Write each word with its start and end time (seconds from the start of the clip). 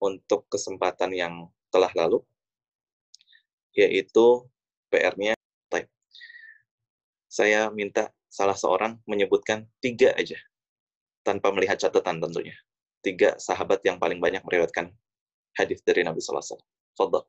untuk 0.00 0.44
kesempatan 0.52 1.12
yang 1.12 1.48
telah 1.72 1.90
lalu, 1.96 2.20
yaitu 3.76 4.46
PR-nya 4.88 5.36
type. 5.68 5.88
Saya 7.28 7.68
minta 7.72 8.12
salah 8.30 8.56
seorang 8.56 9.00
menyebutkan 9.04 9.68
tiga 9.80 10.12
aja, 10.16 10.36
tanpa 11.24 11.52
melihat 11.52 11.80
catatan 11.80 12.20
tentunya. 12.20 12.56
Tiga 13.04 13.38
sahabat 13.38 13.84
yang 13.86 14.00
paling 14.00 14.18
banyak 14.18 14.42
meriwayatkan 14.42 14.90
hadis 15.56 15.80
dari 15.84 16.04
Nabi 16.04 16.20
Sallallahu 16.20 16.42
Alaihi 16.42 16.54
Wasallam. 16.56 16.72
Fadal. 16.96 17.24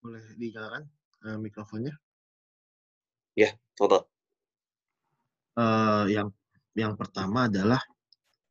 Boleh 0.00 0.24
dinyalakan 0.38 0.82
uh, 1.26 1.38
mikrofonnya? 1.38 1.94
Ya, 3.38 3.54
fadal. 3.78 4.06
Uh, 5.58 6.06
yang 6.08 6.28
yang 6.78 6.94
pertama 6.94 7.50
adalah 7.50 7.82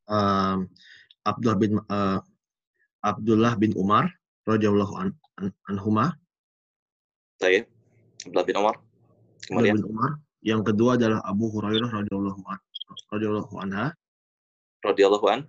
um, 0.05 0.67
Abdullah 1.23 1.57
bin 1.57 1.79
uh, 1.79 2.19
Abdullah 2.99 3.55
bin 3.55 3.71
Umar 3.79 4.11
radhiyallahu 4.43 4.93
an, 4.99 5.07
an, 5.39 5.51
anhuma. 5.71 6.15
Baik. 7.39 7.67
Abdullah 8.27 8.45
bin 8.47 8.55
Umar. 8.59 8.75
Kemudian 9.47 9.75
bin 9.79 9.87
Umar. 9.87 10.19
Yang 10.43 10.61
kedua 10.71 10.95
adalah 10.95 11.19
Abu 11.27 11.51
Hurairah 11.51 11.89
radhiyallahu 11.91 12.41
an, 12.47 12.59
radhiyallahu 13.11 13.53
anha. 13.59 13.85
Radhiyallahu 14.83 15.25
an. 15.27 15.39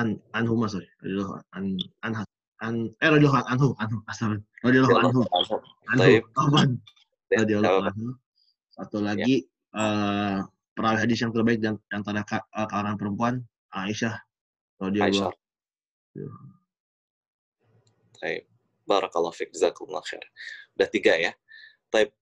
An 0.00 0.20
anhuma 0.32 0.68
sorry. 0.68 0.88
Radhiyallahu 1.04 1.40
an 1.56 1.64
an 2.04 2.12
an 2.60 2.74
eh 3.04 3.08
radhiyallahu 3.08 3.48
anhu 3.48 3.68
anhu 3.80 3.98
asal 4.08 4.36
radhiyallahu 4.64 4.96
anhu. 5.00 5.20
Anhu. 5.92 6.20
Anhu. 6.36 6.76
Ya, 7.28 7.44
radhiyallahu 7.44 7.88
anhu. 7.92 8.16
Satu 8.72 9.04
lagi 9.04 9.44
ya. 9.44 9.80
uh, 9.80 10.36
perawi 10.72 10.96
hadis 11.02 11.18
yang 11.20 11.32
terbaik 11.34 11.58
dan 11.58 11.76
antara 11.90 12.22
kalangan 12.54 12.96
perempuan 12.96 13.34
Aisyah 13.74 14.16
radhiyallahu 14.80 15.34
Baik. 18.18 18.50
Barakallahu 18.88 19.34
fiik. 19.34 19.50
Jazakumullah 19.54 20.02
khair. 20.02 20.24
Udah 20.74 20.88
tiga 20.88 21.14
ya. 21.18 21.32
Baik. 21.92 22.12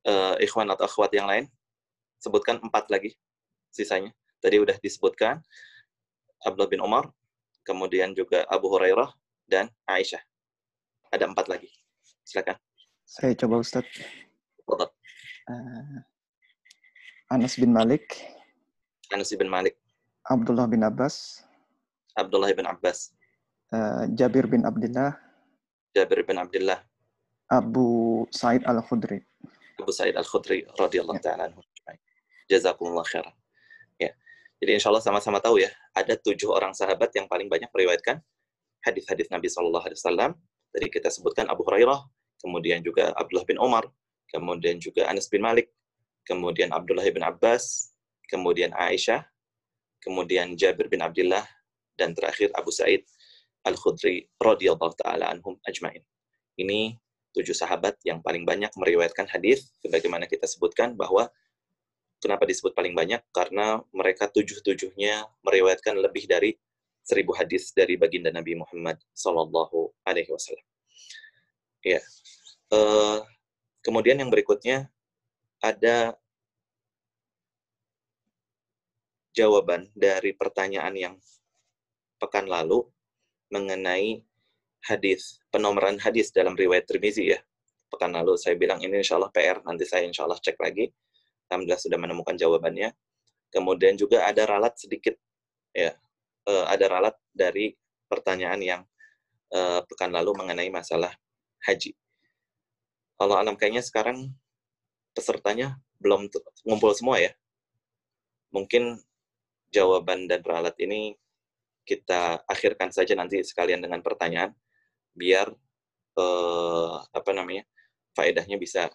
Uh, 0.00 0.32
ikhwan 0.40 0.64
atau 0.72 0.88
akhwat 0.88 1.12
yang 1.12 1.28
lain, 1.28 1.44
sebutkan 2.16 2.56
empat 2.64 2.88
lagi 2.88 3.12
sisanya. 3.68 4.16
Tadi 4.40 4.56
udah 4.56 4.80
disebutkan 4.80 5.44
Abdullah 6.40 6.72
bin 6.72 6.80
Umar, 6.80 7.12
kemudian 7.68 8.16
juga 8.16 8.48
Abu 8.48 8.72
Hurairah, 8.72 9.12
dan 9.44 9.68
Aisyah. 9.84 10.24
Ada 11.12 11.28
empat 11.28 11.52
lagi. 11.52 11.68
Silakan. 12.24 12.56
Saya 13.04 13.36
coba 13.36 13.60
Ustaz. 13.60 13.84
Uh, 14.64 16.00
Anas 17.28 17.60
bin 17.60 17.74
Malik. 17.74 18.24
Anas 19.12 19.28
bin 19.36 19.52
Malik. 19.52 19.76
Abdullah 20.24 20.64
bin 20.64 20.80
Abbas. 20.80 21.44
Abdullah 22.16 22.54
bin 22.56 22.64
Abbas. 22.64 23.12
Uh, 23.70 24.10
Jabir 24.18 24.50
bin 24.50 24.66
Abdullah. 24.66 25.14
Jabir 25.94 26.26
bin 26.26 26.42
Abdullah. 26.42 26.82
Abu 27.46 28.26
Sa'id 28.34 28.66
Al-Khudri. 28.66 29.22
Abu 29.78 29.94
Sa'id 29.94 30.18
Al-Khudri 30.18 30.66
radhiyallahu 30.74 31.22
ya. 31.22 31.24
taala 31.30 31.50
anhu. 31.50 31.62
Jazakumullah 32.50 33.06
khairan. 33.06 33.30
Ya. 34.02 34.10
Jadi 34.58 34.70
insya 34.74 34.90
Allah 34.90 35.06
sama-sama 35.06 35.38
tahu 35.38 35.62
ya, 35.62 35.70
ada 35.94 36.18
tujuh 36.18 36.50
orang 36.50 36.74
sahabat 36.74 37.14
yang 37.14 37.30
paling 37.30 37.46
banyak 37.46 37.70
meriwayatkan 37.70 38.18
hadis-hadis 38.82 39.30
Nabi 39.30 39.46
Shallallahu 39.46 39.86
Alaihi 39.86 39.98
Wasallam. 40.02 40.30
Tadi 40.74 40.86
kita 40.90 41.06
sebutkan 41.14 41.46
Abu 41.46 41.62
Hurairah, 41.62 42.02
kemudian 42.42 42.82
juga 42.82 43.14
Abdullah 43.14 43.46
bin 43.46 43.62
Umar, 43.62 43.86
kemudian 44.34 44.82
juga 44.82 45.06
Anas 45.06 45.30
bin 45.30 45.46
Malik, 45.46 45.70
kemudian 46.26 46.74
Abdullah 46.74 47.06
bin 47.06 47.22
Abbas, 47.22 47.94
kemudian 48.26 48.74
Aisyah, 48.74 49.22
kemudian 50.02 50.58
Jabir 50.58 50.90
bin 50.90 51.06
Abdullah, 51.06 51.46
dan 51.94 52.18
terakhir 52.18 52.50
Abu 52.58 52.74
Sa'id 52.74 53.06
Al-Khudri 53.66 54.28
radhiyallahu 54.40 54.94
taala 54.96 55.32
anhum 55.32 55.60
ajmain. 55.68 56.00
Ini 56.56 56.96
tujuh 57.36 57.54
sahabat 57.54 58.00
yang 58.02 58.24
paling 58.24 58.42
banyak 58.42 58.72
meriwayatkan 58.74 59.30
hadis 59.30 59.70
sebagaimana 59.84 60.26
kita 60.26 60.50
sebutkan 60.50 60.98
bahwa 60.98 61.30
kenapa 62.18 62.44
disebut 62.44 62.74
paling 62.74 62.92
banyak 62.92 63.22
karena 63.30 63.80
mereka 63.94 64.28
tujuh-tujuhnya 64.28 65.24
meriwayatkan 65.46 65.96
lebih 65.96 66.26
dari 66.26 66.58
seribu 67.00 67.32
hadis 67.32 67.72
dari 67.72 67.96
baginda 67.96 68.28
Nabi 68.28 68.60
Muhammad 68.60 69.00
Sallallahu 69.16 69.94
Alaihi 70.04 70.28
Wasallam. 70.28 70.66
Ya, 71.80 72.00
uh, 72.76 73.24
kemudian 73.80 74.20
yang 74.20 74.28
berikutnya 74.28 74.92
ada 75.64 76.12
jawaban 79.32 79.88
dari 79.96 80.36
pertanyaan 80.36 80.92
yang 80.92 81.14
pekan 82.20 82.44
lalu 82.44 82.84
mengenai 83.50 84.22
hadis, 84.86 85.42
penomoran 85.52 86.00
hadis 86.00 86.32
dalam 86.32 86.56
riwayat 86.56 86.88
Tirmizi 86.88 87.36
ya. 87.36 87.38
Pekan 87.90 88.14
lalu 88.14 88.38
saya 88.38 88.54
bilang 88.54 88.78
ini 88.80 89.02
insya 89.02 89.18
Allah 89.18 89.34
PR, 89.34 89.60
nanti 89.66 89.84
saya 89.84 90.06
insya 90.06 90.24
Allah 90.24 90.38
cek 90.38 90.56
lagi. 90.56 90.88
Alhamdulillah 91.50 91.82
sudah 91.82 91.98
menemukan 91.98 92.38
jawabannya. 92.38 92.94
Kemudian 93.50 93.98
juga 93.98 94.30
ada 94.30 94.46
ralat 94.46 94.78
sedikit, 94.78 95.18
ya, 95.74 95.90
uh, 96.46 96.64
ada 96.70 96.86
ralat 96.86 97.18
dari 97.34 97.74
pertanyaan 98.06 98.60
yang 98.62 98.80
uh, 99.50 99.82
pekan 99.90 100.14
lalu 100.14 100.38
mengenai 100.38 100.70
masalah 100.70 101.10
haji. 101.66 101.98
Kalau 103.18 103.36
alam 103.36 103.58
kayaknya 103.58 103.82
sekarang 103.82 104.32
pesertanya 105.12 105.82
belum 105.98 106.30
ngumpul 106.64 106.94
semua 106.94 107.18
ya. 107.18 107.34
Mungkin 108.54 109.02
jawaban 109.74 110.26
dan 110.26 110.42
ralat 110.42 110.74
ini 110.82 111.14
kita 111.90 112.46
akhirkan 112.46 112.94
saja 112.94 113.18
nanti 113.18 113.42
sekalian 113.42 113.82
dengan 113.82 113.98
pertanyaan 113.98 114.54
biar 115.10 115.50
eh, 116.14 116.94
apa 117.10 117.30
namanya 117.34 117.66
faedahnya 118.14 118.54
bisa 118.62 118.86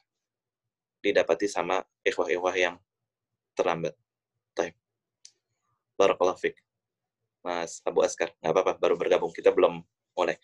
didapati 1.04 1.52
sama 1.52 1.84
ikhwah-ikhwah 2.08 2.56
yang 2.56 2.76
terlambat. 3.52 3.94
Baik. 4.56 4.80
Barakallahu 6.00 6.40
fiqh. 6.40 6.58
Mas 7.46 7.84
Abu 7.86 8.02
Askar, 8.02 8.34
nggak 8.42 8.54
apa-apa, 8.56 8.74
baru 8.82 8.96
bergabung. 8.98 9.30
Kita 9.30 9.54
belum 9.54 9.84
mulai. 10.18 10.40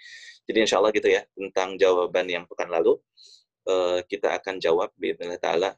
Jadi 0.46 0.58
insya 0.62 0.78
Allah 0.78 0.94
gitu 0.94 1.10
ya, 1.10 1.26
tentang 1.34 1.80
jawaban 1.82 2.30
yang 2.30 2.44
pekan 2.46 2.70
lalu, 2.70 3.02
eh, 3.66 4.06
kita 4.06 4.38
akan 4.38 4.62
jawab, 4.62 4.94
Bismillah 5.00 5.42
ta'ala, 5.42 5.74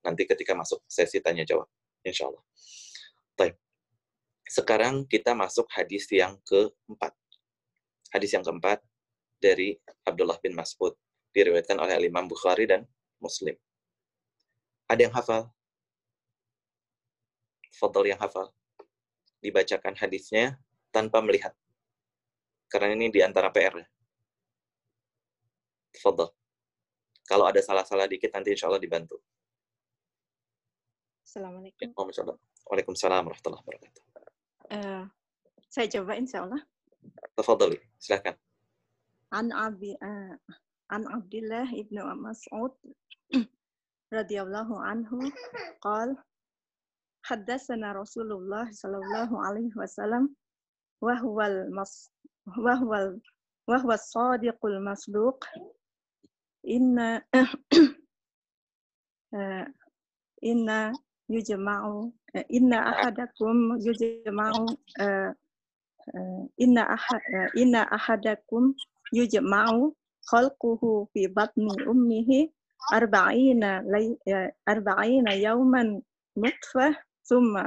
nanti 0.00 0.24
ketika 0.24 0.56
masuk 0.56 0.80
sesi 0.88 1.20
tanya-jawab. 1.20 1.68
Insya 2.00 2.32
Allah. 2.32 2.40
Baik. 3.36 3.63
Sekarang 4.44 5.08
kita 5.08 5.32
masuk 5.32 5.64
hadis 5.72 6.04
yang 6.12 6.36
keempat. 6.44 7.16
Hadis 8.12 8.30
yang 8.36 8.44
keempat 8.44 8.84
dari 9.40 9.76
Abdullah 10.04 10.38
bin 10.40 10.52
Mas'ud. 10.52 10.92
Diriwayatkan 11.34 11.80
oleh 11.80 11.98
Imam 11.98 12.30
Bukhari 12.30 12.68
dan 12.68 12.86
Muslim. 13.18 13.56
Ada 14.86 15.10
yang 15.10 15.14
hafal? 15.16 15.50
Fadl 17.74 18.04
yang 18.06 18.20
hafal. 18.22 18.54
Dibacakan 19.42 19.98
hadisnya 19.98 20.60
tanpa 20.94 21.18
melihat. 21.24 21.56
Karena 22.70 22.94
ini 22.94 23.10
di 23.10 23.18
antara 23.24 23.50
PR. 23.50 23.82
Fadl. 25.98 26.30
Kalau 27.24 27.48
ada 27.48 27.58
salah-salah 27.64 28.04
dikit, 28.04 28.30
nanti 28.36 28.52
insya 28.52 28.68
Allah 28.68 28.78
dibantu. 28.78 29.16
Assalamualaikum. 31.24 31.90
Waalaikumsalam 32.68 33.22
warahmatullahi 33.24 33.62
wabarakatuh. 33.64 34.13
Uh, 34.70 35.04
saya 35.68 35.90
coba 35.90 36.16
insya 36.16 36.46
Allah. 36.46 36.62
Tafadhali, 37.36 37.76
silakan. 38.00 38.36
An 39.34 39.50
Abi 39.50 39.98
uh, 39.98 40.36
An 40.92 41.08
Abdullah 41.10 41.66
ibnu 41.74 41.98
Mas'ud 42.20 42.70
radhiyallahu 44.14 44.78
anhu 44.78 45.26
qal 45.82 46.14
haddatsana 47.26 47.96
Rasulullah 47.96 48.68
sallallahu 48.70 49.34
alaihi 49.34 49.74
wasallam 49.74 50.30
wa 51.00 51.16
huwal 51.18 51.66
mas 51.72 52.12
wa 52.46 52.76
huwal 52.76 53.16
wa 53.66 53.76
huwa 53.80 53.96
sadiqul 53.96 54.76
masduq 54.84 55.40
inna 56.62 57.24
uh, 57.32 57.52
inna 60.52 60.92
yujma'u 62.34 62.42
inna 62.50 62.78
ahadakum 62.90 63.78
yujma'u 63.86 64.64
uh, 65.00 65.30
inna 66.58 66.82
ahad 66.96 67.22
inna 67.62 67.80
ahadakum 67.96 68.74
yujma'u 69.14 69.94
khalquhu 70.30 71.06
fi 71.12 71.22
batni 71.36 71.72
ummihi 71.92 72.40
arba'ina 72.92 73.70
arba'ina 74.72 75.32
yawman 75.44 75.88
nutfah 76.36 76.92
thumma 77.28 77.64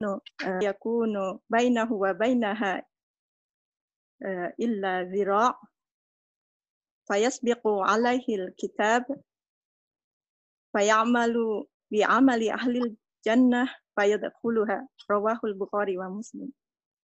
yakunu 0.00 0.20
yakunu 0.64 1.24
bainahu 1.48 2.00
wa 2.00 2.12
bainaha 2.16 2.80
illa 4.56 5.04
zira' 5.04 5.52
fayasbiqu 7.04 7.84
alaihi 7.84 8.40
alkitab 8.40 9.04
fayamalu 10.72 11.68
bi'amali 11.92 12.48
ahli 12.48 12.96
jannah 13.20 13.68
fayadkhuluha 13.92 14.88
rawahul 15.08 15.54
bukhari 15.56 16.00
wa 16.00 16.08
muslim 16.08 16.48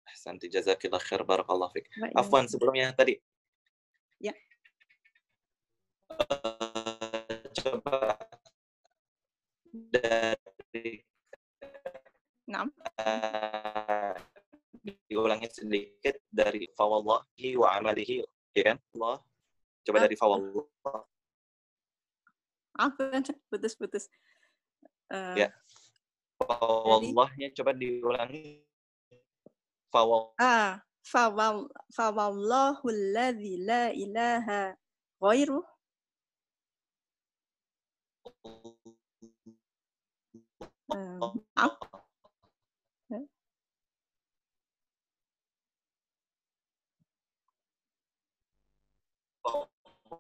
Ahsanti 0.05 0.47
jazakillah 0.47 1.01
khair 1.01 1.25
barakallah 1.25 1.65
fik. 1.73 1.89
Afwan 2.13 2.45
sebelumnya 2.45 2.93
tadi. 2.93 3.17
Ya. 4.21 4.37
Uh, 6.13 7.49
coba 7.57 8.21
dari 9.73 11.01
Nah. 11.01 11.14
Uh, 13.01 14.13
diulangi 15.09 15.49
sedikit 15.49 16.21
dari 16.29 16.69
fawallahi 16.77 17.57
wa 17.57 17.73
amalihi 17.77 18.21
ya 18.53 18.73
kan? 18.73 18.77
Allah. 18.93 19.17
Coba 19.85 19.97
dari 20.01 20.17
fawallah 20.17 20.65
apa 22.75 23.23
putus-putus 23.47 24.11
uh, 25.11 25.35
ya. 25.39 25.49
fawallahnya 26.39 27.51
coba 27.55 27.71
diulangi. 27.71 28.63
Fawall 29.87 30.35
ah 30.43 30.83
fawall 31.07 31.71
fawallahu 31.95 32.83
alladzi 32.83 33.63
la 33.63 33.95
ilaha 33.95 34.75
ghairuh. 35.23 35.63
Um, 40.91 41.41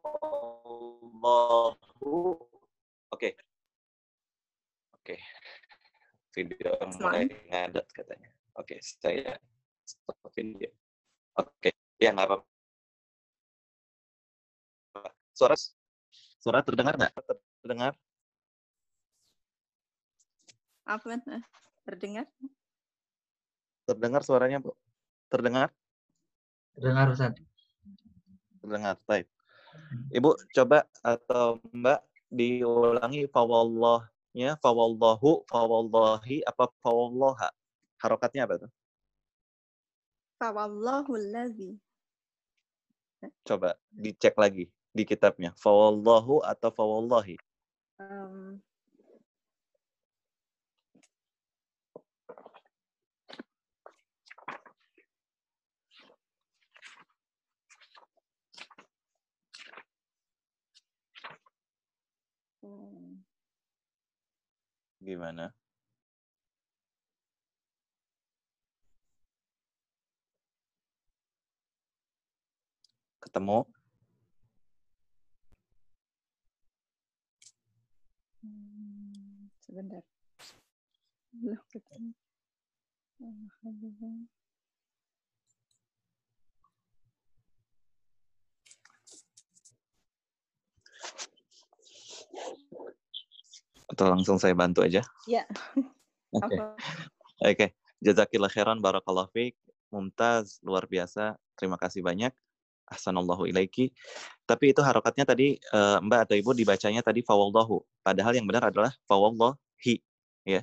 Allahu 0.05 2.37
Oke. 3.09 3.33
Oke. 4.93 5.17
Video 6.35 6.75
mulai 6.99 7.31
ngadat 7.49 7.87
katanya. 7.95 8.29
Oke, 8.59 8.77
saya 8.83 9.39
stop 9.87 10.19
video. 10.35 10.67
Oke, 11.39 11.71
ya 11.97 12.11
nggak 12.11 12.27
apa-apa. 12.27 12.45
Suara 15.31 15.55
suara 16.39 16.59
terdengar 16.61 16.99
nggak? 16.99 17.13
Terdengar? 17.63 17.93
Apa? 20.85 21.17
Terdengar? 21.87 22.27
Terdengar 23.85 24.21
suaranya, 24.25 24.57
Bu? 24.61 24.73
Terdengar? 25.29 25.69
Terdengar, 26.75 27.05
Ustaz. 27.13 27.33
Terdengar, 28.61 28.97
baik. 29.05 29.29
Ibu 30.11 30.35
coba 30.55 30.85
atau 31.01 31.59
Mbak 31.71 31.99
diulangi 32.31 33.27
fawallahnya, 33.31 34.59
fawallahu, 34.59 35.45
fawallahi, 35.47 36.43
apa 36.43 36.67
fawallaha? 36.83 37.49
Harokatnya 38.01 38.43
apa 38.45 38.67
tuh? 38.67 38.71
Fawallahu 40.37 41.11
allazi. 41.15 41.79
Coba 43.47 43.79
dicek 43.89 44.35
lagi 44.35 44.67
di 44.91 45.03
kitabnya. 45.07 45.55
Fawallahu 45.57 46.43
atau 46.43 46.69
fawallahi? 46.69 47.39
Um, 47.97 48.59
Gimana? 65.05 65.53
Ketemu? 73.21 73.65
Hmm, 78.41 79.45
sebentar. 79.61 80.01
Belum 81.33 81.61
ketemu. 81.69 82.13
Atau 93.85 94.05
langsung 94.09 94.37
saya 94.41 94.57
bantu 94.57 94.81
aja? 94.81 95.05
Ya. 95.29 95.45
Oke. 96.35 96.49
Okay. 96.49 96.59
Oke. 96.59 97.53
Okay. 97.53 97.69
Jazakillah 98.03 98.51
khairan 98.51 98.81
barakallahu 98.81 99.31
fiik. 99.31 99.55
Mumtaz, 99.93 100.59
luar 100.65 100.85
biasa. 100.89 101.37
Terima 101.55 101.79
kasih 101.79 102.03
banyak. 102.03 102.33
Ahsanallahu 102.85 103.49
ilaiki. 103.49 103.89
Tapi 104.45 104.75
itu 104.75 104.81
harokatnya 104.85 105.25
tadi 105.25 105.57
uh, 105.73 105.97
Mbak 106.05 106.19
atau 106.29 106.35
Ibu 106.37 106.51
dibacanya 106.53 107.01
tadi 107.01 107.25
fawallahu. 107.25 107.81
Padahal 108.05 108.37
yang 108.37 108.45
benar 108.45 108.69
adalah 108.69 108.93
fawallahi. 109.09 110.01
Ya. 110.45 110.61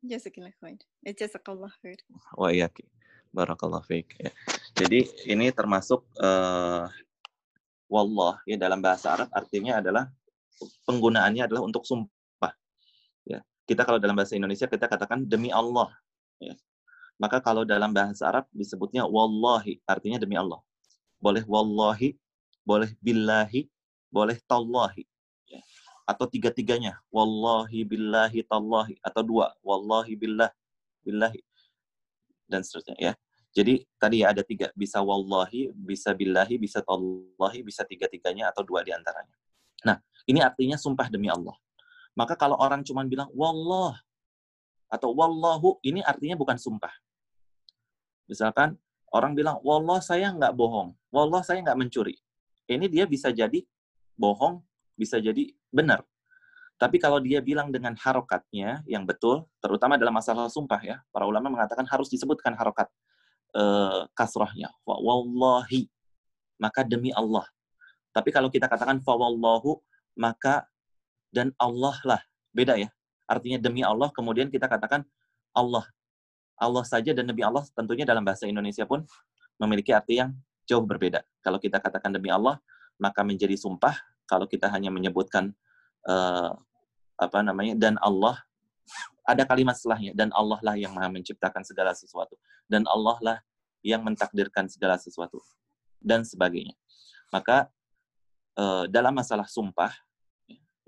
Jazakallah 0.00 0.56
khair. 0.56 0.80
Eh, 1.04 1.12
jazakallah 1.12 1.72
khair. 1.84 2.00
Wa 2.32 2.48
iyaki. 2.48 2.88
Barakallahu 3.30 3.84
fiik. 3.84 4.16
Ya. 4.16 4.32
Jadi 4.72 5.04
ini 5.28 5.52
termasuk 5.52 6.08
uh, 6.16 6.88
wallah 7.90 8.40
ya 8.48 8.56
dalam 8.56 8.80
bahasa 8.80 9.12
Arab 9.12 9.28
artinya 9.36 9.82
adalah 9.82 10.08
penggunaannya 10.84 11.46
adalah 11.46 11.62
untuk 11.64 11.84
sumpah. 11.86 12.52
Ya. 13.24 13.40
Kita 13.64 13.86
kalau 13.86 13.98
dalam 14.02 14.16
bahasa 14.16 14.36
Indonesia 14.36 14.66
kita 14.66 14.86
katakan 14.86 15.24
demi 15.24 15.48
Allah. 15.52 15.92
Ya. 16.40 16.56
Maka 17.20 17.40
kalau 17.44 17.68
dalam 17.68 17.92
bahasa 17.92 18.28
Arab 18.32 18.48
disebutnya 18.52 19.04
wallahi, 19.04 19.80
artinya 19.84 20.16
demi 20.16 20.40
Allah. 20.40 20.60
Boleh 21.20 21.44
wallahi, 21.44 22.16
boleh 22.64 22.96
billahi, 23.00 23.68
boleh 24.08 24.40
tallahi. 24.48 25.04
Ya. 25.44 25.60
Atau 26.08 26.26
tiga-tiganya, 26.26 26.96
wallahi 27.12 27.84
billahi 27.84 28.40
tallahi 28.48 28.96
atau 29.04 29.22
dua, 29.22 29.52
wallahi 29.60 30.16
billah 30.16 30.48
billahi 31.04 31.44
dan 32.50 32.66
seterusnya 32.66 32.96
ya. 32.98 33.12
Jadi 33.50 33.82
tadi 33.98 34.22
ada 34.22 34.46
tiga, 34.46 34.70
bisa 34.78 35.02
wallahi, 35.02 35.74
bisa 35.74 36.14
billahi, 36.14 36.54
bisa 36.58 36.82
tallahi, 36.86 37.66
bisa 37.66 37.82
tiga-tiganya 37.82 38.50
atau 38.54 38.62
dua 38.62 38.86
di 38.86 38.94
antaranya. 38.94 39.34
Nah, 39.86 39.96
ini 40.28 40.40
artinya 40.44 40.76
sumpah 40.76 41.08
demi 41.08 41.30
Allah. 41.32 41.56
Maka 42.18 42.34
kalau 42.34 42.58
orang 42.58 42.84
cuma 42.84 43.06
bilang 43.06 43.30
wallah 43.32 43.96
atau 44.90 45.14
wallahu, 45.14 45.78
ini 45.86 46.02
artinya 46.02 46.34
bukan 46.34 46.58
sumpah. 46.58 46.90
Misalkan 48.26 48.78
orang 49.14 49.34
bilang 49.34 49.58
wallah 49.62 50.02
saya 50.02 50.30
nggak 50.34 50.54
bohong, 50.54 50.94
wallah 51.10 51.42
saya 51.42 51.62
nggak 51.62 51.78
mencuri. 51.78 52.18
Ini 52.70 52.86
dia 52.86 53.06
bisa 53.06 53.34
jadi 53.34 53.62
bohong, 54.14 54.62
bisa 54.94 55.18
jadi 55.18 55.50
benar. 55.70 56.06
Tapi 56.80 56.96
kalau 56.96 57.20
dia 57.20 57.44
bilang 57.44 57.68
dengan 57.68 57.92
harokatnya 57.92 58.80
yang 58.88 59.04
betul, 59.04 59.44
terutama 59.60 60.00
dalam 60.00 60.16
masalah 60.16 60.48
sumpah 60.48 60.80
ya, 60.80 60.96
para 61.12 61.28
ulama 61.28 61.52
mengatakan 61.52 61.84
harus 61.84 62.08
disebutkan 62.08 62.56
harokat 62.56 62.88
uh, 63.52 64.08
kasrahnya. 64.16 64.72
Wallahi, 64.88 65.92
maka 66.56 66.80
demi 66.80 67.12
Allah. 67.12 67.44
Tapi 68.20 68.28
kalau 68.36 68.52
kita 68.52 68.68
katakan 68.68 69.00
fawallahu, 69.00 69.80
maka 70.20 70.68
dan 71.32 71.56
Allah 71.56 71.96
lah. 72.04 72.20
Beda 72.52 72.76
ya. 72.76 72.92
Artinya 73.24 73.56
demi 73.56 73.80
Allah, 73.80 74.12
kemudian 74.12 74.52
kita 74.52 74.68
katakan 74.68 75.08
Allah. 75.56 75.88
Allah 76.60 76.84
saja 76.84 77.16
dan 77.16 77.24
demi 77.24 77.40
Allah 77.40 77.64
tentunya 77.72 78.04
dalam 78.04 78.20
bahasa 78.20 78.44
Indonesia 78.44 78.84
pun 78.84 79.00
memiliki 79.56 79.96
arti 79.96 80.20
yang 80.20 80.36
jauh 80.68 80.84
berbeda. 80.84 81.24
Kalau 81.40 81.56
kita 81.56 81.80
katakan 81.80 82.12
demi 82.12 82.28
Allah, 82.28 82.60
maka 83.00 83.24
menjadi 83.24 83.56
sumpah. 83.56 83.96
Kalau 84.28 84.44
kita 84.44 84.68
hanya 84.68 84.92
menyebutkan 84.92 85.56
uh, 86.04 86.52
apa 87.16 87.40
namanya 87.40 87.80
dan 87.80 87.96
Allah, 88.04 88.36
ada 89.24 89.48
kalimat 89.48 89.72
setelahnya 89.72 90.12
dan 90.12 90.28
Allah 90.36 90.60
lah 90.60 90.76
yang 90.76 90.92
maha 90.92 91.08
menciptakan 91.08 91.64
segala 91.64 91.96
sesuatu 91.96 92.36
dan 92.68 92.84
Allah 92.84 93.16
lah 93.24 93.38
yang 93.80 94.04
mentakdirkan 94.04 94.68
segala 94.68 95.00
sesuatu 95.00 95.40
dan 96.02 96.26
sebagainya. 96.26 96.76
Maka 97.32 97.70
dalam 98.90 99.14
masalah 99.16 99.48
sumpah 99.48 99.92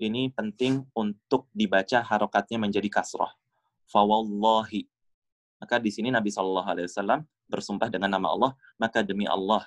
ini 0.01 0.29
penting 0.33 0.83
untuk 0.93 1.47
dibaca 1.53 2.03
harokatnya 2.03 2.59
menjadi 2.59 2.89
kasroh. 2.91 3.29
Fawallahi. 3.87 4.89
Maka 5.61 5.79
di 5.79 5.93
sini 5.93 6.11
Nabi 6.11 6.27
Shallallahu 6.33 6.67
Alaihi 6.67 6.87
Wasallam 6.91 7.23
bersumpah 7.47 7.87
dengan 7.87 8.11
nama 8.11 8.33
Allah, 8.35 8.51
maka 8.75 8.99
demi 8.99 9.23
Allah, 9.23 9.63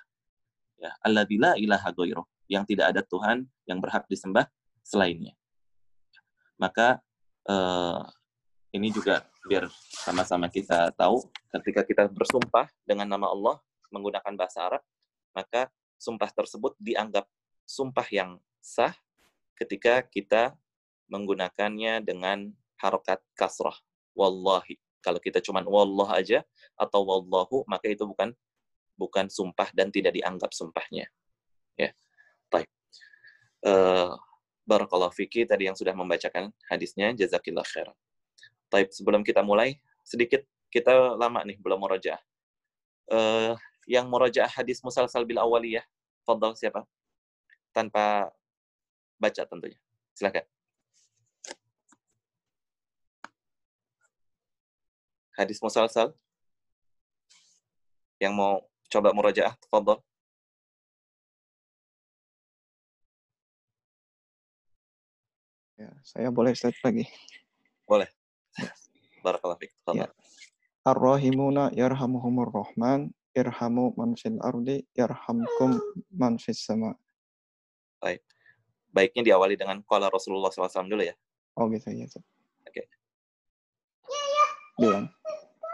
ya 0.77 0.93
bila 1.25 1.57
ilaha 1.57 1.89
goiro, 1.95 2.29
yang 2.53 2.69
tidak 2.69 2.93
ada 2.93 3.01
Tuhan 3.01 3.49
yang 3.65 3.81
berhak 3.81 4.05
disembah 4.11 4.45
selainnya. 4.85 5.33
Maka 6.61 7.01
uh, 7.49 8.05
ini 8.77 8.93
juga 8.93 9.25
biar 9.47 9.71
sama-sama 10.05 10.53
kita 10.53 10.93
tahu 10.93 11.23
ketika 11.59 11.81
kita 11.87 12.03
bersumpah 12.13 12.69
dengan 12.85 13.09
nama 13.09 13.33
Allah 13.33 13.57
menggunakan 13.89 14.35
bahasa 14.37 14.69
Arab, 14.69 14.83
maka 15.33 15.73
sumpah 15.97 16.29
tersebut 16.29 16.77
dianggap 16.77 17.25
sumpah 17.67 18.07
yang 18.15 18.31
sah 18.63 18.95
ketika 19.59 20.01
kita 20.07 20.55
menggunakannya 21.11 22.03
dengan 22.03 22.55
harokat 22.79 23.21
kasrah. 23.35 23.77
Wallahi. 24.17 24.79
Kalau 25.05 25.23
kita 25.23 25.39
cuma 25.45 25.63
wallah 25.63 26.19
aja 26.19 26.43
atau 26.75 27.05
wallahu, 27.07 27.63
maka 27.71 27.87
itu 27.87 28.03
bukan 28.03 28.35
bukan 28.97 29.29
sumpah 29.29 29.71
dan 29.77 29.93
tidak 29.93 30.17
dianggap 30.17 30.51
sumpahnya. 30.51 31.07
Ya. 31.77 31.93
Baik. 32.49 32.67
Uh, 33.63 34.17
Barakallahu 34.67 35.15
Fiki 35.15 35.47
tadi 35.47 35.71
yang 35.71 35.79
sudah 35.79 35.95
membacakan 35.95 36.51
hadisnya, 36.67 37.15
jazakillah 37.15 37.63
khair. 37.63 37.87
Baik, 38.67 38.91
sebelum 38.91 39.23
kita 39.23 39.47
mulai, 39.47 39.79
sedikit 40.03 40.43
kita 40.75 41.15
lama 41.15 41.47
nih 41.47 41.55
belum 41.63 41.79
murojaah. 41.79 42.19
Uh, 43.07 43.55
yang 43.87 44.11
murojaah 44.11 44.51
hadis 44.51 44.83
musalsal 44.83 45.23
bil 45.23 45.39
awaliyah, 45.39 45.87
fadal 46.27 46.59
siapa? 46.59 46.83
Tanpa 47.77 48.33
baca 49.21 49.43
tentunya. 49.45 49.77
Silakan. 50.17 50.49
Hadis 55.37 55.61
musalsal 55.61 56.17
yang 58.17 58.33
mau 58.33 58.65
coba 58.89 59.13
murojaah, 59.13 59.53
fadal. 59.69 60.01
Ya, 65.77 65.93
saya 66.01 66.33
boleh 66.33 66.57
slide 66.57 66.81
lagi. 66.81 67.05
Boleh. 67.85 68.09
Barakallahu 69.21 69.61
fiik. 69.61 69.77
Ya. 69.93 70.09
Ar-rahimuna 70.89 71.77
yarhamuhumur 71.77 72.49
rahman, 72.49 73.13
irhamu 73.37 73.93
man 74.01 74.17
fil 74.17 74.41
ardi 74.41 74.89
yarhamkum 74.97 75.77
man 76.09 76.41
fis 76.41 76.65
sama. 76.65 76.97
Baik. 78.01 78.21
Baiknya 78.93 79.23
diawali 79.33 79.55
dengan 79.61 79.81
qala 79.85 80.09
Rasulullah 80.09 80.49
SAW 80.49 80.89
dulu 80.89 81.05
ya. 81.05 81.15
Oh 81.57 81.69
gitu 81.69 81.89
ya. 81.93 82.05
Oke. 82.05 82.23
Okay. 82.69 82.87
Bilang. 84.77 85.09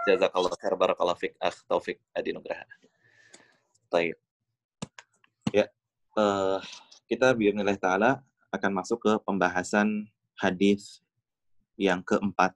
Jazakallah 0.03 0.51
khair 0.59 0.75
barakallahu 0.75 1.15
fiik 1.15 1.39
akh 1.39 1.63
Taufik 1.71 2.03
Adi 2.11 2.35
Nugraha. 2.35 2.67
Baik. 3.87 4.19
Ya, 5.55 5.71
uh, 6.19 6.59
kita 7.07 7.31
biar 7.39 7.55
nilai 7.55 7.79
taala 7.79 8.19
akan 8.51 8.83
masuk 8.83 8.99
ke 8.99 9.13
pembahasan 9.23 10.11
hadis 10.35 10.99
yang 11.79 12.03
keempat. 12.03 12.51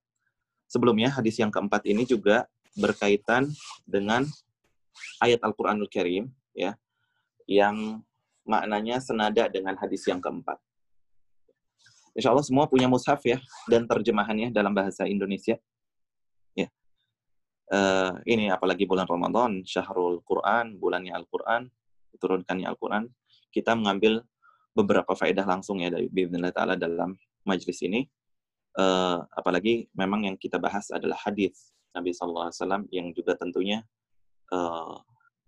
Sebelumnya 0.66 1.06
hadis 1.14 1.38
yang 1.38 1.54
keempat 1.54 1.86
ini 1.86 2.02
juga 2.02 2.50
berkaitan 2.74 3.46
dengan 3.86 4.26
ayat 5.22 5.38
Al-Qur'anul 5.46 5.86
Karim 5.86 6.34
ya 6.52 6.74
yang 7.46 8.02
maknanya 8.46 9.02
senada 9.02 9.50
dengan 9.50 9.74
hadis 9.76 10.06
yang 10.06 10.22
keempat. 10.22 10.56
Insya 12.16 12.32
Allah 12.32 12.46
semua 12.46 12.64
punya 12.64 12.88
mushaf 12.88 13.20
ya 13.28 13.36
dan 13.68 13.84
terjemahannya 13.84 14.48
dalam 14.48 14.72
bahasa 14.72 15.04
Indonesia. 15.04 15.60
Ya. 16.56 16.72
Uh, 17.68 18.16
ini 18.24 18.48
apalagi 18.48 18.88
bulan 18.88 19.04
Ramadan, 19.04 19.60
Syahrul 19.68 20.24
Quran, 20.24 20.80
bulannya 20.80 21.12
Al-Quran, 21.12 21.68
diturunkannya 22.16 22.64
Al-Quran, 22.72 23.12
kita 23.52 23.76
mengambil 23.76 24.24
beberapa 24.72 25.12
faedah 25.12 25.44
langsung 25.44 25.84
ya 25.84 25.92
dari 25.92 26.08
Bismillah 26.08 26.56
Ta'ala 26.56 26.74
dalam 26.80 27.12
majlis 27.44 27.84
ini. 27.84 28.08
Uh, 28.76 29.24
apalagi 29.32 29.88
memang 29.96 30.28
yang 30.28 30.36
kita 30.36 30.60
bahas 30.60 30.92
adalah 30.92 31.16
hadis 31.24 31.72
Nabi 31.96 32.12
SAW 32.12 32.52
yang 32.92 33.08
juga 33.16 33.32
tentunya 33.32 33.80
uh, 34.52 35.00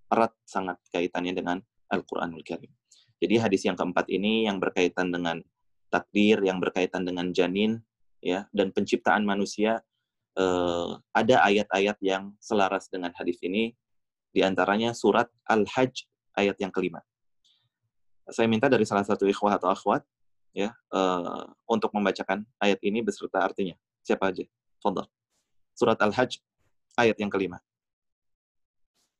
erat 0.08 0.32
sangat 0.48 0.80
kaitannya 0.88 1.36
dengan 1.36 1.60
Al-Quranul 1.92 2.40
Karim. 2.40 2.72
Jadi 3.18 3.34
hadis 3.38 3.66
yang 3.66 3.74
keempat 3.74 4.06
ini 4.10 4.46
yang 4.46 4.62
berkaitan 4.62 5.10
dengan 5.10 5.42
takdir, 5.90 6.38
yang 6.42 6.62
berkaitan 6.62 7.02
dengan 7.02 7.34
janin, 7.34 7.82
ya 8.22 8.46
dan 8.54 8.70
penciptaan 8.70 9.26
manusia, 9.26 9.82
uh, 10.38 10.98
ada 11.14 11.42
ayat-ayat 11.46 11.98
yang 12.02 12.34
selaras 12.38 12.86
dengan 12.86 13.10
hadis 13.18 13.42
ini, 13.42 13.74
di 14.30 14.46
antaranya 14.46 14.94
surat 14.94 15.26
Al-Hajj 15.50 16.06
ayat 16.38 16.56
yang 16.62 16.70
kelima 16.70 17.02
saya 18.28 18.46
minta 18.46 18.68
dari 18.68 18.84
salah 18.84 19.04
satu 19.04 19.24
ikhwah 19.24 19.56
atau 19.56 19.72
akhwat 19.72 20.04
ya 20.52 20.72
uh, 20.92 21.48
untuk 21.68 21.92
membacakan 21.96 22.44
ayat 22.60 22.80
ini 22.84 23.00
beserta 23.00 23.40
artinya. 23.40 23.76
Siapa 24.04 24.32
aja? 24.32 24.44
Fadal. 24.80 25.08
Surat 25.76 25.98
Al-Hajj 26.00 26.40
ayat 26.96 27.16
yang 27.20 27.32
kelima. 27.32 27.60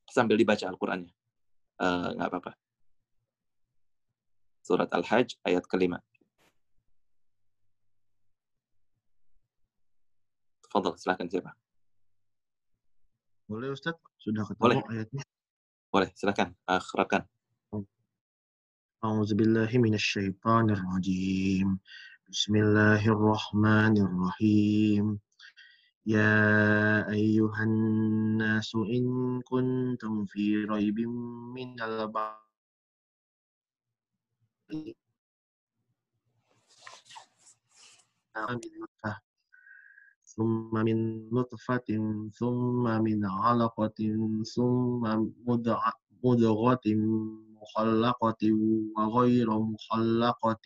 Sambil 0.08 0.40
dibaca 0.40 0.64
Al-Qur'annya. 0.64 1.12
Uh, 1.78 2.16
nggak 2.16 2.28
apa-apa. 2.32 2.52
Surat 4.67 4.89
Al-Hajj 4.95 5.35
ayat 5.43 5.67
kelima. 5.67 5.99
Fadal, 10.71 10.95
silakan 10.97 11.27
siapa? 11.29 11.51
Boleh 13.45 13.69
Ustaz? 13.75 13.99
Sudah 14.17 14.47
ketemu 14.47 14.63
Boleh. 14.63 14.77
ayatnya? 14.89 15.23
Boleh, 15.93 16.09
silakan. 16.17 16.55
Akhrakan. 16.65 17.27
أعوذ 19.03 19.35
بالله 19.35 19.67
من 19.83 19.99
الشيطان 19.99 20.71
الرجيم 20.79 21.67
بسم 22.31 22.53
الله 22.55 23.03
الرحمن 23.03 23.95
الرحيم 23.99 25.05
يا 26.07 26.39
أيها 27.11 27.61
الناس 27.63 28.69
إن 28.79 29.03
كنتم 29.43 30.25
في 30.31 30.63
ريب 30.63 30.99
من 31.51 31.75
البعث 31.83 32.46
ثم 40.23 40.73
من 40.73 40.97
نطفة 41.29 41.89
ثم 42.33 42.83
من 43.03 43.25
علقة 43.25 43.99
ثم 44.55 45.03
مضغة 46.23 46.85
مخلقة 47.61 48.41
وغير 48.97 49.49
مخلقة 49.59 50.65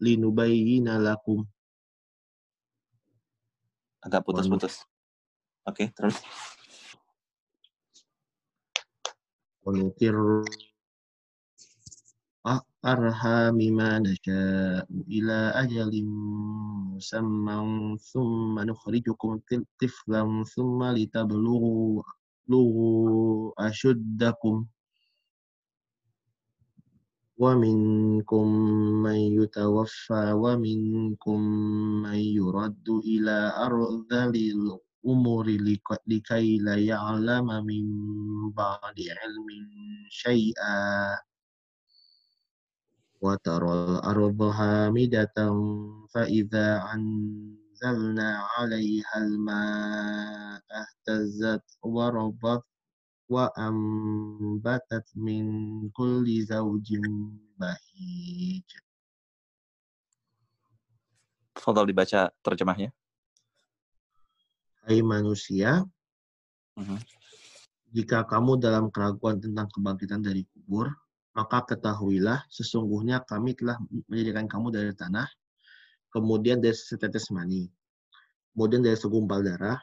لنبين 0.00 0.88
لكم 0.88 1.44
Agak 4.02 4.26
putus-putus. 4.26 4.82
Oke, 5.62 5.86
okay, 5.86 5.86
terus. 5.94 6.18
ونقر 9.62 10.42
أرحام 12.87 13.57
ما 13.57 13.99
نشاء 13.99 14.87
إلى 15.11 15.39
أجل 15.63 15.91
مسمى 16.95 17.59
ثم 17.99 18.59
نخرجكم 18.59 19.39
طفلا 19.81 20.43
ثم 20.55 20.83
لتبلغوا 20.83 22.03
تبلغوا 22.47 23.51
أشدكم. 23.67 24.65
ومنكم 27.37 28.47
من 29.03 29.15
يتوفى 29.15 30.31
ومنكم 30.31 31.39
من 32.03 32.19
يرد 32.39 32.87
إلى 32.89 33.37
أرذل 33.65 34.35
الأمور 34.55 35.45
لكي 36.07 36.57
لا 36.57 36.75
يعلم 36.75 37.47
من 37.65 37.85
بعد 38.51 38.97
علم 39.19 39.47
شيئا. 40.09 41.17
وترى 43.22 43.72
الأرض 43.72 44.40
هامدة 44.42 45.36
فإذا 46.10 46.68
أنزلنا 46.94 48.28
عليها 48.58 49.16
الماء 49.16 50.62
اهتزت 50.82 51.66
وربت 51.82 52.64
وأنبتت 53.28 55.06
من 55.16 55.44
كل 55.90 56.26
زوج 56.42 56.88
بهيج 57.58 58.68
Fadal 61.62 61.86
dibaca 61.86 62.26
terjemahnya. 62.42 62.90
Hai 64.82 64.98
manusia, 64.98 65.86
uh 66.74 66.82
-huh. 66.82 66.98
jika 67.94 68.26
kamu 68.26 68.58
dalam 68.58 68.90
keraguan 68.90 69.38
tentang 69.38 69.70
kebangkitan 69.70 70.26
dari 70.26 70.42
kubur, 70.50 70.90
maka 71.37 71.61
ketahuilah 71.69 72.41
sesungguhnya 72.49 73.21
kami 73.29 73.53
telah 73.53 73.77
menjadikan 74.09 74.49
kamu 74.49 74.73
dari 74.73 74.89
tanah, 74.97 75.29
kemudian 76.09 76.57
dari 76.57 76.73
setetes 76.73 77.29
mani, 77.29 77.69
kemudian 78.57 78.81
dari 78.81 78.97
segumpal 78.97 79.45
darah, 79.45 79.77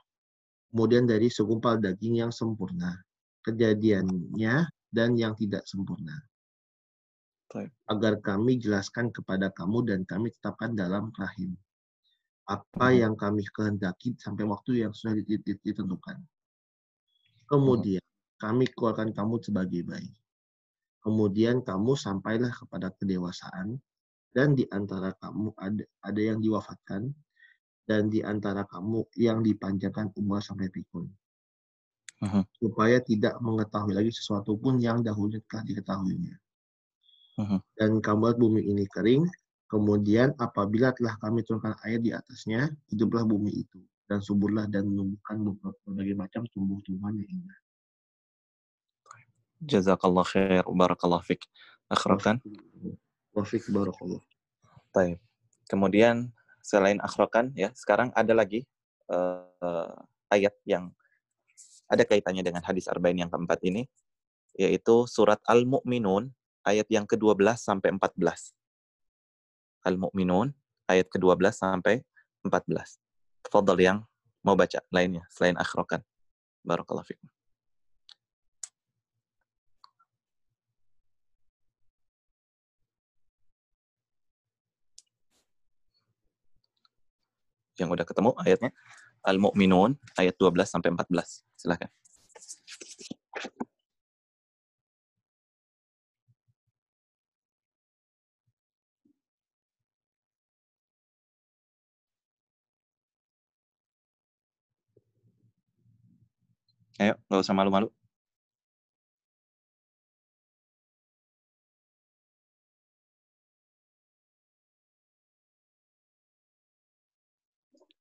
kemudian 0.75 1.06
dari 1.06 1.30
segumpal 1.30 1.78
daging 1.78 2.26
yang 2.26 2.34
sempurna, 2.34 2.99
kejadiannya 3.46 4.66
dan 4.90 5.14
yang 5.14 5.38
tidak 5.38 5.62
sempurna. 5.62 6.18
Agar 7.87 8.18
kami 8.18 8.58
jelaskan 8.58 9.14
kepada 9.14 9.54
kamu 9.54 9.87
dan 9.87 10.00
kami 10.02 10.34
tetapkan 10.34 10.75
dalam 10.75 11.14
rahim. 11.14 11.54
apa 12.44 12.92
Hmm. 12.92 13.00
yang 13.00 13.14
kami 13.16 13.40
kehendaki 13.56 14.20
sampai 14.20 14.44
waktu 14.44 14.84
yang 14.84 14.92
sudah 14.92 15.16
ditentukan. 15.64 16.20
Kemudian 17.49 18.04
kami 18.37 18.68
keluarkan 18.68 19.16
kamu 19.16 19.40
sebagai 19.40 19.80
bayi. 19.80 20.12
Kemudian 21.04 21.61
kamu 21.61 22.00
sampailah 22.00 22.49
kepada 22.49 22.88
kedewasaan 22.96 23.76
dan 24.32 24.56
di 24.56 24.64
antara 24.73 25.12
kamu 25.20 25.52
ada, 25.61 25.84
ada 26.00 26.20
yang 26.20 26.40
diwafatkan 26.40 27.12
dan 27.84 28.08
di 28.08 28.25
antara 28.25 28.64
kamu 28.64 29.04
yang 29.20 29.44
dipanjangkan 29.44 30.16
umur 30.16 30.40
sampai 30.40 30.73
pikun. 30.73 31.06
Mhm. 32.25 32.42
Supaya 32.56 33.04
tidak 33.04 33.37
mengetahui 33.44 33.92
lagi 33.92 34.08
sesuatu 34.08 34.56
pun 34.56 34.80
yang 34.80 35.04
dahulu 35.04 35.37
telah 35.44 35.64
diketahuinya. 35.68 36.34
Mhm. 37.37 37.58
Dan 37.76 37.90
kamu 38.00 38.32
lihat 38.32 38.38
bumi 38.40 38.61
ini 38.64 38.84
kering, 38.88 39.28
kemudian 39.68 40.32
apabila 40.40 40.96
telah 40.96 41.20
kami 41.20 41.44
turunkan 41.44 41.76
air 41.84 42.00
di 42.00 42.16
atasnya, 42.16 42.73
hiduplah 42.88 43.28
bumi 43.28 43.52
itu. 43.52 43.84
Dan 44.08 44.25
suburlah 44.25 44.68
dan 44.73 44.88
menumbuhkan 44.88 45.44
berbagai 45.61 46.16
macam 46.16 46.42
tumbuh-tumbuhan 46.52 47.20
yang 47.20 47.28
indah. 47.40 47.58
Jazakallah 49.64 50.25
khair, 50.26 50.64
barakallah 50.68 51.21
fik. 51.25 51.44
Akhrokan. 51.88 52.40
Wafik 53.35 53.66
barakallah. 53.73 54.23
Taib. 54.94 55.18
Kemudian 55.66 56.30
selain 56.61 57.00
akhrokan 57.00 57.50
ya, 57.56 57.73
sekarang 57.75 58.12
ada 58.14 58.33
lagi 58.37 58.64
eh, 59.11 59.92
ayat 60.33 60.54
yang 60.64 60.92
ada 61.88 62.04
kaitannya 62.04 62.40
dengan 62.40 62.64
hadis 62.64 62.88
arba'in 62.88 63.21
yang 63.21 63.30
keempat 63.33 63.61
ini, 63.64 63.85
yaitu 64.56 65.04
surat 65.11 65.40
Al-Mu'minun 65.44 66.33
ayat 66.64 66.88
yang 66.88 67.04
ke-12 67.04 67.61
sampai 67.61 67.92
14. 67.92 68.56
Al-Mu'minun 69.85 70.56
ayat 70.88 71.06
ke-12 71.12 71.52
sampai 71.52 72.00
14. 72.44 73.00
Fadal 73.52 73.78
yang 73.80 73.99
mau 74.40 74.56
baca 74.56 74.80
lainnya 74.88 75.28
selain 75.28 75.56
akhrokan. 75.61 76.00
Barakallah 76.64 77.04
fikum. 77.04 77.28
Yang 87.81 87.88
udah 87.99 88.07
ketemu 88.07 88.31
ayatnya 88.38 88.71
Al-Mu'minun 89.25 89.97
ayat 90.21 90.35
12 90.38 90.69
sampai 90.69 90.90
14. 90.95 91.43
Silakan. 91.56 91.91
Ayo, 107.02 107.19
nggak 107.26 107.43
usah 107.43 107.56
malu-malu. 107.58 107.91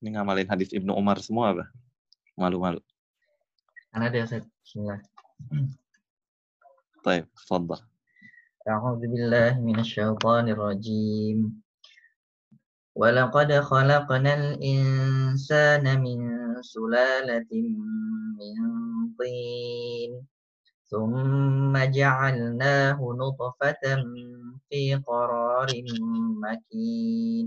Ini 0.02 0.14
ngamalin 0.14 0.46
hadis 0.46 0.70
Ibnu 0.70 0.94
Umar 0.94 1.18
semua 1.18 1.50
apa? 1.54 1.64
Malu-malu. 2.38 2.78
Karena 3.90 4.06
ada 4.06 4.18
Ustaz. 4.22 4.44
Bismillah. 4.62 5.00
Taib, 7.02 7.26
fadal. 7.46 7.82
أعوذ 8.68 9.00
بالله 9.00 9.64
من 9.64 9.80
الشيطان 9.80 10.52
الرجيم 10.52 11.38
ولقد 12.92 13.50
خلقنا 13.64 14.32
الإنسان 14.34 15.84
من 16.04 16.18
سلالة 16.60 17.52
من 18.36 18.56
طين 19.16 20.10
ثم 20.84 21.72
جعلناه 21.72 22.98
نطفة 23.00 23.84
في 24.68 24.82
قرار 25.00 25.70
مكين 26.44 27.46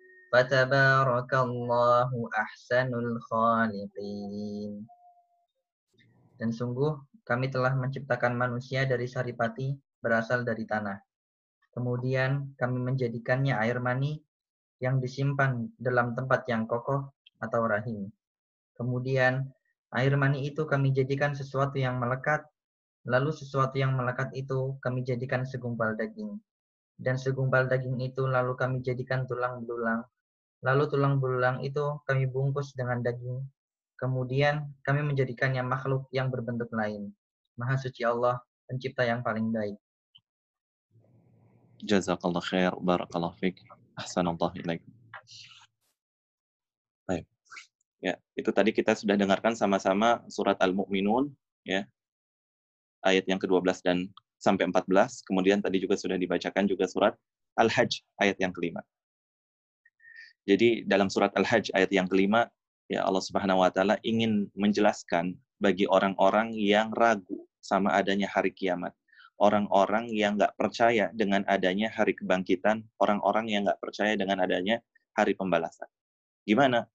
Fatabarakallahu 0.31 2.31
ahsanul 2.31 3.19
khaliqin. 3.19 4.87
Dan 6.39 6.55
sungguh 6.55 6.95
kami 7.27 7.51
telah 7.51 7.75
menciptakan 7.75 8.39
manusia 8.39 8.87
dari 8.87 9.11
saripati 9.11 9.75
berasal 9.99 10.47
dari 10.47 10.63
tanah. 10.63 10.95
Kemudian 11.75 12.55
kami 12.55 12.79
menjadikannya 12.79 13.59
air 13.59 13.83
mani 13.83 14.23
yang 14.79 15.03
disimpan 15.03 15.67
dalam 15.75 16.15
tempat 16.15 16.47
yang 16.47 16.63
kokoh 16.63 17.11
atau 17.43 17.67
rahim. 17.67 18.07
Kemudian 18.79 19.51
air 19.91 20.15
mani 20.15 20.47
itu 20.47 20.63
kami 20.63 20.95
jadikan 20.95 21.35
sesuatu 21.35 21.75
yang 21.75 21.99
melekat, 21.99 22.47
lalu 23.03 23.35
sesuatu 23.35 23.75
yang 23.75 23.99
melekat 23.99 24.31
itu 24.31 24.79
kami 24.79 25.03
jadikan 25.03 25.43
segumpal 25.43 25.91
daging. 25.99 26.39
Dan 26.95 27.19
segumpal 27.19 27.67
daging 27.67 27.99
itu 27.99 28.23
lalu 28.23 28.55
kami 28.55 28.79
jadikan 28.79 29.27
tulang 29.27 29.67
belulang 29.67 30.07
Lalu 30.61 30.83
tulang 30.93 31.17
belulang 31.17 31.65
itu 31.65 31.97
kami 32.05 32.29
bungkus 32.29 32.77
dengan 32.77 33.01
daging. 33.01 33.41
Kemudian 33.97 34.69
kami 34.85 35.01
menjadikannya 35.05 35.61
makhluk 35.65 36.09
yang 36.13 36.29
berbentuk 36.29 36.69
lain. 36.73 37.13
Maha 37.57 37.77
suci 37.77 38.01
Allah, 38.05 38.41
pencipta 38.69 39.05
yang 39.05 39.21
paling 39.21 39.49
baik. 39.53 39.77
Jazakallah 41.81 42.41
khair, 42.45 42.73
barakallah 42.77 43.33
fiik. 43.41 43.61
Ahsanallah. 43.97 44.53
Baik. 44.65 44.85
Ya, 48.01 48.17
itu 48.33 48.49
tadi 48.49 48.73
kita 48.73 48.97
sudah 48.97 49.13
dengarkan 49.13 49.53
sama-sama 49.53 50.25
surat 50.25 50.57
Al-Mu'minun 50.57 51.29
ya. 51.61 51.85
Ayat 53.05 53.29
yang 53.29 53.37
ke-12 53.37 53.85
dan 53.85 54.09
sampai 54.41 54.65
14. 54.69 55.21
Kemudian 55.21 55.61
tadi 55.61 55.77
juga 55.77 55.93
sudah 55.93 56.17
dibacakan 56.17 56.65
juga 56.65 56.89
surat 56.89 57.13
Al-Hajj 57.61 58.01
ayat 58.17 58.41
yang 58.41 58.49
kelima. 58.49 58.81
Jadi 60.49 60.83
dalam 60.89 61.07
surat 61.07 61.29
Al-Hajj 61.37 61.69
ayat 61.77 61.91
yang 61.93 62.09
kelima 62.09 62.49
ya 62.89 63.05
Allah 63.05 63.21
Subhanahu 63.21 63.61
wa 63.61 63.69
taala 63.69 64.01
ingin 64.01 64.49
menjelaskan 64.57 65.37
bagi 65.61 65.85
orang-orang 65.85 66.57
yang 66.57 66.89
ragu 66.91 67.45
sama 67.61 67.93
adanya 67.93 68.25
hari 68.25 68.49
kiamat. 68.49 68.91
Orang-orang 69.41 70.09
yang 70.13 70.37
nggak 70.37 70.53
percaya 70.53 71.09
dengan 71.17 71.41
adanya 71.49 71.89
hari 71.89 72.13
kebangkitan, 72.13 72.85
orang-orang 73.01 73.49
yang 73.49 73.65
nggak 73.65 73.81
percaya 73.81 74.13
dengan 74.13 74.37
adanya 74.41 74.81
hari 75.17 75.33
pembalasan. 75.33 75.89
Gimana? 76.45 76.85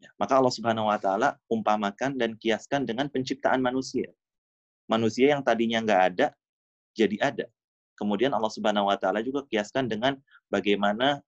Ya, 0.00 0.08
maka 0.16 0.40
Allah 0.40 0.52
Subhanahu 0.52 0.88
wa 0.88 0.96
taala 0.96 1.36
umpamakan 1.48 2.16
dan 2.16 2.36
kiaskan 2.40 2.88
dengan 2.88 3.08
penciptaan 3.12 3.60
manusia. 3.60 4.08
Manusia 4.88 5.32
yang 5.36 5.40
tadinya 5.44 5.80
nggak 5.80 6.02
ada 6.14 6.26
jadi 6.96 7.16
ada. 7.20 7.46
Kemudian 7.96 8.32
Allah 8.32 8.52
Subhanahu 8.52 8.88
wa 8.88 8.96
taala 8.96 9.20
juga 9.20 9.44
kiaskan 9.48 9.88
dengan 9.88 10.16
bagaimana 10.48 11.20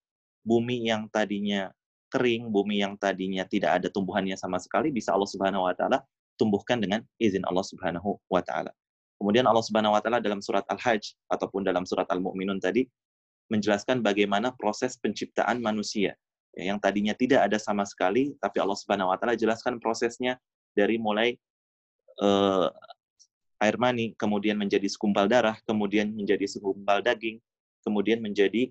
bumi 0.46 0.86
yang 0.86 1.10
tadinya 1.10 1.74
kering, 2.06 2.54
bumi 2.54 2.78
yang 2.78 2.94
tadinya 2.94 3.42
tidak 3.42 3.82
ada 3.82 3.88
tumbuhannya 3.90 4.38
sama 4.38 4.62
sekali 4.62 4.94
bisa 4.94 5.10
Allah 5.10 5.26
Subhanahu 5.26 5.66
wa 5.66 5.74
taala 5.74 6.06
tumbuhkan 6.38 6.78
dengan 6.78 7.02
izin 7.18 7.42
Allah 7.42 7.66
Subhanahu 7.66 8.22
wa 8.30 8.38
taala. 8.46 8.70
Kemudian 9.18 9.42
Allah 9.50 9.64
Subhanahu 9.66 9.98
wa 9.98 10.00
taala 10.00 10.22
dalam 10.22 10.38
surat 10.38 10.62
Al-Hajj 10.70 11.18
ataupun 11.26 11.66
dalam 11.66 11.82
surat 11.82 12.06
Al-Mu'minun 12.06 12.62
tadi 12.62 12.86
menjelaskan 13.50 14.06
bagaimana 14.06 14.54
proses 14.54 14.94
penciptaan 15.02 15.58
manusia 15.58 16.14
ya, 16.54 16.70
yang 16.70 16.78
tadinya 16.78 17.14
tidak 17.14 17.50
ada 17.50 17.58
sama 17.58 17.82
sekali 17.82 18.38
tapi 18.38 18.62
Allah 18.62 18.78
Subhanahu 18.78 19.10
wa 19.10 19.18
taala 19.18 19.34
jelaskan 19.34 19.82
prosesnya 19.82 20.38
dari 20.78 21.00
mulai 21.02 21.34
uh, 22.22 22.70
air 23.60 23.76
mani 23.80 24.12
kemudian 24.14 24.60
menjadi 24.60 24.86
segumpal 24.86 25.26
darah, 25.26 25.56
kemudian 25.64 26.12
menjadi 26.12 26.44
segumpal 26.44 27.00
daging, 27.00 27.40
kemudian 27.80 28.20
menjadi 28.20 28.68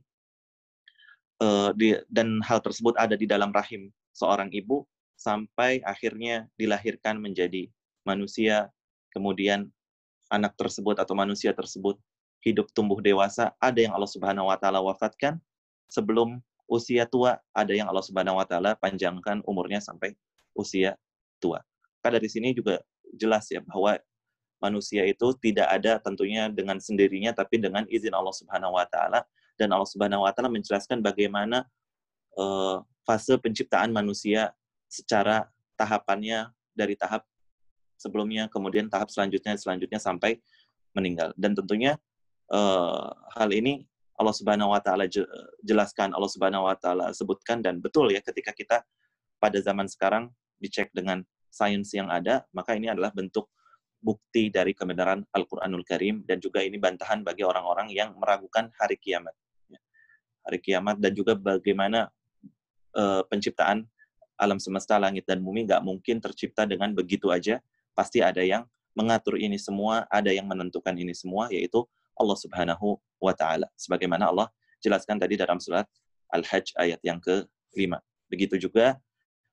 uh, 1.41 1.71
di, 1.75 1.97
dan 2.11 2.39
hal 2.43 2.61
tersebut 2.61 2.95
ada 2.95 3.15
di 3.17 3.27
dalam 3.27 3.51
rahim 3.51 3.91
seorang 4.15 4.51
ibu 4.51 4.87
sampai 5.15 5.79
akhirnya 5.83 6.47
dilahirkan 6.59 7.19
menjadi 7.19 7.71
manusia, 8.03 8.69
kemudian 9.15 9.71
anak 10.29 10.53
tersebut 10.59 10.99
atau 10.99 11.15
manusia 11.15 11.55
tersebut 11.55 11.95
hidup 12.45 12.69
tumbuh 12.75 13.01
dewasa, 13.01 13.55
ada 13.57 13.81
yang 13.81 13.97
Allah 13.97 14.11
Subhanahu 14.11 14.51
wa 14.53 14.57
taala 14.59 14.83
wafatkan. 14.83 15.41
Sebelum 15.89 16.41
usia 16.69 17.09
tua, 17.09 17.41
ada 17.53 17.73
yang 17.73 17.89
Allah 17.89 18.05
Subhanahu 18.05 18.37
wa 18.37 18.45
taala 18.45 18.77
panjangkan 18.77 19.41
umurnya 19.49 19.81
sampai 19.81 20.13
usia 20.53 20.93
tua. 21.41 21.61
maka 21.99 22.21
dari 22.21 22.29
sini 22.29 22.53
juga 22.53 22.77
jelas 23.17 23.49
ya 23.49 23.65
bahwa 23.65 23.97
manusia 24.61 25.01
itu 25.09 25.33
tidak 25.41 25.65
ada 25.73 25.97
tentunya 25.97 26.53
dengan 26.53 26.77
sendirinya 26.77 27.33
tapi 27.33 27.57
dengan 27.57 27.81
izin 27.89 28.13
Allah 28.13 28.29
Subhanahu 28.29 28.77
wa 28.77 28.85
taala 28.85 29.25
dan 29.55 29.71
Allah 29.71 29.87
Subhanahu 29.87 30.23
wa 30.23 30.31
taala 30.31 30.51
menjelaskan 30.51 30.99
bagaimana 30.99 31.67
uh, 32.39 32.83
fase 33.07 33.35
penciptaan 33.39 33.91
manusia 33.91 34.51
secara 34.87 35.47
tahapannya 35.75 36.51
dari 36.75 36.95
tahap 36.95 37.23
sebelumnya 37.95 38.47
kemudian 38.51 38.91
tahap 38.91 39.11
selanjutnya 39.11 39.55
selanjutnya 39.55 39.99
sampai 39.99 40.39
meninggal 40.95 41.31
dan 41.35 41.55
tentunya 41.55 41.95
uh, 42.51 43.11
hal 43.35 43.51
ini 43.51 43.83
Allah 44.15 44.35
Subhanahu 44.35 44.71
wa 44.71 44.79
taala 44.79 45.07
jelaskan 45.63 46.15
Allah 46.15 46.31
Subhanahu 46.31 46.67
wa 46.67 46.75
taala 46.79 47.11
sebutkan 47.11 47.59
dan 47.59 47.83
betul 47.83 48.11
ya 48.11 48.23
ketika 48.23 48.55
kita 48.55 48.77
pada 49.39 49.59
zaman 49.59 49.87
sekarang 49.91 50.31
dicek 50.59 50.91
dengan 50.95 51.23
sains 51.51 51.91
yang 51.91 52.07
ada 52.07 52.47
maka 52.55 52.75
ini 52.75 52.87
adalah 52.87 53.11
bentuk 53.11 53.51
bukti 54.05 54.53
dari 54.53 54.77
kebenaran 54.77 55.25
Al-Qur'anul 55.33 55.81
Karim 55.81 56.21
dan 56.29 56.37
juga 56.37 56.61
ini 56.61 56.77
bantahan 56.77 57.25
bagi 57.25 57.41
orang-orang 57.41 57.89
yang 57.89 58.13
meragukan 58.21 58.69
hari 58.77 59.01
kiamat. 59.01 59.33
Hari 60.45 60.61
kiamat 60.61 61.01
dan 61.01 61.11
juga 61.11 61.33
bagaimana 61.33 62.07
uh, 62.93 63.25
penciptaan 63.27 63.83
alam 64.37 64.61
semesta 64.61 64.95
langit 65.01 65.25
dan 65.25 65.41
bumi 65.41 65.65
nggak 65.65 65.81
mungkin 65.81 66.21
tercipta 66.21 66.69
dengan 66.69 66.93
begitu 66.93 67.31
aja 67.31 67.59
pasti 67.97 68.19
ada 68.19 68.43
yang 68.43 68.67
mengatur 68.95 69.35
ini 69.35 69.59
semua 69.59 70.07
ada 70.07 70.31
yang 70.31 70.47
menentukan 70.47 70.95
ini 70.95 71.11
semua 71.11 71.51
yaitu 71.51 71.83
Allah 72.15 72.37
Subhanahu 72.39 72.95
wa 73.19 73.33
taala. 73.35 73.67
Sebagaimana 73.75 74.31
Allah 74.31 74.47
jelaskan 74.79 75.19
tadi 75.19 75.35
dalam 75.35 75.59
surat 75.59 75.83
Al-Hajj 76.31 76.75
ayat 76.79 76.99
yang 77.03 77.19
ke-5. 77.19 77.91
Begitu 78.31 78.55
juga 78.67 78.97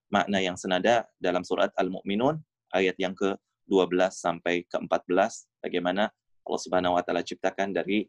makna 0.08 0.38
yang 0.38 0.54
senada 0.54 1.08
dalam 1.18 1.42
surat 1.42 1.74
Al-Mu'minun 1.74 2.38
ayat 2.72 2.96
yang 3.02 3.12
ke-12 3.18 4.12
sampai 4.12 4.64
ke-14 4.70 5.50
bagaimana 5.62 6.10
Allah 6.42 6.60
Subhanahu 6.60 6.96
wa 6.98 7.02
taala 7.02 7.22
ciptakan 7.22 7.74
dari 7.74 8.06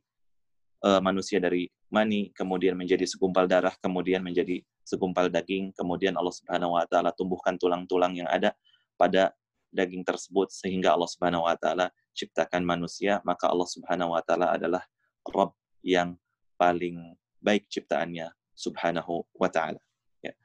uh, 0.84 1.02
manusia 1.02 1.40
dari 1.40 1.72
mani 1.90 2.30
kemudian 2.36 2.76
menjadi 2.78 3.08
segumpal 3.08 3.48
darah 3.48 3.74
kemudian 3.80 4.22
menjadi 4.22 4.62
segumpal 4.84 5.32
daging 5.32 5.72
kemudian 5.74 6.14
Allah 6.20 6.36
Subhanahu 6.36 6.76
wa 6.76 6.86
taala 6.86 7.16
tumbuhkan 7.16 7.56
tulang-tulang 7.56 8.14
yang 8.14 8.28
ada 8.28 8.52
pada 9.00 9.34
daging 9.74 10.06
tersebut 10.06 10.54
sehingga 10.54 10.94
Allah 10.94 11.10
Subhanahu 11.10 11.50
wa 11.50 11.58
taala 11.58 11.90
ciptakan 12.14 12.62
manusia, 12.62 13.20
maka 13.26 13.50
Allah 13.50 13.66
Subhanahu 13.66 14.14
wa 14.14 14.22
taala 14.22 14.54
adalah 14.54 14.86
Rabb 15.26 15.58
yang 15.82 16.16
paling 16.56 17.18
baik 17.42 17.68
ciptaannya 17.68 18.30
Subhanahu 18.54 19.26
wa 19.34 19.50
taala. 19.50 19.82
Ya. 20.22 20.38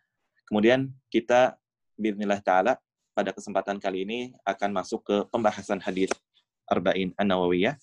Kemudian 0.49 0.91
kita 1.13 1.61
bismillah 2.01 2.41
taala 2.41 2.81
pada 3.13 3.37
kesempatan 3.37 3.77
kali 3.77 4.09
ini 4.09 4.19
akan 4.49 4.73
masuk 4.73 5.05
ke 5.05 5.17
pembahasan 5.29 5.79
hadis 5.85 6.09
Arba'in 6.67 7.13
An-Nawawiyah 7.21 7.77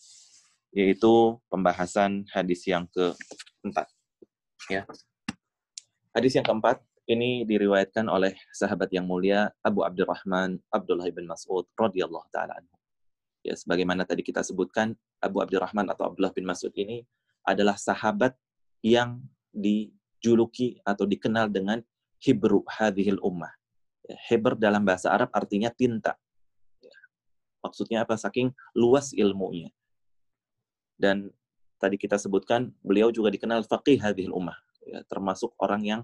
yaitu 0.75 1.39
pembahasan 1.47 2.27
hadis 2.35 2.67
yang 2.67 2.83
keempat. 2.91 3.87
Ya. 4.67 4.83
Hadis 6.11 6.35
yang 6.35 6.43
keempat 6.43 6.83
ini 7.07 7.47
diriwayatkan 7.47 8.11
oleh 8.11 8.35
sahabat 8.51 8.91
yang 8.91 9.07
mulia 9.07 9.55
Abu 9.63 9.87
Abdurrahman 9.87 10.59
Abdullah 10.67 11.07
bin 11.15 11.31
Mas'ud 11.31 11.63
radhiyallahu 11.79 12.27
taala. 12.35 12.59
Ya, 13.45 13.55
sebagaimana 13.55 14.03
tadi 14.03 14.25
kita 14.25 14.41
sebutkan, 14.43 14.97
Abu 15.21 15.39
Abdurrahman 15.39 15.87
atau 15.87 16.11
Abdullah 16.11 16.33
bin 16.35 16.43
Mas'ud 16.49 16.73
ini 16.75 17.05
adalah 17.45 17.77
sahabat 17.77 18.33
yang 18.81 19.21
dijuluki 19.55 20.81
atau 20.83 21.07
dikenal 21.07 21.47
dengan 21.53 21.79
Hibru 22.19 22.65
hadhil 22.65 23.21
ummah. 23.21 23.53
Ya, 24.01 24.17
Hebr 24.33 24.57
dalam 24.57 24.81
bahasa 24.81 25.13
Arab 25.13 25.29
artinya 25.29 25.69
tinta. 25.69 26.17
Ya, 26.81 26.97
maksudnya 27.61 28.01
apa? 28.01 28.17
Saking 28.17 28.49
luas 28.73 29.13
ilmunya. 29.13 29.69
Dan 30.95 31.31
tadi 31.77 31.99
kita 31.99 32.15
sebutkan, 32.15 32.71
beliau 32.81 33.11
juga 33.11 33.29
dikenal 33.31 33.67
faqih 33.67 33.99
hadhil 33.99 34.31
ummah. 34.31 34.55
Ya, 34.85 35.01
termasuk 35.09 35.51
orang 35.59 35.81
yang 35.83 36.01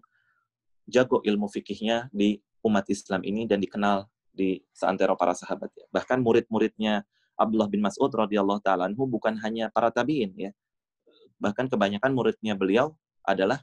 jago 0.89 1.21
ilmu 1.23 1.47
fikihnya 1.47 2.09
di 2.11 2.41
umat 2.65 2.85
Islam 2.89 3.21
ini 3.25 3.45
dan 3.45 3.61
dikenal 3.61 4.09
di 4.31 4.63
seantero 4.71 5.13
para 5.19 5.35
sahabat. 5.35 5.69
Ya. 5.75 5.85
Bahkan 5.91 6.23
murid-muridnya 6.23 7.05
Abdullah 7.35 7.69
bin 7.69 7.81
Mas'ud 7.83 8.09
radhiyallahu 8.09 8.61
taala 8.63 8.89
bukan 8.93 9.37
hanya 9.41 9.69
para 9.69 9.91
tabi'in 9.91 10.31
ya. 10.37 10.51
Bahkan 11.41 11.69
kebanyakan 11.69 12.11
muridnya 12.13 12.53
beliau 12.53 12.93
adalah 13.25 13.61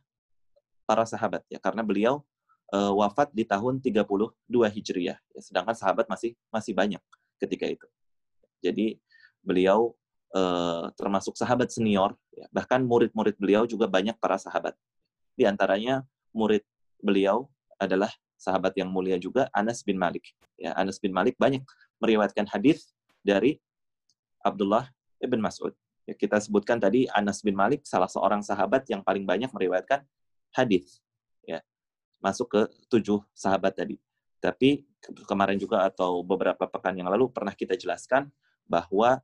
para 0.87 1.05
sahabat 1.05 1.45
ya 1.53 1.61
karena 1.61 1.85
beliau 1.85 2.25
uh, 2.73 2.93
wafat 2.95 3.31
di 3.35 3.45
tahun 3.45 3.79
32 3.83 4.09
Hijriah 4.49 5.19
ya, 5.19 5.41
sedangkan 5.41 5.75
sahabat 5.77 6.09
masih 6.09 6.35
masih 6.51 6.73
banyak 6.75 7.03
ketika 7.39 7.67
itu. 7.69 7.87
Jadi 8.63 8.99
beliau 9.43 9.95
uh, 10.35 10.93
termasuk 10.97 11.37
sahabat 11.37 11.73
senior 11.73 12.17
ya. 12.35 12.47
bahkan 12.53 12.83
murid-murid 12.85 13.37
beliau 13.39 13.65
juga 13.65 13.89
banyak 13.89 14.17
para 14.21 14.37
sahabat. 14.37 14.75
Di 15.39 15.47
antaranya 15.47 16.03
murid 16.35 16.67
beliau 16.99 17.47
adalah 17.79 18.11
sahabat 18.39 18.75
yang 18.79 18.91
mulia 18.91 19.19
juga 19.19 19.47
Anas 19.55 19.83
bin 19.83 19.99
Malik. 19.99 20.35
Ya, 20.59 20.75
Anas 20.79 20.99
bin 20.99 21.15
Malik 21.15 21.39
banyak 21.39 21.63
meriwayatkan 22.03 22.47
hadis 22.51 22.95
dari 23.23 23.59
Abdullah 24.43 24.91
ibn 25.19 25.43
Mas'ud. 25.43 25.75
Ya, 26.07 26.15
kita 26.15 26.39
sebutkan 26.39 26.79
tadi 26.79 27.11
Anas 27.11 27.43
bin 27.43 27.59
Malik 27.59 27.85
salah 27.85 28.09
seorang 28.09 28.41
sahabat 28.41 28.87
yang 28.89 29.03
paling 29.03 29.27
banyak 29.27 29.51
meriwayatkan 29.51 30.07
hadis. 30.55 31.03
Ya, 31.45 31.61
masuk 32.23 32.47
ke 32.51 32.61
tujuh 32.89 33.23
sahabat 33.35 33.79
tadi. 33.79 33.99
Tapi 34.39 34.87
kemarin 35.27 35.59
juga 35.59 35.83
atau 35.83 36.23
beberapa 36.23 36.71
pekan 36.71 36.95
yang 36.95 37.11
lalu 37.11 37.27
pernah 37.35 37.53
kita 37.53 37.75
jelaskan 37.75 38.31
bahwa 38.71 39.19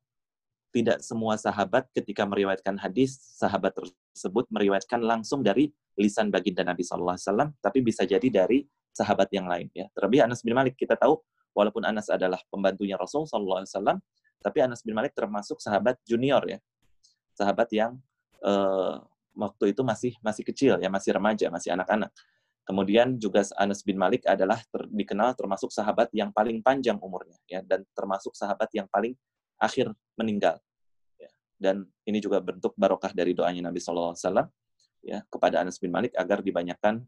tidak 0.74 0.98
semua 1.06 1.38
sahabat 1.38 1.86
ketika 1.94 2.26
meriwayatkan 2.26 2.74
hadis, 2.82 3.14
sahabat 3.38 3.78
tersebut 3.78 4.50
meriwayatkan 4.50 4.98
langsung 4.98 5.46
dari 5.46 5.70
lisan 5.94 6.34
baginda 6.34 6.66
Nabi 6.66 6.82
SAW, 6.82 7.14
tapi 7.62 7.78
bisa 7.78 8.02
jadi 8.02 8.26
dari 8.26 8.66
sahabat 8.90 9.30
yang 9.30 9.46
lain. 9.46 9.70
Ya. 9.70 9.86
Terlebih 9.94 10.26
Anas 10.26 10.42
bin 10.42 10.58
Malik 10.58 10.74
kita 10.74 10.98
tahu, 10.98 11.22
walaupun 11.54 11.86
Anas 11.86 12.10
adalah 12.10 12.42
pembantunya 12.50 12.98
Rasul 12.98 13.22
SAW, 13.22 14.02
tapi 14.42 14.58
Anas 14.58 14.82
bin 14.82 14.98
Malik 14.98 15.14
termasuk 15.14 15.62
sahabat 15.62 16.02
junior 16.02 16.42
ya. 16.50 16.58
Sahabat 17.38 17.70
yang 17.70 17.94
uh, 18.42 18.98
waktu 19.38 19.70
itu 19.70 19.86
masih 19.86 20.12
masih 20.26 20.42
kecil 20.42 20.74
ya, 20.82 20.90
masih 20.90 21.14
remaja, 21.14 21.46
masih 21.54 21.70
anak-anak. 21.70 22.10
Kemudian 22.66 23.20
juga 23.20 23.46
Anas 23.60 23.86
bin 23.86 23.94
Malik 23.94 24.26
adalah 24.26 24.58
ter, 24.58 24.88
dikenal 24.90 25.38
termasuk 25.38 25.70
sahabat 25.70 26.10
yang 26.16 26.34
paling 26.34 26.64
panjang 26.64 26.96
umurnya 26.96 27.36
ya 27.44 27.60
dan 27.60 27.84
termasuk 27.92 28.32
sahabat 28.32 28.72
yang 28.72 28.88
paling 28.88 29.12
akhir 29.64 29.88
meninggal. 30.20 30.60
Ya. 31.16 31.30
Dan 31.56 31.88
ini 32.04 32.20
juga 32.20 32.44
bentuk 32.44 32.76
barokah 32.76 33.16
dari 33.16 33.32
doanya 33.32 33.72
Nabi 33.72 33.80
SAW 33.80 34.12
ya 35.04 35.24
kepada 35.28 35.64
Anas 35.64 35.80
bin 35.80 35.92
Malik 35.92 36.12
agar 36.16 36.44
dibanyakan 36.44 37.04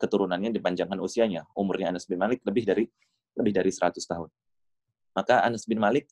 keturunannya 0.00 0.50
dipanjangkan 0.50 0.98
usianya. 0.98 1.46
Umurnya 1.54 1.94
Anas 1.94 2.10
bin 2.10 2.18
Malik 2.18 2.42
lebih 2.42 2.66
dari 2.66 2.84
lebih 3.38 3.52
dari 3.54 3.70
100 3.70 3.94
tahun. 4.02 4.28
Maka 5.14 5.46
Anas 5.46 5.66
bin 5.66 5.78
Malik 5.78 6.10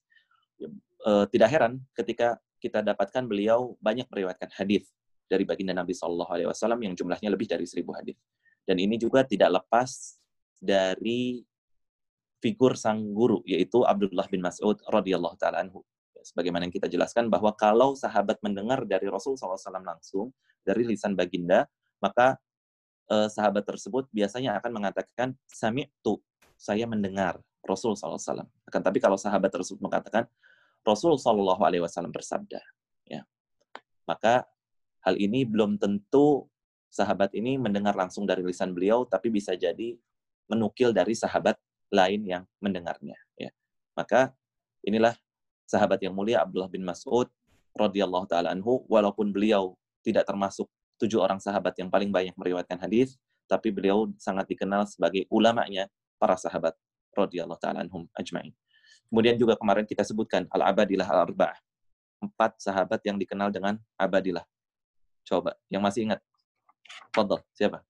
uh, 1.07 1.27
tidak 1.31 1.49
heran 1.51 1.83
ketika 1.95 2.39
kita 2.59 2.83
dapatkan 2.83 3.25
beliau 3.27 3.79
banyak 3.79 4.07
meriwayatkan 4.11 4.51
hadis 4.55 4.91
dari 5.31 5.47
baginda 5.47 5.77
Nabi 5.77 5.95
Shallallahu 5.95 6.31
Alaihi 6.35 6.49
Wasallam 6.51 6.81
yang 6.83 6.95
jumlahnya 6.99 7.31
lebih 7.31 7.47
dari 7.47 7.65
seribu 7.69 7.95
hadis. 7.95 8.19
Dan 8.67 8.83
ini 8.83 9.01
juga 9.01 9.25
tidak 9.25 9.63
lepas 9.63 10.19
dari 10.59 11.41
figur 12.39 12.79
sang 12.79 13.15
guru 13.15 13.43
yaitu 13.47 13.83
Abdullah 13.83 14.27
bin 14.31 14.43
Mas'ud 14.43 14.79
radhiyallahu 14.87 15.37
taala 15.39 15.63
anhu. 15.63 15.83
Sebagaimana 16.19 16.67
yang 16.67 16.75
kita 16.75 16.91
jelaskan 16.91 17.31
bahwa 17.31 17.55
kalau 17.55 17.95
sahabat 17.95 18.43
mendengar 18.43 18.83
dari 18.85 19.07
Rasul 19.07 19.39
SAW 19.39 19.57
langsung 19.81 20.35
dari 20.67 20.85
lisan 20.85 21.15
baginda, 21.15 21.65
maka 22.03 22.37
eh, 23.09 23.31
sahabat 23.31 23.65
tersebut 23.65 24.11
biasanya 24.11 24.59
akan 24.59 24.71
mengatakan 24.83 25.39
sami 25.47 25.89
tu 26.03 26.19
saya 26.59 26.85
mendengar 26.91 27.39
Rasul 27.63 27.95
SAW. 27.95 28.19
Akan 28.67 28.81
tapi 28.83 28.99
kalau 28.99 29.15
sahabat 29.15 29.55
tersebut 29.55 29.79
mengatakan 29.79 30.27
Rasul 30.87 31.19
Wasallam 31.19 32.15
bersabda, 32.15 32.61
ya, 33.05 33.27
maka 34.09 34.49
hal 35.05 35.21
ini 35.21 35.45
belum 35.45 35.77
tentu 35.77 36.49
sahabat 36.89 37.37
ini 37.37 37.61
mendengar 37.61 37.93
langsung 37.93 38.25
dari 38.25 38.41
lisan 38.41 38.73
beliau, 38.73 39.05
tapi 39.05 39.29
bisa 39.29 39.53
jadi 39.53 39.99
menukil 40.49 40.97
dari 40.97 41.13
sahabat 41.13 41.61
lain 41.89 42.21
yang 42.25 42.43
mendengarnya. 42.61 43.17
Ya. 43.37 43.51
Maka 43.97 44.33
inilah 44.85 45.17
sahabat 45.69 46.01
yang 46.05 46.17
mulia 46.17 46.45
Abdullah 46.45 46.71
bin 46.71 46.85
Mas'ud 46.85 47.29
radhiyallahu 47.77 48.27
taala 48.29 48.53
anhu, 48.53 48.85
walaupun 48.89 49.31
beliau 49.33 49.77
tidak 50.03 50.25
termasuk 50.25 50.67
tujuh 50.99 51.21
orang 51.23 51.39
sahabat 51.39 51.77
yang 51.79 51.93
paling 51.93 52.11
banyak 52.11 52.35
meriwayatkan 52.35 52.81
hadis, 52.81 53.17
tapi 53.47 53.73
beliau 53.73 54.11
sangat 54.19 54.51
dikenal 54.51 54.85
sebagai 54.89 55.25
ulamanya 55.31 55.87
para 56.21 56.35
sahabat 56.35 56.75
radhiyallahu 57.15 57.61
taala 57.61 57.85
anhum 57.87 58.05
ajmain. 58.19 58.53
Kemudian 59.09 59.41
juga 59.41 59.57
kemarin 59.57 59.89
kita 59.89 60.05
sebutkan 60.05 60.45
Al-Abadilah 60.53 61.09
Al-Arba'ah. 61.09 61.57
Empat 62.19 62.61
sahabat 62.61 63.01
yang 63.09 63.17
dikenal 63.17 63.49
dengan 63.49 63.81
Abadilah. 63.97 64.45
Coba, 65.25 65.57
yang 65.73 65.81
masih 65.81 66.09
ingat. 66.09 66.21
Fadal, 67.15 67.41
siapa? 67.57 67.81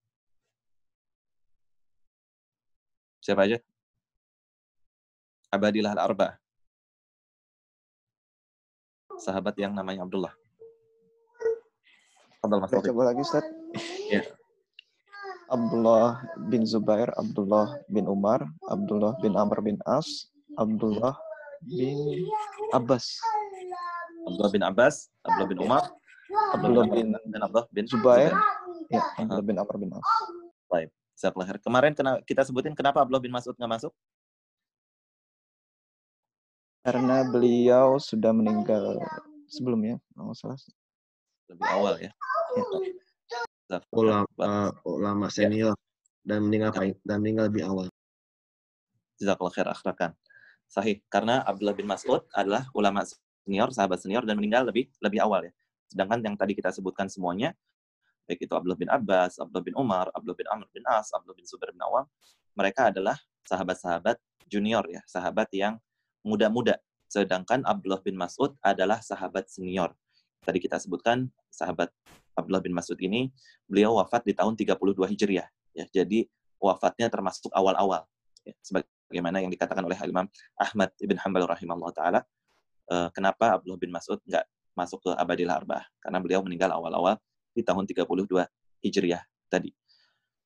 Siapa 3.18 3.44
aja? 3.50 3.58
Abadilah 5.48 5.96
al-Arba. 5.96 6.36
Sahabat 9.18 9.56
yang 9.58 9.74
namanya 9.74 10.04
Abdullah. 10.04 10.30
Fadal 12.38 12.62
Mas. 12.62 12.70
Coba 12.70 13.02
lagi 13.10 13.20
Ustaz. 13.24 13.44
Ya. 14.12 14.22
Abdullah 15.48 16.22
bin 16.52 16.68
Zubair, 16.68 17.08
Abdullah 17.16 17.80
bin 17.88 18.04
Umar, 18.04 18.44
Abdullah 18.68 19.16
bin 19.24 19.32
Amr 19.34 19.64
bin 19.64 19.80
As, 19.88 20.28
Abdullah 20.60 21.16
bin 21.64 22.28
Abbas, 22.76 23.16
Abdullah 24.28 24.52
bin 24.52 24.62
Abbas, 24.62 25.08
Abdullah 25.24 25.48
bin 25.48 25.58
Umar, 25.64 25.84
Abdullah 26.52 26.84
bin 26.92 27.16
bin 27.16 27.40
Abdullah 27.40 27.66
bin 27.72 27.88
Zubair, 27.88 28.36
ya, 28.92 29.00
Abdullah 29.16 29.46
bin 29.48 29.56
Amr 29.56 29.76
bin 29.80 29.90
As. 29.96 30.04
Jazakallah 31.18 31.50
khair. 31.50 31.58
Kemarin 31.58 31.92
kena, 31.98 32.22
kita 32.22 32.46
sebutin 32.46 32.78
kenapa 32.78 33.02
Abdullah 33.02 33.18
bin 33.18 33.34
Mas'ud 33.34 33.50
nggak 33.58 33.82
masuk? 33.82 33.92
Karena 36.82 37.26
beliau 37.26 37.98
sudah 37.98 38.32
meninggal 38.32 39.02
sebelumnya, 39.50 39.98
kalau 40.14 40.30
nggak 40.30 40.38
salah. 40.38 40.58
Lebih 41.48 41.68
awal 41.68 41.94
ya. 41.98 42.10
Ya. 43.68 43.78
ulama 43.92 44.24
uh, 44.40 44.72
ulama 44.88 45.26
senior 45.28 45.76
dan 46.24 46.48
meninggal 46.48 46.72
paling 46.72 46.96
dan 47.04 47.20
meninggal 47.20 47.52
lebih 47.52 47.64
awal. 47.68 47.86
Jazakallah 49.20 49.52
khair 49.52 49.68
akhrakan. 49.68 50.10
Sahih. 50.68 51.00
Karena 51.12 51.44
Abdullah 51.44 51.76
bin 51.76 51.88
Mas'ud 51.88 52.24
adalah 52.32 52.68
ulama 52.72 53.04
senior, 53.44 53.68
sahabat 53.72 54.00
senior 54.00 54.24
dan 54.24 54.40
meninggal 54.40 54.64
lebih 54.64 54.88
lebih 55.04 55.20
awal 55.20 55.44
ya. 55.48 55.52
Sedangkan 55.88 56.20
yang 56.24 56.36
tadi 56.36 56.52
kita 56.56 56.72
sebutkan 56.72 57.08
semuanya 57.08 57.52
baik 58.28 58.44
itu 58.44 58.52
Abdullah 58.52 58.76
bin 58.76 58.92
Abbas, 58.92 59.40
Abdullah 59.40 59.64
bin 59.64 59.72
Umar, 59.72 60.12
Abdullah 60.12 60.36
bin 60.36 60.48
Amr 60.52 60.68
bin 60.68 60.84
As, 60.84 61.08
Abdullah 61.16 61.32
bin 61.32 61.48
Zubair 61.48 61.72
bin 61.72 61.80
Awam, 61.80 62.04
mereka 62.52 62.92
adalah 62.92 63.16
sahabat-sahabat 63.48 64.20
junior 64.44 64.84
ya, 64.84 65.00
sahabat 65.08 65.48
yang 65.56 65.80
muda-muda. 66.28 66.76
Sedangkan 67.08 67.64
Abdullah 67.64 68.04
bin 68.04 68.20
Mas'ud 68.20 68.52
adalah 68.60 69.00
sahabat 69.00 69.48
senior. 69.48 69.96
Tadi 70.44 70.60
kita 70.60 70.76
sebutkan 70.76 71.32
sahabat 71.48 71.88
Abdullah 72.36 72.60
bin 72.60 72.76
Mas'ud 72.76 73.00
ini 73.00 73.32
beliau 73.64 73.96
wafat 73.96 74.28
di 74.28 74.36
tahun 74.36 74.54
32 74.54 74.76
Hijriah 75.16 75.48
ya. 75.72 75.84
Jadi 75.88 76.28
wafatnya 76.60 77.08
termasuk 77.08 77.48
awal-awal 77.56 78.04
ya. 78.44 78.54
Sebagaimana 78.60 79.40
yang 79.40 79.50
dikatakan 79.50 79.82
oleh 79.82 79.96
Imam 80.04 80.28
Ahmad 80.60 80.92
ibn 81.00 81.16
Hanbal 81.16 81.48
rahimahullah 81.48 81.92
taala 81.96 82.20
eh, 82.92 83.08
kenapa 83.16 83.56
Abdullah 83.56 83.80
bin 83.80 83.90
Mas'ud 83.90 84.20
nggak 84.28 84.44
masuk 84.76 85.08
ke 85.08 85.10
Abadil 85.16 85.50
Arba'ah? 85.50 85.88
Karena 85.98 86.18
beliau 86.20 86.44
meninggal 86.44 86.70
awal-awal 86.70 87.16
di 87.56 87.64
tahun 87.64 87.88
32 87.88 88.46
Hijriah 88.84 89.24
tadi. 89.50 89.74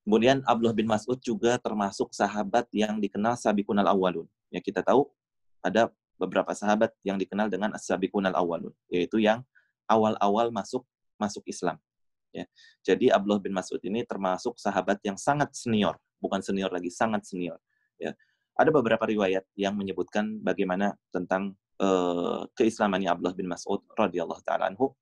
Kemudian 0.03 0.43
Abdullah 0.43 0.75
bin 0.75 0.91
Mas'ud 0.91 1.21
juga 1.23 1.61
termasuk 1.63 2.11
sahabat 2.11 2.67
yang 2.75 2.99
dikenal 2.99 3.39
Sabiqunal 3.39 3.87
Awwalun. 3.87 4.27
Ya 4.51 4.59
kita 4.59 4.83
tahu 4.83 5.07
ada 5.63 5.89
beberapa 6.19 6.55
sahabat 6.55 6.95
yang 7.03 7.19
dikenal 7.19 7.51
dengan 7.51 7.75
As-Sabiqunal 7.75 8.35
Awwalun, 8.35 8.75
yaitu 8.91 9.19
yang 9.19 9.43
awal-awal 9.91 10.55
masuk 10.55 10.87
masuk 11.19 11.43
Islam. 11.47 11.79
Ya. 12.33 12.49
Jadi 12.83 13.13
Abdullah 13.13 13.43
bin 13.43 13.53
Mas'ud 13.53 13.79
ini 13.85 14.03
termasuk 14.03 14.57
sahabat 14.57 14.99
yang 15.05 15.21
sangat 15.21 15.53
senior, 15.53 16.01
bukan 16.19 16.41
senior 16.41 16.73
lagi, 16.73 16.89
sangat 16.89 17.29
senior. 17.29 17.61
Ya. 18.01 18.17
Ada 18.57 18.73
beberapa 18.73 19.05
riwayat 19.05 19.49
yang 19.57 19.77
menyebutkan 19.77 20.41
bagaimana 20.41 20.97
tentang 21.13 21.57
uh, 21.81 22.45
keislamannya 22.57 23.13
Abdullah 23.13 23.37
bin 23.37 23.49
Mas'ud 23.49 23.85
radhiyallahu 23.97 24.43
taala 24.45 24.73
anhu. 24.73 24.93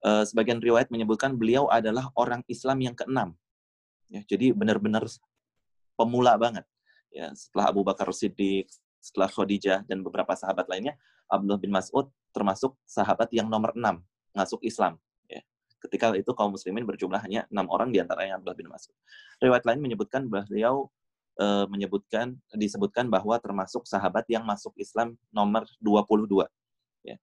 Uh, 0.00 0.24
sebagian 0.24 0.60
riwayat 0.64 0.88
menyebutkan 0.88 1.36
beliau 1.36 1.68
adalah 1.68 2.08
orang 2.16 2.40
Islam 2.48 2.80
yang 2.80 2.96
keenam. 2.96 3.36
Ya, 4.08 4.24
jadi 4.24 4.56
benar-benar 4.56 5.04
pemula 5.94 6.40
banget. 6.40 6.64
Ya, 7.12 7.28
setelah 7.36 7.68
Abu 7.68 7.84
Bakar 7.84 8.08
Siddiq, 8.10 8.70
setelah 9.00 9.26
Khadijah 9.32 9.88
dan 9.88 10.04
beberapa 10.04 10.36
sahabat 10.36 10.68
lainnya, 10.68 10.94
Abdullah 11.26 11.58
bin 11.58 11.72
Mas'ud 11.72 12.12
termasuk 12.30 12.76
sahabat 12.84 13.32
yang 13.32 13.48
nomor 13.48 13.72
enam 13.74 14.04
masuk 14.36 14.62
Islam. 14.62 15.00
Ya. 15.26 15.42
Ketika 15.82 16.14
itu 16.14 16.30
kaum 16.36 16.54
muslimin 16.54 16.86
berjumlah 16.86 17.18
hanya 17.24 17.48
enam 17.50 17.66
orang 17.72 17.90
di 17.90 17.98
antaranya 17.98 18.38
Abdullah 18.38 18.58
bin 18.58 18.68
Mas'ud. 18.68 18.94
Riwayat 19.42 19.64
lain 19.66 19.80
menyebutkan 19.82 20.28
beliau 20.28 20.92
e, 21.40 21.46
menyebutkan 21.66 22.36
disebutkan 22.54 23.08
bahwa 23.08 23.40
termasuk 23.40 23.88
sahabat 23.88 24.28
yang 24.28 24.44
masuk 24.44 24.76
Islam 24.76 25.16
nomor 25.32 25.66
22. 25.82 26.46
Ya. 27.02 27.16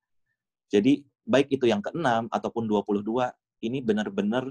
Jadi 0.74 1.06
baik 1.28 1.52
itu 1.54 1.68
yang 1.70 1.80
keenam 1.84 2.28
ataupun 2.32 2.66
22 2.66 3.04
ini 3.64 3.80
benar-benar 3.84 4.48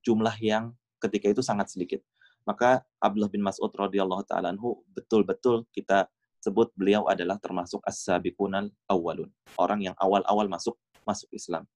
jumlah 0.00 0.34
yang 0.40 0.72
ketika 1.00 1.26
itu 1.28 1.42
sangat 1.42 1.72
sedikit. 1.72 2.00
Maka 2.48 2.80
Abdullah 2.98 3.28
bin 3.28 3.44
Mas'ud 3.44 3.68
radhiyallahu 3.68 4.24
taala 4.24 4.56
betul-betul 4.96 5.68
kita 5.76 6.08
sebut 6.40 6.72
beliau 6.72 7.06
adalah 7.06 7.36
termasuk 7.36 7.84
as-sabiqunal 7.84 8.72
awwalun, 8.88 9.28
orang 9.60 9.92
yang 9.92 9.96
awal-awal 10.00 10.48
masuk 10.48 10.76
masuk 11.04 11.28
Islam. 11.32 11.68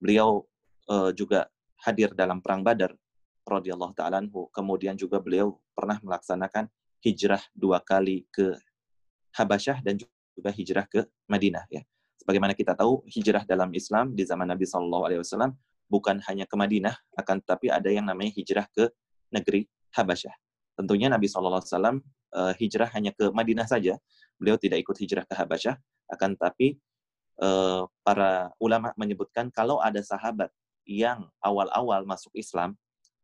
Beliau 0.00 0.48
uh, 0.88 1.12
juga 1.12 1.48
hadir 1.84 2.12
dalam 2.16 2.40
perang 2.40 2.64
Badar 2.64 2.96
radhiyallahu 3.44 3.92
taala. 3.96 4.24
Kemudian 4.52 4.96
juga 4.96 5.20
beliau 5.20 5.60
pernah 5.76 6.00
melaksanakan 6.00 6.68
hijrah 7.04 7.40
dua 7.56 7.80
kali 7.80 8.28
ke 8.28 8.56
Habasyah 9.36 9.80
dan 9.84 9.96
juga 9.96 10.50
hijrah 10.52 10.84
ke 10.88 11.04
Madinah 11.28 11.64
ya. 11.72 11.84
Sebagaimana 12.20 12.52
kita 12.52 12.76
tahu 12.76 13.00
hijrah 13.08 13.48
dalam 13.48 13.72
Islam 13.72 14.12
di 14.12 14.28
zaman 14.28 14.44
Nabi 14.44 14.68
Shallallahu 14.68 15.04
alaihi 15.08 15.20
wasallam 15.24 15.56
bukan 15.88 16.20
hanya 16.28 16.44
ke 16.44 16.54
Madinah 16.54 16.92
akan 17.16 17.40
tetapi 17.40 17.72
ada 17.72 17.88
yang 17.88 18.04
namanya 18.04 18.32
hijrah 18.36 18.68
ke 18.70 18.92
negeri 19.32 19.64
Habasyah. 19.96 20.34
Tentunya 20.76 21.08
Nabi 21.08 21.26
Shallallahu 21.26 21.64
alaihi 21.64 21.72
wasallam 21.72 21.96
uh, 22.34 22.52
hijrah 22.56 22.90
hanya 22.94 23.14
ke 23.14 23.30
Madinah 23.30 23.66
saja. 23.66 23.98
Beliau 24.40 24.56
tidak 24.56 24.82
ikut 24.82 24.96
hijrah 24.96 25.24
ke 25.26 25.34
Habasyah 25.36 25.76
akan 26.10 26.34
tetapi 26.34 26.78
uh, 27.42 27.86
para 28.02 28.50
ulama 28.58 28.90
menyebutkan 28.98 29.48
kalau 29.52 29.78
ada 29.78 30.02
sahabat 30.02 30.50
yang 30.88 31.28
awal-awal 31.38 32.02
masuk 32.02 32.34
Islam 32.34 32.74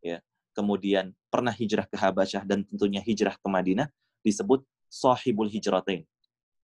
ya, 0.05 0.23
kemudian 0.55 1.13
pernah 1.29 1.53
hijrah 1.53 1.89
ke 1.89 1.99
Habasyah 1.99 2.47
dan 2.47 2.63
tentunya 2.63 3.03
hijrah 3.03 3.35
ke 3.35 3.49
Madinah 3.49 3.91
disebut 4.23 4.63
sahibul 4.87 5.51
hijratain. 5.51 6.07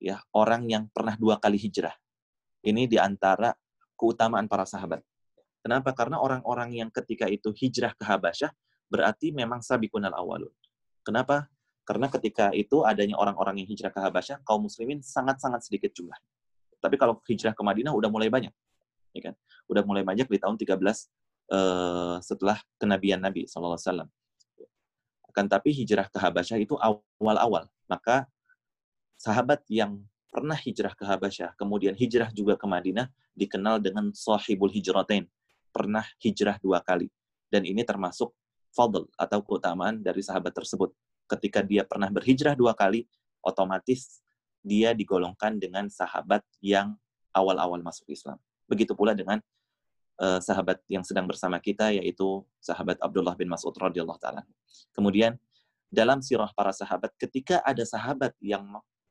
Ya, 0.01 0.21
orang 0.33 0.65
yang 0.65 0.89
pernah 0.89 1.13
dua 1.13 1.37
kali 1.37 1.61
hijrah. 1.61 1.93
Ini 2.65 2.89
di 2.89 2.97
antara 2.97 3.53
keutamaan 3.97 4.49
para 4.49 4.65
sahabat. 4.65 5.05
Kenapa? 5.61 5.93
Karena 5.93 6.17
orang-orang 6.17 6.73
yang 6.73 6.89
ketika 6.89 7.29
itu 7.29 7.53
hijrah 7.53 7.93
ke 7.93 8.01
Habasyah 8.01 8.49
berarti 8.89 9.29
memang 9.29 9.61
sabiqunal 9.61 10.13
awalun. 10.17 10.49
Kenapa? 11.05 11.45
Karena 11.81 12.07
ketika 12.07 12.53
itu 12.53 12.85
adanya 12.85 13.17
orang-orang 13.17 13.63
yang 13.63 13.67
hijrah 13.67 13.89
ke 13.89 13.99
Habasyah, 13.99 14.45
kaum 14.45 14.69
muslimin 14.69 15.01
sangat-sangat 15.01 15.65
sedikit 15.65 15.91
jumlah. 15.97 16.17
Tapi 16.81 16.95
kalau 16.97 17.17
hijrah 17.25 17.53
ke 17.53 17.61
Madinah 17.61 17.93
udah 17.93 18.09
mulai 18.09 18.29
banyak. 18.29 18.53
Ya 19.11 19.21
kan? 19.31 19.35
Udah 19.67 19.83
mulai 19.85 20.05
banyak 20.05 20.29
di 20.29 20.37
tahun 20.39 20.55
13 20.57 20.71
uh, 20.71 20.87
eh, 20.87 22.15
setelah 22.21 22.57
kenabian 22.77 23.21
Nabi 23.21 23.49
SAW. 23.49 24.07
Akan 25.31 25.45
tapi 25.47 25.71
hijrah 25.71 26.11
ke 26.11 26.17
Habasyah 26.19 26.57
itu 26.59 26.75
awal-awal. 26.77 27.67
Maka 27.89 28.29
sahabat 29.19 29.63
yang 29.67 30.01
pernah 30.31 30.55
hijrah 30.55 30.95
ke 30.95 31.03
Habasyah, 31.03 31.59
kemudian 31.59 31.93
hijrah 31.93 32.31
juga 32.31 32.55
ke 32.55 32.63
Madinah, 32.63 33.11
dikenal 33.35 33.83
dengan 33.83 34.15
sahibul 34.15 34.71
hijratain, 34.71 35.27
pernah 35.75 36.03
hijrah 36.23 36.55
dua 36.63 36.79
kali. 36.79 37.11
Dan 37.51 37.67
ini 37.67 37.83
termasuk 37.83 38.31
fadl 38.71 39.07
atau 39.19 39.43
keutamaan 39.43 39.99
dari 39.99 40.23
sahabat 40.23 40.55
tersebut. 40.55 40.95
Ketika 41.31 41.63
dia 41.63 41.87
pernah 41.87 42.11
berhijrah 42.11 42.59
dua 42.59 42.75
kali, 42.75 43.07
otomatis 43.39 44.19
dia 44.59 44.91
digolongkan 44.91 45.55
dengan 45.55 45.87
sahabat 45.87 46.43
yang 46.59 46.99
awal-awal 47.31 47.79
masuk 47.79 48.11
Islam. 48.11 48.35
Begitu 48.67 48.91
pula 48.91 49.15
dengan 49.15 49.39
uh, 50.19 50.43
sahabat 50.43 50.83
yang 50.91 51.01
sedang 51.07 51.25
bersama 51.25 51.57
kita, 51.63 51.95
yaitu 51.95 52.43
sahabat 52.59 52.99
Abdullah 52.99 53.33
bin 53.39 53.47
Mas'ud 53.47 53.73
radhiyallahu 53.73 54.19
taala. 54.19 54.43
Kemudian 54.91 55.39
dalam 55.87 56.19
sirah 56.19 56.51
para 56.51 56.75
sahabat, 56.75 57.15
ketika 57.15 57.63
ada 57.63 57.83
sahabat 57.83 58.35
yang 58.43 58.63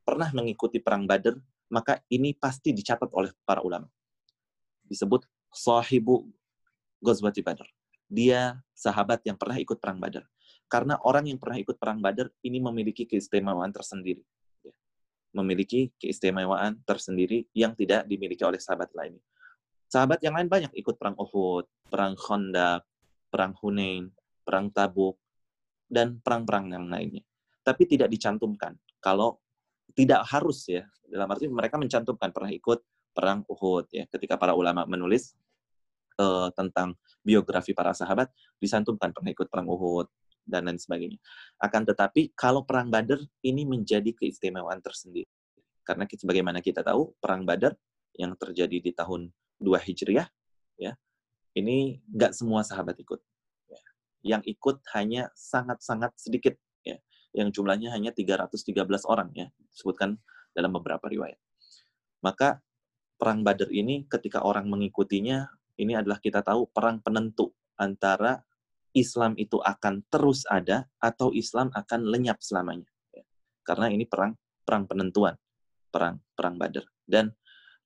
pernah 0.04 0.30
mengikuti 0.32 0.80
perang 0.80 1.04
Badr, 1.04 1.36
maka 1.68 2.02
ini 2.10 2.34
pasti 2.34 2.72
dicatat 2.74 3.10
oleh 3.12 3.30
para 3.44 3.60
ulama. 3.64 3.86
Disebut 4.86 5.24
sahibu 5.52 6.26
Ghazwati 7.00 7.40
Badr. 7.44 7.68
Dia 8.10 8.58
sahabat 8.74 9.22
yang 9.22 9.38
pernah 9.38 9.54
ikut 9.60 9.78
perang 9.78 10.02
Badr. 10.02 10.26
Karena 10.70 10.94
orang 11.02 11.26
yang 11.26 11.42
pernah 11.42 11.58
ikut 11.58 11.76
perang 11.82 11.98
Badr 11.98 12.30
ini 12.46 12.62
memiliki 12.62 13.02
keistimewaan 13.02 13.74
tersendiri. 13.74 14.22
Ya. 14.62 14.70
Memiliki 15.34 15.90
keistimewaan 15.98 16.78
tersendiri 16.86 17.50
yang 17.50 17.74
tidak 17.74 18.06
dimiliki 18.06 18.46
oleh 18.46 18.62
sahabat 18.62 18.94
lainnya. 18.94 19.22
Sahabat 19.90 20.22
yang 20.22 20.38
lain 20.38 20.46
banyak 20.46 20.70
ikut 20.78 20.94
perang 20.94 21.18
Uhud, 21.18 21.66
perang 21.90 22.14
Khandaq, 22.14 22.86
perang 23.26 23.58
Hunain, 23.58 24.14
perang 24.46 24.70
Tabuk, 24.70 25.18
dan 25.90 26.22
perang-perang 26.22 26.70
yang 26.70 26.86
lainnya. 26.86 27.26
Tapi 27.66 27.90
tidak 27.90 28.06
dicantumkan 28.06 28.78
kalau 29.02 29.42
tidak 29.90 30.22
harus 30.30 30.70
ya 30.70 30.86
dalam 31.10 31.26
arti 31.34 31.50
mereka 31.50 31.74
mencantumkan 31.74 32.30
pernah 32.30 32.54
ikut 32.54 32.78
perang 33.10 33.42
Uhud 33.50 33.90
ya 33.90 34.06
ketika 34.06 34.38
para 34.38 34.54
ulama 34.54 34.86
menulis 34.86 35.34
uh, 36.22 36.48
tentang 36.54 36.94
biografi 37.26 37.74
para 37.74 37.90
sahabat 37.90 38.30
disantumkan 38.62 39.10
pernah 39.10 39.34
ikut 39.34 39.50
perang 39.50 39.66
Uhud 39.66 40.06
dan 40.46 40.66
lain 40.66 40.80
sebagainya. 40.80 41.18
Akan 41.60 41.84
tetapi 41.84 42.32
kalau 42.34 42.64
perang 42.66 42.88
Badar 42.88 43.20
ini 43.44 43.64
menjadi 43.64 44.10
keistimewaan 44.14 44.80
tersendiri. 44.82 45.28
Karena 45.84 46.06
sebagaimana 46.06 46.60
kita 46.62 46.84
tahu, 46.84 47.16
perang 47.18 47.42
Badar 47.42 47.74
yang 48.14 48.36
terjadi 48.36 48.78
di 48.78 48.92
tahun 48.94 49.32
2 49.58 49.80
Hijriah, 49.80 50.28
ya, 50.78 50.92
ini 51.56 51.98
nggak 52.10 52.32
semua 52.36 52.62
sahabat 52.62 52.94
ikut. 53.00 53.18
Ya. 53.66 53.80
Yang 54.36 54.42
ikut 54.54 54.76
hanya 54.94 55.32
sangat-sangat 55.34 56.14
sedikit, 56.14 56.54
ya, 56.86 57.00
yang 57.34 57.50
jumlahnya 57.50 57.90
hanya 57.90 58.14
313 58.14 58.70
orang, 59.08 59.34
ya, 59.34 59.48
disebutkan 59.72 60.20
dalam 60.54 60.70
beberapa 60.74 61.06
riwayat. 61.10 61.38
Maka 62.20 62.60
perang 63.16 63.42
Badar 63.42 63.72
ini 63.72 64.04
ketika 64.06 64.44
orang 64.44 64.68
mengikutinya, 64.68 65.48
ini 65.80 65.96
adalah 65.96 66.20
kita 66.20 66.44
tahu 66.44 66.68
perang 66.68 67.00
penentu 67.00 67.56
antara 67.80 68.44
Islam 68.92 69.38
itu 69.38 69.62
akan 69.62 70.02
terus 70.10 70.42
ada 70.50 70.86
atau 70.98 71.30
Islam 71.30 71.70
akan 71.70 72.10
lenyap 72.10 72.42
selamanya. 72.42 72.90
Ya. 73.14 73.22
Karena 73.62 73.86
ini 73.90 74.06
perang 74.06 74.34
perang 74.66 74.86
penentuan, 74.86 75.38
perang 75.90 76.18
perang 76.34 76.58
Badar. 76.58 76.86
Dan 77.06 77.30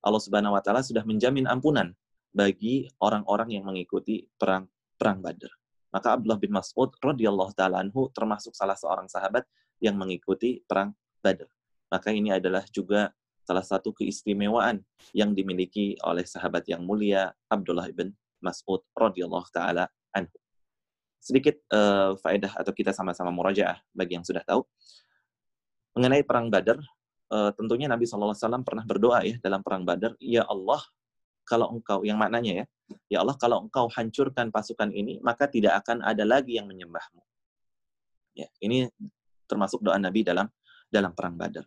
Allah 0.04 0.20
Subhanahu 0.20 0.56
wa 0.56 0.62
taala 0.64 0.84
sudah 0.84 1.04
menjamin 1.04 1.48
ampunan 1.48 1.92
bagi 2.32 2.88
orang-orang 3.00 3.56
yang 3.60 3.64
mengikuti 3.68 4.28
perang 4.36 4.68
perang 4.96 5.20
Badar. 5.20 5.52
Maka 5.92 6.18
Abdullah 6.18 6.40
bin 6.40 6.52
Mas'ud 6.52 6.90
radhiyallahu 6.98 7.52
taala 7.54 7.84
termasuk 8.12 8.56
salah 8.56 8.74
seorang 8.74 9.06
sahabat 9.06 9.44
yang 9.80 9.96
mengikuti 9.96 10.64
perang 10.64 10.92
Badar. 11.20 11.48
Maka 11.92 12.10
ini 12.10 12.32
adalah 12.32 12.64
juga 12.72 13.12
salah 13.44 13.62
satu 13.62 13.92
keistimewaan 13.92 14.80
yang 15.12 15.36
dimiliki 15.36 16.00
oleh 16.00 16.24
sahabat 16.24 16.64
yang 16.64 16.80
mulia 16.80 17.28
Abdullah 17.52 17.86
bin 17.92 18.16
Mas'ud 18.40 18.80
radhiyallahu 18.96 19.48
taala 19.52 19.88
anhu 20.16 20.43
sedikit 21.24 21.56
uh, 21.72 22.20
faedah 22.20 22.52
atau 22.60 22.72
kita 22.76 22.92
sama-sama 22.92 23.32
murajaah 23.32 23.80
bagi 23.96 24.20
yang 24.20 24.26
sudah 24.28 24.44
tahu 24.44 24.60
mengenai 25.96 26.20
perang 26.20 26.52
Badar. 26.52 26.76
Uh, 27.32 27.48
tentunya 27.56 27.88
Nabi 27.88 28.04
SAW 28.04 28.36
pernah 28.60 28.84
berdoa 28.84 29.24
ya 29.24 29.40
dalam 29.40 29.64
perang 29.64 29.88
Badar, 29.88 30.12
ya 30.20 30.44
Allah 30.44 30.84
kalau 31.48 31.72
engkau 31.72 32.04
yang 32.04 32.20
maknanya 32.20 32.52
ya, 32.52 32.64
ya 33.08 33.18
Allah 33.24 33.40
kalau 33.40 33.64
engkau 33.64 33.88
hancurkan 33.88 34.52
pasukan 34.52 34.92
ini 34.92 35.16
maka 35.24 35.48
tidak 35.48 35.80
akan 35.80 36.04
ada 36.04 36.28
lagi 36.28 36.60
yang 36.60 36.68
menyembahmu. 36.68 37.24
Ya, 38.36 38.50
ini 38.60 38.92
termasuk 39.48 39.80
doa 39.80 39.96
Nabi 39.96 40.20
dalam 40.20 40.52
dalam 40.92 41.16
perang 41.16 41.40
Badar. 41.40 41.64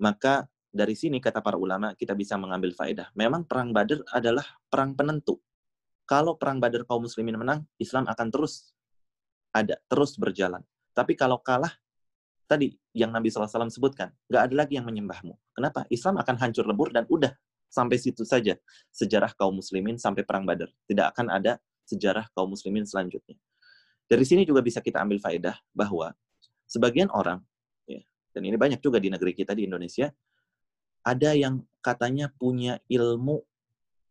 Maka 0.00 0.48
dari 0.72 0.92
sini 0.96 1.20
kata 1.20 1.40
para 1.40 1.60
ulama 1.60 1.92
kita 1.96 2.16
bisa 2.16 2.36
mengambil 2.40 2.72
faedah. 2.72 3.12
Memang 3.12 3.44
perang 3.44 3.76
Badar 3.76 4.00
adalah 4.12 4.44
perang 4.68 4.96
penentu. 4.96 5.40
Kalau 6.06 6.38
perang 6.38 6.62
Badar 6.62 6.86
kaum 6.86 7.04
muslimin 7.04 7.36
menang, 7.36 7.66
Islam 7.82 8.06
akan 8.06 8.28
terus 8.30 8.75
ada, 9.64 9.74
terus 9.88 10.16
berjalan. 10.20 10.60
Tapi 10.92 11.12
kalau 11.16 11.40
kalah, 11.40 11.72
tadi 12.48 12.76
yang 12.96 13.12
Nabi 13.12 13.28
SAW 13.28 13.68
sebutkan, 13.68 14.14
nggak 14.28 14.42
ada 14.50 14.54
lagi 14.54 14.78
yang 14.78 14.86
menyembahmu. 14.88 15.34
Kenapa? 15.52 15.84
Islam 15.92 16.20
akan 16.20 16.36
hancur 16.40 16.64
lebur 16.64 16.94
dan 16.94 17.04
udah 17.10 17.34
sampai 17.66 17.98
situ 18.00 18.22
saja 18.22 18.56
sejarah 18.94 19.34
kaum 19.34 19.58
muslimin 19.58 19.98
sampai 20.00 20.22
perang 20.22 20.46
Badar. 20.46 20.70
Tidak 20.86 21.06
akan 21.12 21.28
ada 21.28 21.58
sejarah 21.84 22.30
kaum 22.32 22.54
muslimin 22.54 22.86
selanjutnya. 22.86 23.36
Dari 24.06 24.22
sini 24.22 24.46
juga 24.46 24.62
bisa 24.62 24.78
kita 24.78 25.02
ambil 25.02 25.18
faedah 25.18 25.58
bahwa 25.74 26.14
sebagian 26.70 27.10
orang, 27.10 27.42
ya, 27.90 28.00
dan 28.30 28.42
ini 28.46 28.54
banyak 28.54 28.78
juga 28.78 29.02
di 29.02 29.10
negeri 29.10 29.34
kita 29.34 29.52
di 29.52 29.66
Indonesia, 29.66 30.14
ada 31.02 31.34
yang 31.34 31.62
katanya 31.82 32.30
punya 32.30 32.78
ilmu, 32.86 33.42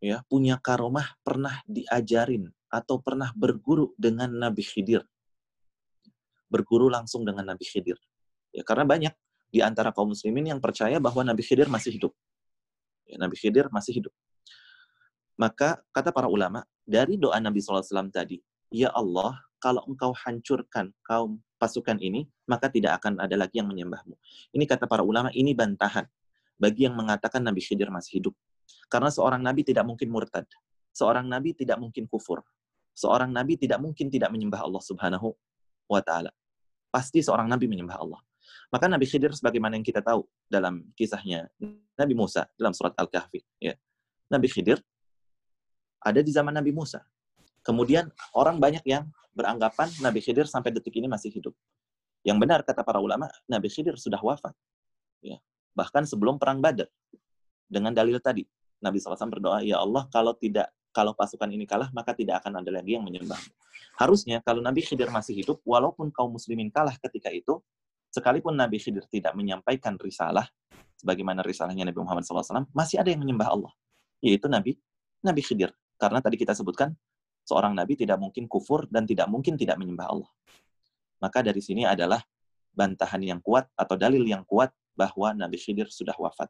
ya, 0.03 0.19
punya 0.27 0.59
karomah, 0.59 1.15
pernah 1.23 1.63
diajarin 1.67 2.51
atau 2.67 2.99
pernah 2.99 3.31
berguru 3.31 3.95
dengan 3.95 4.27
Nabi 4.27 4.67
Khidir 4.67 5.07
berguru 6.49 6.87
langsung 6.91 7.25
dengan 7.25 7.45
Nabi 7.45 7.65
Khidir. 7.65 7.97
Ya, 8.55 8.63
karena 8.63 8.87
banyak 8.87 9.13
di 9.51 9.59
antara 9.59 9.91
kaum 9.91 10.11
muslimin 10.11 10.55
yang 10.55 10.59
percaya 10.59 10.99
bahwa 10.99 11.21
Nabi 11.23 11.43
Khidir 11.43 11.67
masih 11.67 11.95
hidup. 11.95 12.13
Ya, 13.05 13.19
Nabi 13.21 13.35
Khidir 13.37 13.69
masih 13.69 14.01
hidup. 14.01 14.13
Maka 15.35 15.83
kata 15.91 16.15
para 16.15 16.31
ulama, 16.31 16.63
dari 16.87 17.19
doa 17.19 17.35
Nabi 17.43 17.59
SAW 17.59 18.07
tadi, 18.07 18.39
Ya 18.71 18.87
Allah, 18.95 19.35
kalau 19.59 19.83
engkau 19.87 20.15
hancurkan 20.15 20.95
kaum 21.03 21.43
pasukan 21.59 21.99
ini, 21.99 22.29
maka 22.47 22.71
tidak 22.71 23.03
akan 23.03 23.19
ada 23.19 23.35
lagi 23.35 23.59
yang 23.59 23.67
menyembahmu. 23.67 24.15
Ini 24.55 24.63
kata 24.63 24.87
para 24.87 25.03
ulama, 25.03 25.27
ini 25.35 25.51
bantahan 25.51 26.07
bagi 26.55 26.87
yang 26.87 26.95
mengatakan 26.95 27.43
Nabi 27.43 27.59
Khidir 27.59 27.91
masih 27.91 28.23
hidup. 28.23 28.35
Karena 28.87 29.11
seorang 29.11 29.43
Nabi 29.43 29.67
tidak 29.67 29.83
mungkin 29.83 30.07
murtad. 30.07 30.47
Seorang 30.95 31.27
Nabi 31.27 31.51
tidak 31.51 31.77
mungkin 31.81 32.07
kufur. 32.07 32.41
Seorang 32.95 33.27
Nabi 33.27 33.59
tidak 33.59 33.83
mungkin 33.83 34.07
tidak 34.07 34.31
menyembah 34.31 34.63
Allah 34.63 34.79
Subhanahu 34.79 35.35
wa 35.85 36.01
Ta'ala 36.01 36.31
pasti 36.95 37.19
seorang 37.19 37.51
nabi 37.51 37.67
menyembah 37.67 37.99
Allah. 37.99 38.21
Maka 38.71 38.87
Nabi 38.87 39.03
Khidir 39.03 39.35
sebagaimana 39.35 39.75
yang 39.75 39.85
kita 39.85 39.99
tahu 39.99 40.23
dalam 40.47 40.85
kisahnya 40.95 41.51
Nabi 41.97 42.13
Musa 42.15 42.47
dalam 42.55 42.71
surat 42.71 42.95
Al-Kahfi, 42.95 43.43
ya. 43.59 43.75
Nabi 44.31 44.47
Khidir 44.49 44.79
ada 46.01 46.21
di 46.21 46.31
zaman 46.31 46.53
Nabi 46.53 46.71
Musa. 46.71 47.01
Kemudian 47.65 48.09
orang 48.37 48.61
banyak 48.61 48.85
yang 48.85 49.09
beranggapan 49.33 49.89
Nabi 49.99 50.21
Khidir 50.21 50.45
sampai 50.45 50.71
detik 50.71 50.93
ini 50.95 51.09
masih 51.09 51.33
hidup. 51.33 51.53
Yang 52.25 52.37
benar 52.41 52.59
kata 52.65 52.81
para 52.81 53.01
ulama, 53.01 53.29
Nabi 53.45 53.69
Khidir 53.69 53.97
sudah 53.97 54.21
wafat. 54.21 54.53
Ya. 55.21 55.41
Bahkan 55.73 56.05
sebelum 56.09 56.37
perang 56.37 56.61
Badar. 56.61 56.89
Dengan 57.65 57.93
dalil 57.93 58.21
tadi, 58.21 58.45
Nabi 58.77 59.01
SAW 59.01 59.33
berdoa, 59.33 59.65
"Ya 59.65 59.81
Allah, 59.81 60.05
kalau 60.13 60.37
tidak 60.37 60.69
kalau 60.95 61.11
pasukan 61.11 61.51
ini 61.51 61.67
kalah, 61.67 61.91
maka 61.91 62.15
tidak 62.15 62.39
akan 62.39 62.63
ada 62.63 62.71
lagi 62.71 62.95
yang 62.95 63.03
menyembah. 63.03 63.35
Harusnya 63.99 64.39
kalau 64.39 64.63
Nabi 64.63 64.79
Khidir 64.79 65.11
masih 65.11 65.35
hidup, 65.35 65.59
walaupun 65.67 66.07
kaum 66.15 66.31
muslimin 66.31 66.71
kalah 66.71 66.95
ketika 67.03 67.27
itu, 67.35 67.59
sekalipun 68.15 68.55
Nabi 68.55 68.79
Khidir 68.79 69.03
tidak 69.11 69.35
menyampaikan 69.35 69.99
risalah, 69.99 70.47
sebagaimana 70.95 71.43
risalahnya 71.43 71.83
Nabi 71.83 71.99
Muhammad 71.99 72.23
SAW, 72.23 72.71
masih 72.71 73.03
ada 73.03 73.11
yang 73.11 73.19
menyembah 73.19 73.51
Allah, 73.51 73.75
yaitu 74.23 74.47
Nabi 74.47 74.79
Nabi 75.19 75.43
Khidir. 75.43 75.75
Karena 75.99 76.23
tadi 76.23 76.39
kita 76.39 76.55
sebutkan, 76.55 76.95
seorang 77.43 77.75
Nabi 77.75 77.99
tidak 77.99 78.15
mungkin 78.15 78.47
kufur 78.47 78.87
dan 78.87 79.03
tidak 79.03 79.27
mungkin 79.27 79.59
tidak 79.59 79.75
menyembah 79.75 80.07
Allah. 80.07 80.31
Maka 81.19 81.43
dari 81.43 81.59
sini 81.59 81.83
adalah 81.83 82.23
bantahan 82.71 83.19
yang 83.19 83.43
kuat 83.43 83.67
atau 83.75 83.95
dalil 83.99 84.23
yang 84.23 84.47
kuat 84.47 84.71
bahwa 84.95 85.35
Nabi 85.35 85.59
Khidir 85.59 85.91
sudah 85.91 86.15
wafat. 86.15 86.47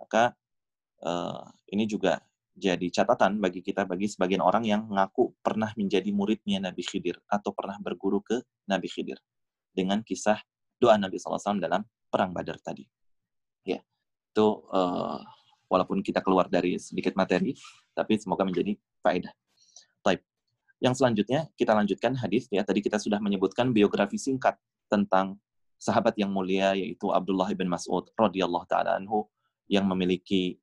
Maka 0.00 0.32
uh, 1.04 1.44
ini 1.72 1.84
juga 1.88 2.20
jadi 2.60 2.86
catatan 2.92 3.40
bagi 3.40 3.64
kita, 3.64 3.88
bagi 3.88 4.04
sebagian 4.04 4.44
orang 4.44 4.68
yang 4.68 4.84
mengaku 4.84 5.32
pernah 5.40 5.72
menjadi 5.80 6.12
muridnya 6.12 6.60
Nabi 6.60 6.84
Khidir 6.84 7.16
atau 7.24 7.56
pernah 7.56 7.80
berguru 7.80 8.20
ke 8.20 8.44
Nabi 8.68 8.86
Khidir 8.92 9.16
dengan 9.72 10.04
kisah 10.04 10.36
doa 10.76 11.00
Nabi 11.00 11.16
SAW 11.16 11.56
dalam 11.56 11.80
perang 12.12 12.36
Badar 12.36 12.60
tadi. 12.60 12.84
Ya, 13.64 13.80
itu 14.36 14.46
uh, 14.68 15.20
walaupun 15.72 16.04
kita 16.04 16.20
keluar 16.20 16.52
dari 16.52 16.76
sedikit 16.76 17.16
materi, 17.16 17.56
tapi 17.96 18.20
semoga 18.20 18.44
menjadi 18.44 18.76
faedah. 19.00 19.32
Type. 20.04 20.24
Yang 20.84 20.94
selanjutnya 21.00 21.40
kita 21.56 21.72
lanjutkan 21.72 22.12
hadis 22.20 22.48
ya. 22.52 22.60
Tadi 22.60 22.84
kita 22.84 23.00
sudah 23.00 23.16
menyebutkan 23.24 23.72
biografi 23.72 24.20
singkat 24.20 24.60
tentang 24.92 25.40
sahabat 25.80 26.12
yang 26.20 26.28
mulia 26.28 26.76
yaitu 26.76 27.08
Abdullah 27.08 27.48
bin 27.56 27.72
Mas'ud 27.72 28.12
radhiyallahu 28.12 28.68
taala 28.68 29.00
anhu 29.00 29.24
yang 29.64 29.88
memiliki 29.88 30.60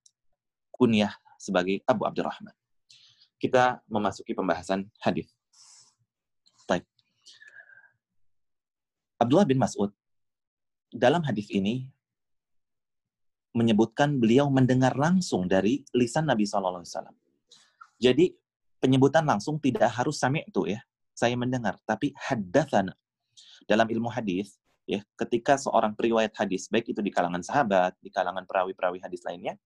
kunyah 0.70 1.10
sebagai 1.38 1.82
Abu 1.86 2.04
Abdurrahman. 2.04 2.54
Kita 3.38 3.82
memasuki 3.86 4.34
pembahasan 4.34 4.90
hadis. 5.02 5.30
Baik. 6.66 6.84
Abdullah 9.22 9.46
bin 9.46 9.62
Mas'ud 9.62 9.94
dalam 10.90 11.22
hadis 11.22 11.48
ini 11.54 11.88
menyebutkan 13.58 14.22
beliau 14.22 14.50
mendengar 14.54 14.94
langsung 14.94 15.50
dari 15.50 15.82
lisan 15.94 16.30
Nabi 16.30 16.46
SAW. 16.46 16.86
Jadi 17.98 18.30
penyebutan 18.78 19.26
langsung 19.26 19.58
tidak 19.58 19.90
harus 19.98 20.22
sami 20.22 20.46
itu 20.46 20.70
ya, 20.70 20.82
saya 21.18 21.34
mendengar, 21.34 21.82
tapi 21.90 22.14
haddatsana. 22.14 22.94
Dalam 23.66 23.90
ilmu 23.90 24.14
hadis, 24.14 24.62
ya, 24.86 25.02
ketika 25.18 25.58
seorang 25.58 25.98
periwayat 25.98 26.38
hadis, 26.38 26.70
baik 26.70 26.94
itu 26.94 27.02
di 27.02 27.10
kalangan 27.10 27.42
sahabat, 27.42 27.98
di 27.98 28.14
kalangan 28.14 28.46
perawi-perawi 28.46 29.02
hadis 29.02 29.26
lainnya, 29.26 29.58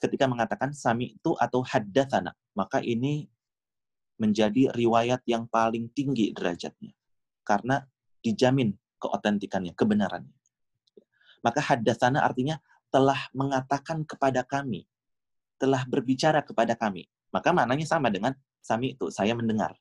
ketika 0.00 0.24
mengatakan 0.24 0.72
sami 0.72 1.20
itu 1.20 1.36
atau 1.36 1.60
haddatsana, 1.60 2.32
maka 2.56 2.80
ini 2.80 3.28
menjadi 4.16 4.72
riwayat 4.72 5.20
yang 5.28 5.44
paling 5.46 5.92
tinggi 5.92 6.32
derajatnya. 6.32 6.96
Karena 7.44 7.84
dijamin 8.24 8.72
keotentikannya, 9.00 9.72
kebenarannya. 9.76 10.36
Maka 11.40 11.60
haddatsana 11.60 12.20
artinya 12.20 12.60
telah 12.92 13.28
mengatakan 13.32 14.04
kepada 14.04 14.44
kami, 14.44 14.84
telah 15.56 15.84
berbicara 15.88 16.44
kepada 16.44 16.76
kami. 16.76 17.08
Maka 17.32 17.54
maknanya 17.54 17.86
sama 17.88 18.12
dengan 18.12 18.36
sami 18.60 18.96
itu, 18.96 19.08
saya 19.08 19.32
mendengar. 19.32 19.76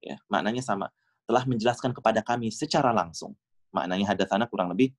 Ya, 0.00 0.20
maknanya 0.28 0.60
sama. 0.60 0.92
Telah 1.24 1.46
menjelaskan 1.48 1.96
kepada 1.96 2.20
kami 2.20 2.52
secara 2.52 2.92
langsung. 2.92 3.36
Maknanya 3.70 4.12
hadatsana 4.12 4.50
kurang 4.50 4.72
lebih 4.74 4.92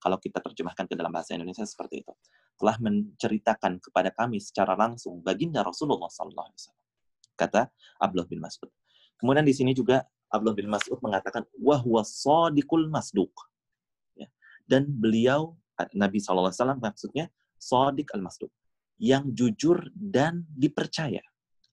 kalau 0.00 0.16
kita 0.16 0.40
terjemahkan 0.40 0.88
ke 0.88 0.96
dalam 0.96 1.12
bahasa 1.12 1.36
Indonesia 1.36 1.62
seperti 1.62 2.02
itu 2.02 2.12
telah 2.56 2.76
menceritakan 2.80 3.80
kepada 3.80 4.10
kami 4.12 4.40
secara 4.40 4.72
langsung 4.76 5.20
baginda 5.20 5.60
Rasulullah 5.60 6.08
SAW. 6.08 6.52
Kata 7.36 7.68
Abdullah 8.00 8.28
bin 8.28 8.40
Mas'ud. 8.40 8.68
Kemudian 9.20 9.44
di 9.44 9.52
sini 9.52 9.76
juga 9.76 10.04
Abdullah 10.32 10.56
bin 10.56 10.68
Mas'ud 10.68 11.00
mengatakan 11.00 11.44
wahwa 11.60 12.00
sadiqul 12.04 12.88
masduq. 12.88 13.32
Ya. 14.16 14.28
Dan 14.64 14.88
beliau 14.88 15.56
Nabi 15.96 16.20
SAW 16.20 16.52
maksudnya 16.76 17.32
sadiq 17.56 18.12
al-masduq 18.16 18.52
yang 19.00 19.32
jujur 19.32 19.88
dan 19.96 20.44
dipercaya. 20.52 21.24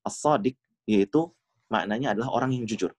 As-sadiq 0.03 0.55
yaitu 0.87 1.27
maknanya 1.67 2.15
adalah 2.15 2.31
orang 2.31 2.55
yang 2.55 2.63
jujur. 2.63 2.95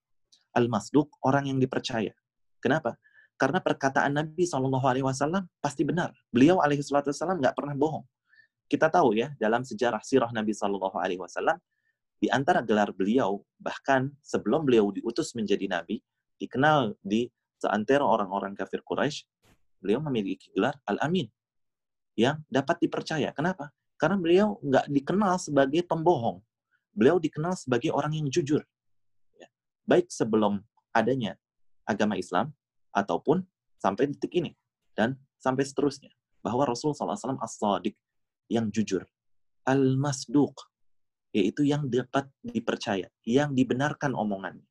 Al-masduq 0.53 1.09
orang 1.24 1.49
yang 1.49 1.57
dipercaya. 1.57 2.12
Kenapa? 2.61 3.01
Karena 3.39 3.62
perkataan 3.62 4.18
Nabi 4.18 4.43
SAW 4.43 5.47
pasti 5.62 5.86
benar. 5.86 6.11
Beliau 6.34 6.59
alaihi 6.59 6.82
wasallam 6.82 7.39
nggak 7.39 7.55
pernah 7.55 7.78
bohong. 7.78 8.03
Kita 8.66 8.91
tahu 8.91 9.14
ya 9.14 9.32
dalam 9.39 9.62
sejarah 9.62 10.03
sirah 10.03 10.28
Nabi 10.34 10.53
SAW 10.53 10.82
di 12.18 12.26
antara 12.34 12.66
gelar 12.66 12.91
beliau, 12.91 13.47
bahkan 13.62 14.11
sebelum 14.26 14.66
beliau 14.66 14.91
diutus 14.91 15.39
menjadi 15.39 15.70
nabi, 15.70 16.03
dikenal 16.43 16.99
di 16.99 17.30
seantero 17.62 18.11
orang-orang 18.11 18.59
kafir 18.59 18.82
Quraisy, 18.82 19.22
beliau 19.78 20.03
memiliki 20.03 20.51
gelar 20.51 20.74
Al-Amin 20.82 21.30
yang 22.18 22.43
dapat 22.51 22.82
dipercaya. 22.82 23.30
Kenapa? 23.30 23.70
Karena 23.95 24.18
beliau 24.18 24.59
nggak 24.59 24.91
dikenal 24.91 25.39
sebagai 25.39 25.86
pembohong. 25.86 26.43
Beliau 26.91 27.22
dikenal 27.22 27.55
sebagai 27.55 27.95
orang 27.95 28.18
yang 28.18 28.26
jujur. 28.26 28.66
Ya. 29.39 29.47
Baik 29.86 30.11
sebelum 30.11 30.59
adanya 30.91 31.39
agama 31.86 32.18
Islam, 32.18 32.51
ataupun 32.93 33.45
sampai 33.78 34.11
detik 34.11 34.32
ini. 34.34 34.53
Dan 34.95 35.14
sampai 35.39 35.62
seterusnya. 35.62 36.11
Bahwa 36.43 36.66
Rasul 36.66 36.95
SAW 36.95 37.39
as-sadiq, 37.39 37.95
yang 38.49 38.72
jujur. 38.72 39.05
Al-masduq, 39.68 40.57
yaitu 41.36 41.68
yang 41.68 41.86
dapat 41.86 42.26
dipercaya, 42.41 43.12
yang 43.22 43.53
dibenarkan 43.53 44.16
omongannya. 44.16 44.64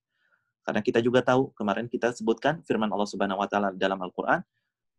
Karena 0.66 0.84
kita 0.84 1.00
juga 1.00 1.24
tahu, 1.24 1.56
kemarin 1.56 1.88
kita 1.88 2.12
sebutkan 2.12 2.60
firman 2.68 2.92
Allah 2.92 3.08
Subhanahu 3.08 3.40
wa 3.40 3.48
taala 3.48 3.72
dalam 3.72 4.02
Al-Qur'an, 4.04 4.44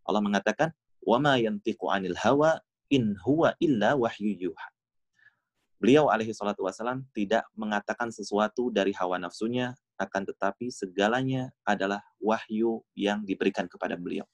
Allah 0.07 0.23
mengatakan, 0.25 0.73
"Wa 1.05 1.21
ma 1.21 1.37
yantiqu 1.37 1.85
'anil 1.93 2.17
hawa 2.17 2.63
in 2.89 3.13
huwa 3.21 3.53
illa 3.61 3.93
wahyu 3.93 4.33
yuha." 4.49 4.69
Beliau 5.77 6.09
alaihi 6.09 6.33
salatu 6.33 6.65
wasalam 6.65 7.05
tidak 7.13 7.45
mengatakan 7.53 8.09
sesuatu 8.09 8.73
dari 8.73 8.97
hawa 8.97 9.21
nafsunya, 9.21 9.77
akan 9.99 10.23
tetapi 10.31 10.71
segalanya 10.71 11.51
adalah 11.67 12.01
wahyu 12.23 12.81
yang 12.95 13.27
diberikan 13.27 13.67
kepada 13.67 13.99
beliau. 13.99 14.25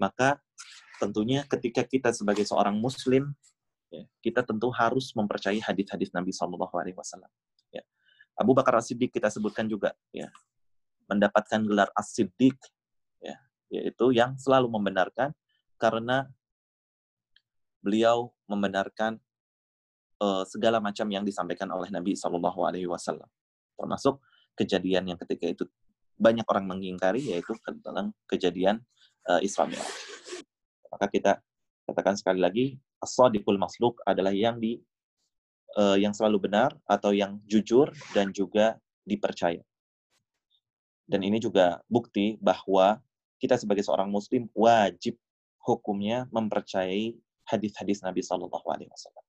Maka 0.00 0.40
tentunya 1.02 1.44
ketika 1.44 1.84
kita 1.84 2.14
sebagai 2.14 2.46
seorang 2.46 2.78
muslim 2.78 3.34
ya, 3.90 4.06
kita 4.22 4.46
tentu 4.46 4.70
harus 4.70 5.12
mempercayai 5.12 5.60
hadis-hadis 5.60 6.14
Nabi 6.14 6.30
Shallallahu 6.30 6.72
Alaihi 6.78 6.96
Wasallam. 6.96 7.28
Ya. 7.74 7.82
Abu 8.38 8.54
Bakar 8.56 8.78
As-Siddiq 8.78 9.10
kita 9.12 9.28
sebutkan 9.28 9.66
juga, 9.66 9.92
ya, 10.14 10.30
mendapatkan 11.10 11.60
gelar 11.66 11.90
As-Siddiq, 11.92 12.56
ya, 13.20 13.36
yaitu 13.68 14.14
yang 14.14 14.38
selalu 14.38 14.70
membenarkan 14.70 15.34
karena 15.76 16.30
beliau 17.82 18.30
membenarkan 18.46 19.18
uh, 20.22 20.44
segala 20.46 20.78
macam 20.78 21.08
yang 21.08 21.24
disampaikan 21.26 21.68
oleh 21.72 21.88
Nabi 21.90 22.14
Shallallahu 22.14 22.60
Alaihi 22.62 22.86
Wasallam, 22.86 23.28
termasuk 23.74 24.22
kejadian 24.60 25.08
yang 25.08 25.18
ketika 25.24 25.48
itu 25.48 25.64
banyak 26.20 26.44
orang 26.44 26.68
mengingkari 26.68 27.32
yaitu 27.32 27.56
tentang 27.64 28.12
kejadian 28.28 28.84
uh, 29.24 29.40
Isra 29.40 29.64
Maka 30.92 31.06
kita 31.08 31.32
katakan 31.88 32.20
sekali 32.20 32.44
lagi 32.44 32.66
as-sadiqul 33.00 33.56
masluk 33.56 34.04
adalah 34.04 34.36
yang 34.36 34.60
di 34.60 34.76
uh, 35.80 35.96
yang 35.96 36.12
selalu 36.12 36.50
benar 36.50 36.76
atau 36.84 37.16
yang 37.16 37.40
jujur 37.48 37.88
dan 38.12 38.36
juga 38.36 38.76
dipercaya. 39.08 39.64
Dan 41.08 41.26
ini 41.26 41.42
juga 41.42 41.82
bukti 41.90 42.38
bahwa 42.38 43.02
kita 43.40 43.56
sebagai 43.58 43.82
seorang 43.82 44.06
muslim 44.06 44.46
wajib 44.52 45.18
hukumnya 45.64 46.28
mempercayai 46.30 47.16
hadis-hadis 47.48 48.04
Nabi 48.04 48.22
Shallallahu 48.22 48.66
alaihi 48.70 48.92
wasallam. 48.92 49.24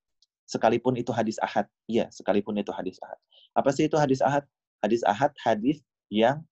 Sekalipun 0.46 0.94
itu 1.00 1.10
hadis 1.10 1.40
ahad, 1.40 1.66
iya, 1.88 2.12
sekalipun 2.12 2.54
itu 2.60 2.70
hadis 2.70 3.00
ahad. 3.02 3.18
Apa 3.56 3.72
sih 3.72 3.88
itu 3.88 3.96
hadis 3.96 4.20
ahad? 4.20 4.44
Hadis 4.82 5.06
ahad 5.06 5.30
hadis 5.38 5.80
yang 6.10 6.42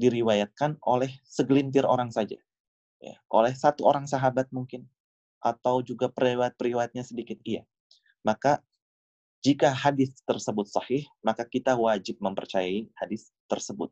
diriwayatkan 0.00 0.80
oleh 0.82 1.12
segelintir 1.28 1.84
orang 1.84 2.08
saja. 2.08 2.40
Ya, 3.02 3.18
oleh 3.28 3.52
satu 3.52 3.84
orang 3.84 4.08
sahabat 4.08 4.48
mungkin 4.54 4.88
atau 5.42 5.82
juga 5.82 6.06
periwayat-periwayatnya 6.08 7.02
sedikit 7.02 7.36
iya. 7.42 7.66
Maka 8.22 8.62
jika 9.42 9.74
hadis 9.74 10.14
tersebut 10.22 10.70
sahih, 10.70 11.02
maka 11.18 11.42
kita 11.42 11.74
wajib 11.74 12.22
mempercayai 12.22 12.86
hadis 12.94 13.34
tersebut. 13.50 13.90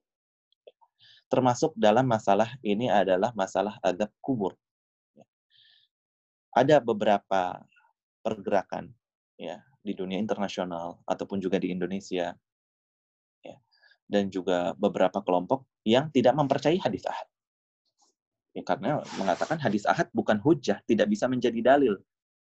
Termasuk 1.27 1.75
dalam 1.75 2.07
masalah 2.07 2.55
ini 2.63 2.87
adalah 2.87 3.35
masalah 3.35 3.75
adab 3.83 4.15
kubur. 4.23 4.55
Ada 6.55 6.79
beberapa 6.83 7.63
pergerakan 8.23 8.95
ya 9.39 9.63
di 9.83 9.95
dunia 9.95 10.19
internasional 10.19 11.03
ataupun 11.07 11.43
juga 11.43 11.59
di 11.59 11.75
Indonesia 11.75 12.31
ya, 12.31 12.31
dan 14.11 14.27
juga 14.27 14.75
beberapa 14.75 15.23
kelompok 15.23 15.63
yang 15.87 16.11
tidak 16.11 16.35
mempercayai 16.35 16.83
hadis 16.83 17.07
ahad. 17.07 17.31
Ya, 18.51 18.67
karena 18.67 18.99
mengatakan 19.15 19.63
hadis 19.63 19.87
ahad 19.87 20.11
bukan 20.11 20.43
hujah, 20.43 20.83
tidak 20.91 21.07
bisa 21.07 21.31
menjadi 21.31 21.63
dalil. 21.63 22.03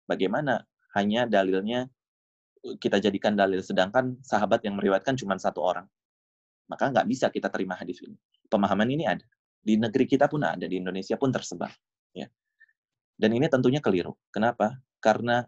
Bagaimana 0.08 0.64
hanya 0.96 1.28
dalilnya 1.28 1.92
kita 2.80 3.04
jadikan 3.04 3.36
dalil, 3.36 3.60
sedangkan 3.60 4.16
sahabat 4.24 4.64
yang 4.64 4.80
meriwayatkan 4.80 5.20
cuma 5.20 5.36
satu 5.36 5.60
orang. 5.60 5.84
Maka 6.72 6.88
nggak 6.96 7.08
bisa 7.12 7.28
kita 7.28 7.52
terima 7.52 7.76
hadis 7.76 8.00
ini. 8.00 8.16
Pemahaman 8.48 8.88
ini 8.88 9.04
ada. 9.04 9.28
Di 9.60 9.76
negeri 9.76 10.08
kita 10.08 10.32
pun 10.32 10.48
ada, 10.48 10.64
di 10.64 10.80
Indonesia 10.80 11.20
pun 11.20 11.36
tersebar. 11.36 11.76
Ya. 12.16 12.32
Dan 13.20 13.36
ini 13.36 13.52
tentunya 13.52 13.84
keliru. 13.84 14.16
Kenapa? 14.32 14.80
Karena 15.04 15.44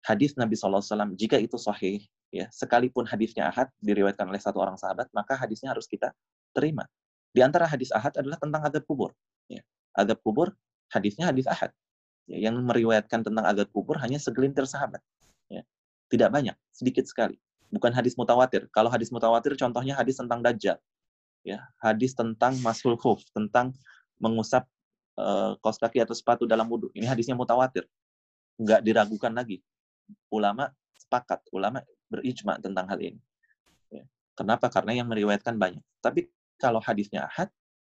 hadis 0.00 0.32
Nabi 0.40 0.56
SAW, 0.56 1.12
jika 1.12 1.36
itu 1.36 1.60
sahih, 1.60 2.00
ya 2.34 2.50
sekalipun 2.50 3.06
hadisnya 3.06 3.46
ahad, 3.46 3.70
diriwayatkan 3.78 4.26
oleh 4.26 4.42
satu 4.42 4.58
orang 4.58 4.74
sahabat, 4.74 5.06
maka 5.14 5.38
hadisnya 5.38 5.70
harus 5.70 5.86
kita 5.86 6.10
terima. 6.50 6.82
Di 7.30 7.46
antara 7.46 7.70
hadis 7.70 7.94
ahad 7.94 8.10
adalah 8.18 8.42
tentang 8.42 8.66
adab 8.66 8.82
kubur. 8.82 9.14
Ya. 9.46 9.62
Adab 9.94 10.18
kubur, 10.18 10.50
hadisnya 10.90 11.30
hadis 11.30 11.46
ahad. 11.46 11.70
Ya, 12.26 12.50
yang 12.50 12.58
meriwayatkan 12.58 13.22
tentang 13.22 13.46
adab 13.46 13.70
kubur 13.70 14.02
hanya 14.02 14.18
segelintir 14.18 14.66
sahabat. 14.66 14.98
Ya. 15.46 15.62
Tidak 16.10 16.26
banyak, 16.26 16.58
sedikit 16.74 17.06
sekali. 17.06 17.38
Bukan 17.70 17.94
hadis 17.94 18.18
mutawatir. 18.18 18.66
Kalau 18.74 18.90
hadis 18.90 19.14
mutawatir, 19.14 19.54
contohnya 19.54 19.94
hadis 19.94 20.18
tentang 20.18 20.42
dajjal. 20.42 20.78
Ya, 21.46 21.62
hadis 21.78 22.18
tentang 22.18 22.58
masul 22.66 22.98
khuf, 22.98 23.22
tentang 23.30 23.76
mengusap 24.18 24.66
uh, 25.20 25.54
kaos 25.62 25.78
kaki 25.78 26.02
atau 26.02 26.16
sepatu 26.16 26.50
dalam 26.50 26.66
wudhu. 26.66 26.90
Ini 26.98 27.06
hadisnya 27.06 27.38
mutawatir. 27.38 27.86
Nggak 28.58 28.80
diragukan 28.82 29.30
lagi. 29.30 29.62
Ulama 30.30 30.70
sepakat, 30.98 31.46
ulama 31.52 31.84
berijma 32.08 32.60
tentang 32.60 32.88
hal 32.88 32.98
ini. 33.00 33.20
Ya. 33.90 34.04
Kenapa? 34.36 34.68
Karena 34.68 34.96
yang 34.96 35.08
meriwayatkan 35.08 35.56
banyak. 35.56 35.82
Tapi 36.00 36.28
kalau 36.60 36.78
hadisnya 36.80 37.26
ahad, 37.26 37.50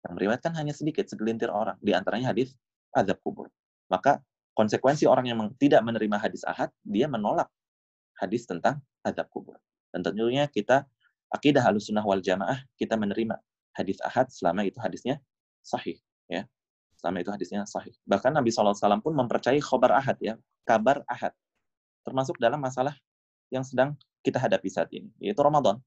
yang 0.05 0.13
meriwayatkan 0.15 0.53
hanya 0.53 0.73
sedikit, 0.73 1.09
segelintir 1.09 1.49
orang. 1.49 1.75
Di 1.81 1.91
antaranya 1.97 2.29
hadis 2.31 2.53
azab 2.93 3.17
kubur. 3.25 3.49
Maka 3.89 4.21
konsekuensi 4.53 5.09
orang 5.09 5.25
yang 5.29 5.39
tidak 5.57 5.81
menerima 5.81 6.17
hadis 6.21 6.45
ahad, 6.45 6.69
dia 6.85 7.09
menolak 7.09 7.49
hadis 8.21 8.47
tentang 8.47 8.79
azab 9.03 9.27
kubur. 9.33 9.57
Dan 9.91 10.05
tentunya 10.05 10.47
kita, 10.47 10.87
akidah 11.33 11.65
sunnah 11.81 12.05
wal 12.05 12.21
jamaah, 12.21 12.63
kita 12.79 12.95
menerima 12.95 13.35
hadis 13.75 13.99
ahad 14.01 14.31
selama 14.31 14.63
itu 14.63 14.79
hadisnya 14.79 15.19
sahih. 15.59 15.99
ya 16.31 16.47
Selama 16.95 17.21
itu 17.21 17.29
hadisnya 17.29 17.67
sahih. 17.67 17.91
Bahkan 18.07 18.31
Nabi 18.31 18.49
SAW 18.49 19.03
pun 19.03 19.13
mempercayai 19.13 19.59
khobar 19.59 19.99
ahad, 19.99 20.15
ya 20.23 20.39
kabar 20.63 21.03
ahad. 21.05 21.35
Termasuk 22.07 22.39
dalam 22.39 22.61
masalah 22.63 22.95
yang 23.53 23.65
sedang 23.65 23.97
kita 24.25 24.41
hadapi 24.41 24.69
saat 24.69 24.89
ini, 24.93 25.09
yaitu 25.21 25.41
Ramadan. 25.41 25.81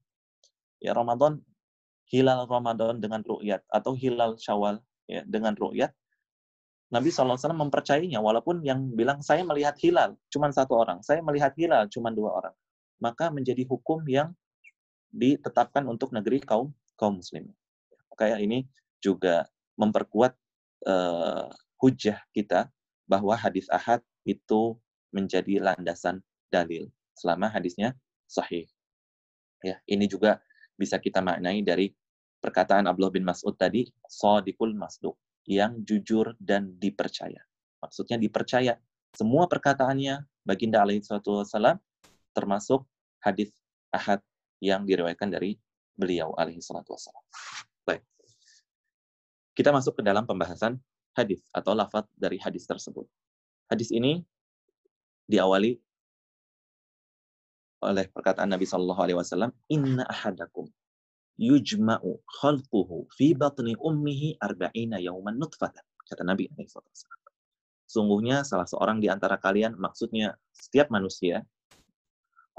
Ya, 0.79 0.95
Ramadan 0.95 1.43
hilal 2.07 2.47
Ramadan 2.47 3.03
dengan 3.03 3.21
ru'yat 3.21 3.61
atau 3.69 3.93
hilal 3.93 4.39
Syawal 4.39 4.79
ya 5.05 5.21
dengan 5.27 5.53
ru'yat 5.53 5.93
Nabi 6.89 7.13
SAW 7.13 7.37
mempercayainya 7.53 8.17
walaupun 8.17 8.65
yang 8.65 8.89
bilang 8.97 9.21
saya 9.21 9.45
melihat 9.45 9.77
hilal 9.77 10.17
cuma 10.33 10.49
satu 10.49 10.73
orang, 10.73 11.05
saya 11.05 11.21
melihat 11.21 11.53
hilal 11.53 11.85
cuma 11.85 12.09
dua 12.09 12.41
orang. 12.41 12.55
Maka 12.97 13.29
menjadi 13.29 13.61
hukum 13.69 14.01
yang 14.09 14.33
ditetapkan 15.13 15.85
untuk 15.85 16.09
negeri 16.09 16.41
kaum 16.41 16.73
kaum 16.97 17.21
muslim. 17.21 17.45
Kayak 18.17 18.41
ini 18.41 18.65
juga 18.99 19.45
memperkuat 19.77 20.33
uh, 20.89 21.47
hujah 21.77 22.19
kita 22.33 22.67
bahwa 23.05 23.37
hadis 23.37 23.69
ahad 23.69 24.01
itu 24.25 24.75
menjadi 25.13 25.61
landasan 25.61 26.25
dalil 26.49 26.89
selama 27.19 27.51
hadisnya 27.51 27.91
sahih. 28.23 28.63
Ya, 29.59 29.83
ini 29.91 30.07
juga 30.07 30.39
bisa 30.79 30.95
kita 30.95 31.19
maknai 31.19 31.59
dari 31.59 31.91
perkataan 32.39 32.87
Abdullah 32.87 33.11
bin 33.11 33.27
Mas'ud 33.27 33.59
tadi, 33.59 33.91
sadiqul 34.07 34.71
masduq, 34.71 35.19
yang 35.43 35.83
jujur 35.83 36.31
dan 36.39 36.79
dipercaya. 36.79 37.43
Maksudnya 37.83 38.15
dipercaya. 38.15 38.79
Semua 39.11 39.51
perkataannya 39.51 40.23
baginda 40.47 40.79
alaihi 40.79 41.03
wasallam 41.03 41.81
termasuk 42.31 42.87
hadis 43.19 43.51
ahad 43.91 44.23
yang 44.63 44.87
diriwayatkan 44.87 45.27
dari 45.27 45.59
beliau 45.97 46.31
alaihi 46.39 46.63
wasallam. 46.63 47.25
Baik. 47.83 48.05
Kita 49.57 49.75
masuk 49.75 49.99
ke 49.99 50.03
dalam 50.05 50.23
pembahasan 50.23 50.79
hadis 51.17 51.43
atau 51.51 51.75
lafaz 51.75 52.07
dari 52.15 52.39
hadis 52.39 52.63
tersebut. 52.63 53.03
Hadis 53.67 53.91
ini 53.91 54.23
diawali 55.27 55.75
oleh 57.79 58.11
perkataan 58.11 58.51
Nabi 58.51 58.67
Shallallahu 58.67 59.01
Alaihi 59.01 59.17
Wasallam, 59.17 59.51
Inna 59.71 60.03
ahadakum 60.07 60.67
yujma'u 61.39 62.19
khalquhu 62.27 63.07
fi 63.15 63.31
batni 63.31 63.79
ummihi 63.79 64.35
arba'ina 64.43 64.99
yauman 64.99 65.39
nutfatan. 65.39 65.83
Kata 66.03 66.27
Nabi 66.27 66.51
Sungguhnya 67.89 68.43
salah 68.43 68.67
seorang 68.67 68.99
di 68.99 69.07
antara 69.07 69.39
kalian, 69.39 69.79
maksudnya 69.79 70.35
setiap 70.51 70.91
manusia, 70.91 71.47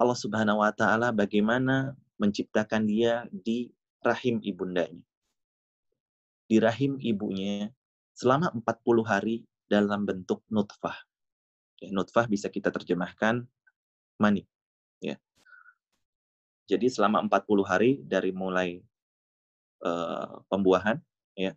Allah 0.01 0.17
Subhanahu 0.17 0.65
wa 0.65 0.73
taala 0.73 1.13
bagaimana 1.13 1.93
menciptakan 2.17 2.89
dia 2.89 3.29
di 3.29 3.69
rahim 4.01 4.41
ibundanya. 4.41 5.05
Di 6.49 6.57
rahim 6.59 6.97
ibunya 6.99 7.69
selama 8.17 8.51
40 8.57 9.05
hari 9.07 9.45
dalam 9.71 10.09
bentuk 10.09 10.43
nutfah. 10.51 10.97
Ya, 11.79 11.95
nutfah 11.95 12.27
bisa 12.27 12.51
kita 12.51 12.73
terjemahkan 12.75 13.45
mani. 14.19 14.49
Jadi 16.71 16.87
selama 16.87 17.27
40 17.27 17.67
hari 17.67 17.91
dari 18.07 18.31
mulai 18.31 18.79
uh, 19.83 20.39
pembuahan, 20.47 21.03
ya, 21.35 21.51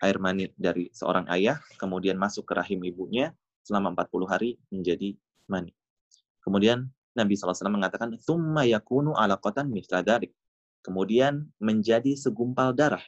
air 0.00 0.16
mani 0.16 0.48
dari 0.56 0.88
seorang 0.88 1.28
ayah, 1.28 1.60
kemudian 1.76 2.16
masuk 2.16 2.48
ke 2.48 2.56
rahim 2.56 2.80
ibunya, 2.88 3.36
selama 3.60 3.92
40 3.92 4.24
hari 4.24 4.50
menjadi 4.72 5.12
mani. 5.52 5.76
Kemudian 6.40 6.88
Nabi 7.12 7.36
SAW 7.36 7.68
mengatakan, 7.68 8.16
Thumma 8.20 8.64
yakunu 8.64 9.12
alaqatan 9.12 9.68
misladarik. 9.68 10.32
Kemudian 10.84 11.48
menjadi 11.60 12.12
segumpal 12.12 12.76
darah 12.76 13.00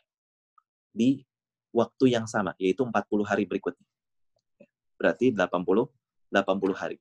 di 0.93 1.25
waktu 1.73 2.17
yang 2.17 2.25
sama, 2.25 2.57
yaitu 2.57 2.85
40 2.85 2.93
hari 3.25 3.45
berikutnya. 3.45 3.85
Berarti 4.97 5.33
80, 5.33 5.93
80 6.33 6.73
hari. 6.73 6.97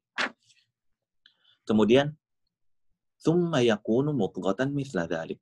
Kemudian, 1.63 2.11
Thumma 3.25 3.65
yakunu 3.65 4.13
mutghatan 4.13 4.69
misladarik. 4.69 5.41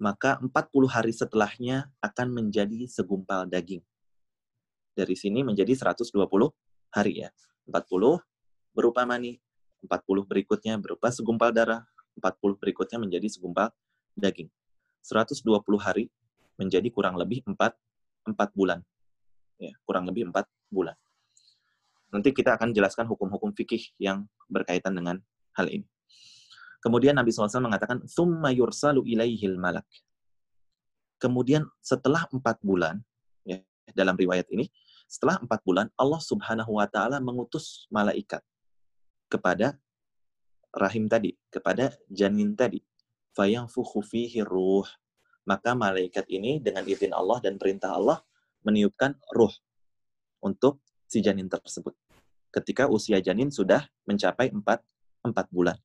Maka 0.00 0.40
40 0.40 0.48
hari 0.88 1.12
setelahnya 1.12 1.92
akan 2.00 2.32
menjadi 2.32 2.88
segumpal 2.88 3.44
daging. 3.44 3.84
Dari 4.96 5.12
sini 5.20 5.44
menjadi 5.44 5.76
120 5.76 6.16
hari 6.88 7.12
ya. 7.20 7.28
40 7.68 8.24
berupa 8.72 9.04
mani, 9.04 9.36
40 9.84 10.24
berikutnya 10.24 10.80
berupa 10.80 11.12
segumpal 11.12 11.52
darah, 11.52 11.84
40 12.16 12.56
berikutnya 12.56 12.96
menjadi 13.04 13.28
segumpal 13.28 13.68
daging. 14.16 14.48
120 15.04 15.44
hari 15.76 16.08
menjadi 16.56 16.88
kurang 16.88 17.20
lebih 17.20 17.44
4, 17.44 17.52
4 17.52 18.32
bulan. 18.56 18.80
Ya, 19.60 19.76
kurang 19.84 20.08
lebih 20.08 20.32
4 20.32 20.48
bulan. 20.72 20.96
Nanti 22.08 22.32
kita 22.32 22.56
akan 22.56 22.72
jelaskan 22.72 23.04
hukum-hukum 23.12 23.52
fikih 23.52 23.92
yang 24.00 24.24
berkaitan 24.48 24.96
dengan 24.96 25.20
hal 25.52 25.68
ini. 25.68 25.93
Kemudian 26.84 27.16
Nabi 27.16 27.32
SAW 27.32 27.64
mengatakan, 27.64 28.04
Thumma 28.04 28.52
yursalu 28.52 29.08
ilaihil 29.08 29.56
malak. 29.56 29.88
Kemudian 31.16 31.64
setelah 31.80 32.28
empat 32.28 32.60
bulan, 32.60 33.00
ya, 33.40 33.64
dalam 33.96 34.12
riwayat 34.12 34.44
ini, 34.52 34.68
setelah 35.08 35.40
empat 35.40 35.64
bulan, 35.64 35.88
Allah 35.96 36.20
Subhanahu 36.20 36.76
wa 36.76 36.84
Ta'ala 36.84 37.24
mengutus 37.24 37.88
malaikat 37.88 38.44
kepada 39.32 39.80
rahim 40.76 41.08
tadi, 41.08 41.32
kepada 41.48 41.96
janin 42.12 42.52
tadi. 42.52 42.84
Fayangfukhu 43.32 44.04
fihi 44.04 44.44
ruh. 44.44 44.84
Maka 45.48 45.72
malaikat 45.72 46.28
ini 46.28 46.60
dengan 46.60 46.84
izin 46.84 47.16
Allah 47.16 47.40
dan 47.40 47.56
perintah 47.56 47.96
Allah 47.96 48.20
meniupkan 48.64 49.16
ruh 49.32 49.52
untuk 50.44 50.84
si 51.08 51.24
janin 51.24 51.48
tersebut. 51.48 51.96
Ketika 52.52 52.88
usia 52.92 53.20
janin 53.24 53.48
sudah 53.48 53.84
mencapai 54.04 54.52
4, 54.52 54.60
4 54.60 55.32
bulan. 55.48 55.76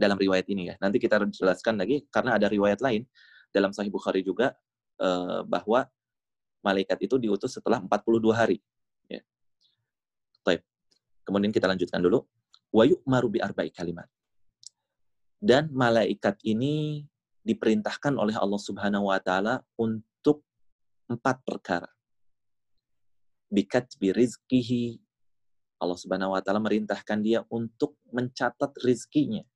Dalam 0.00 0.16
riwayat 0.16 0.48
ini 0.48 0.72
ya. 0.72 0.74
Nanti 0.80 0.96
kita 0.96 1.20
jelaskan 1.28 1.76
lagi 1.76 2.08
karena 2.08 2.40
ada 2.40 2.48
riwayat 2.48 2.80
lain 2.80 3.04
dalam 3.52 3.76
Sahih 3.76 3.92
Bukhari 3.92 4.24
juga 4.24 4.56
eh, 4.96 5.44
bahwa 5.44 5.84
malaikat 6.64 6.96
itu 7.04 7.20
diutus 7.20 7.60
setelah 7.60 7.84
42 7.84 8.32
hari. 8.32 8.58
Ya. 9.12 9.20
Kemudian 11.30 11.54
kita 11.54 11.70
lanjutkan 11.70 12.02
dulu 12.02 12.26
wa 12.74 12.82
yu'maru 12.82 13.28
bi 13.30 13.38
arba'i 13.38 13.70
kalimat. 13.70 14.10
Dan 15.38 15.70
malaikat 15.70 16.42
ini 16.42 17.06
diperintahkan 17.46 18.18
oleh 18.18 18.34
Allah 18.34 18.60
Subhanahu 18.60 19.08
wa 19.08 19.18
taala 19.22 19.62
untuk 19.78 20.42
empat 21.06 21.38
perkara. 21.46 21.86
Bikat 23.46 23.94
bi 23.96 24.10
rizkihi 24.10 24.98
Allah 25.80 25.96
Subhanahu 25.96 26.34
wa 26.34 26.42
taala 26.44 26.58
merintahkan 26.58 27.18
dia 27.22 27.46
untuk 27.46 27.94
mencatat 28.10 28.74
rizkinya. 28.84 29.46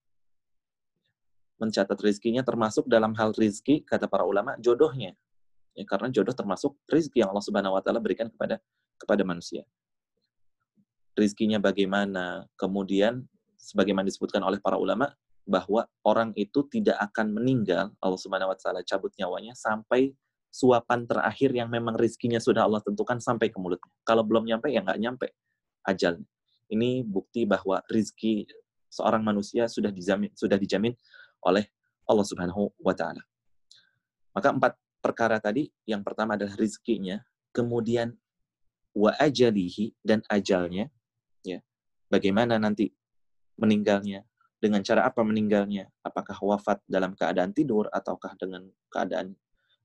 Mencatat 1.59 1.99
rizkinya 2.03 2.43
termasuk 2.43 2.91
dalam 2.91 3.15
hal 3.15 3.31
rizki, 3.35 3.83
kata 3.87 4.11
para 4.11 4.27
ulama, 4.27 4.59
jodohnya. 4.59 5.15
Ya, 5.75 5.85
karena 5.87 6.11
jodoh 6.11 6.35
termasuk 6.35 6.79
rizki 6.87 7.23
yang 7.23 7.35
Allah 7.35 7.43
Subhanahu 7.43 7.75
wa 7.75 7.83
taala 7.83 7.99
berikan 7.99 8.31
kepada 8.31 8.63
kepada 8.95 9.23
manusia 9.27 9.67
rizkinya 11.15 11.63
bagaimana, 11.63 12.45
kemudian 12.59 13.25
sebagaimana 13.57 14.07
disebutkan 14.07 14.43
oleh 14.43 14.59
para 14.59 14.77
ulama 14.77 15.15
bahwa 15.47 15.87
orang 16.03 16.35
itu 16.35 16.67
tidak 16.69 16.99
akan 17.01 17.33
meninggal, 17.33 17.95
Allah 18.03 18.21
Subhanahu 18.21 18.53
wa 18.53 18.59
taala 18.59 18.83
cabut 18.83 19.15
nyawanya 19.17 19.55
sampai 19.55 20.13
suapan 20.51 21.07
terakhir 21.07 21.51
yang 21.51 21.67
memang 21.71 21.99
rizkinya 21.99 22.39
sudah 22.39 22.67
Allah 22.67 22.83
tentukan 22.83 23.19
sampai 23.19 23.51
ke 23.51 23.59
mulutnya. 23.59 23.91
Kalau 24.07 24.23
belum 24.23 24.47
nyampe 24.47 24.71
ya 24.71 24.83
nggak 24.83 25.01
nyampe 25.01 25.27
ajal. 25.87 26.23
Ini 26.71 27.05
bukti 27.05 27.45
bahwa 27.45 27.83
rizki 27.91 28.47
seorang 28.89 29.27
manusia 29.27 29.67
sudah 29.67 29.91
dijamin 29.91 30.31
sudah 30.33 30.55
dijamin 30.55 30.95
oleh 31.45 31.68
Allah 32.09 32.26
Subhanahu 32.26 32.72
wa 32.80 32.95
taala. 32.97 33.20
Maka 34.34 34.49
empat 34.51 34.72
perkara 34.99 35.38
tadi, 35.38 35.70
yang 35.86 36.03
pertama 36.03 36.34
adalah 36.34 36.57
rizkinya, 36.57 37.22
kemudian 37.55 38.16
wa 38.97 39.14
ajalihi 39.20 39.95
dan 40.03 40.24
ajalnya, 40.32 40.90
ya. 41.47 41.61
Bagaimana 42.11 42.59
nanti 42.59 42.90
meninggalnya 43.59 44.22
dengan 44.59 44.82
cara 44.82 45.07
apa 45.07 45.22
meninggalnya? 45.22 45.88
Apakah 46.03 46.36
wafat 46.40 46.82
dalam 46.88 47.14
keadaan 47.14 47.55
tidur 47.55 47.86
ataukah 47.90 48.34
dengan 48.38 48.66
keadaan 48.90 49.34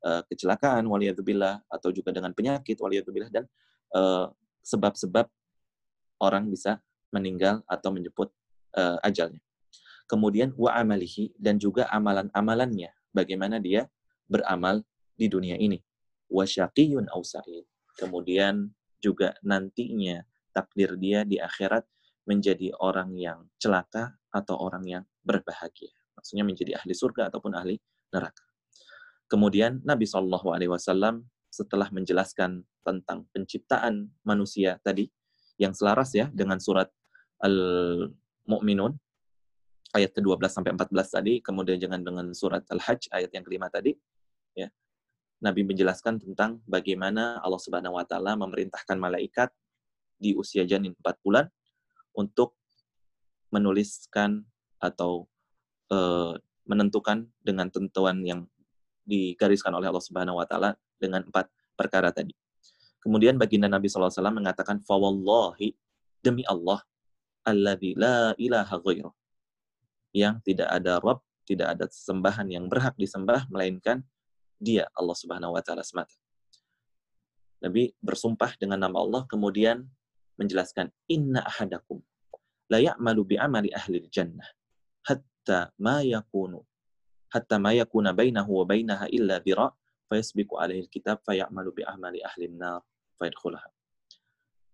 uh, 0.05 0.21
kecelakaan 0.29 0.85
waliyadzubillah 0.85 1.65
atau 1.67 1.89
juga 1.91 2.13
dengan 2.13 2.33
penyakit 2.33 2.77
waliyadzubillah 2.79 3.31
dan 3.33 3.45
sebab 3.89 4.93
sebab-sebab 4.93 5.25
orang 6.21 6.45
bisa 6.45 6.77
meninggal 7.09 7.65
atau 7.65 7.89
menjemput 7.89 8.29
uh, 8.77 9.01
ajalnya 9.01 9.41
kemudian 10.09 10.51
wa 10.57 10.73
amalihi 10.73 11.37
dan 11.37 11.61
juga 11.61 11.85
amalan-amalannya 11.93 12.89
bagaimana 13.13 13.61
dia 13.61 13.85
beramal 14.25 14.81
di 15.13 15.29
dunia 15.29 15.55
ini 15.55 15.77
wa 16.33 16.43
syaqiyun 16.43 17.05
kemudian 17.95 18.73
juga 18.99 19.37
nantinya 19.45 20.25
takdir 20.51 20.97
dia 20.99 21.23
di 21.23 21.39
akhirat 21.39 21.87
menjadi 22.27 22.75
orang 22.77 23.15
yang 23.17 23.47
celaka 23.57 24.13
atau 24.29 24.53
orang 24.61 24.85
yang 24.85 25.03
berbahagia. 25.25 25.89
Maksudnya 26.13 26.45
menjadi 26.45 26.77
ahli 26.77 26.93
surga 26.93 27.33
ataupun 27.33 27.57
ahli 27.57 27.81
neraka. 28.13 28.45
Kemudian 29.25 29.81
Nabi 29.81 30.05
Shallallahu 30.05 30.53
Alaihi 30.53 30.69
Wasallam 30.69 31.25
setelah 31.49 31.89
menjelaskan 31.89 32.61
tentang 32.85 33.25
penciptaan 33.33 34.13
manusia 34.21 34.77
tadi 34.85 35.09
yang 35.57 35.73
selaras 35.73 36.13
ya 36.13 36.29
dengan 36.29 36.61
surat 36.61 36.89
Al-Mu'minun 37.41 38.93
ayat 39.93 40.13
ke-12 40.13 40.49
sampai 40.49 40.71
14 40.77 41.15
tadi, 41.17 41.33
kemudian 41.41 41.81
jangan 41.81 42.01
dengan 42.05 42.25
surat 42.37 42.61
Al-Hajj 42.69 43.09
ayat 43.09 43.31
yang 43.33 43.43
kelima 43.45 43.67
tadi, 43.71 43.97
ya. 44.53 44.69
Nabi 45.39 45.63
menjelaskan 45.63 46.19
tentang 46.19 46.59
bagaimana 46.67 47.39
Allah 47.39 47.61
Subhanahu 47.63 47.95
wa 47.95 48.03
taala 48.03 48.35
memerintahkan 48.35 48.99
malaikat 48.99 49.49
di 50.19 50.35
usia 50.35 50.67
janin 50.67 50.91
4 50.99 51.15
bulan 51.23 51.47
untuk 52.11 52.59
menuliskan 53.49 54.43
atau 54.83 55.31
uh, 55.89 56.35
menentukan 56.67 57.25
dengan 57.39 57.71
tentuan 57.71 58.19
yang 58.21 58.45
digariskan 59.07 59.73
oleh 59.73 59.89
Allah 59.89 60.03
Subhanahu 60.03 60.37
wa 60.37 60.45
taala 60.45 60.75
dengan 60.99 61.23
empat 61.23 61.47
perkara 61.73 62.11
tadi. 62.11 62.35
Kemudian 62.99 63.39
baginda 63.39 63.71
Nabi 63.71 63.87
SAW 63.87 64.11
mengatakan 64.35 64.83
fawallahi 64.83 65.71
demi 66.19 66.43
Allah 66.45 66.83
alladzi 67.47 67.95
la 67.95 68.35
ilaha 68.35 68.75
ghairuh 68.83 69.18
yang 70.15 70.41
tidak 70.41 70.69
ada 70.69 70.97
Rabb, 71.01 71.21
tidak 71.45 71.77
ada 71.77 71.85
sembahan 71.89 72.47
yang 72.49 72.65
berhak 72.69 72.97
disembah 72.97 73.45
melainkan 73.49 74.05
Dia 74.59 74.85
Allah 74.91 75.15
Subhanahu 75.15 75.55
wa 75.55 75.61
taala 75.63 75.85
semata. 75.87 76.13
Nabi 77.59 77.91
bersumpah 77.99 78.55
dengan 78.59 78.79
nama 78.79 78.99
Allah 78.99 79.23
kemudian 79.27 79.83
menjelaskan 80.39 80.91
inna 81.11 81.43
ahadakum 81.43 81.99
la 82.71 82.79
ya'malu 82.79 83.21
bi 83.23 83.35
amali 83.35 83.71
ahli 83.75 84.03
jannah 84.07 84.47
hatta 85.03 85.71
ma 85.79 85.99
yakunu 85.99 86.63
hatta 87.31 87.55
ma 87.59 87.75
yakuna 87.75 88.15
bainahu 88.15 88.63
wa 88.63 88.65
bainaha 88.67 89.11
illa 89.11 89.43
dira 89.43 89.71
fayasbiqu 90.09 90.57
alaihi 90.57 90.89
alkitab 90.89 91.21
fayamalu 91.21 91.81
bi 91.81 91.83
ahmali 91.85 92.19
ahli 92.25 92.49
nar 92.49 92.81
fayadkhulaha. 93.21 93.69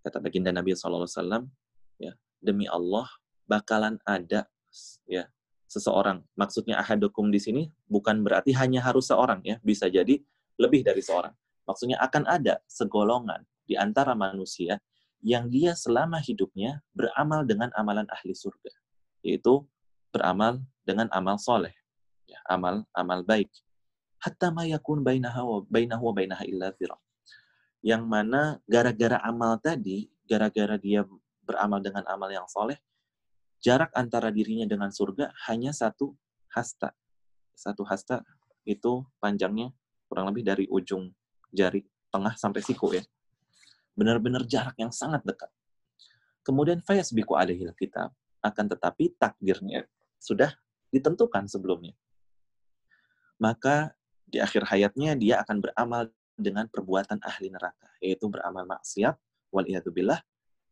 Kata 0.05 0.21
baginda 0.21 0.53
Nabi 0.53 0.77
SAW, 0.77 1.49
ya, 1.97 2.13
demi 2.39 2.69
Allah 2.69 3.09
bakalan 3.49 3.99
ada 4.05 4.47
ya 5.09 5.27
seseorang. 5.65 6.23
Maksudnya 6.39 6.79
ahadukum 6.79 7.33
di 7.33 7.39
sini 7.41 7.63
bukan 7.89 8.21
berarti 8.21 8.55
hanya 8.55 8.79
harus 8.85 9.09
seorang 9.09 9.41
ya, 9.43 9.59
bisa 9.65 9.89
jadi 9.89 10.21
lebih 10.55 10.85
dari 10.85 11.03
seorang. 11.03 11.33
Maksudnya 11.65 11.97
akan 11.99 12.23
ada 12.29 12.61
segolongan 12.69 13.43
di 13.65 13.73
antara 13.75 14.13
manusia 14.13 14.77
yang 15.25 15.49
dia 15.49 15.73
selama 15.73 16.21
hidupnya 16.21 16.85
beramal 16.93 17.41
dengan 17.43 17.73
amalan 17.73 18.05
ahli 18.13 18.37
surga, 18.37 18.69
yaitu 19.25 19.65
beramal 20.13 20.61
dengan 20.85 21.09
amal 21.09 21.41
soleh, 21.41 21.73
ya, 22.29 22.37
amal 22.45 22.85
amal 22.93 23.25
baik. 23.25 23.49
Hatta 24.21 24.53
ma 24.53 24.69
yakun 24.69 25.01
bainahu 25.01 25.65
bainaha 25.65 26.45
illa 26.45 26.69
Yang 27.81 28.03
mana 28.05 28.61
gara-gara 28.69 29.17
amal 29.25 29.57
tadi, 29.57 30.09
gara-gara 30.29 30.77
dia 30.77 31.01
beramal 31.41 31.81
dengan 31.81 32.05
amal 32.05 32.29
yang 32.29 32.45
soleh, 32.45 32.77
jarak 33.65 33.89
antara 33.97 34.29
dirinya 34.29 34.69
dengan 34.69 34.93
surga 34.93 35.33
hanya 35.49 35.73
satu 35.73 36.13
hasta. 36.53 36.93
Satu 37.57 37.81
hasta 37.81 38.21
itu 38.61 39.01
panjangnya 39.17 39.73
kurang 40.05 40.29
lebih 40.29 40.45
dari 40.45 40.69
ujung 40.69 41.09
jari 41.49 41.81
tengah 42.13 42.37
sampai 42.37 42.61
siku 42.61 42.93
ya. 42.93 43.01
Benar-benar 43.97 44.45
jarak 44.45 44.77
yang 44.77 44.93
sangat 44.93 45.25
dekat. 45.25 45.49
Kemudian 46.45 46.85
biku 46.85 47.33
alihil 47.33 47.73
kitab. 47.73 48.13
Akan 48.45 48.69
tetapi 48.69 49.17
takdirnya 49.17 49.89
sudah 50.21 50.53
ditentukan 50.93 51.49
sebelumnya. 51.49 51.97
Maka 53.41 53.97
di 54.29 54.37
akhir 54.37 54.69
hayatnya 54.69 55.17
dia 55.17 55.41
akan 55.41 55.65
beramal 55.65 56.13
dengan 56.37 56.69
perbuatan 56.69 57.17
ahli 57.25 57.49
neraka, 57.49 57.89
yaitu 57.97 58.29
beramal 58.29 58.69
maksiat, 58.69 59.17
wal 59.49 59.65
billah, 59.89 60.21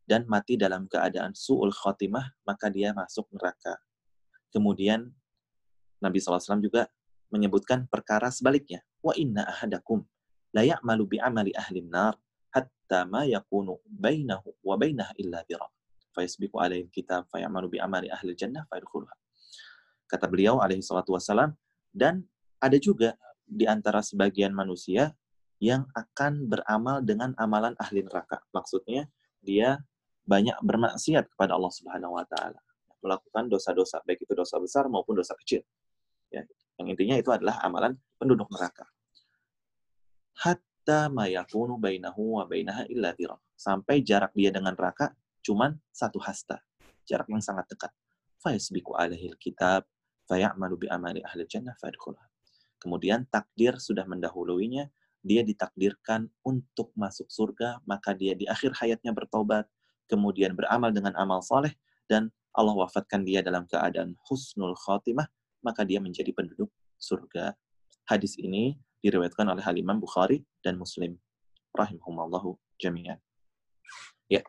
dan 0.04 0.28
mati 0.28 0.60
dalam 0.60 0.84
keadaan 0.84 1.32
su'ul 1.32 1.72
khotimah, 1.72 2.24
maka 2.44 2.68
dia 2.68 2.92
masuk 2.92 3.24
neraka. 3.32 3.80
Kemudian 4.52 5.08
Nabi 5.98 6.20
SAW 6.20 6.60
juga 6.60 6.86
menyebutkan 7.32 7.88
perkara 7.88 8.28
sebaliknya. 8.28 8.84
Wa 9.00 9.16
inna 9.16 9.48
ahadakum 9.48 10.04
la 10.54 10.62
ya'malu 10.62 11.08
amali 11.18 11.50
ahli 11.56 11.82
nar 11.82 12.14
hatta 12.52 13.08
ma 13.08 13.26
yakunu 13.26 13.80
bainahu 13.88 14.54
wa 14.62 14.76
bainah 14.78 15.10
illa 15.18 15.42
dira. 15.48 15.66
Fayasbiqu 16.14 16.54
alaihi 16.60 16.86
kitab 16.94 17.26
fayamalu 17.32 17.80
amali 17.82 18.06
ahli 18.12 18.36
jannah 18.38 18.62
fayadkhuluha. 18.70 19.10
Kata 20.06 20.30
beliau 20.30 20.62
alaihi 20.62 20.84
salatu 20.84 21.16
wassalam, 21.16 21.56
dan 21.90 22.22
ada 22.62 22.78
juga 22.78 23.18
di 23.42 23.66
antara 23.66 23.98
sebagian 23.98 24.54
manusia 24.54 25.10
yang 25.58 25.88
akan 25.96 26.46
beramal 26.46 27.02
dengan 27.02 27.34
amalan 27.34 27.74
ahli 27.82 28.04
neraka. 28.06 28.38
Maksudnya, 28.54 29.10
dia 29.42 29.80
banyak 30.24 30.56
bermaksiat 30.64 31.28
kepada 31.36 31.56
Allah 31.56 31.72
Subhanahu 31.72 32.16
wa 32.16 32.24
taala, 32.24 32.60
melakukan 33.04 33.52
dosa-dosa 33.52 34.00
baik 34.08 34.24
itu 34.24 34.32
dosa 34.32 34.56
besar 34.56 34.88
maupun 34.88 35.20
dosa 35.20 35.36
kecil. 35.36 35.60
Ya, 36.32 36.42
yang 36.80 36.88
intinya 36.90 37.16
itu 37.20 37.30
adalah 37.30 37.60
amalan 37.60 37.94
penduduk 38.16 38.48
neraka. 38.50 38.88
Hatta 40.34 41.12
mayakunu 41.12 41.78
bainahu 41.78 42.40
wa 42.40 42.44
bainaha 42.48 42.88
illa 42.90 43.12
dirah. 43.14 43.38
Sampai 43.54 44.02
jarak 44.02 44.34
dia 44.34 44.50
dengan 44.50 44.74
neraka 44.74 45.14
cuman 45.44 45.76
satu 45.92 46.18
hasta. 46.18 46.58
Jarak 47.04 47.28
yang 47.28 47.44
sangat 47.44 47.68
dekat. 47.70 47.92
Fayasbiku 48.40 48.96
alaihi 48.96 49.30
kitab 49.36 49.84
fayamalu 50.26 50.84
bi 50.84 50.86
amali 50.88 51.20
ahli 51.20 51.44
jannah. 51.44 51.76
Kemudian 52.80 53.24
takdir 53.28 53.80
sudah 53.80 54.04
mendahuluinya, 54.04 54.88
dia 55.24 55.40
ditakdirkan 55.40 56.28
untuk 56.44 56.92
masuk 56.92 57.32
surga, 57.32 57.80
maka 57.88 58.12
dia 58.12 58.36
di 58.36 58.44
akhir 58.44 58.76
hayatnya 58.76 59.16
bertobat, 59.16 59.64
kemudian 60.10 60.52
beramal 60.56 60.92
dengan 60.92 61.16
amal 61.16 61.40
soleh, 61.40 61.72
dan 62.08 62.28
Allah 62.54 62.74
wafatkan 62.76 63.26
dia 63.26 63.42
dalam 63.42 63.66
keadaan 63.66 64.14
husnul 64.30 64.78
khotimah, 64.78 65.26
maka 65.64 65.82
dia 65.82 65.98
menjadi 65.98 66.30
penduduk 66.30 66.70
surga. 67.00 67.56
Hadis 68.06 68.38
ini 68.38 68.76
diriwayatkan 69.02 69.48
oleh 69.48 69.64
Halimah 69.64 69.96
Bukhari 69.98 70.44
dan 70.62 70.78
Muslim. 70.78 71.16
Rahimahumallahu 71.74 72.54
jami'an. 72.78 73.18
Ya, 74.30 74.40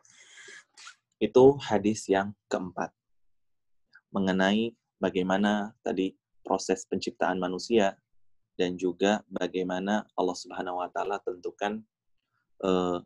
itu 1.18 1.44
hadis 1.60 2.06
yang 2.06 2.36
keempat. 2.46 2.94
Mengenai 4.14 4.72
bagaimana 5.02 5.74
tadi 5.82 6.14
proses 6.46 6.86
penciptaan 6.86 7.42
manusia 7.42 7.98
dan 8.56 8.78
juga 8.78 9.20
bagaimana 9.28 10.06
Allah 10.16 10.36
Subhanahu 10.38 10.80
wa 10.80 10.88
taala 10.88 11.20
tentukan 11.20 11.82
eh, 12.64 12.98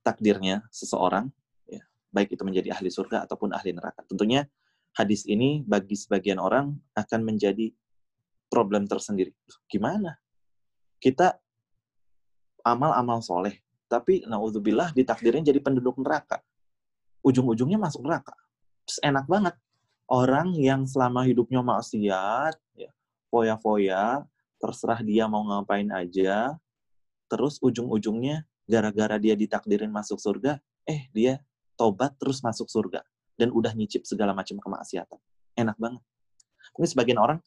takdirnya 0.00 0.64
seseorang, 0.72 1.28
ya, 1.68 1.82
baik 2.12 2.34
itu 2.34 2.42
menjadi 2.42 2.74
ahli 2.76 2.88
surga 2.88 3.24
ataupun 3.28 3.52
ahli 3.52 3.76
neraka. 3.76 4.04
Tentunya 4.08 4.48
hadis 4.96 5.24
ini 5.28 5.62
bagi 5.62 5.94
sebagian 5.94 6.40
orang 6.42 6.74
akan 6.96 7.20
menjadi 7.22 7.70
problem 8.50 8.90
tersendiri. 8.90 9.30
Gimana? 9.70 10.18
Kita 10.98 11.38
amal-amal 12.66 13.24
soleh, 13.24 13.62
tapi 13.88 14.26
naudzubillah 14.26 14.92
ditakdirin 14.92 15.46
jadi 15.46 15.62
penduduk 15.62 15.96
neraka. 16.02 16.42
Ujung-ujungnya 17.24 17.76
masuk 17.80 18.04
neraka. 18.04 18.36
Terus 18.84 19.00
enak 19.04 19.24
banget. 19.28 19.54
Orang 20.10 20.58
yang 20.58 20.90
selama 20.90 21.22
hidupnya 21.22 21.62
maksiat, 21.62 22.58
ya, 22.74 22.90
foya-foya, 23.30 24.26
terserah 24.58 25.00
dia 25.00 25.30
mau 25.30 25.46
ngapain 25.46 25.86
aja, 25.94 26.58
terus 27.30 27.62
ujung-ujungnya 27.62 28.42
gara-gara 28.70 29.18
dia 29.18 29.34
ditakdirin 29.34 29.90
masuk 29.90 30.22
surga, 30.22 30.62
eh 30.86 31.10
dia 31.10 31.42
tobat 31.74 32.14
terus 32.22 32.38
masuk 32.46 32.70
surga 32.70 33.02
dan 33.34 33.50
udah 33.50 33.74
nyicip 33.74 34.06
segala 34.06 34.30
macam 34.30 34.60
kemaksiatan. 34.62 35.18
Enak 35.58 35.74
banget. 35.80 36.02
Mungkin 36.76 36.90
sebagian 36.92 37.18
orang 37.18 37.42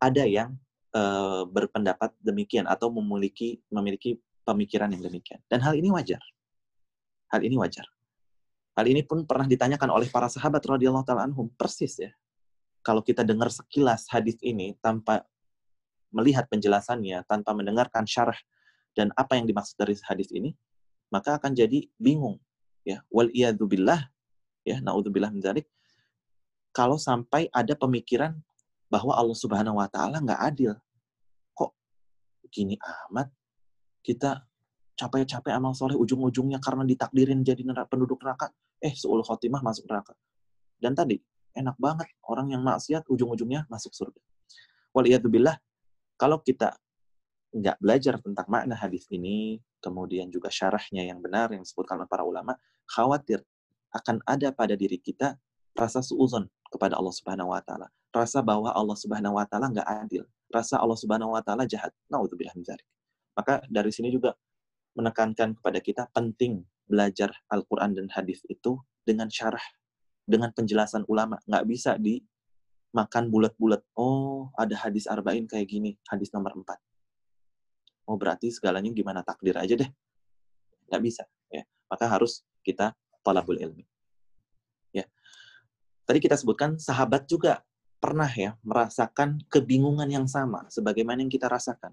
ada 0.00 0.24
yang 0.24 0.56
e, 0.94 1.02
berpendapat 1.50 2.14
demikian 2.22 2.64
atau 2.64 2.88
memiliki 2.88 3.60
memiliki 3.68 4.16
pemikiran 4.46 4.88
yang 4.94 5.02
demikian. 5.02 5.42
Dan 5.50 5.60
hal 5.60 5.74
ini 5.74 5.90
wajar. 5.90 6.22
Hal 7.34 7.42
ini 7.42 7.58
wajar. 7.58 7.84
Hal 8.78 8.86
ini 8.86 9.02
pun 9.02 9.26
pernah 9.26 9.50
ditanyakan 9.50 9.90
oleh 9.90 10.06
para 10.06 10.30
sahabat 10.30 10.62
radhiyallahu 10.62 11.02
taala 11.02 11.26
anhum 11.26 11.50
persis 11.58 11.98
ya. 11.98 12.14
Kalau 12.86 13.02
kita 13.02 13.26
dengar 13.26 13.50
sekilas 13.50 14.06
hadis 14.06 14.38
ini 14.38 14.78
tanpa 14.78 15.26
melihat 16.14 16.46
penjelasannya, 16.46 17.26
tanpa 17.26 17.50
mendengarkan 17.50 18.06
syarah 18.06 18.38
dan 18.96 19.12
apa 19.12 19.36
yang 19.36 19.44
dimaksud 19.44 19.76
dari 19.76 19.92
hadis 20.08 20.32
ini, 20.32 20.56
maka 21.12 21.36
akan 21.36 21.52
jadi 21.52 21.84
bingung. 22.00 22.40
Ya, 22.86 23.04
wal 23.12 23.28
billah, 23.68 24.08
ya, 24.64 24.80
naudzubillah 24.80 25.28
min. 25.30 25.44
Kalau 26.72 26.96
sampai 26.96 27.52
ada 27.52 27.76
pemikiran 27.76 28.40
bahwa 28.88 29.12
Allah 29.12 29.36
Subhanahu 29.36 29.76
wa 29.76 29.88
taala 29.90 30.22
nggak 30.22 30.40
adil. 30.40 30.72
Kok 31.52 31.70
gini 32.48 32.78
amat 32.80 33.28
kita 34.06 34.46
capek-capek 34.96 35.52
amal 35.52 35.74
soleh 35.74 35.98
ujung-ujungnya 35.98 36.62
karena 36.62 36.86
ditakdirin 36.86 37.42
jadi 37.44 37.60
neraka, 37.66 37.90
penduduk 37.92 38.22
neraka, 38.22 38.48
eh 38.80 38.94
seul 38.94 39.20
khotimah 39.20 39.60
masuk 39.60 39.84
neraka. 39.90 40.14
Dan 40.78 40.94
tadi 40.94 41.18
enak 41.56 41.76
banget 41.76 42.08
orang 42.28 42.54
yang 42.54 42.62
maksiat 42.62 43.04
ujung-ujungnya 43.10 43.66
masuk 43.66 43.92
surga. 43.92 44.20
Waliyadzubillah, 44.94 45.58
kalau 46.16 46.40
kita 46.40 46.76
nggak 47.56 47.80
belajar 47.80 48.20
tentang 48.20 48.46
makna 48.52 48.76
hadis 48.76 49.08
ini, 49.08 49.56
kemudian 49.80 50.28
juga 50.28 50.52
syarahnya 50.52 51.08
yang 51.08 51.24
benar 51.24 51.48
yang 51.56 51.64
disebutkan 51.64 51.96
oleh 52.04 52.10
para 52.10 52.20
ulama, 52.20 52.52
khawatir 52.84 53.40
akan 53.96 54.20
ada 54.28 54.52
pada 54.52 54.76
diri 54.76 55.00
kita 55.00 55.40
rasa 55.72 56.04
suuzon 56.04 56.44
kepada 56.68 57.00
Allah 57.00 57.14
Subhanahu 57.16 57.56
wa 57.56 57.64
taala. 57.64 57.88
Rasa 58.12 58.44
bahwa 58.44 58.72
Allah 58.76 58.96
Subhanahu 58.96 59.40
wa 59.40 59.48
taala 59.48 59.72
nggak 59.72 59.88
adil. 59.88 60.28
Rasa 60.52 60.76
Allah 60.76 60.98
Subhanahu 61.00 61.32
wa 61.32 61.40
taala 61.40 61.64
jahat. 61.64 61.96
Nauzubillah 62.12 62.52
min 62.52 62.64
Maka 63.36 63.64
dari 63.72 63.88
sini 63.92 64.12
juga 64.12 64.36
menekankan 64.96 65.56
kepada 65.60 65.78
kita 65.80 66.02
penting 66.12 66.64
belajar 66.88 67.32
Al-Qur'an 67.52 67.92
dan 67.92 68.08
hadis 68.12 68.40
itu 68.48 68.80
dengan 69.04 69.32
syarah, 69.32 69.64
dengan 70.28 70.52
penjelasan 70.52 71.08
ulama. 71.08 71.40
Nggak 71.48 71.64
bisa 71.68 71.96
dimakan 72.00 73.32
bulat-bulat. 73.32 73.80
Oh, 73.96 74.52
ada 74.56 74.76
hadis 74.76 75.08
arba'in 75.08 75.48
kayak 75.48 75.68
gini, 75.68 75.96
hadis 76.08 76.32
nomor 76.32 76.52
4 76.56 76.95
oh 78.06 78.16
berarti 78.16 78.48
segalanya 78.54 78.90
gimana 78.94 79.20
takdir 79.26 79.58
aja 79.58 79.74
deh. 79.74 79.90
Nggak 80.90 81.02
bisa. 81.02 81.22
ya 81.50 81.66
Maka 81.90 82.06
harus 82.06 82.46
kita 82.62 82.94
talabul 83.26 83.58
ilmi. 83.58 83.82
Ya. 84.94 85.04
Tadi 86.06 86.18
kita 86.22 86.38
sebutkan 86.38 86.78
sahabat 86.78 87.26
juga 87.26 87.66
pernah 87.98 88.30
ya 88.30 88.54
merasakan 88.62 89.42
kebingungan 89.50 90.06
yang 90.06 90.30
sama 90.30 90.62
sebagaimana 90.70 91.26
yang 91.26 91.32
kita 91.32 91.50
rasakan 91.50 91.90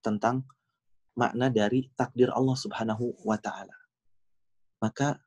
tentang 0.00 0.48
makna 1.16 1.52
dari 1.52 1.92
takdir 1.94 2.32
Allah 2.32 2.56
Subhanahu 2.56 3.12
wa 3.22 3.36
taala. 3.36 3.76
Maka 4.80 5.20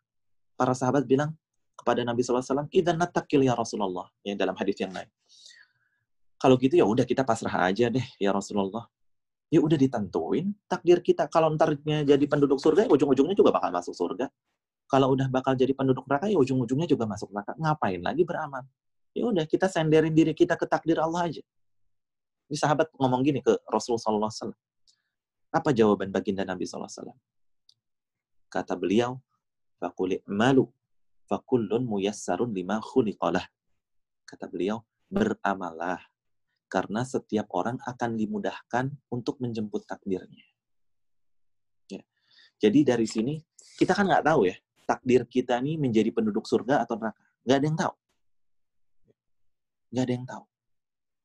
para 0.58 0.74
sahabat 0.74 1.06
bilang 1.06 1.34
kepada 1.78 2.02
Nabi 2.02 2.26
SAW, 2.26 2.68
Idan 2.74 2.98
natakil 2.98 3.46
ya 3.46 3.54
Rasulullah, 3.54 4.10
yang 4.26 4.36
dalam 4.36 4.58
hadis 4.58 4.78
yang 4.82 4.92
lain. 4.92 5.08
Kalau 6.38 6.58
gitu 6.58 6.78
ya 6.78 6.86
udah 6.86 7.06
kita 7.06 7.26
pasrah 7.26 7.70
aja 7.70 7.90
deh 7.90 8.04
ya 8.22 8.30
Rasulullah. 8.30 8.86
Ya 9.48 9.64
udah 9.64 9.80
ditentuin 9.80 10.52
takdir 10.68 11.00
kita. 11.00 11.32
Kalau 11.32 11.52
entarnya 11.56 12.04
jadi 12.04 12.26
penduduk 12.28 12.60
surga, 12.60 12.88
ya 12.88 12.92
ujung-ujungnya 12.92 13.36
juga 13.36 13.56
bakal 13.56 13.72
masuk 13.72 13.96
surga. 13.96 14.28
Kalau 14.88 15.16
udah 15.16 15.28
bakal 15.32 15.56
jadi 15.56 15.72
penduduk 15.72 16.04
neraka, 16.08 16.28
ya 16.28 16.40
ujung-ujungnya 16.40 16.88
juga 16.88 17.08
masuk 17.08 17.32
neraka. 17.32 17.56
Ngapain 17.56 18.00
lagi 18.04 18.24
beramal? 18.28 18.64
Ya 19.16 19.24
udah 19.28 19.48
kita 19.48 19.72
senderin 19.72 20.12
diri 20.12 20.36
kita 20.36 20.60
ke 20.60 20.68
takdir 20.68 21.00
Allah 21.00 21.32
aja. 21.32 21.44
Ini 22.48 22.56
sahabat 22.60 22.92
ngomong 22.96 23.24
gini 23.24 23.40
ke 23.44 23.56
Rasulullah 23.68 24.32
SAW. 24.32 24.56
Apa 25.52 25.72
jawaban 25.72 26.12
baginda 26.12 26.44
Nabi 26.48 26.64
SAW? 26.64 27.16
Kata 28.48 28.76
beliau, 28.80 29.20
Fakuli 29.78 30.18
malu, 30.26 30.66
fakullun 31.30 31.86
muyassarun 31.86 32.50
lima 32.50 32.82
khuliqalah. 32.82 33.46
Kata 34.26 34.50
beliau, 34.50 34.82
beramalah 35.06 36.02
karena 36.68 37.08
setiap 37.08 37.48
orang 37.56 37.80
akan 37.88 38.20
dimudahkan 38.20 38.92
untuk 39.12 39.40
menjemput 39.40 39.88
takdirnya. 39.88 40.46
Ya. 41.88 42.04
Jadi 42.60 42.84
dari 42.84 43.08
sini 43.08 43.40
kita 43.80 43.96
kan 43.96 44.08
nggak 44.08 44.28
tahu 44.28 44.52
ya 44.52 44.56
takdir 44.88 45.28
kita 45.28 45.60
nih 45.60 45.76
menjadi 45.76 46.10
penduduk 46.16 46.48
surga 46.48 46.88
atau 46.88 46.96
neraka. 46.96 47.20
Nggak 47.44 47.58
ada 47.60 47.66
yang 47.68 47.78
tahu. 47.80 47.94
Nggak 49.92 50.04
ada 50.04 50.14
yang 50.16 50.28
tahu. 50.28 50.44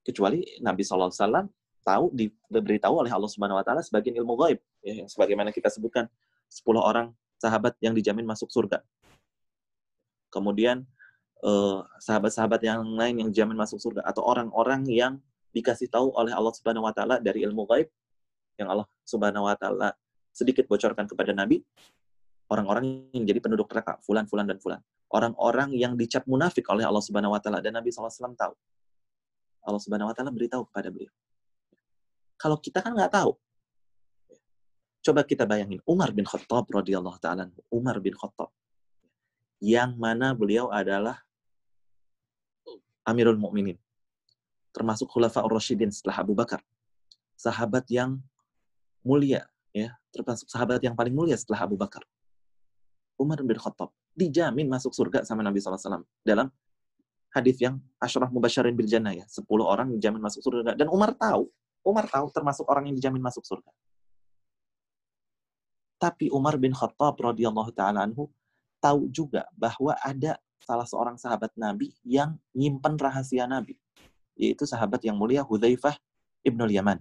Kecuali 0.03 0.39
Nabi 0.59 0.83
SAW 0.83 1.47
tahu 1.83 2.05
diberitahu 2.15 2.95
oleh 3.07 3.11
Allah 3.11 3.31
Subhanahu 3.31 3.59
Wa 3.63 3.65
Taala 3.67 3.83
sebagian 3.83 4.19
ilmu 4.19 4.35
gaib, 4.39 4.59
ya, 4.83 5.03
yang 5.03 5.09
sebagaimana 5.11 5.55
kita 5.55 5.71
sebutkan 5.71 6.11
10 6.51 6.79
orang 6.79 7.15
sahabat 7.39 7.75
yang 7.83 7.95
dijamin 7.95 8.27
masuk 8.27 8.51
surga. 8.51 8.83
Kemudian 10.31 10.87
eh, 11.43 11.79
sahabat-sahabat 12.03 12.61
yang 12.67 12.83
lain 12.99 13.23
yang 13.23 13.29
dijamin 13.31 13.59
masuk 13.59 13.79
surga 13.83 14.03
atau 14.07 14.23
orang-orang 14.27 14.87
yang 14.91 15.19
dikasih 15.53 15.93
tahu 15.93 16.11
oleh 16.17 16.33
Allah 16.33 16.53
Subhanahu 16.57 16.89
wa 16.89 16.93
taala 16.97 17.21
dari 17.21 17.45
ilmu 17.45 17.69
gaib 17.69 17.89
yang 18.57 18.73
Allah 18.73 18.89
Subhanahu 19.05 19.47
wa 19.47 19.57
taala 19.57 19.93
sedikit 20.33 20.65
bocorkan 20.65 21.05
kepada 21.05 21.37
Nabi 21.37 21.61
orang-orang 22.49 23.09
yang 23.13 23.25
jadi 23.25 23.41
penduduk 23.41 23.69
neraka 23.73 24.01
fulan 24.05 24.29
fulan 24.29 24.45
dan 24.45 24.61
fulan. 24.61 24.81
Orang-orang 25.13 25.77
yang 25.77 25.93
dicap 25.97 26.25
munafik 26.25 26.65
oleh 26.73 26.89
Allah 26.89 27.05
Subhanahu 27.05 27.37
wa 27.37 27.41
taala 27.41 27.61
dan 27.61 27.77
Nabi 27.77 27.93
SAW 27.93 28.33
tahu. 28.33 28.55
Allah 29.65 29.81
Subhanahu 29.81 30.09
wa 30.09 30.15
taala 30.17 30.33
beritahu 30.33 30.65
kepada 30.69 30.89
beliau. 30.89 31.13
Kalau 32.41 32.57
kita 32.57 32.81
kan 32.81 32.97
nggak 32.97 33.13
tahu. 33.13 33.37
Coba 35.03 35.27
kita 35.27 35.45
bayangin 35.45 35.83
Umar 35.85 36.15
bin 36.17 36.25
Khattab 36.25 36.65
radhiyallahu 36.71 37.19
taala 37.21 37.53
Umar 37.69 38.01
bin 38.01 38.17
Khattab. 38.17 38.49
Yang 39.61 40.01
mana 40.01 40.33
beliau 40.33 40.73
adalah 40.73 41.21
Amirul 43.05 43.37
Mukminin 43.37 43.82
termasuk 44.73 45.07
Khulafa 45.13 45.45
Rasyidin 45.45 45.93
setelah 45.93 46.25
Abu 46.25 46.33
Bakar. 46.33 46.65
Sahabat 47.37 47.87
yang 47.93 48.19
mulia, 49.05 49.47
ya, 49.77 49.95
termasuk 50.11 50.49
sahabat 50.49 50.81
yang 50.81 50.97
paling 50.97 51.13
mulia 51.13 51.37
setelah 51.37 51.69
Abu 51.69 51.77
Bakar. 51.77 52.03
Umar 53.21 53.39
bin 53.45 53.55
Khattab 53.55 53.93
dijamin 54.17 54.67
masuk 54.69 54.93
surga 54.93 55.25
sama 55.25 55.41
Nabi 55.45 55.61
SAW 55.61 56.05
dalam 56.25 56.53
hadis 57.33 57.57
yang 57.61 57.81
Ashraf 57.97 58.29
Mubasyarin 58.29 58.77
bil 58.77 58.89
Jannah 58.89 59.15
ya, 59.17 59.25
10 59.29 59.45
orang 59.63 59.89
dijamin 59.97 60.21
masuk 60.21 60.45
surga 60.45 60.77
dan 60.77 60.89
Umar 60.89 61.17
tahu, 61.17 61.49
Umar 61.85 62.09
tahu 62.09 62.29
termasuk 62.33 62.65
orang 62.69 62.91
yang 62.91 62.97
dijamin 62.97 63.23
masuk 63.23 63.45
surga. 63.45 63.71
Tapi 65.97 66.35
Umar 66.35 66.59
bin 66.59 66.75
Khattab 66.75 67.15
radhiyallahu 67.15 67.71
taala 67.79 68.03
anhu 68.03 68.27
tahu 68.83 69.07
juga 69.07 69.47
bahwa 69.55 69.95
ada 70.03 70.35
salah 70.59 70.87
seorang 70.87 71.15
sahabat 71.15 71.55
Nabi 71.55 71.95
yang 72.03 72.35
nyimpen 72.55 72.99
rahasia 72.99 73.47
Nabi 73.47 73.79
yaitu 74.37 74.65
sahabat 74.65 75.03
yang 75.05 75.17
mulia 75.19 75.45
Hudzaifah 75.45 75.97
Ibnul 76.43 76.73
Yaman. 76.73 76.99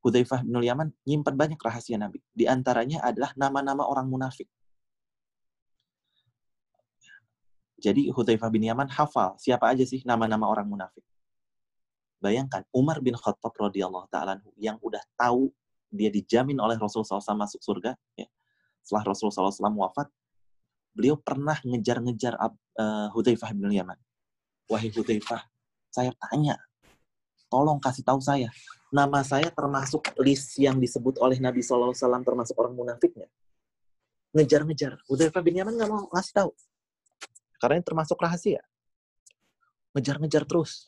Hudzaifah 0.00 0.44
Ibnul 0.44 0.64
Yaman 0.64 0.88
nyimpan 1.04 1.34
banyak 1.36 1.60
rahasia 1.60 2.00
Nabi. 2.00 2.20
Di 2.32 2.48
antaranya 2.48 3.04
adalah 3.04 3.32
nama-nama 3.36 3.84
orang 3.84 4.08
munafik. 4.08 4.48
Jadi 7.80 8.12
Hudzaifah 8.12 8.48
bin 8.52 8.68
Yaman 8.68 8.92
hafal 8.92 9.40
siapa 9.40 9.72
aja 9.72 9.84
sih 9.88 10.04
nama-nama 10.04 10.44
orang 10.44 10.68
munafik. 10.68 11.04
Bayangkan 12.20 12.68
Umar 12.76 13.00
bin 13.00 13.16
Khattab 13.16 13.56
radhiyallahu 13.56 14.04
taala 14.12 14.36
yang 14.60 14.76
udah 14.84 15.00
tahu 15.16 15.48
dia 15.88 16.12
dijamin 16.12 16.60
oleh 16.60 16.76
Rasulullah 16.76 17.18
SAW 17.18 17.40
masuk 17.40 17.64
surga 17.64 17.96
ya. 18.14 18.28
Setelah 18.84 19.12
Rasulullah 19.12 19.48
SAW 19.48 19.76
wafat, 19.80 20.08
beliau 20.92 21.16
pernah 21.16 21.56
ngejar-ngejar 21.64 22.36
uh, 22.36 23.08
Hudzaifah 23.16 23.50
bin 23.56 23.72
Yaman. 23.72 23.96
Wahai 24.68 24.92
Hudzaifah, 24.92 25.40
saya 25.90 26.14
tanya, 26.16 26.56
tolong 27.50 27.82
kasih 27.82 28.06
tahu 28.06 28.22
saya, 28.22 28.48
nama 28.94 29.22
saya 29.26 29.50
termasuk 29.50 30.06
list 30.22 30.54
yang 30.58 30.78
disebut 30.78 31.18
oleh 31.18 31.38
Nabi 31.42 31.62
SAW 31.62 31.94
termasuk 32.22 32.54
orang 32.58 32.74
munafiknya. 32.74 33.26
Ngejar-ngejar. 34.30 35.02
Hudzaifah 35.10 35.42
bin 35.42 35.58
Yaman 35.58 35.74
nggak 35.74 35.90
mau 35.90 36.06
ngasih 36.14 36.34
tahu. 36.34 36.50
Karena 37.58 37.82
ini 37.82 37.84
termasuk 37.84 38.14
rahasia. 38.22 38.62
Ngejar-ngejar 39.98 40.46
terus. 40.46 40.86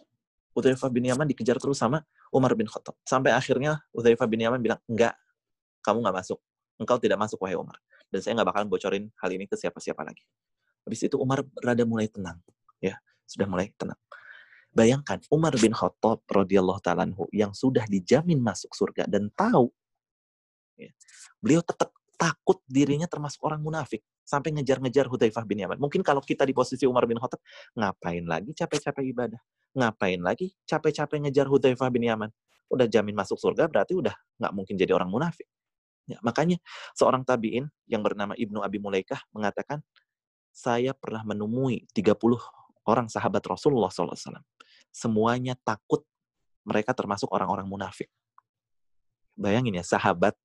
Hudzaifah 0.54 0.90
bin 0.94 1.10
Yaman 1.10 1.26
dikejar 1.26 1.58
terus 1.58 1.82
sama 1.82 2.06
Umar 2.30 2.54
bin 2.54 2.70
Khattab. 2.70 2.94
Sampai 3.02 3.34
akhirnya 3.34 3.82
Hudzaifah 3.90 4.30
bin 4.30 4.46
Yaman 4.46 4.62
bilang, 4.62 4.78
enggak, 4.86 5.18
kamu 5.82 6.06
nggak 6.06 6.16
masuk. 6.22 6.38
Engkau 6.78 7.02
tidak 7.02 7.18
masuk, 7.18 7.42
wahai 7.42 7.58
Umar. 7.58 7.82
Dan 8.06 8.22
saya 8.22 8.38
nggak 8.38 8.48
bakalan 8.54 8.68
bocorin 8.70 9.04
hal 9.18 9.30
ini 9.34 9.50
ke 9.50 9.58
siapa-siapa 9.58 10.06
lagi. 10.06 10.22
Habis 10.86 11.10
itu 11.10 11.16
Umar 11.18 11.42
rada 11.62 11.82
mulai 11.82 12.06
tenang. 12.06 12.38
ya 12.78 12.98
Sudah 13.26 13.46
mulai 13.50 13.70
tenang. 13.74 13.98
Bayangkan 14.72 15.20
Umar 15.28 15.52
bin 15.60 15.76
Khattab 15.76 16.24
radhiyallahu 16.32 16.80
taala 16.80 17.04
yang 17.28 17.52
sudah 17.52 17.84
dijamin 17.84 18.40
masuk 18.40 18.72
surga 18.72 19.04
dan 19.04 19.28
tahu 19.36 19.68
ya, 20.80 20.88
beliau 21.44 21.60
tetap 21.60 21.92
takut 22.16 22.56
dirinya 22.64 23.04
termasuk 23.04 23.44
orang 23.44 23.60
munafik 23.60 24.00
sampai 24.24 24.54
ngejar-ngejar 24.56 25.10
Hudzaifah 25.12 25.44
bin 25.44 25.60
Yaman. 25.60 25.76
Mungkin 25.76 26.00
kalau 26.00 26.24
kita 26.24 26.48
di 26.48 26.56
posisi 26.56 26.88
Umar 26.88 27.04
bin 27.04 27.20
Khattab, 27.20 27.42
ngapain 27.76 28.24
lagi 28.24 28.56
capek-capek 28.56 29.04
ibadah? 29.12 29.40
Ngapain 29.76 30.20
lagi 30.24 30.56
capek-capek 30.64 31.28
ngejar 31.28 31.50
Hudzaifah 31.52 31.92
bin 31.92 32.08
Yaman? 32.08 32.30
Udah 32.72 32.88
jamin 32.88 33.12
masuk 33.12 33.36
surga 33.36 33.68
berarti 33.68 33.92
udah 33.92 34.16
nggak 34.40 34.52
mungkin 34.56 34.80
jadi 34.80 34.96
orang 34.96 35.12
munafik. 35.12 35.44
Ya, 36.08 36.16
makanya 36.24 36.56
seorang 36.96 37.22
tabiin 37.28 37.68
yang 37.86 38.00
bernama 38.00 38.32
Ibnu 38.34 38.64
Abi 38.64 38.80
Mulaikah 38.80 39.20
mengatakan, 39.36 39.84
saya 40.52 40.96
pernah 40.96 41.24
menemui 41.24 41.88
30 41.92 42.16
orang 42.86 43.06
sahabat 43.06 43.42
Rasulullah 43.46 43.90
SAW 43.90 44.42
semuanya 44.92 45.56
takut 45.62 46.04
mereka 46.62 46.94
termasuk 46.94 47.26
orang-orang 47.32 47.66
munafik. 47.66 48.10
Bayangin 49.34 49.80
ya, 49.80 49.84
sahabat 49.84 50.36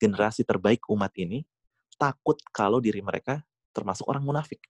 generasi 0.00 0.46
terbaik 0.46 0.86
umat 0.88 1.12
ini 1.18 1.44
takut 2.00 2.38
kalau 2.54 2.78
diri 2.78 3.02
mereka 3.02 3.42
termasuk 3.74 4.06
orang 4.08 4.24
munafik. 4.24 4.62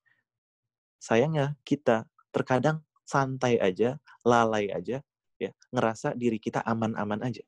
Sayangnya 0.98 1.54
kita 1.62 2.08
terkadang 2.34 2.82
santai 3.06 3.60
aja, 3.60 4.00
lalai 4.26 4.72
aja, 4.72 5.04
ya 5.38 5.50
ngerasa 5.70 6.16
diri 6.16 6.40
kita 6.40 6.64
aman-aman 6.64 7.22
aja. 7.22 7.44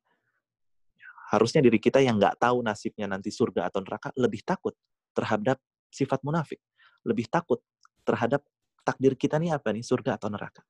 Harusnya 1.32 1.60
diri 1.60 1.80
kita 1.82 1.98
yang 2.00 2.16
nggak 2.20 2.38
tahu 2.40 2.62
nasibnya 2.62 3.08
nanti 3.10 3.28
surga 3.28 3.68
atau 3.68 3.82
neraka 3.82 4.14
lebih 4.14 4.44
takut 4.44 4.76
terhadap 5.16 5.58
sifat 5.90 6.20
munafik, 6.22 6.60
lebih 7.02 7.26
takut 7.26 7.58
terhadap 8.04 8.44
takdir 8.88 9.12
kita 9.12 9.36
nih 9.36 9.52
apa 9.52 9.68
nih 9.68 9.84
surga 9.84 10.16
atau 10.16 10.32
neraka. 10.32 10.64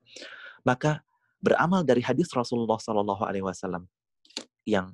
Maka 0.66 1.06
beramal 1.38 1.86
dari 1.86 2.02
hadis 2.02 2.26
Rasulullah 2.34 2.82
Shallallahu 2.82 3.22
Alaihi 3.22 3.46
Wasallam 3.46 3.86
yang 4.66 4.90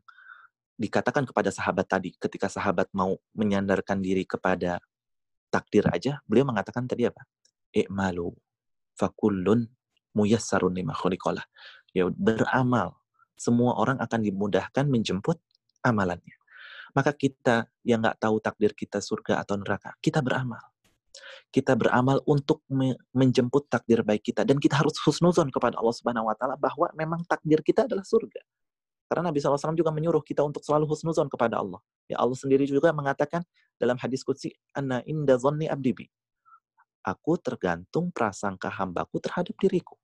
dikatakan 0.76 1.24
kepada 1.24 1.48
sahabat 1.48 1.88
tadi 1.88 2.12
ketika 2.20 2.52
sahabat 2.52 2.92
mau 2.92 3.16
menyandarkan 3.32 4.04
diri 4.04 4.28
kepada 4.28 4.76
takdir 5.48 5.88
aja, 5.88 6.20
beliau 6.28 6.44
mengatakan 6.44 6.84
tadi 6.84 7.08
apa? 7.08 7.24
I'malu 7.72 8.36
fakullun 9.00 9.72
muyassarun 10.12 10.76
lima. 10.76 10.92
Ya 11.96 12.04
beramal. 12.12 12.92
Semua 13.34 13.74
orang 13.80 13.98
akan 13.98 14.20
dimudahkan 14.20 14.86
menjemput 14.86 15.40
amalannya. 15.82 16.36
Maka 16.94 17.10
kita 17.10 17.66
yang 17.82 18.04
nggak 18.04 18.22
tahu 18.22 18.38
takdir 18.38 18.70
kita 18.70 19.02
surga 19.02 19.42
atau 19.42 19.58
neraka, 19.58 19.98
kita 19.98 20.22
beramal 20.22 20.73
kita 21.54 21.78
beramal 21.78 22.18
untuk 22.26 22.62
menjemput 23.14 23.70
takdir 23.70 24.02
baik 24.02 24.26
kita 24.26 24.42
dan 24.42 24.58
kita 24.58 24.78
harus 24.78 24.94
husnuzon 25.06 25.48
kepada 25.54 25.78
Allah 25.78 25.94
Subhanahu 25.94 26.26
wa 26.26 26.34
taala 26.34 26.58
bahwa 26.58 26.90
memang 26.94 27.22
takdir 27.26 27.62
kita 27.62 27.86
adalah 27.86 28.02
surga. 28.02 28.42
Karena 29.04 29.30
Nabi 29.30 29.38
SAW 29.38 29.76
juga 29.76 29.92
menyuruh 29.94 30.24
kita 30.24 30.42
untuk 30.42 30.64
selalu 30.64 30.88
husnuzon 30.90 31.28
kepada 31.28 31.60
Allah. 31.60 31.78
Ya 32.08 32.18
Allah 32.18 32.34
sendiri 32.34 32.64
juga 32.66 32.90
mengatakan 32.90 33.44
dalam 33.78 34.00
hadis 34.00 34.24
qudsi, 34.24 34.56
"Anna 34.74 35.04
inda 35.04 35.38
dhanni 35.38 35.70
abdibi." 35.70 36.08
Aku 37.04 37.36
tergantung 37.36 38.08
prasangka 38.10 38.72
hambaku 38.72 39.20
terhadap 39.20 39.52
diriku. 39.60 40.00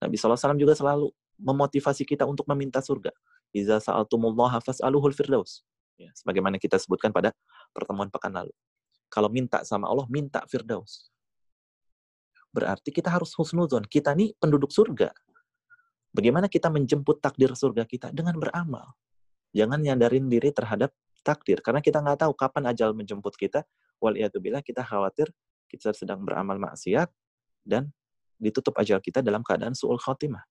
Nabi 0.00 0.16
SAW 0.16 0.56
juga 0.56 0.72
selalu 0.72 1.12
memotivasi 1.38 2.08
kita 2.08 2.24
untuk 2.24 2.48
meminta 2.48 2.80
surga. 2.80 3.12
Iza 3.52 3.78
sa'altumullaha 3.84 4.64
fas'aluhul 4.64 5.12
firdaus. 5.12 5.60
Ya, 6.00 6.08
sebagaimana 6.16 6.56
kita 6.56 6.80
sebutkan 6.80 7.12
pada 7.12 7.36
pertemuan 7.76 8.08
pekan 8.08 8.32
lalu. 8.32 8.50
Kalau 9.12 9.28
minta 9.28 9.60
sama 9.68 9.92
Allah, 9.92 10.08
minta 10.08 10.40
Firdaus. 10.48 11.12
Berarti 12.48 12.88
kita 12.88 13.12
harus 13.12 13.36
husnuzon. 13.36 13.84
Kita 13.84 14.16
nih 14.16 14.32
penduduk 14.40 14.72
surga. 14.72 15.12
Bagaimana 16.16 16.48
kita 16.48 16.72
menjemput 16.72 17.20
takdir 17.20 17.52
surga 17.52 17.84
kita? 17.84 18.08
Dengan 18.08 18.40
beramal. 18.40 18.96
Jangan 19.52 19.84
nyadarin 19.84 20.32
diri 20.32 20.48
terhadap 20.48 20.96
takdir. 21.20 21.60
Karena 21.60 21.84
kita 21.84 22.00
nggak 22.00 22.24
tahu 22.24 22.32
kapan 22.32 22.72
ajal 22.72 22.96
menjemput 22.96 23.36
kita. 23.36 23.68
Waliyatubillah 24.00 24.64
kita 24.64 24.80
khawatir 24.80 25.28
kita 25.68 25.92
sedang 25.92 26.24
beramal 26.24 26.56
maksiat 26.56 27.08
dan 27.64 27.92
ditutup 28.36 28.76
ajal 28.80 29.00
kita 29.00 29.20
dalam 29.20 29.40
keadaan 29.44 29.72
su'ul 29.72 30.00
khotimah. 30.00 30.44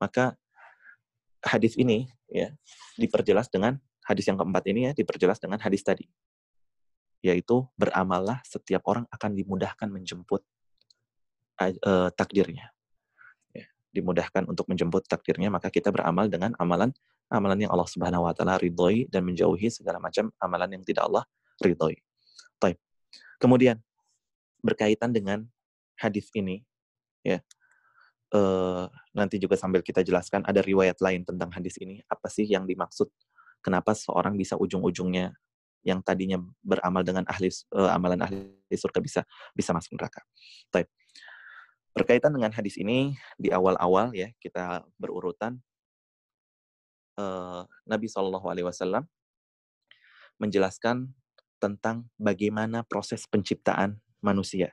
Maka 0.00 0.36
hadis 1.44 1.76
ini 1.76 2.08
ya 2.28 2.52
diperjelas 2.96 3.48
dengan 3.52 3.76
hadis 4.04 4.28
yang 4.28 4.36
keempat 4.40 4.64
ini 4.68 4.80
ya 4.88 4.92
diperjelas 4.92 5.38
dengan 5.38 5.62
hadis 5.62 5.84
tadi 5.84 6.06
yaitu 7.22 7.64
beramallah 7.78 8.42
setiap 8.42 8.82
orang 8.90 9.06
akan 9.08 9.30
dimudahkan 9.38 9.88
menjemput 9.88 10.42
uh, 11.62 12.10
takdirnya 12.12 12.74
dimudahkan 13.92 14.48
untuk 14.48 14.66
menjemput 14.72 15.04
takdirnya, 15.04 15.52
maka 15.52 15.68
kita 15.68 15.92
beramal 15.92 16.26
dengan 16.26 16.56
amalan 16.56 16.90
amalan 17.28 17.64
yang 17.64 17.72
Allah 17.72 17.88
Subhanahu 17.88 18.24
wa 18.24 18.32
taala 18.32 18.56
ridhoi 18.56 19.08
dan 19.08 19.24
menjauhi 19.24 19.68
segala 19.68 20.00
macam 20.00 20.32
amalan 20.40 20.80
yang 20.80 20.84
tidak 20.84 21.08
Allah 21.08 21.24
ridhoi. 21.60 21.96
Baik. 22.56 22.80
Kemudian 23.36 23.80
berkaitan 24.64 25.12
dengan 25.12 25.44
hadis 26.00 26.32
ini 26.32 26.64
ya. 27.22 27.38
Uh, 28.32 28.88
nanti 29.12 29.36
juga 29.36 29.60
sambil 29.60 29.84
kita 29.84 30.00
jelaskan 30.00 30.40
ada 30.48 30.64
riwayat 30.64 30.96
lain 31.04 31.20
tentang 31.20 31.52
hadis 31.52 31.76
ini 31.76 32.00
apa 32.08 32.32
sih 32.32 32.48
yang 32.48 32.64
dimaksud 32.64 33.12
kenapa 33.60 33.92
seorang 33.92 34.40
bisa 34.40 34.56
ujung-ujungnya 34.56 35.36
yang 35.82 36.00
tadinya 36.02 36.38
beramal 36.62 37.02
dengan 37.02 37.26
ahli 37.26 37.50
uh, 37.74 37.90
amalan 37.90 38.22
ahli 38.22 38.54
surga 38.70 38.98
bisa 39.02 39.20
bisa 39.54 39.70
masuk 39.74 39.98
neraka. 39.98 40.22
Baik. 40.70 40.88
Berkaitan 41.92 42.32
dengan 42.32 42.48
hadis 42.54 42.80
ini 42.80 43.12
di 43.36 43.52
awal-awal 43.52 44.16
ya 44.16 44.32
kita 44.40 44.80
berurutan 44.96 45.60
uh, 47.20 47.68
Nabi 47.84 48.08
Shallallahu 48.08 48.48
Alaihi 48.48 48.64
Wasallam 48.64 49.04
menjelaskan 50.40 51.12
tentang 51.60 52.08
bagaimana 52.18 52.82
proses 52.82 53.28
penciptaan 53.28 54.00
manusia. 54.24 54.72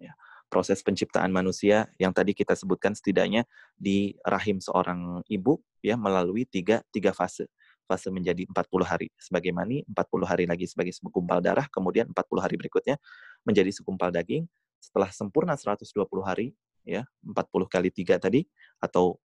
Ya, 0.00 0.16
proses 0.48 0.80
penciptaan 0.80 1.34
manusia 1.34 1.90
yang 1.98 2.14
tadi 2.14 2.32
kita 2.32 2.54
sebutkan 2.54 2.94
setidaknya 2.94 3.44
di 3.76 4.14
rahim 4.22 4.62
seorang 4.62 5.20
ibu 5.26 5.60
ya 5.82 5.98
melalui 5.98 6.46
tiga 6.46 6.80
tiga 6.94 7.10
fase 7.12 7.50
fase 7.86 8.10
menjadi 8.10 8.44
40 8.50 8.82
hari 8.82 9.08
sebagai 9.16 9.54
mani, 9.54 9.86
40 9.86 10.26
hari 10.26 10.44
lagi 10.44 10.66
sebagai 10.66 10.92
segumpal 10.92 11.38
darah, 11.38 11.70
kemudian 11.70 12.10
40 12.10 12.42
hari 12.42 12.54
berikutnya 12.58 12.98
menjadi 13.46 13.70
segumpal 13.70 14.10
daging, 14.10 14.44
setelah 14.82 15.08
sempurna 15.14 15.54
120 15.54 15.86
hari, 16.26 16.52
ya 16.82 17.06
40 17.22 17.70
kali 17.70 17.88
3 17.94 18.18
tadi, 18.18 18.42
atau 18.82 19.16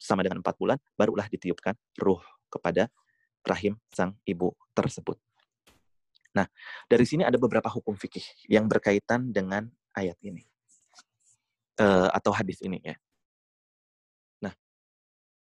sama 0.00 0.24
dengan 0.24 0.40
4 0.40 0.56
bulan, 0.56 0.78
barulah 0.96 1.28
ditiupkan 1.28 1.76
ruh 2.00 2.20
kepada 2.48 2.88
rahim 3.44 3.76
sang 3.92 4.16
ibu 4.24 4.56
tersebut. 4.72 5.20
Nah, 6.34 6.50
dari 6.90 7.06
sini 7.06 7.22
ada 7.22 7.38
beberapa 7.38 7.70
hukum 7.70 7.94
fikih 7.94 8.50
yang 8.50 8.66
berkaitan 8.66 9.30
dengan 9.30 9.70
ayat 9.94 10.18
ini. 10.26 10.42
Uh, 11.74 12.10
atau 12.10 12.30
hadis 12.34 12.58
ini 12.62 12.78
ya. 12.82 12.94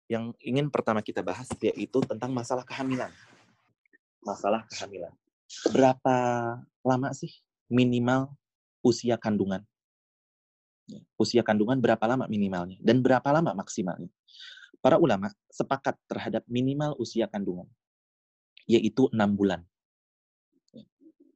Yang 0.07 0.39
ingin 0.39 0.71
pertama 0.71 1.03
kita 1.03 1.23
bahas 1.23 1.51
yaitu 1.59 1.99
tentang 2.07 2.31
masalah 2.31 2.63
kehamilan. 2.63 3.11
Masalah 4.23 4.63
kehamilan. 4.71 5.11
Berapa 5.71 6.17
lama 6.87 7.11
sih 7.15 7.31
minimal 7.67 8.31
usia 8.87 9.19
kandungan. 9.19 9.67
Ya, 10.87 11.03
usia 11.19 11.43
kandungan 11.43 11.83
berapa 11.83 12.03
lama 12.07 12.31
minimalnya 12.31 12.79
dan 12.79 13.03
berapa 13.03 13.27
lama 13.35 13.51
maksimalnya. 13.59 14.07
Para 14.79 15.03
ulama 15.03 15.35
sepakat 15.51 15.99
terhadap 16.07 16.47
minimal 16.47 16.95
usia 17.03 17.27
kandungan, 17.27 17.67
yaitu 18.71 19.11
enam 19.11 19.35
bulan. 19.35 19.67
Ya, 20.71 20.87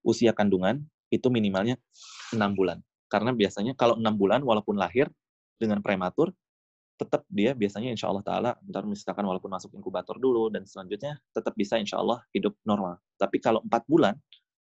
usia 0.06 0.30
kandungan 0.30 0.86
itu 1.10 1.26
minimalnya 1.26 1.74
enam 2.30 2.54
bulan. 2.54 2.78
Karena 3.10 3.34
biasanya 3.34 3.74
kalau 3.74 3.98
enam 3.98 4.14
bulan 4.14 4.46
walaupun 4.46 4.78
lahir 4.78 5.10
dengan 5.58 5.82
prematur, 5.82 6.30
tetap 7.00 7.24
dia 7.32 7.56
biasanya 7.56 7.96
insya 7.96 8.12
Allah 8.12 8.20
Ta'ala, 8.20 8.50
ntar 8.68 8.84
misalkan 8.84 9.24
walaupun 9.24 9.48
masuk 9.48 9.72
inkubator 9.72 10.20
dulu 10.20 10.52
dan 10.52 10.68
selanjutnya 10.68 11.16
tetap 11.32 11.56
bisa 11.56 11.80
insya 11.80 11.96
Allah 11.96 12.20
hidup 12.36 12.52
normal. 12.68 13.00
Tapi 13.16 13.40
kalau 13.40 13.64
empat 13.64 13.88
bulan, 13.88 14.12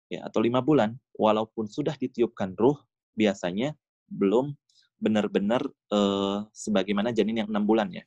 ya 0.09 0.26
atau 0.26 0.41
lima 0.41 0.65
bulan, 0.65 0.97
walaupun 1.13 1.69
sudah 1.69 1.93
ditiupkan 1.93 2.57
ruh, 2.57 2.82
biasanya 3.13 3.78
belum 4.09 4.57
benar-benar 4.97 5.61
uh, 5.93 6.49
sebagaimana 6.49 7.13
janin 7.13 7.45
yang 7.45 7.49
enam 7.53 7.61
bulan 7.61 7.93
ya. 7.93 8.01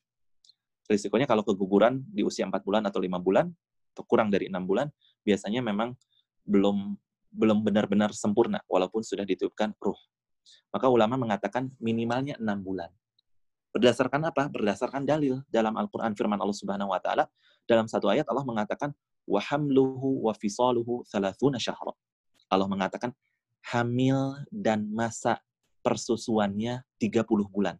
Risikonya 0.90 1.30
kalau 1.30 1.46
keguguran 1.46 2.02
di 2.10 2.26
usia 2.26 2.42
empat 2.42 2.66
bulan 2.66 2.82
atau 2.90 2.98
lima 2.98 3.22
bulan, 3.22 3.46
atau 3.94 4.02
kurang 4.02 4.34
dari 4.34 4.50
enam 4.50 4.66
bulan, 4.66 4.90
biasanya 5.22 5.62
memang 5.62 5.94
belum 6.42 6.98
belum 7.28 7.62
benar-benar 7.62 8.10
sempurna, 8.10 8.58
walaupun 8.66 9.06
sudah 9.06 9.22
ditiupkan 9.22 9.78
ruh. 9.78 9.98
Maka 10.74 10.90
ulama 10.90 11.14
mengatakan 11.14 11.70
minimalnya 11.78 12.34
enam 12.40 12.64
bulan. 12.64 12.90
Berdasarkan 13.78 14.20
apa? 14.26 14.50
Berdasarkan 14.50 15.06
dalil 15.06 15.38
dalam 15.46 15.78
Al-Quran 15.78 16.10
firman 16.18 16.34
Allah 16.42 16.58
Subhanahu 16.58 16.90
Wa 16.90 16.98
Taala 16.98 17.30
dalam 17.62 17.86
satu 17.86 18.10
ayat 18.10 18.26
Allah 18.26 18.42
mengatakan 18.42 18.90
wa 19.22 19.38
hamluhu 19.38 20.26
wa 20.26 20.34
fisaluhu 20.34 21.06
thalathuna 21.06 21.62
syahra. 21.62 21.94
Allah 22.50 22.66
mengatakan 22.66 23.14
hamil 23.70 24.34
dan 24.50 24.90
masa 24.90 25.38
persusuannya 25.86 26.82
30 26.98 27.22
bulan. 27.54 27.78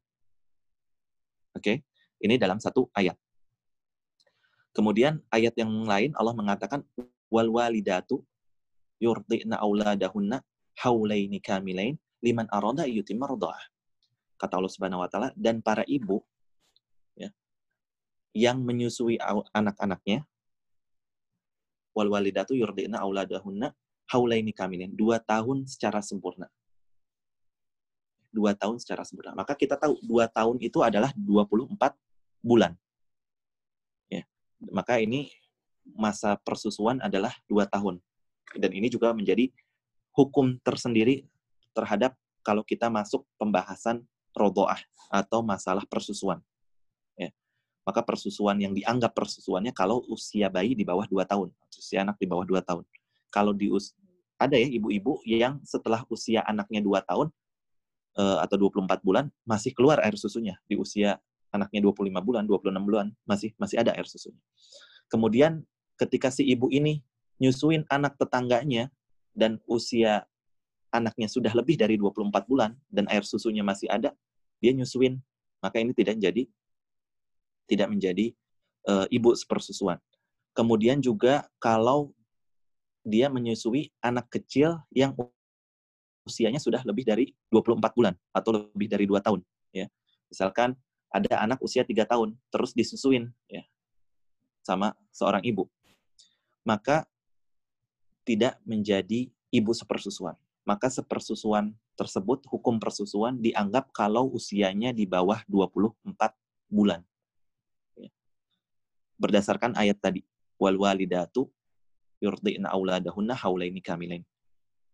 Oke, 1.59 1.59
okay? 1.59 1.77
ini 2.23 2.39
dalam 2.39 2.63
satu 2.63 2.87
ayat. 2.95 3.19
Kemudian 4.71 5.19
ayat 5.35 5.59
yang 5.59 5.73
lain 5.83 6.15
Allah 6.15 6.37
mengatakan 6.39 6.87
wal 7.27 7.51
walidatu 7.51 8.23
yurdi'na 9.03 9.59
auladahunna 9.59 10.39
haulaini 10.79 11.43
kamilain 11.43 11.99
liman 12.23 12.47
arada 12.55 12.87
yutimma 12.87 13.27
Kata 14.39 14.57
Allah 14.57 14.71
Subhanahu 14.71 15.03
wa 15.03 15.11
taala 15.11 15.35
dan 15.35 15.59
para 15.59 15.83
ibu 15.85 16.23
ya, 17.19 17.35
yang 18.33 18.63
menyusui 18.63 19.19
anak-anaknya 19.51 20.23
wal 21.91 22.15
walidatu 22.15 22.55
yurdina 22.55 23.03
auladahunna 23.03 23.75
haulaini 24.09 24.55
kamilin. 24.55 24.95
Dua 24.95 25.19
tahun 25.19 25.67
secara 25.67 25.99
sempurna. 25.99 26.47
Dua 28.31 28.55
tahun 28.55 28.79
secara 28.79 29.03
sempurna. 29.03 29.35
Maka 29.35 29.59
kita 29.59 29.75
tahu 29.75 29.99
dua 30.07 30.31
tahun 30.31 30.63
itu 30.63 30.79
adalah 30.87 31.11
24 31.19 31.75
bulan. 32.39 32.79
Ya. 34.07 34.23
Maka 34.71 35.03
ini 35.03 35.35
masa 35.99 36.39
persusuan 36.39 37.03
adalah 37.03 37.35
dua 37.51 37.67
tahun. 37.67 37.99
Dan 38.55 38.71
ini 38.73 38.89
juga 38.89 39.13
menjadi 39.13 39.51
hukum 40.15 40.57
tersendiri 40.63 41.27
terhadap 41.77 42.17
kalau 42.43 42.65
kita 42.65 42.89
masuk 42.89 43.29
pembahasan 43.37 44.07
rodoah 44.37 44.81
atau 45.09 45.41
masalah 45.41 45.85
persusuan 45.89 46.41
maka 47.89 48.05
persusuan 48.05 48.61
yang 48.61 48.77
dianggap 48.77 49.17
persusuannya 49.17 49.73
kalau 49.73 50.05
usia 50.13 50.53
bayi 50.53 50.77
di 50.77 50.85
bawah 50.85 51.09
2 51.09 51.25
tahun, 51.25 51.49
usia 51.73 52.05
anak 52.05 52.21
di 52.21 52.29
bawah 52.29 52.45
2 52.45 52.61
tahun. 52.61 52.85
Kalau 53.33 53.57
di 53.57 53.73
us 53.73 53.97
ada 54.37 54.61
ya 54.61 54.69
ibu-ibu 54.69 55.25
yang 55.25 55.57
setelah 55.65 56.05
usia 56.13 56.45
anaknya 56.45 56.85
2 56.85 57.01
tahun 57.09 57.33
uh, 58.21 58.45
atau 58.45 58.61
24 58.61 59.01
bulan 59.01 59.33
masih 59.49 59.73
keluar 59.73 60.05
air 60.05 60.21
susunya 60.21 60.61
di 60.69 60.77
usia 60.77 61.17
anaknya 61.49 61.81
25 61.89 62.13
bulan, 62.21 62.45
26 62.45 62.77
bulan 62.85 63.07
masih 63.25 63.57
masih 63.57 63.81
ada 63.81 63.97
air 63.97 64.05
susunya. 64.05 64.41
Kemudian 65.09 65.65
ketika 65.97 66.29
si 66.29 66.45
ibu 66.45 66.69
ini 66.69 67.01
nyusuin 67.41 67.89
anak 67.89 68.21
tetangganya 68.21 68.93
dan 69.33 69.65
usia 69.65 70.29
anaknya 70.89 71.29
sudah 71.29 71.53
lebih 71.53 71.77
dari 71.77 72.01
24 72.01 72.33
bulan 72.49 72.73
dan 72.89 73.05
air 73.13 73.25
susunya 73.25 73.61
masih 73.61 73.89
ada, 73.89 74.13
dia 74.59 74.73
nyusuin, 74.73 75.21
maka 75.61 75.79
ini 75.79 75.93
tidak 75.93 76.17
jadi 76.19 76.49
tidak 77.69 77.89
menjadi 77.93 78.33
uh, 78.89 79.05
ibu 79.13 79.37
sepersusuan. 79.37 80.01
Kemudian 80.57 80.99
juga 80.99 81.47
kalau 81.61 82.17
dia 83.05 83.29
menyusui 83.29 83.93
anak 84.01 84.27
kecil 84.33 84.81
yang 84.91 85.15
usianya 86.25 86.61
sudah 86.61 86.85
lebih 86.85 87.05
dari 87.09 87.33
24 87.53 87.81
bulan 87.97 88.15
atau 88.33 88.69
lebih 88.73 88.89
dari 88.89 89.05
2 89.05 89.21
tahun 89.21 89.41
ya. 89.73 89.87
Misalkan 90.29 90.77
ada 91.09 91.41
anak 91.41 91.61
usia 91.65 91.85
3 91.85 92.05
tahun 92.05 92.37
terus 92.53 92.77
disusuin 92.77 93.33
ya 93.49 93.65
sama 94.65 94.93
seorang 95.13 95.41
ibu. 95.45 95.69
Maka 96.67 97.09
tidak 98.29 98.61
menjadi 98.69 99.33
ibu 99.49 99.73
sepersusuan. 99.73 100.37
Maka 100.69 100.93
sepersusuan 100.93 101.73
tersebut 101.97 102.45
hukum 102.45 102.77
persusuan 102.77 103.41
dianggap 103.41 103.89
kalau 103.97 104.29
usianya 104.29 104.93
di 104.93 105.09
bawah 105.09 105.41
24 105.49 105.97
bulan 106.69 107.01
berdasarkan 109.19 109.75
ayat 109.75 109.99
tadi 109.99 110.23
wal 110.61 110.77
walidatu 110.77 111.49
yurdi'na 112.21 112.69
auladahunna 112.71 113.35
haulaini 113.35 113.81
kamilain 113.81 114.23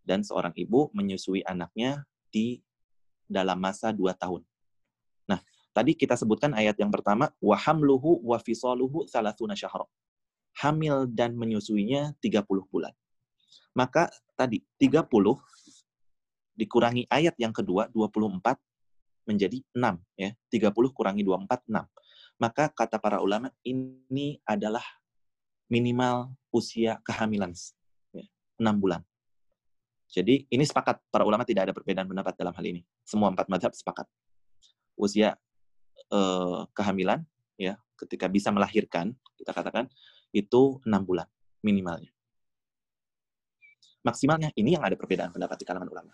dan 0.06 0.22
seorang 0.22 0.54
ibu 0.54 0.88
menyusui 0.94 1.42
anaknya 1.44 2.06
di 2.30 2.62
dalam 3.26 3.58
masa 3.58 3.90
dua 3.90 4.14
tahun. 4.14 4.46
Tadi 5.74 5.98
kita 5.98 6.14
sebutkan 6.14 6.54
ayat 6.54 6.78
yang 6.78 6.94
pertama, 6.94 7.34
wa 7.42 7.58
hamluhu 7.58 8.22
wa 8.22 8.38
fisaluhu 8.38 9.10
salasuna 9.10 9.58
syahra. 9.58 9.82
Hamil 10.62 11.10
dan 11.10 11.34
menyusuinya 11.34 12.14
30 12.22 12.46
bulan. 12.70 12.94
Maka 13.74 14.06
tadi 14.38 14.62
30 14.78 15.02
dikurangi 16.54 17.06
ayat 17.10 17.34
yang 17.38 17.50
kedua 17.50 17.90
24 17.90 18.40
menjadi 19.26 19.58
6 19.74 19.98
ya. 20.18 20.30
30 20.48 20.70
kurangi 20.94 21.22
24 21.26 21.66
6. 21.68 21.84
Maka 22.38 22.70
kata 22.70 22.98
para 22.98 23.22
ulama 23.22 23.50
ini 23.62 24.38
adalah 24.42 24.82
minimal 25.70 26.34
usia 26.50 26.98
kehamilan 27.02 27.54
ya, 28.14 28.26
6 28.58 28.82
bulan. 28.82 29.02
Jadi 30.10 30.46
ini 30.46 30.62
sepakat 30.62 31.02
para 31.10 31.26
ulama 31.26 31.42
tidak 31.42 31.70
ada 31.70 31.74
perbedaan 31.74 32.06
pendapat 32.06 32.38
dalam 32.38 32.54
hal 32.54 32.64
ini. 32.64 32.86
Semua 33.02 33.34
empat 33.34 33.50
mazhab 33.50 33.74
sepakat. 33.74 34.06
Usia 34.94 35.34
eh, 36.12 36.62
kehamilan 36.70 37.26
ya 37.58 37.74
ketika 37.98 38.30
bisa 38.30 38.54
melahirkan 38.54 39.14
kita 39.38 39.50
katakan 39.50 39.90
itu 40.30 40.78
enam 40.86 41.02
bulan 41.02 41.26
minimalnya. 41.62 42.14
Maksimalnya 44.04 44.52
ini 44.54 44.76
yang 44.76 44.84
ada 44.84 44.94
perbedaan 44.94 45.32
pendapat 45.32 45.56
di 45.56 45.64
kalangan 45.64 45.88
ulama. 45.88 46.12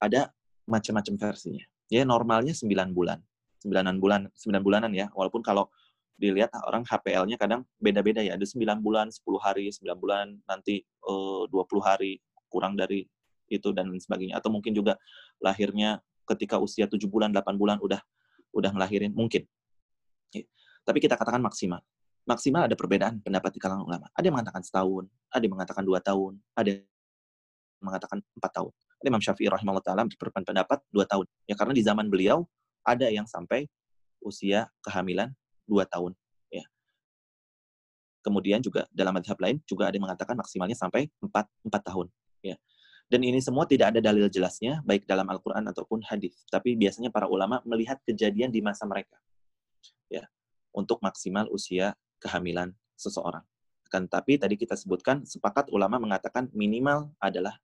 Ada 0.00 0.32
macam-macam 0.64 1.14
versinya. 1.20 1.64
Ya 1.92 2.02
normalnya 2.08 2.56
9 2.56 2.96
bulan. 2.96 3.20
9 3.60 4.00
bulan, 4.00 4.26
9 4.32 4.64
bulanan 4.64 4.92
ya. 4.96 5.12
Walaupun 5.12 5.44
kalau 5.44 5.68
dilihat 6.16 6.52
orang 6.64 6.84
HPL-nya 6.84 7.36
kadang 7.36 7.68
beda-beda 7.76 8.24
ya. 8.24 8.40
Ada 8.40 8.48
9 8.48 8.80
bulan, 8.80 9.12
10 9.12 9.20
hari, 9.40 9.68
9 9.68 10.00
bulan, 10.00 10.26
nanti 10.48 10.80
eh, 10.82 11.42
20 11.48 11.52
hari, 11.84 12.20
kurang 12.50 12.74
dari 12.74 13.06
itu 13.50 13.74
dan 13.74 13.90
sebagainya 13.90 14.38
atau 14.38 14.48
mungkin 14.48 14.70
juga 14.70 14.94
lahirnya 15.42 15.98
ketika 16.26 16.62
usia 16.62 16.86
7 16.86 17.02
bulan 17.10 17.34
8 17.34 17.58
bulan 17.58 17.82
udah 17.82 17.98
udah 18.54 18.70
ngelahirin 18.74 19.10
mungkin 19.10 19.46
ya. 20.30 20.46
tapi 20.86 21.02
kita 21.02 21.18
katakan 21.18 21.42
maksimal 21.42 21.82
maksimal 22.26 22.66
ada 22.66 22.78
perbedaan 22.78 23.18
pendapat 23.18 23.50
di 23.50 23.60
kalangan 23.62 23.82
ulama 23.82 24.06
ada 24.14 24.24
yang 24.26 24.38
mengatakan 24.38 24.62
setahun 24.62 25.10
ada 25.34 25.42
yang 25.42 25.54
mengatakan 25.58 25.82
dua 25.82 25.98
tahun 25.98 26.38
ada 26.54 26.68
yang 26.78 26.86
mengatakan 27.82 28.18
empat 28.38 28.52
tahun 28.54 28.72
Imam 29.00 29.20
Syafi'i 29.20 29.48
rahimahullah 29.48 29.84
taala 29.84 30.04
berpendapat 30.04 30.84
dua 30.92 31.08
tahun 31.08 31.24
ya 31.48 31.56
karena 31.56 31.72
di 31.72 31.82
zaman 31.84 32.06
beliau 32.12 32.44
ada 32.84 33.08
yang 33.08 33.24
sampai 33.24 33.64
usia 34.20 34.68
kehamilan 34.84 35.32
dua 35.64 35.88
tahun 35.88 36.12
ya 36.52 36.64
kemudian 38.20 38.60
juga 38.60 38.84
dalam 38.92 39.16
madhab 39.16 39.40
lain 39.40 39.60
juga 39.64 39.88
ada 39.88 39.96
yang 39.96 40.04
mengatakan 40.04 40.36
maksimalnya 40.36 40.76
sampai 40.76 41.08
empat 41.24 41.48
empat 41.64 41.82
tahun 41.88 42.06
ya 42.44 42.56
dan 43.10 43.26
ini 43.26 43.42
semua 43.42 43.66
tidak 43.66 43.90
ada 43.90 43.98
dalil 43.98 44.30
jelasnya, 44.30 44.86
baik 44.86 45.02
dalam 45.02 45.26
Al-Quran 45.26 45.66
ataupun 45.66 46.06
hadis. 46.06 46.46
Tapi 46.46 46.78
biasanya 46.78 47.10
para 47.10 47.26
ulama 47.26 47.58
melihat 47.66 47.98
kejadian 48.06 48.54
di 48.54 48.62
masa 48.62 48.86
mereka. 48.86 49.18
ya 50.06 50.30
Untuk 50.70 51.02
maksimal 51.02 51.50
usia 51.50 51.98
kehamilan 52.22 52.70
seseorang. 52.94 53.42
Kan, 53.90 54.06
tapi 54.06 54.38
tadi 54.38 54.54
kita 54.54 54.78
sebutkan, 54.78 55.26
sepakat 55.26 55.74
ulama 55.74 55.98
mengatakan 55.98 56.46
minimal 56.54 57.10
adalah 57.18 57.58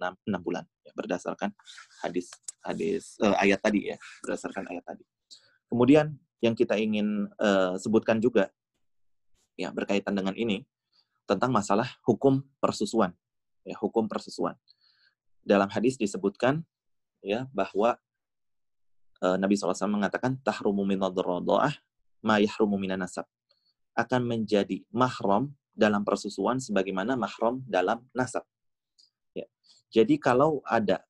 6, 0.00 0.16
6 0.24 0.40
bulan. 0.40 0.64
Ya, 0.82 0.92
berdasarkan 0.96 1.52
hadis 2.00 2.32
hadis 2.64 3.20
uh, 3.20 3.36
ayat 3.36 3.60
tadi 3.60 3.92
ya. 3.92 3.96
Berdasarkan 4.24 4.64
ayat 4.72 4.84
tadi. 4.88 5.04
Kemudian 5.68 6.16
yang 6.40 6.56
kita 6.56 6.80
ingin 6.80 7.28
uh, 7.36 7.76
sebutkan 7.76 8.16
juga, 8.18 8.48
ya 9.60 9.68
berkaitan 9.70 10.16
dengan 10.16 10.32
ini, 10.32 10.64
tentang 11.28 11.52
masalah 11.52 11.86
hukum 12.08 12.40
persusuan 12.58 13.12
ya 13.64 13.76
hukum 13.80 14.08
persusuan. 14.08 14.56
Dalam 15.40 15.68
hadis 15.72 15.96
disebutkan 15.96 16.64
ya 17.24 17.48
bahwa 17.52 17.96
e, 19.20 19.26
Nabi 19.40 19.56
SAW 19.56 19.88
mengatakan 19.88 20.36
tahrumu 20.40 20.84
min 20.84 21.00
ma 22.20 22.36
yahrumu 22.36 22.76
minan 22.76 23.00
nasab 23.00 23.24
akan 23.96 24.28
menjadi 24.28 24.84
mahram 24.92 25.56
dalam 25.72 26.04
persusuan 26.04 26.60
sebagaimana 26.60 27.16
mahram 27.16 27.64
dalam 27.64 28.04
nasab. 28.12 28.44
Jadi 29.90 30.22
kalau 30.22 30.62
ada 30.62 31.02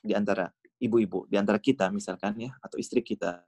di 0.00 0.16
antara 0.16 0.48
ibu-ibu, 0.80 1.28
di 1.28 1.36
antara 1.36 1.60
kita 1.60 1.92
misalkan 1.92 2.34
ya 2.40 2.50
atau 2.64 2.80
istri 2.80 3.04
kita 3.04 3.44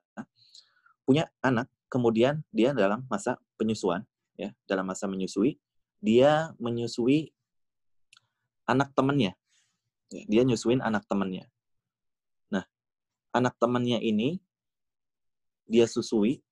punya 1.05 1.29
anak, 1.41 1.69
kemudian 1.89 2.45
dia 2.53 2.77
dalam 2.77 3.05
masa 3.09 3.41
penyusuan 3.57 4.05
ya, 4.37 4.53
dalam 4.69 4.85
masa 4.85 5.09
menyusui, 5.09 5.57
dia 5.99 6.53
menyusui 6.61 7.33
anak 8.69 8.93
temannya. 8.93 9.33
Ya, 10.13 10.23
dia 10.29 10.43
nyusuin 10.45 10.85
anak 10.85 11.09
temannya. 11.09 11.49
Nah, 12.53 12.65
anak 13.33 13.57
temannya 13.57 14.01
ini 14.01 14.41
dia 15.65 15.89
susui. 15.89 16.45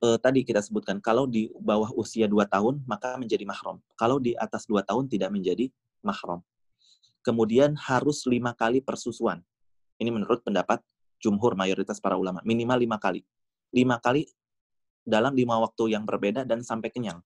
Eh, 0.00 0.18
tadi 0.18 0.42
kita 0.42 0.64
sebutkan 0.64 0.96
kalau 0.98 1.28
di 1.28 1.52
bawah 1.60 1.92
usia 1.92 2.24
2 2.24 2.48
tahun 2.48 2.82
maka 2.88 3.20
menjadi 3.20 3.44
mahram. 3.44 3.78
Kalau 3.94 4.16
di 4.16 4.32
atas 4.34 4.64
2 4.64 4.80
tahun 4.80 5.06
tidak 5.12 5.28
menjadi 5.30 5.68
mahram. 6.00 6.44
Kemudian 7.20 7.76
harus 7.76 8.24
lima 8.24 8.56
kali 8.56 8.80
persusuan. 8.80 9.44
Ini 10.00 10.08
menurut 10.08 10.40
pendapat 10.40 10.80
jumhur 11.20 11.52
mayoritas 11.52 12.00
para 12.00 12.16
ulama. 12.16 12.40
Minimal 12.42 12.80
lima 12.80 12.96
kali. 12.96 13.20
Lima 13.70 14.00
kali 14.00 14.24
dalam 15.04 15.36
lima 15.36 15.60
waktu 15.60 15.92
yang 15.92 16.08
berbeda 16.08 16.48
dan 16.48 16.64
sampai 16.64 16.88
kenyang. 16.88 17.20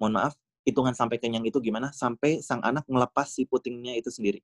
Mohon 0.00 0.12
maaf, 0.20 0.34
hitungan 0.64 0.96
sampai 0.96 1.20
kenyang 1.20 1.44
itu 1.44 1.60
gimana? 1.60 1.92
Sampai 1.92 2.40
sang 2.40 2.64
anak 2.64 2.88
melepas 2.88 3.28
si 3.28 3.44
putingnya 3.44 3.96
itu 3.96 4.08
sendiri. 4.08 4.40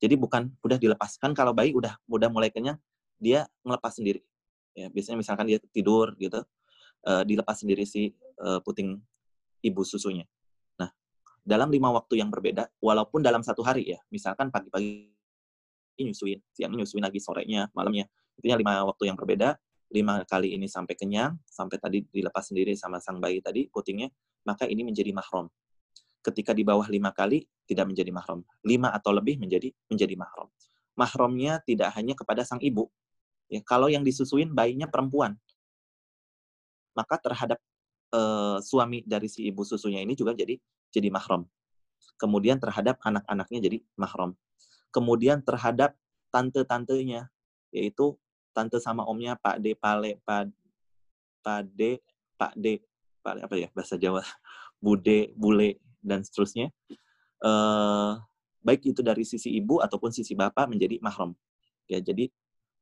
Jadi 0.00 0.14
bukan 0.16 0.52
udah 0.60 0.76
dilepaskan 0.76 1.32
kalau 1.32 1.56
bayi 1.56 1.72
udah 1.72 1.96
udah 2.08 2.28
mulai 2.28 2.52
kenyang, 2.52 2.76
dia 3.16 3.48
melepas 3.64 3.96
sendiri. 3.96 4.20
Ya, 4.76 4.92
biasanya 4.92 5.16
misalkan 5.16 5.48
dia 5.48 5.56
tidur 5.72 6.12
gitu, 6.20 6.44
uh, 7.08 7.22
dilepas 7.24 7.56
sendiri 7.56 7.88
si 7.88 8.12
uh, 8.44 8.60
puting 8.60 9.00
ibu 9.64 9.82
susunya. 9.88 10.28
Dalam 11.46 11.70
lima 11.70 11.94
waktu 11.94 12.18
yang 12.18 12.26
berbeda, 12.26 12.66
walaupun 12.82 13.22
dalam 13.22 13.46
satu 13.46 13.62
hari 13.62 13.86
ya, 13.94 14.02
misalkan 14.10 14.50
pagi-pagi 14.50 15.14
nyusuin, 16.02 16.42
siang 16.50 16.74
nyusuin 16.74 17.06
lagi 17.06 17.22
sorenya, 17.22 17.70
malamnya, 17.70 18.10
intinya 18.34 18.58
lima 18.58 18.72
waktu 18.90 19.06
yang 19.06 19.14
berbeda, 19.14 19.54
lima 19.94 20.26
kali 20.26 20.58
ini 20.58 20.66
sampai 20.66 20.98
kenyang, 20.98 21.38
sampai 21.46 21.78
tadi 21.78 22.02
dilepas 22.10 22.50
sendiri 22.50 22.74
sama 22.74 22.98
sang 22.98 23.22
bayi 23.22 23.38
tadi 23.38 23.70
putingnya, 23.70 24.10
maka 24.42 24.66
ini 24.66 24.82
menjadi 24.82 25.14
mahram. 25.14 25.46
Ketika 26.18 26.50
di 26.50 26.66
bawah 26.66 26.90
lima 26.90 27.14
kali, 27.14 27.46
tidak 27.70 27.86
menjadi 27.86 28.10
mahram. 28.10 28.42
Lima 28.66 28.90
atau 28.90 29.14
lebih 29.14 29.38
menjadi 29.38 29.70
menjadi 29.86 30.18
mahram. 30.18 30.50
Mahramnya 30.98 31.62
tidak 31.62 31.94
hanya 31.94 32.18
kepada 32.18 32.42
sang 32.42 32.58
ibu. 32.58 32.90
Ya, 33.46 33.62
kalau 33.62 33.86
yang 33.86 34.02
disusuin 34.02 34.50
bayinya 34.50 34.90
perempuan, 34.90 35.38
maka 36.98 37.14
terhadap 37.22 37.62
uh, 38.10 38.58
suami 38.58 39.06
dari 39.06 39.30
si 39.30 39.46
ibu 39.46 39.62
susunya 39.62 40.02
ini 40.02 40.18
juga 40.18 40.34
jadi 40.34 40.58
jadi 40.92 41.08
mahram. 41.12 41.46
Kemudian 42.16 42.56
terhadap 42.56 42.96
anak-anaknya 43.04 43.58
jadi 43.70 43.78
mahram. 43.98 44.34
Kemudian 44.90 45.44
terhadap 45.44 45.94
tante-tantenya, 46.32 47.28
yaitu 47.72 48.16
tante 48.56 48.80
sama 48.80 49.04
omnya 49.04 49.36
Pak 49.36 49.60
D, 49.60 49.76
Pale, 49.76 50.16
Pak, 50.24 50.48
Pak 51.44 51.60
D, 51.76 52.00
Pak 52.40 52.52
D, 52.56 52.80
apa 53.34 53.54
ya 53.58 53.68
bahasa 53.74 53.98
Jawa 53.98 54.22
bude 54.84 55.34
bule 55.34 55.82
dan 55.98 56.22
seterusnya 56.22 56.70
uh, 57.42 58.22
baik 58.62 58.94
itu 58.94 59.02
dari 59.02 59.26
sisi 59.26 59.50
ibu 59.58 59.82
ataupun 59.82 60.14
sisi 60.14 60.38
bapak 60.38 60.70
menjadi 60.70 61.02
mahram 61.02 61.34
ya 61.90 61.98
jadi 61.98 62.30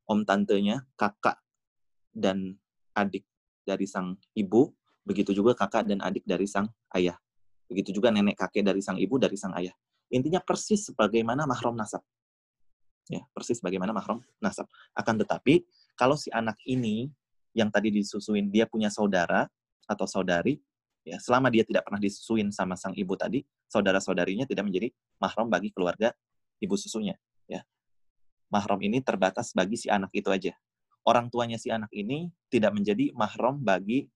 om 0.05 0.21
tantenya 0.29 0.85
kakak 1.01 1.41
dan 2.13 2.61
adik 2.93 3.25
dari 3.65 3.89
sang 3.89 4.21
ibu 4.37 4.73
begitu 5.05 5.33
juga 5.33 5.57
kakak 5.57 5.89
dan 5.89 6.05
adik 6.05 6.25
dari 6.29 6.45
sang 6.45 6.69
ayah 6.93 7.17
begitu 7.71 7.97
juga 7.97 8.13
nenek 8.13 8.37
kakek 8.39 8.65
dari 8.65 8.81
sang 8.85 9.01
ibu 9.01 9.17
dari 9.17 9.35
sang 9.35 9.57
ayah 9.57 9.73
intinya 10.13 10.39
persis 10.39 10.93
sebagaimana 10.93 11.49
mahram 11.49 11.75
nasab 11.75 12.05
ya 13.09 13.21
persis 13.33 13.61
bagaimana 13.61 13.93
mahram 13.93 14.21
nasab 14.41 14.69
akan 14.97 15.15
tetapi 15.25 15.65
kalau 15.95 16.19
si 16.19 16.29
anak 16.35 16.59
ini 16.67 17.11
yang 17.55 17.71
tadi 17.71 17.95
disusuin 17.95 18.51
dia 18.51 18.67
punya 18.67 18.91
saudara 18.91 19.47
atau 19.87 20.05
saudari, 20.11 20.59
ya 21.07 21.17
selama 21.23 21.49
dia 21.49 21.63
tidak 21.63 21.87
pernah 21.87 22.03
disusuin 22.03 22.51
sama 22.51 22.75
sang 22.75 22.93
ibu 22.99 23.15
tadi, 23.15 23.47
saudara-saudarinya 23.71 24.45
tidak 24.45 24.67
menjadi 24.67 24.91
mahram 25.23 25.47
bagi 25.47 25.71
keluarga 25.71 26.11
ibu 26.59 26.75
susunya. 26.75 27.15
Ya. 27.47 27.63
Mahram 28.51 28.83
ini 28.83 29.01
terbatas 29.01 29.55
bagi 29.55 29.79
si 29.79 29.87
anak 29.87 30.11
itu 30.13 30.29
aja. 30.35 30.53
Orang 31.07 31.31
tuanya 31.31 31.63
si 31.63 31.71
anak 31.71 31.95
ini 31.95 32.35
tidak 32.51 32.75
menjadi 32.75 33.15
mahram 33.15 33.63
bagi 33.63 34.11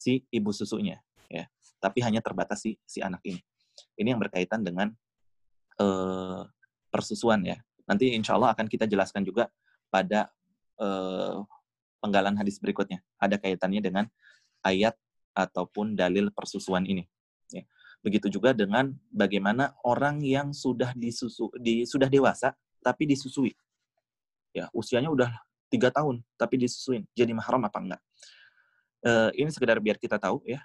si 0.00 0.24
ibu 0.32 0.50
susunya. 0.50 0.96
Ya. 1.28 1.52
Tapi 1.82 1.98
hanya 2.06 2.22
terbatas 2.22 2.62
si, 2.62 2.78
si 2.86 3.02
anak 3.02 3.18
ini. 3.26 3.42
Ini 3.98 4.14
yang 4.14 4.22
berkaitan 4.22 4.62
dengan 4.62 4.94
uh, 5.82 6.46
persusuan 6.94 7.42
ya. 7.42 7.58
Nanti 7.90 8.14
insya 8.14 8.38
Allah 8.38 8.54
akan 8.54 8.70
kita 8.70 8.86
jelaskan 8.86 9.26
juga 9.26 9.50
pada 9.90 10.30
uh, 10.78 11.42
penggalan 11.98 12.38
hadis 12.38 12.62
berikutnya. 12.62 13.02
Ada 13.18 13.42
kaitannya 13.42 13.82
dengan 13.82 14.04
ayat 14.62 14.94
ataupun 15.34 15.98
dalil 15.98 16.30
persusuan 16.30 16.86
ini. 16.86 17.02
Ya. 17.50 17.66
Begitu 18.06 18.30
juga 18.30 18.54
dengan 18.54 18.94
bagaimana 19.10 19.74
orang 19.82 20.22
yang 20.22 20.54
sudah 20.54 20.94
disusu, 20.94 21.50
di, 21.58 21.82
sudah 21.82 22.06
dewasa 22.06 22.54
tapi 22.78 23.10
disusui. 23.10 23.50
Ya, 24.54 24.68
usianya 24.70 25.08
udah 25.10 25.32
tiga 25.72 25.88
tahun 25.88 26.20
tapi 26.36 26.60
disusuin 26.60 27.08
jadi 27.16 27.32
mahram 27.32 27.64
apa 27.64 27.78
enggak 27.80 28.00
uh, 29.08 29.32
ini 29.32 29.48
sekedar 29.48 29.80
biar 29.80 29.96
kita 29.96 30.20
tahu 30.20 30.44
ya 30.44 30.60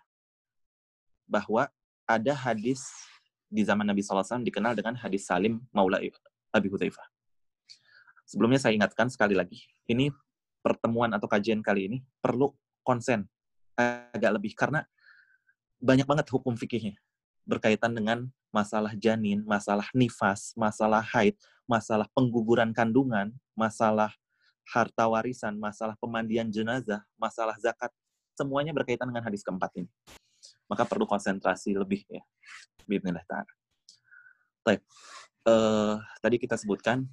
bahwa 1.28 1.70
ada 2.08 2.34
hadis 2.34 2.82
di 3.48 3.64
zaman 3.64 3.84
Nabi 3.84 4.04
SAW 4.04 4.44
dikenal 4.44 4.76
dengan 4.76 4.96
hadis 4.96 5.28
Salim 5.28 5.64
Maula 5.76 6.00
Abi 6.52 6.68
Hudzaifah. 6.72 7.04
Sebelumnya 8.28 8.60
saya 8.60 8.76
ingatkan 8.76 9.08
sekali 9.08 9.36
lagi, 9.36 9.64
ini 9.88 10.12
pertemuan 10.60 11.12
atau 11.16 11.32
kajian 11.32 11.64
kali 11.64 11.88
ini 11.88 11.98
perlu 12.20 12.52
konsen 12.84 13.28
agak 13.78 14.32
lebih 14.36 14.52
karena 14.52 14.84
banyak 15.80 16.04
banget 16.04 16.28
hukum 16.34 16.58
fikihnya 16.58 16.98
berkaitan 17.48 17.96
dengan 17.96 18.28
masalah 18.52 18.92
janin, 19.00 19.48
masalah 19.48 19.88
nifas, 19.96 20.52
masalah 20.60 21.00
haid, 21.16 21.40
masalah 21.64 22.10
pengguguran 22.12 22.76
kandungan, 22.76 23.32
masalah 23.56 24.12
harta 24.68 25.08
warisan, 25.08 25.56
masalah 25.56 25.96
pemandian 25.96 26.52
jenazah, 26.52 27.00
masalah 27.16 27.56
zakat, 27.64 27.88
semuanya 28.36 28.76
berkaitan 28.76 29.08
dengan 29.08 29.24
hadis 29.24 29.40
keempat 29.48 29.72
ini. 29.80 29.88
Maka 30.68 30.84
perlu 30.84 31.08
konsentrasi 31.08 31.76
lebih 31.76 32.04
ya. 32.12 32.24
Bismillah 32.88 33.24
ta'ala. 33.24 33.52
Baik. 34.64 34.84
Uh, 35.48 35.96
tadi 36.20 36.36
kita 36.40 36.60
sebutkan 36.60 37.08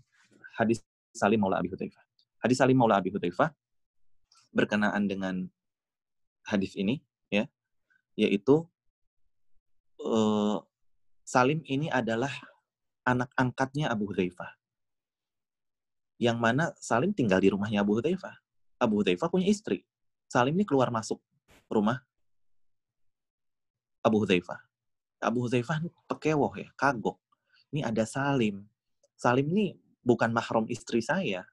hadis 0.59 0.83
Salim 1.15 1.39
Maula 1.39 1.63
Abi 1.63 1.71
Hudzaifah. 1.71 2.03
Hadis 2.43 2.59
Salim 2.59 2.75
Maula 2.75 2.99
Abi 2.99 3.15
Hudzaifah 3.15 3.55
berkenaan 4.51 5.07
dengan 5.07 5.47
hadis 6.47 6.75
ini 6.75 7.03
ya, 7.31 7.47
yaitu 8.19 8.67
uh, 10.03 10.59
Salim 11.23 11.63
ini 11.67 11.91
adalah 11.91 12.31
anak 13.07 13.31
angkatnya 13.39 13.91
Abu 13.91 14.11
Hudzaifah. 14.11 14.51
Yang 16.19 16.39
mana 16.39 16.65
Salim 16.79 17.15
tinggal 17.15 17.39
di 17.39 17.55
rumahnya 17.55 17.87
Abu 17.87 17.99
Hudzaifah. 17.99 18.35
Abu 18.83 19.03
Hudzaifah 19.03 19.31
punya 19.31 19.47
istri. 19.47 19.87
Salim 20.27 20.59
ini 20.59 20.67
keluar 20.67 20.91
masuk 20.91 21.23
rumah 21.71 22.03
Abu 24.05 24.21
Hudzaifah. 24.21 24.61
Abu 25.25 25.49
Hudzaifah 25.49 25.81
pekewoh 26.05 26.53
ya, 26.53 26.69
kagok. 26.77 27.17
Ini 27.73 27.89
ada 27.89 28.05
Salim. 28.05 28.69
Salim 29.17 29.49
ini 29.57 29.81
bukan 30.05 30.29
mahram 30.29 30.69
istri 30.69 31.01
saya. 31.01 31.49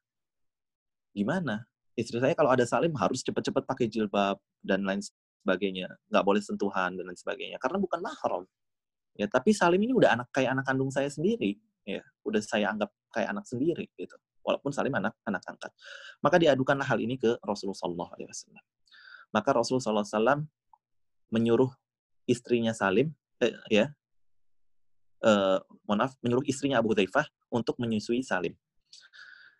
Gimana? 1.15 1.63
Istri 1.95 2.19
saya 2.19 2.33
kalau 2.35 2.51
ada 2.51 2.67
Salim 2.67 2.91
harus 2.99 3.23
cepat-cepat 3.23 3.63
pakai 3.63 3.87
jilbab 3.87 4.37
dan 4.59 4.83
lain 4.83 4.99
sebagainya. 4.99 5.87
Nggak 6.11 6.23
boleh 6.27 6.41
sentuhan 6.43 6.99
dan 6.99 7.03
lain 7.07 7.17
sebagainya. 7.17 7.57
Karena 7.57 7.79
bukan 7.79 7.99
mahram. 8.03 8.43
Ya, 9.15 9.27
tapi 9.27 9.51
Salim 9.55 9.79
ini 9.79 9.95
udah 9.95 10.19
anak 10.19 10.27
kayak 10.31 10.55
anak 10.55 10.67
kandung 10.67 10.91
saya 10.91 11.07
sendiri. 11.07 11.59
Ya, 11.87 12.03
udah 12.27 12.39
saya 12.43 12.71
anggap 12.71 12.91
kayak 13.11 13.31
anak 13.31 13.45
sendiri 13.47 13.87
gitu. 13.95 14.15
Walaupun 14.43 14.71
Salim 14.71 14.93
anak 14.95 15.15
anak 15.27 15.43
angkat. 15.47 15.71
Maka 16.23 16.35
diadukanlah 16.39 16.87
hal 16.87 16.99
ini 16.99 17.19
ke 17.19 17.39
Rasulullah 17.43 17.77
SAW. 17.77 18.55
Maka 19.31 19.49
Rasulullah 19.51 20.03
SAW 20.03 20.43
menyuruh 21.31 21.71
istrinya 22.29 22.75
Salim, 22.75 23.13
eh, 23.41 23.55
ya, 23.69 23.85
uh, 25.25 25.61
mohon 25.85 26.05
maaf, 26.05 26.13
menyuruh 26.21 26.45
istrinya 26.45 26.81
Abu 26.81 26.93
Hudzaifah 26.93 27.25
untuk 27.53 27.77
menyusui 27.77 28.25
Salim. 28.25 28.57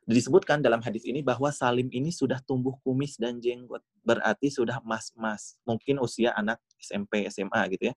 Disebutkan 0.09 0.65
dalam 0.65 0.81
hadis 0.81 1.05
ini 1.05 1.21
bahwa 1.21 1.53
Salim 1.53 1.87
ini 1.93 2.09
sudah 2.09 2.41
tumbuh 2.41 2.73
kumis 2.81 3.21
dan 3.21 3.37
jenggot. 3.37 3.85
Berarti 4.01 4.49
sudah 4.49 4.81
mas-mas. 4.81 5.61
Mungkin 5.61 6.01
usia 6.01 6.33
anak 6.33 6.57
SMP, 6.81 7.29
SMA 7.29 7.61
gitu 7.77 7.93
ya. 7.93 7.95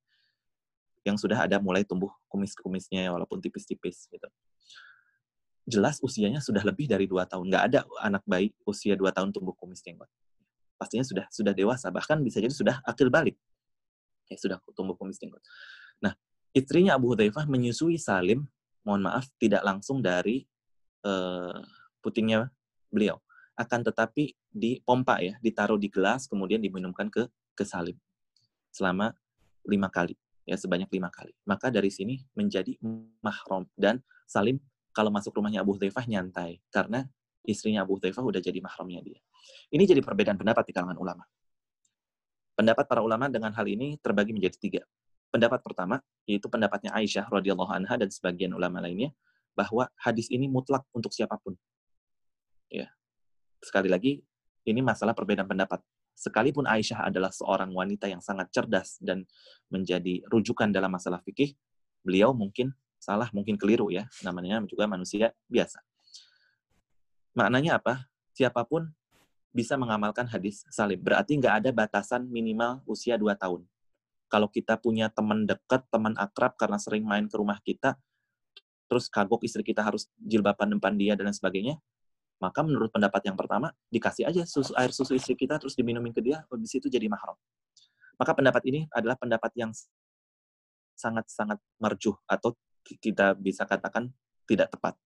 Yang 1.04 1.24
sudah 1.24 1.48
ada 1.48 1.56
mulai 1.56 1.82
tumbuh 1.82 2.12
kumis-kumisnya 2.28 3.08
walaupun 3.08 3.40
tipis-tipis 3.40 4.04
gitu. 4.12 4.28
Jelas 5.64 5.96
usianya 6.04 6.44
sudah 6.44 6.60
lebih 6.60 6.92
dari 6.92 7.08
dua 7.08 7.24
tahun. 7.24 7.48
Nggak 7.48 7.64
ada 7.72 7.80
anak 8.04 8.22
bayi 8.28 8.52
usia 8.68 9.00
dua 9.00 9.08
tahun 9.08 9.32
tumbuh 9.32 9.56
kumis 9.56 9.80
jenggot. 9.80 10.08
Pastinya 10.76 11.08
sudah 11.08 11.24
sudah 11.32 11.56
dewasa. 11.56 11.88
Bahkan 11.88 12.20
bisa 12.20 12.36
jadi 12.36 12.52
sudah 12.52 12.84
akhir 12.84 13.08
balik. 13.08 13.40
Ya, 14.28 14.36
sudah 14.40 14.58
tumbuh 14.72 14.96
kumis 14.96 15.20
jenggot. 15.20 15.44
Nah, 16.00 16.16
istrinya 16.56 16.96
Abu 16.96 17.12
Hudzaifah 17.12 17.44
menyusui 17.44 18.00
Salim, 18.00 18.48
mohon 18.82 19.04
maaf, 19.04 19.28
tidak 19.36 19.60
langsung 19.64 20.00
dari 20.00 20.48
uh, 21.04 21.60
putingnya 22.00 22.48
beliau. 22.88 23.20
Akan 23.54 23.84
tetapi 23.84 24.34
dipompa 24.50 25.20
ya, 25.22 25.36
ditaruh 25.44 25.78
di 25.78 25.92
gelas, 25.92 26.26
kemudian 26.26 26.58
diminumkan 26.58 27.06
ke 27.12 27.28
ke 27.54 27.62
Salim 27.62 27.94
selama 28.74 29.14
lima 29.64 29.86
kali, 29.86 30.18
ya 30.42 30.58
sebanyak 30.58 30.90
lima 30.90 31.08
kali. 31.08 31.30
Maka 31.46 31.70
dari 31.70 31.88
sini 31.94 32.18
menjadi 32.34 32.74
mahram 33.22 33.70
dan 33.78 34.02
Salim 34.26 34.58
kalau 34.90 35.14
masuk 35.14 35.30
rumahnya 35.38 35.62
Abu 35.62 35.78
Hudzaifah 35.78 36.06
nyantai 36.10 36.58
karena 36.74 37.06
istrinya 37.46 37.86
Abu 37.86 37.96
Hudzaifah 37.96 38.22
udah 38.26 38.42
jadi 38.42 38.58
mahramnya 38.58 39.00
dia. 39.06 39.20
Ini 39.70 39.86
jadi 39.86 40.02
perbedaan 40.02 40.34
pendapat 40.34 40.66
di 40.66 40.72
kalangan 40.74 40.98
ulama. 40.98 41.24
Pendapat 42.54 42.86
para 42.86 43.02
ulama 43.02 43.26
dengan 43.26 43.50
hal 43.50 43.66
ini 43.66 43.98
terbagi 43.98 44.30
menjadi 44.30 44.56
tiga. 44.58 44.82
Pendapat 45.34 45.58
pertama 45.66 45.98
yaitu 46.30 46.46
pendapatnya 46.46 46.94
Aisyah 46.94 47.26
radhiyallahu 47.26 47.70
anha 47.70 47.94
dan 47.98 48.08
sebagian 48.08 48.54
ulama 48.54 48.78
lainnya 48.78 49.10
bahwa 49.58 49.90
hadis 49.98 50.30
ini 50.30 50.46
mutlak 50.46 50.86
untuk 50.94 51.10
siapa 51.10 51.34
pun. 51.42 51.58
Ya. 52.70 52.90
Sekali 53.58 53.90
lagi 53.90 54.22
ini 54.66 54.80
masalah 54.82 55.12
perbedaan 55.12 55.50
pendapat. 55.50 55.82
Sekalipun 56.14 56.70
Aisyah 56.70 57.10
adalah 57.10 57.34
seorang 57.34 57.74
wanita 57.74 58.06
yang 58.06 58.22
sangat 58.22 58.46
cerdas 58.54 59.02
dan 59.02 59.26
menjadi 59.66 60.22
rujukan 60.30 60.70
dalam 60.70 60.94
masalah 60.94 61.18
fikih, 61.26 61.58
beliau 62.06 62.30
mungkin 62.30 62.70
salah, 63.02 63.26
mungkin 63.34 63.58
keliru 63.58 63.90
ya. 63.90 64.06
Namanya 64.22 64.62
juga 64.70 64.86
manusia 64.86 65.34
biasa. 65.50 65.82
Maknanya 67.34 67.82
apa? 67.82 68.06
Siapa 68.30 68.62
pun 68.62 68.88
bisa 69.54 69.78
mengamalkan 69.78 70.26
hadis 70.26 70.66
salim. 70.68 70.98
Berarti 70.98 71.38
nggak 71.38 71.54
ada 71.62 71.70
batasan 71.70 72.26
minimal 72.26 72.82
usia 72.90 73.14
2 73.14 73.32
tahun 73.38 73.62
kalau 74.34 74.50
kita 74.50 74.74
punya 74.82 75.06
teman 75.14 75.46
dekat, 75.46 75.86
teman 75.94 76.18
akrab 76.18 76.58
karena 76.58 76.74
sering 76.74 77.06
main 77.06 77.30
ke 77.30 77.38
rumah 77.38 77.62
kita, 77.62 77.94
terus 78.90 79.06
kagok 79.06 79.46
istri 79.46 79.62
kita 79.62 79.78
harus 79.86 80.10
jilbaban 80.18 80.74
depan 80.74 80.98
dia 80.98 81.14
dan 81.14 81.30
sebagainya, 81.30 81.78
maka 82.42 82.66
menurut 82.66 82.90
pendapat 82.90 83.30
yang 83.30 83.38
pertama, 83.38 83.70
dikasih 83.94 84.26
aja 84.26 84.42
susu, 84.42 84.74
air 84.74 84.90
susu 84.90 85.14
istri 85.14 85.38
kita 85.38 85.62
terus 85.62 85.78
diminumin 85.78 86.10
ke 86.10 86.18
dia, 86.18 86.42
habis 86.50 86.74
itu 86.74 86.90
jadi 86.90 87.06
mahram. 87.06 87.38
Maka 88.18 88.34
pendapat 88.34 88.62
ini 88.66 88.90
adalah 88.90 89.14
pendapat 89.14 89.54
yang 89.54 89.70
sangat-sangat 90.98 91.62
merjuh 91.78 92.18
atau 92.26 92.58
kita 92.82 93.38
bisa 93.38 93.62
katakan 93.70 94.10
tidak 94.50 94.66
tepat. 94.74 94.98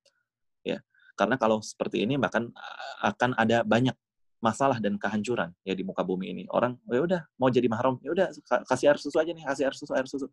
Ya. 0.65 0.81
Karena 1.20 1.37
kalau 1.37 1.61
seperti 1.61 2.01
ini 2.01 2.16
bahkan 2.16 2.49
akan 3.05 3.37
ada 3.37 3.61
banyak 3.61 3.93
masalah 4.39 4.78
dan 4.78 4.94
kehancuran 4.94 5.51
ya 5.66 5.74
di 5.74 5.82
muka 5.82 6.06
bumi 6.06 6.31
ini. 6.31 6.43
Orang 6.51 6.78
ya 6.86 7.02
udah 7.02 7.20
mau 7.39 7.51
jadi 7.51 7.66
mahram, 7.66 7.98
ya 8.02 8.15
udah 8.15 8.27
kasih 8.70 8.94
air 8.94 8.98
susu 8.98 9.19
aja 9.19 9.31
nih, 9.35 9.44
kasih 9.44 9.65
air 9.70 9.74
susu, 9.74 9.93
air 9.94 10.06
susu. 10.06 10.27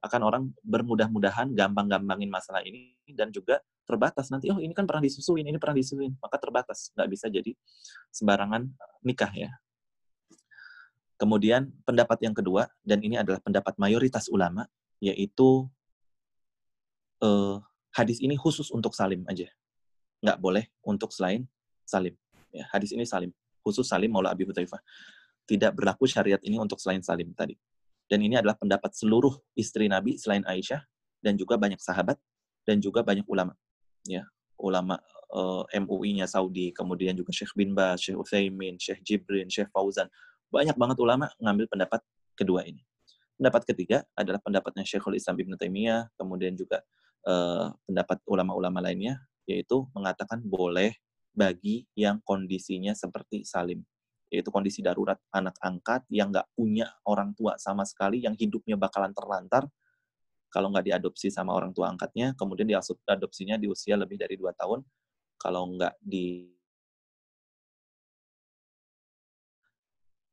Akan 0.00 0.24
orang 0.24 0.48
bermudah-mudahan 0.64 1.52
gampang-gampangin 1.52 2.28
masalah 2.32 2.64
ini 2.64 2.96
dan 3.12 3.28
juga 3.32 3.60
terbatas 3.84 4.30
nanti 4.30 4.48
oh 4.48 4.60
ini 4.60 4.72
kan 4.72 4.86
pernah 4.86 5.02
disusuin, 5.04 5.44
ini 5.44 5.58
pernah 5.58 5.76
disusuin, 5.76 6.14
maka 6.20 6.36
terbatas, 6.38 6.94
nggak 6.94 7.08
bisa 7.10 7.26
jadi 7.28 7.52
sembarangan 8.12 8.70
nikah 9.04 9.32
ya. 9.34 9.50
Kemudian 11.20 11.68
pendapat 11.84 12.16
yang 12.24 12.32
kedua 12.32 12.64
dan 12.80 13.04
ini 13.04 13.20
adalah 13.20 13.44
pendapat 13.44 13.76
mayoritas 13.76 14.32
ulama 14.32 14.64
yaitu 15.04 15.68
eh, 17.20 17.56
hadis 17.92 18.20
ini 18.24 18.40
khusus 18.40 18.72
untuk 18.72 18.96
salim 18.96 19.24
aja, 19.28 19.48
nggak 20.24 20.38
boleh 20.40 20.64
untuk 20.80 21.12
selain 21.12 21.44
salim. 21.84 22.16
Ya, 22.50 22.66
hadis 22.74 22.90
ini 22.90 23.06
Salim, 23.06 23.30
khusus 23.62 23.86
Salim 23.86 24.10
Maula 24.10 24.34
Abi 24.34 24.46
Hudzaifah. 24.46 24.82
Tidak 25.46 25.74
berlaku 25.74 26.06
syariat 26.06 26.38
ini 26.42 26.58
untuk 26.58 26.78
selain 26.78 27.02
Salim 27.02 27.30
tadi. 27.34 27.54
Dan 28.10 28.22
ini 28.26 28.34
adalah 28.38 28.58
pendapat 28.58 28.90
seluruh 28.94 29.38
istri 29.54 29.86
Nabi 29.86 30.18
selain 30.18 30.42
Aisyah 30.42 30.82
dan 31.22 31.38
juga 31.38 31.54
banyak 31.54 31.78
sahabat 31.78 32.18
dan 32.66 32.82
juga 32.82 33.06
banyak 33.06 33.26
ulama. 33.30 33.54
Ya, 34.02 34.26
ulama 34.58 34.98
uh, 35.30 35.62
eh, 35.70 35.78
MUI-nya 35.78 36.26
Saudi, 36.26 36.74
kemudian 36.74 37.14
juga 37.14 37.30
Syekh 37.30 37.54
bin 37.54 37.72
Baz, 37.72 38.02
Syekh 38.02 38.18
Utsaimin, 38.18 38.76
Syekh 38.82 39.00
Jibrin, 39.06 39.46
Syekh 39.46 39.70
Fauzan. 39.70 40.10
Banyak 40.50 40.74
banget 40.74 40.98
ulama 40.98 41.30
ngambil 41.38 41.70
pendapat 41.70 42.02
kedua 42.34 42.66
ini. 42.66 42.82
Pendapat 43.38 43.62
ketiga 43.72 44.04
adalah 44.12 44.42
pendapatnya 44.42 44.84
Syekhul 44.84 45.16
Islam 45.16 45.40
Ibn 45.40 45.56
Taimiyah, 45.56 46.12
kemudian 46.18 46.52
juga 46.58 46.84
uh, 47.24 47.72
pendapat 47.88 48.20
ulama-ulama 48.28 48.84
lainnya, 48.84 49.16
yaitu 49.48 49.88
mengatakan 49.96 50.44
boleh 50.44 50.92
bagi 51.30 51.86
yang 51.94 52.18
kondisinya 52.22 52.92
seperti 52.92 53.46
Salim, 53.46 53.80
yaitu 54.30 54.50
kondisi 54.50 54.82
darurat 54.82 55.18
anak 55.30 55.56
angkat 55.62 56.06
yang 56.10 56.30
nggak 56.30 56.46
punya 56.54 56.90
orang 57.06 57.34
tua 57.34 57.58
sama 57.58 57.86
sekali, 57.86 58.22
yang 58.22 58.34
hidupnya 58.34 58.78
bakalan 58.78 59.14
terlantar 59.14 59.66
kalau 60.50 60.74
nggak 60.74 60.90
diadopsi 60.90 61.30
sama 61.30 61.54
orang 61.54 61.70
tua 61.70 61.88
angkatnya, 61.94 62.34
kemudian 62.34 62.66
diadopsinya 62.66 63.54
di 63.54 63.70
usia 63.70 63.94
lebih 63.94 64.18
dari 64.18 64.34
dua 64.34 64.50
tahun, 64.50 64.82
kalau 65.38 65.70
nggak 65.78 65.94
di 66.02 66.50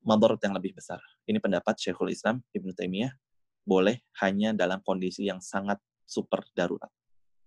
madorot 0.02 0.42
yang 0.42 0.58
lebih 0.58 0.74
besar. 0.74 0.98
Ini 1.30 1.38
pendapat 1.38 1.78
Syekhul 1.78 2.16
Islam 2.16 2.42
Ibn 2.50 2.70
Taimiyah 2.74 3.14
boleh 3.68 4.02
hanya 4.24 4.56
dalam 4.56 4.80
kondisi 4.82 5.28
yang 5.28 5.44
sangat 5.44 5.78
super 6.08 6.48
darurat. 6.56 6.90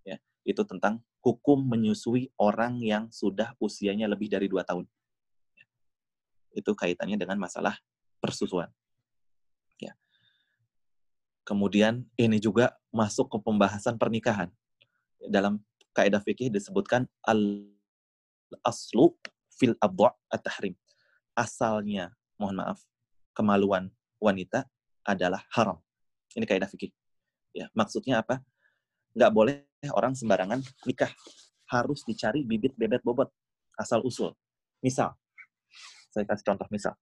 Ya, 0.04 0.20
itu 0.44 0.62
tentang 0.68 1.00
hukum 1.20 1.60
menyusui 1.68 2.32
orang 2.40 2.80
yang 2.80 3.12
sudah 3.12 3.52
usianya 3.60 4.08
lebih 4.08 4.32
dari 4.32 4.48
dua 4.48 4.64
tahun. 4.64 4.88
Itu 6.56 6.72
kaitannya 6.74 7.20
dengan 7.20 7.36
masalah 7.36 7.76
persusuan. 8.18 8.72
Ya. 9.78 9.94
Kemudian 11.44 12.08
ini 12.16 12.40
juga 12.40 12.74
masuk 12.90 13.30
ke 13.30 13.38
pembahasan 13.40 14.00
pernikahan. 14.00 14.48
Dalam 15.28 15.60
kaidah 15.92 16.24
fikih 16.24 16.48
disebutkan 16.48 17.04
al 17.24 17.68
aslu 18.64 19.14
fil 19.52 19.76
abwa' 19.78 20.16
at-tahrim. 20.32 20.74
Asalnya, 21.36 22.16
mohon 22.40 22.58
maaf, 22.58 22.80
kemaluan 23.36 23.92
wanita 24.18 24.66
adalah 25.04 25.44
haram. 25.52 25.78
Ini 26.34 26.48
kaidah 26.48 26.66
fikih. 26.66 26.90
Ya, 27.52 27.68
maksudnya 27.76 28.22
apa? 28.22 28.42
Nggak 29.16 29.32
boleh 29.34 29.56
orang 29.90 30.14
sembarangan 30.14 30.60
nikah. 30.86 31.10
Harus 31.70 32.02
dicari 32.02 32.42
bibit 32.42 32.74
bebet 32.74 33.02
bobot 33.06 33.30
asal 33.78 34.02
usul. 34.02 34.34
Misal, 34.82 35.14
saya 36.10 36.26
kasih 36.26 36.46
contoh 36.50 36.68
misal. 36.68 36.94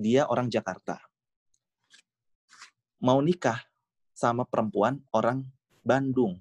Dia 0.00 0.24
orang 0.30 0.48
Jakarta. 0.48 0.96
Mau 3.04 3.20
nikah 3.20 3.60
sama 4.16 4.48
perempuan 4.48 5.02
orang 5.12 5.44
Bandung. 5.84 6.40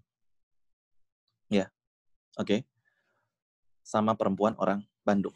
Ya. 1.52 1.68
Oke. 2.40 2.46
Okay. 2.46 2.60
Sama 3.84 4.14
perempuan 4.14 4.54
orang 4.62 4.86
Bandung. 5.04 5.34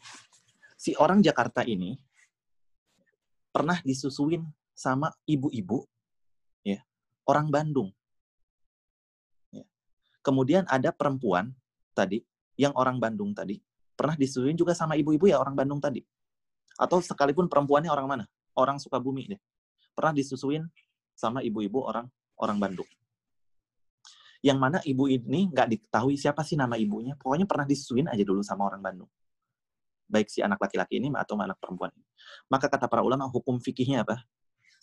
Si 0.78 0.94
orang 0.96 1.20
Jakarta 1.20 1.66
ini 1.66 1.98
pernah 3.50 3.80
disusuin 3.82 4.44
sama 4.74 5.14
ibu-ibu 5.24 5.86
ya, 6.66 6.82
orang 7.24 7.48
Bandung. 7.48 7.94
Ya. 9.54 9.64
Kemudian 10.20 10.66
ada 10.66 10.90
perempuan 10.90 11.54
tadi, 11.94 12.26
yang 12.58 12.74
orang 12.74 12.98
Bandung 12.98 13.32
tadi, 13.32 13.62
pernah 13.94 14.18
disusuin 14.18 14.58
juga 14.58 14.74
sama 14.74 14.98
ibu-ibu 14.98 15.30
ya 15.30 15.38
orang 15.38 15.54
Bandung 15.54 15.78
tadi. 15.78 16.02
Atau 16.74 16.98
sekalipun 16.98 17.46
perempuannya 17.46 17.90
orang 17.90 18.06
mana? 18.06 18.24
Orang 18.58 18.82
Sukabumi 18.82 19.30
deh. 19.30 19.40
Pernah 19.94 20.10
disusuin 20.10 20.66
sama 21.14 21.42
ibu-ibu 21.42 21.86
orang 21.86 22.10
orang 22.38 22.58
Bandung. 22.58 22.90
Yang 24.44 24.58
mana 24.60 24.78
ibu 24.84 25.08
ini 25.08 25.48
nggak 25.48 25.72
diketahui 25.72 26.20
siapa 26.20 26.44
sih 26.44 26.58
nama 26.58 26.76
ibunya. 26.76 27.16
Pokoknya 27.16 27.46
pernah 27.48 27.64
disusuin 27.64 28.10
aja 28.10 28.20
dulu 28.26 28.42
sama 28.44 28.68
orang 28.68 28.82
Bandung. 28.82 29.08
Baik 30.04 30.28
si 30.28 30.44
anak 30.44 30.60
laki-laki 30.60 31.00
ini 31.00 31.08
atau 31.16 31.38
anak 31.40 31.56
perempuan 31.56 31.88
ini. 31.96 32.04
Maka 32.52 32.68
kata 32.68 32.84
para 32.90 33.00
ulama, 33.00 33.24
hukum 33.24 33.56
fikihnya 33.56 34.04
apa? 34.04 34.20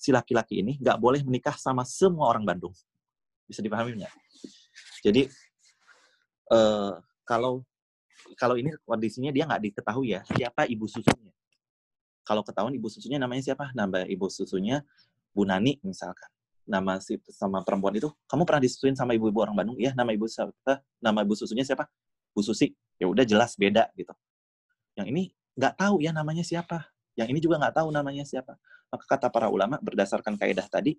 Si 0.02 0.10
laki-laki 0.10 0.66
ini 0.66 0.82
nggak 0.82 0.98
boleh 0.98 1.22
menikah 1.22 1.54
sama 1.54 1.86
semua 1.86 2.34
orang 2.34 2.42
Bandung. 2.42 2.74
Bisa 3.46 3.62
dipahami 3.62 4.02
nggak? 4.02 4.14
Jadi 5.06 5.30
uh, 6.50 6.98
kalau 7.22 7.62
kalau 8.34 8.58
ini 8.58 8.74
kondisinya 8.82 9.30
dia 9.30 9.46
nggak 9.46 9.62
diketahui 9.70 10.18
ya 10.18 10.26
siapa 10.26 10.66
ibu 10.66 10.90
susunya. 10.90 11.30
Kalau 12.26 12.42
ketahuan 12.42 12.74
ibu 12.74 12.90
susunya 12.90 13.22
namanya 13.22 13.54
siapa? 13.54 13.70
Nama 13.78 14.10
ibu 14.10 14.26
susunya 14.26 14.82
Bu 15.38 15.46
Nani 15.46 15.78
misalkan. 15.86 16.30
Nama 16.66 17.02
si 17.02 17.18
sama 17.34 17.66
perempuan 17.66 17.98
itu, 17.98 18.08
kamu 18.30 18.46
pernah 18.46 18.62
disusuin 18.62 18.94
sama 18.94 19.18
ibu-ibu 19.18 19.42
orang 19.42 19.58
Bandung? 19.58 19.78
Iya, 19.82 19.98
nama 19.98 20.14
ibu 20.14 20.30
siapa? 20.30 20.80
Nama 21.02 21.20
ibu 21.26 21.34
susunya 21.34 21.66
siapa? 21.66 21.90
Bu 22.32 22.46
Susi. 22.46 22.72
Ya 23.02 23.10
udah 23.10 23.26
jelas 23.26 23.58
beda 23.58 23.90
gitu. 23.98 24.14
Yang 24.96 25.08
ini 25.10 25.24
nggak 25.58 25.74
tahu 25.76 26.06
ya 26.06 26.14
namanya 26.14 26.46
siapa. 26.46 26.86
Yang 27.20 27.28
ini 27.36 27.40
juga 27.44 27.56
nggak 27.60 27.76
tahu 27.84 27.88
namanya 27.92 28.24
siapa. 28.24 28.56
Maka 28.92 29.06
kata 29.08 29.28
para 29.32 29.48
ulama 29.48 29.80
berdasarkan 29.80 30.36
kaidah 30.36 30.68
tadi, 30.68 30.96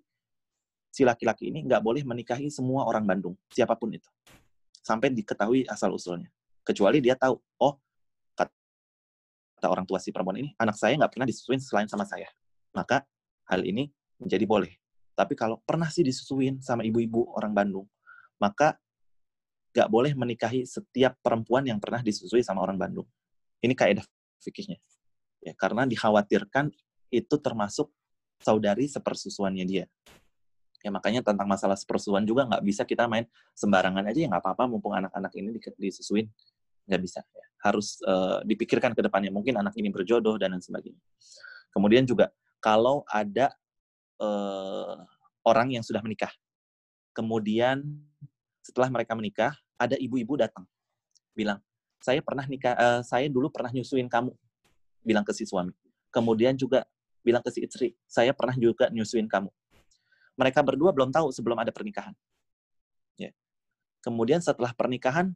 si 0.93 1.01
laki-laki 1.05 1.49
ini 1.49 1.65
nggak 1.65 1.81
boleh 1.81 2.05
menikahi 2.05 2.49
semua 2.53 2.85
orang 2.85 3.05
Bandung, 3.05 3.33
siapa 3.49 3.73
pun 3.77 3.93
itu, 3.93 4.09
sampai 4.81 5.09
diketahui 5.13 5.65
asal 5.69 5.93
usulnya. 5.93 6.29
Kecuali 6.61 7.01
dia 7.01 7.17
tahu, 7.17 7.37
oh 7.61 7.73
kata 8.37 9.67
orang 9.69 9.85
tua 9.89 9.97
si 10.01 10.13
perempuan 10.13 10.41
ini, 10.41 10.49
anak 10.57 10.77
saya 10.77 10.97
nggak 10.97 11.11
pernah 11.13 11.27
disusuin 11.29 11.61
selain 11.61 11.89
sama 11.89 12.05
saya. 12.05 12.29
Maka 12.73 13.05
hal 13.49 13.61
ini 13.65 13.89
menjadi 14.21 14.45
boleh. 14.45 14.73
Tapi 15.13 15.37
kalau 15.37 15.61
pernah 15.61 15.89
sih 15.93 16.01
disusuin 16.01 16.61
sama 16.61 16.81
ibu-ibu 16.81 17.29
orang 17.37 17.53
Bandung, 17.53 17.85
maka 18.41 18.77
nggak 19.73 19.89
boleh 19.89 20.13
menikahi 20.13 20.65
setiap 20.65 21.17
perempuan 21.21 21.65
yang 21.65 21.77
pernah 21.77 22.01
disusui 22.01 22.41
sama 22.41 22.61
orang 22.61 22.77
Bandung. 22.77 23.05
Ini 23.61 23.73
kaidah 23.73 24.05
fikihnya 24.41 24.77
ya 25.43 25.53
karena 25.53 25.83
dikhawatirkan 25.83 26.71
itu 27.11 27.35
termasuk 27.37 27.91
saudari 28.39 28.87
sepersusuannya 28.87 29.65
dia. 29.67 29.85
Ya 30.83 30.91
makanya 30.91 31.23
tentang 31.23 31.47
masalah 31.47 31.79
sepersusuan 31.79 32.27
juga 32.27 32.43
nggak 32.43 32.63
bisa 32.63 32.83
kita 32.83 33.07
main 33.07 33.27
sembarangan 33.55 34.03
aja. 34.07 34.19
Ya 34.23 34.27
nggak 34.31 34.43
apa-apa 34.43 34.63
mumpung 34.67 34.95
anak-anak 34.95 35.31
ini 35.35 35.59
disusuin 35.79 36.27
nggak 36.87 37.01
bisa. 37.03 37.21
Ya. 37.35 37.45
harus 37.63 37.95
uh, 38.03 38.43
dipikirkan 38.43 38.91
ke 38.91 38.99
depannya. 38.99 39.31
Mungkin 39.31 39.55
anak 39.55 39.71
ini 39.79 39.87
berjodoh 39.87 40.35
dan 40.35 40.51
lain 40.51 40.59
sebagainya. 40.59 40.99
Kemudian 41.71 42.03
juga 42.03 42.27
kalau 42.59 43.07
ada 43.07 43.55
uh, 44.19 44.99
orang 45.47 45.71
yang 45.71 45.83
sudah 45.83 46.03
menikah 46.03 46.31
kemudian 47.13 47.83
setelah 48.65 48.89
mereka 48.89 49.13
menikah 49.13 49.53
ada 49.77 49.95
ibu-ibu 49.95 50.39
datang 50.39 50.65
bilang 51.37 51.61
saya 52.01 52.19
pernah 52.19 52.43
nikah 52.49 52.73
uh, 52.75 53.01
saya 53.05 53.29
dulu 53.29 53.47
pernah 53.53 53.69
nyusuin 53.71 54.09
kamu 54.09 54.33
bilang 55.03 55.27
ke 55.27 55.35
si 55.35 55.43
suami. 55.43 55.75
Kemudian 56.09 56.55
juga 56.55 56.87
bilang 57.21 57.43
ke 57.43 57.51
si 57.51 57.63
istri, 57.63 57.95
saya 58.07 58.31
pernah 58.35 58.55
juga 58.55 58.87
nyusuin 58.89 59.27
kamu. 59.27 59.51
Mereka 60.39 60.59
berdua 60.65 60.89
belum 60.91 61.13
tahu 61.13 61.29
sebelum 61.29 61.59
ada 61.61 61.69
pernikahan. 61.69 62.15
Ya. 63.19 63.29
Kemudian 64.01 64.41
setelah 64.41 64.73
pernikahan, 64.73 65.31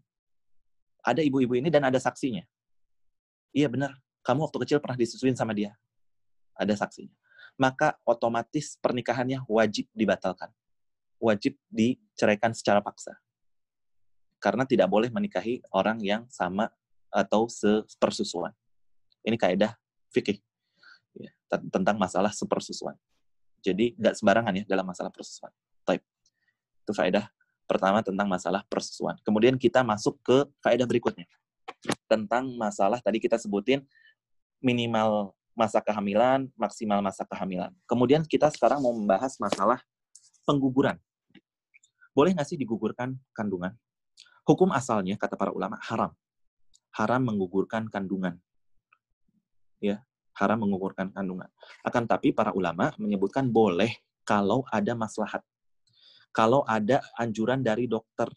ada 1.06 1.22
ibu-ibu 1.22 1.56
ini 1.56 1.70
dan 1.70 1.86
ada 1.88 2.02
saksinya. 2.02 2.44
Iya 3.56 3.72
benar, 3.72 3.96
kamu 4.26 4.44
waktu 4.50 4.58
kecil 4.68 4.78
pernah 4.84 5.00
disusuin 5.00 5.38
sama 5.38 5.56
dia. 5.56 5.72
Ada 6.58 6.76
saksinya. 6.76 7.14
Maka 7.58 7.96
otomatis 8.04 8.76
pernikahannya 8.82 9.46
wajib 9.48 9.88
dibatalkan. 9.96 10.52
Wajib 11.18 11.58
diceraikan 11.72 12.54
secara 12.54 12.84
paksa. 12.84 13.18
Karena 14.38 14.68
tidak 14.68 14.92
boleh 14.92 15.10
menikahi 15.10 15.66
orang 15.74 15.98
yang 16.04 16.30
sama 16.30 16.70
atau 17.10 17.50
sepersusuan. 17.50 18.54
Ini 19.28 19.36
kaidah 19.36 19.76
fikih 20.16 20.40
ya, 21.20 21.32
tentang 21.68 22.00
masalah 22.00 22.32
sepersusuan. 22.32 22.96
Jadi 23.60 23.92
nggak 24.00 24.16
sembarangan 24.16 24.54
ya 24.56 24.64
dalam 24.64 24.88
masalah 24.88 25.12
persusuan. 25.12 25.52
Type. 25.84 26.06
Itu 26.88 26.96
faedah 26.96 27.28
pertama 27.68 28.00
tentang 28.00 28.32
masalah 28.32 28.64
persusuan. 28.72 29.20
Kemudian 29.28 29.60
kita 29.60 29.84
masuk 29.84 30.16
ke 30.24 30.48
faedah 30.64 30.88
berikutnya. 30.88 31.28
Tentang 32.08 32.48
masalah 32.56 33.04
tadi 33.04 33.20
kita 33.20 33.36
sebutin 33.36 33.84
minimal 34.64 35.36
masa 35.52 35.84
kehamilan, 35.84 36.48
maksimal 36.56 37.04
masa 37.04 37.28
kehamilan. 37.28 37.76
Kemudian 37.84 38.24
kita 38.24 38.48
sekarang 38.48 38.80
mau 38.80 38.96
membahas 38.96 39.36
masalah 39.44 39.84
pengguguran. 40.48 40.96
Boleh 42.16 42.32
nggak 42.32 42.48
sih 42.48 42.56
digugurkan 42.56 43.20
kandungan? 43.36 43.76
Hukum 44.48 44.72
asalnya, 44.72 45.20
kata 45.20 45.36
para 45.36 45.52
ulama, 45.52 45.76
haram. 45.84 46.16
Haram 46.96 47.22
menggugurkan 47.28 47.92
kandungan 47.92 48.40
ya 49.82 50.02
haram 50.38 50.62
mengukurkan 50.62 51.10
kandungan. 51.12 51.50
Akan 51.82 52.06
tapi 52.06 52.30
para 52.32 52.54
ulama 52.54 52.94
menyebutkan 53.02 53.50
boleh 53.50 53.98
kalau 54.22 54.62
ada 54.70 54.94
maslahat. 54.94 55.42
Kalau 56.30 56.62
ada 56.70 57.02
anjuran 57.18 57.66
dari 57.66 57.90
dokter 57.90 58.30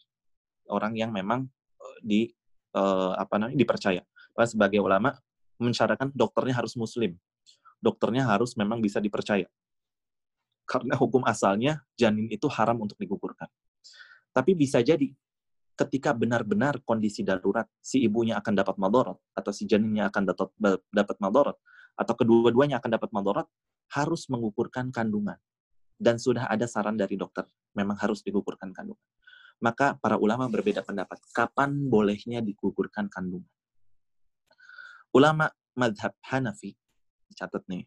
orang 0.71 0.97
yang 0.97 1.13
memang 1.13 1.45
eh, 1.77 1.97
di 2.01 2.21
uh, 2.73 3.13
apa 3.13 3.37
namanya 3.37 3.59
dipercaya. 3.59 4.01
Bahwa 4.33 4.47
sebagai 4.49 4.79
ulama 4.81 5.13
mensyaratkan 5.61 6.09
dokternya 6.09 6.57
harus 6.57 6.73
muslim. 6.73 7.13
Dokternya 7.77 8.25
harus 8.25 8.57
memang 8.57 8.81
bisa 8.81 8.97
dipercaya. 8.97 9.45
Karena 10.65 10.97
hukum 10.97 11.21
asalnya 11.27 11.83
janin 11.93 12.31
itu 12.31 12.49
haram 12.49 12.79
untuk 12.81 12.97
digugurkan. 12.97 13.49
Tapi 14.31 14.55
bisa 14.55 14.79
jadi 14.79 15.11
ketika 15.75 16.11
benar-benar 16.13 16.79
kondisi 16.83 17.25
darurat, 17.25 17.65
si 17.81 18.03
ibunya 18.03 18.37
akan 18.37 18.53
dapat 18.53 18.75
madorot, 18.77 19.17
atau 19.33 19.51
si 19.53 19.65
janinnya 19.65 20.11
akan 20.11 20.23
dapat, 20.31 20.49
dapat 20.91 21.17
madorot, 21.17 21.57
atau 21.97 22.13
kedua-duanya 22.15 22.79
akan 22.79 22.91
dapat 22.97 23.09
madorot, 23.11 23.47
harus 23.91 24.27
mengukurkan 24.31 24.89
kandungan. 24.93 25.37
Dan 26.01 26.17
sudah 26.17 26.49
ada 26.49 26.65
saran 26.65 26.97
dari 26.97 27.13
dokter, 27.17 27.45
memang 27.77 27.97
harus 27.99 28.25
digugurkan 28.25 28.73
kandungan. 28.73 29.05
Maka 29.61 29.93
para 30.01 30.17
ulama 30.17 30.49
berbeda 30.49 30.81
pendapat, 30.81 31.21
kapan 31.37 31.85
bolehnya 31.85 32.41
digugurkan 32.41 33.05
kandungan. 33.05 33.45
Ulama 35.13 35.51
madhab 35.77 36.17
Hanafi, 36.25 36.73
catat 37.37 37.61
nih, 37.69 37.85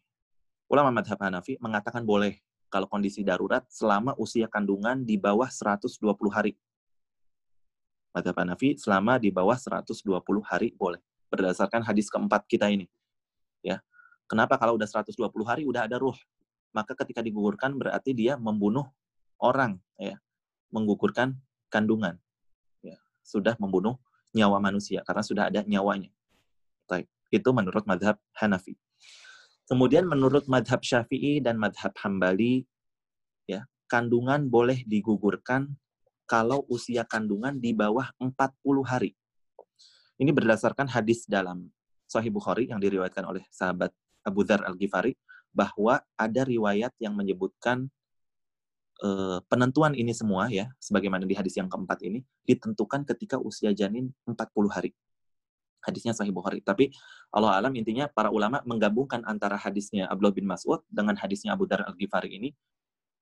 ulama 0.71 0.93
madhab 0.93 1.19
Hanafi 1.19 1.59
mengatakan 1.59 2.07
boleh 2.07 2.39
kalau 2.69 2.87
kondisi 2.89 3.21
darurat 3.21 3.65
selama 3.67 4.15
usia 4.15 4.47
kandungan 4.47 5.03
di 5.03 5.17
bawah 5.19 5.49
120 5.49 5.99
hari 6.31 6.55
madhab 8.15 8.35
Hanafi 8.39 8.79
selama 8.79 9.19
di 9.19 9.27
bawah 9.35 9.59
120 9.59 9.91
hari 10.47 10.71
boleh 10.79 11.03
berdasarkan 11.27 11.83
hadis 11.83 12.07
keempat 12.07 12.47
kita 12.47 12.71
ini 12.71 12.87
ya 13.59 13.83
kenapa 14.31 14.55
kalau 14.55 14.79
udah 14.79 14.87
120 14.87 15.19
hari 15.43 15.67
udah 15.67 15.83
ada 15.83 15.99
ruh 15.99 16.15
maka 16.71 16.95
ketika 16.95 17.19
digugurkan 17.19 17.75
berarti 17.75 18.15
dia 18.15 18.39
membunuh 18.39 18.87
orang 19.43 19.75
ya 19.99 20.15
menggugurkan 20.75 21.39
kandungan. 21.71 22.19
Ya, 22.83 22.99
sudah 23.23 23.55
membunuh 23.55 23.95
nyawa 24.35 24.59
manusia 24.59 24.99
karena 25.07 25.23
sudah 25.23 25.43
ada 25.47 25.63
nyawanya. 25.63 26.11
Baik, 26.91 27.07
itu 27.31 27.49
menurut 27.55 27.87
madhab 27.87 28.19
Hanafi. 28.35 28.75
Kemudian 29.65 30.05
menurut 30.05 30.45
madhab 30.51 30.83
Syafi'i 30.83 31.41
dan 31.41 31.57
madhab 31.57 31.95
Hambali, 31.97 32.67
ya, 33.49 33.65
kandungan 33.89 34.51
boleh 34.51 34.85
digugurkan 34.85 35.73
kalau 36.25 36.65
usia 36.67 37.05
kandungan 37.05 37.57
di 37.57 37.71
bawah 37.71 38.09
40 38.17 38.33
hari. 38.85 39.13
Ini 40.17 40.31
berdasarkan 40.33 40.89
hadis 40.89 41.29
dalam 41.29 41.69
Sahih 42.05 42.33
Bukhari 42.33 42.69
yang 42.69 42.81
diriwayatkan 42.81 43.25
oleh 43.25 43.43
sahabat 43.49 43.93
Abu 44.25 44.45
Dhar 44.45 44.65
Al-Ghifari 44.65 45.13
bahwa 45.53 46.01
ada 46.17 46.41
riwayat 46.43 46.91
yang 46.99 47.15
menyebutkan 47.15 47.87
uh, 49.03 49.39
penentuan 49.47 49.95
ini 49.95 50.11
semua 50.11 50.47
ya, 50.51 50.71
sebagaimana 50.81 51.23
di 51.23 51.35
hadis 51.35 51.55
yang 51.55 51.67
keempat 51.67 52.03
ini, 52.03 52.23
ditentukan 52.47 53.03
ketika 53.15 53.39
usia 53.39 53.71
janin 53.71 54.11
40 54.27 54.35
hari. 54.71 54.91
Hadisnya 55.85 56.17
Sahih 56.17 56.33
Bukhari. 56.33 56.65
Tapi 56.65 56.89
Allah 57.29 57.61
alam 57.61 57.71
intinya 57.77 58.09
para 58.09 58.33
ulama 58.33 58.65
menggabungkan 58.65 59.21
antara 59.21 59.53
hadisnya 59.59 60.09
Abdullah 60.09 60.33
bin 60.33 60.49
Mas'ud 60.49 60.81
dengan 60.89 61.13
hadisnya 61.13 61.53
Abu 61.53 61.69
Dar 61.69 61.85
Al-Ghifari 61.85 62.33
ini 62.41 62.49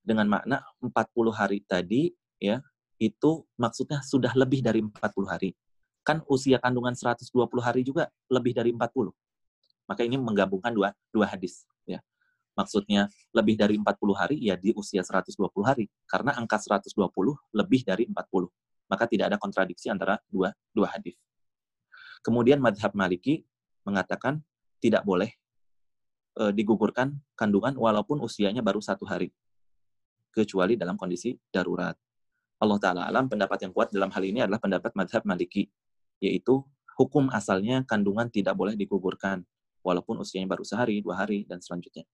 dengan 0.04 0.28
makna 0.32 0.64
40 0.80 0.92
hari 1.32 1.60
tadi 1.64 2.12
ya 2.40 2.60
itu 3.04 3.44
maksudnya 3.60 4.00
sudah 4.06 4.32
lebih 4.38 4.64
dari 4.64 4.80
40 4.80 4.94
hari. 5.28 5.52
Kan 6.04 6.24
usia 6.28 6.60
kandungan 6.60 6.96
120 6.96 7.28
hari 7.60 7.82
juga 7.84 8.08
lebih 8.32 8.56
dari 8.56 8.72
40. 8.72 9.12
Maka 9.84 10.02
ini 10.08 10.16
menggabungkan 10.16 10.72
dua 10.72 10.96
dua 11.12 11.28
hadis 11.28 11.68
ya 11.84 12.00
maksudnya 12.54 13.10
lebih 13.34 13.58
dari 13.58 13.76
40 13.78 14.14
hari, 14.14 14.38
ya 14.40 14.56
di 14.58 14.72
usia 14.78 15.02
120 15.02 15.38
hari. 15.66 15.90
Karena 16.06 16.38
angka 16.38 16.62
120 16.62 16.94
lebih 17.54 17.82
dari 17.86 18.06
40. 18.10 18.50
Maka 18.90 19.04
tidak 19.10 19.34
ada 19.34 19.38
kontradiksi 19.42 19.90
antara 19.90 20.22
dua, 20.30 20.54
dua 20.70 20.88
hadis. 20.94 21.18
Kemudian 22.22 22.62
madhab 22.62 22.94
maliki 22.96 23.44
mengatakan 23.84 24.40
tidak 24.80 25.04
boleh 25.04 25.34
e, 26.40 26.44
digugurkan 26.56 27.20
kandungan 27.36 27.76
walaupun 27.76 28.22
usianya 28.24 28.64
baru 28.64 28.80
satu 28.80 29.04
hari. 29.04 29.34
Kecuali 30.34 30.78
dalam 30.80 30.96
kondisi 30.96 31.36
darurat. 31.52 31.98
Allah 32.64 32.80
Ta'ala 32.80 33.02
alam 33.12 33.28
pendapat 33.28 33.68
yang 33.68 33.76
kuat 33.76 33.92
dalam 33.92 34.08
hal 34.08 34.24
ini 34.24 34.40
adalah 34.40 34.64
pendapat 34.64 34.96
madhab 34.96 35.28
maliki. 35.28 35.68
Yaitu 36.24 36.64
hukum 36.96 37.28
asalnya 37.36 37.84
kandungan 37.84 38.32
tidak 38.32 38.56
boleh 38.56 38.80
digugurkan 38.80 39.44
walaupun 39.84 40.24
usianya 40.24 40.48
baru 40.48 40.64
sehari, 40.64 41.04
dua 41.04 41.20
hari, 41.28 41.44
dan 41.44 41.60
selanjutnya. 41.60 42.08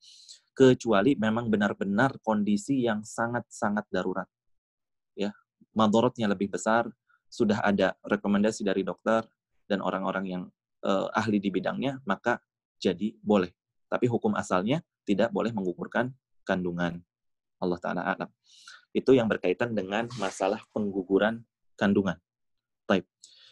Kecuali 0.57 1.13
memang 1.13 1.47
benar-benar 1.53 2.17
kondisi 2.26 2.81
yang 2.84 3.05
sangat-sangat 3.05 3.85
darurat. 3.93 4.26
Ya, 5.13 5.31
madorotnya 5.77 6.26
lebih 6.26 6.49
besar, 6.49 6.89
sudah 7.30 7.61
ada 7.61 7.93
rekomendasi 8.01 8.65
dari 8.65 8.81
dokter 8.81 9.21
dan 9.69 9.85
orang-orang 9.85 10.26
yang 10.26 10.43
uh, 10.81 11.07
ahli 11.13 11.38
di 11.38 11.53
bidangnya, 11.53 12.01
maka 12.09 12.41
jadi 12.81 13.13
boleh. 13.21 13.53
Tapi 13.85 14.09
hukum 14.09 14.34
asalnya 14.34 14.81
tidak 15.05 15.30
boleh 15.30 15.53
menggugurkan 15.53 16.09
kandungan. 16.41 16.97
Allah 17.61 17.80
Ta'ala 17.80 18.01
alam. 18.01 18.30
Itu 18.95 19.14
yang 19.14 19.30
berkaitan 19.30 19.78
dengan 19.78 20.10
masalah 20.18 20.64
pengguguran 20.74 21.45
kandungan. 21.78 22.18
Baik. 22.90 23.06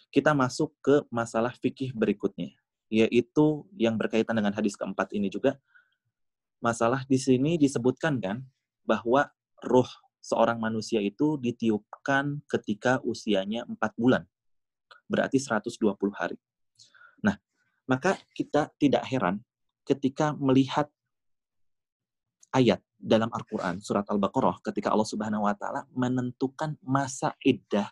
Kita 0.10 0.34
masuk 0.34 0.74
ke 0.82 1.04
masalah 1.12 1.54
fikih 1.58 1.94
berikutnya 1.94 2.56
yaitu 2.88 3.68
yang 3.76 4.00
berkaitan 4.00 4.32
dengan 4.40 4.56
hadis 4.56 4.80
keempat 4.80 5.12
ini 5.12 5.28
juga 5.28 5.60
masalah 6.64 7.04
di 7.06 7.20
sini 7.20 7.60
disebutkan 7.60 8.18
kan 8.24 8.38
bahwa 8.88 9.28
roh 9.62 9.88
seorang 10.24 10.58
manusia 10.58 11.04
itu 11.04 11.36
ditiupkan 11.40 12.42
ketika 12.48 13.00
usianya 13.04 13.64
empat 13.68 13.96
bulan. 13.96 14.24
Berarti 15.08 15.40
120 15.40 15.96
hari. 16.12 16.36
Nah, 17.24 17.40
maka 17.88 18.20
kita 18.36 18.72
tidak 18.76 19.08
heran 19.08 19.40
ketika 19.88 20.36
melihat 20.36 20.92
ayat 22.52 22.84
dalam 22.98 23.30
Al-Quran, 23.30 23.78
surat 23.78 24.04
Al-Baqarah, 24.10 24.60
ketika 24.66 24.90
Allah 24.90 25.06
Subhanahu 25.06 25.46
wa 25.46 25.54
Ta'ala 25.54 25.86
menentukan 25.94 26.76
masa 26.82 27.38
iddah, 27.46 27.88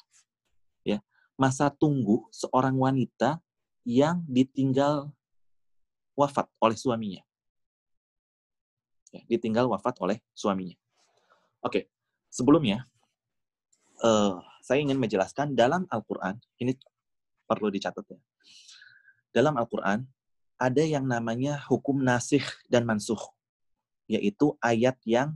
ya, 0.82 0.98
masa 1.38 1.70
tunggu 1.70 2.26
seorang 2.34 2.74
wanita 2.74 3.38
yang 3.86 4.26
ditinggal 4.26 5.14
wafat 6.18 6.50
oleh 6.58 6.74
suaminya. 6.74 7.22
Ya, 9.14 9.22
ditinggal 9.30 9.70
wafat 9.70 9.96
oleh 10.02 10.18
suaminya. 10.34 10.76
Oke, 11.62 11.88
sebelumnya 12.34 12.90
uh, 14.02 14.42
saya 14.66 14.82
ingin 14.82 14.98
menjelaskan 14.98 15.54
dalam 15.54 15.86
Al-Quran, 15.94 16.42
ini 16.58 16.74
perlu 17.46 17.70
dicatat 17.70 18.04
ya. 18.10 18.20
Dalam 19.30 19.54
Al-Quran, 19.54 20.02
ada 20.58 20.84
yang 20.84 21.06
namanya 21.06 21.62
hukum 21.68 22.02
nasih 22.02 22.42
dan 22.72 22.88
mansuh, 22.88 23.20
yaitu 24.06 24.54
ayat 24.62 24.98
yang 25.06 25.34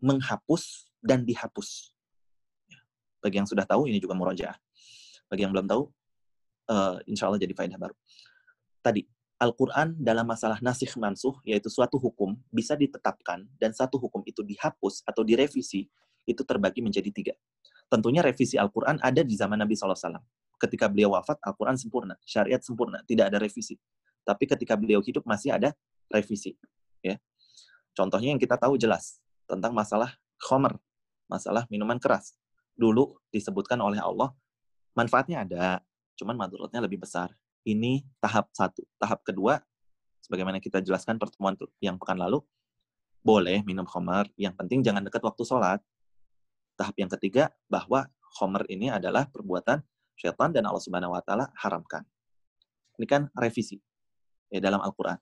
menghapus 0.00 0.88
dan 1.04 1.24
dihapus. 1.24 1.92
Ya, 2.68 2.80
bagi 3.20 3.36
yang 3.40 3.48
sudah 3.48 3.68
tahu, 3.68 3.88
ini 3.88 4.00
juga 4.00 4.16
murajaah. 4.16 4.56
Bagi 5.28 5.44
yang 5.44 5.52
belum 5.52 5.68
tahu, 5.68 5.82
uh, 6.72 6.96
insya 7.04 7.28
Allah 7.28 7.40
jadi 7.40 7.52
faedah 7.52 7.76
baru. 7.76 7.94
Tadi, 8.80 9.04
Al-Quran 9.40 9.96
dalam 9.96 10.28
masalah 10.28 10.60
nasih 10.60 10.92
mansuh, 11.00 11.36
yaitu 11.48 11.72
suatu 11.72 11.96
hukum, 11.96 12.36
bisa 12.52 12.76
ditetapkan 12.76 13.48
dan 13.56 13.72
satu 13.72 13.96
hukum 13.96 14.20
itu 14.28 14.44
dihapus 14.44 15.00
atau 15.08 15.24
direvisi, 15.24 15.88
itu 16.28 16.42
terbagi 16.44 16.84
menjadi 16.84 17.08
tiga. 17.08 17.34
Tentunya 17.88 18.20
revisi 18.20 18.60
Al-Quran 18.60 19.00
ada 19.00 19.24
di 19.24 19.34
zaman 19.34 19.56
Nabi 19.56 19.74
SAW. 19.74 20.20
Ketika 20.60 20.92
beliau 20.92 21.16
wafat, 21.16 21.40
Al-Quran 21.40 21.80
sempurna, 21.80 22.14
syariat 22.22 22.60
sempurna, 22.60 23.00
tidak 23.08 23.32
ada 23.32 23.40
revisi. 23.40 23.80
Tapi 24.22 24.44
ketika 24.44 24.76
beliau 24.76 25.00
hidup 25.00 25.24
masih 25.24 25.56
ada 25.56 25.72
revisi. 26.12 26.52
Ya. 27.00 27.16
Contohnya 28.00 28.32
yang 28.32 28.40
kita 28.40 28.56
tahu 28.56 28.80
jelas 28.80 29.20
tentang 29.44 29.76
masalah 29.76 30.16
khomer, 30.40 30.80
masalah 31.28 31.68
minuman 31.68 32.00
keras. 32.00 32.32
Dulu 32.72 33.20
disebutkan 33.28 33.76
oleh 33.76 34.00
Allah, 34.00 34.32
manfaatnya 34.96 35.44
ada, 35.44 35.84
cuman 36.16 36.32
madorotnya 36.32 36.80
lebih 36.80 37.04
besar. 37.04 37.28
Ini 37.60 38.00
tahap 38.24 38.48
satu. 38.56 38.88
Tahap 38.96 39.20
kedua, 39.20 39.60
sebagaimana 40.24 40.64
kita 40.64 40.80
jelaskan 40.80 41.20
pertemuan 41.20 41.60
yang 41.84 42.00
pekan 42.00 42.16
lalu, 42.16 42.40
boleh 43.20 43.60
minum 43.68 43.84
khamar, 43.84 44.32
yang 44.40 44.56
penting 44.56 44.80
jangan 44.80 45.04
dekat 45.04 45.20
waktu 45.20 45.44
sholat. 45.44 45.84
Tahap 46.80 46.96
yang 46.96 47.12
ketiga, 47.12 47.52
bahwa 47.68 48.08
khamar 48.40 48.64
ini 48.72 48.88
adalah 48.88 49.28
perbuatan 49.28 49.84
syaitan 50.16 50.48
dan 50.48 50.64
Allah 50.64 50.80
Subhanahu 50.80 51.12
wa 51.12 51.20
taala 51.20 51.52
haramkan. 51.52 52.00
Ini 52.96 53.04
kan 53.04 53.28
revisi 53.36 53.76
ya 54.48 54.56
dalam 54.56 54.80
Al-Qur'an. 54.80 55.20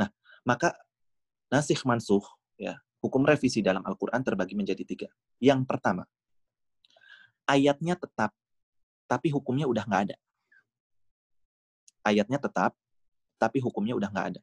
Nah, 0.00 0.08
maka 0.48 0.72
nasih 1.54 1.78
mansuh 1.86 2.26
ya, 2.58 2.74
hukum 2.98 3.22
revisi 3.22 3.62
dalam 3.62 3.86
Al-Qur'an 3.86 4.26
terbagi 4.26 4.58
menjadi 4.58 4.82
tiga. 4.82 5.08
Yang 5.38 5.62
pertama, 5.70 6.02
ayatnya 7.46 7.94
tetap 7.94 8.34
tapi 9.06 9.30
hukumnya 9.30 9.70
udah 9.70 9.86
nggak 9.86 10.02
ada 10.10 10.16
ayatnya 12.04 12.38
tetap, 12.38 12.76
tapi 13.40 13.58
hukumnya 13.64 13.96
udah 13.96 14.12
nggak 14.12 14.26
ada. 14.36 14.40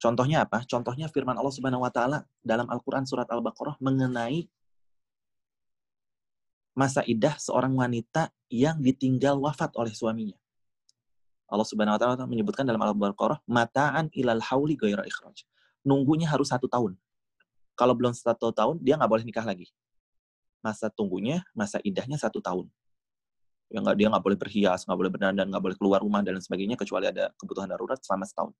Contohnya 0.00 0.42
apa? 0.42 0.66
Contohnya 0.66 1.06
firman 1.06 1.38
Allah 1.38 1.54
Subhanahu 1.54 1.84
wa 1.84 1.92
taala 1.92 2.26
dalam 2.42 2.66
Al-Qur'an 2.66 3.06
surat 3.06 3.28
Al-Baqarah 3.30 3.78
mengenai 3.78 4.50
masa 6.74 7.04
idah 7.06 7.36
seorang 7.38 7.76
wanita 7.76 8.32
yang 8.50 8.82
ditinggal 8.82 9.38
wafat 9.38 9.70
oleh 9.78 9.94
suaminya. 9.94 10.34
Allah 11.46 11.68
Subhanahu 11.68 11.94
wa 11.94 12.00
taala 12.00 12.26
menyebutkan 12.26 12.66
dalam 12.66 12.82
Al-Baqarah 12.82 13.44
mataan 13.46 14.10
ilal 14.16 14.42
hauli 14.42 14.74
ghaira 14.74 15.06
ikhraj. 15.06 15.46
Nunggunya 15.82 16.30
harus 16.30 16.50
satu 16.50 16.70
tahun. 16.70 16.94
Kalau 17.74 17.94
belum 17.98 18.14
satu 18.14 18.54
tahun, 18.54 18.78
dia 18.78 18.94
nggak 18.94 19.10
boleh 19.10 19.24
nikah 19.26 19.42
lagi. 19.42 19.70
Masa 20.62 20.86
tunggunya, 20.86 21.42
masa 21.56 21.82
idahnya 21.82 22.14
satu 22.20 22.38
tahun. 22.38 22.70
Ya 23.72 23.80
nggak 23.80 23.96
dia 23.96 24.06
nggak 24.12 24.20
boleh 24.20 24.36
berhias 24.36 24.84
nggak 24.84 24.98
boleh 25.00 25.10
berdandan 25.10 25.48
nggak 25.48 25.62
boleh 25.64 25.76
keluar 25.80 26.04
rumah 26.04 26.20
dan 26.20 26.36
sebagainya 26.36 26.76
kecuali 26.76 27.08
ada 27.08 27.32
kebutuhan 27.40 27.72
darurat 27.72 27.96
selama 28.04 28.28
setahun. 28.28 28.52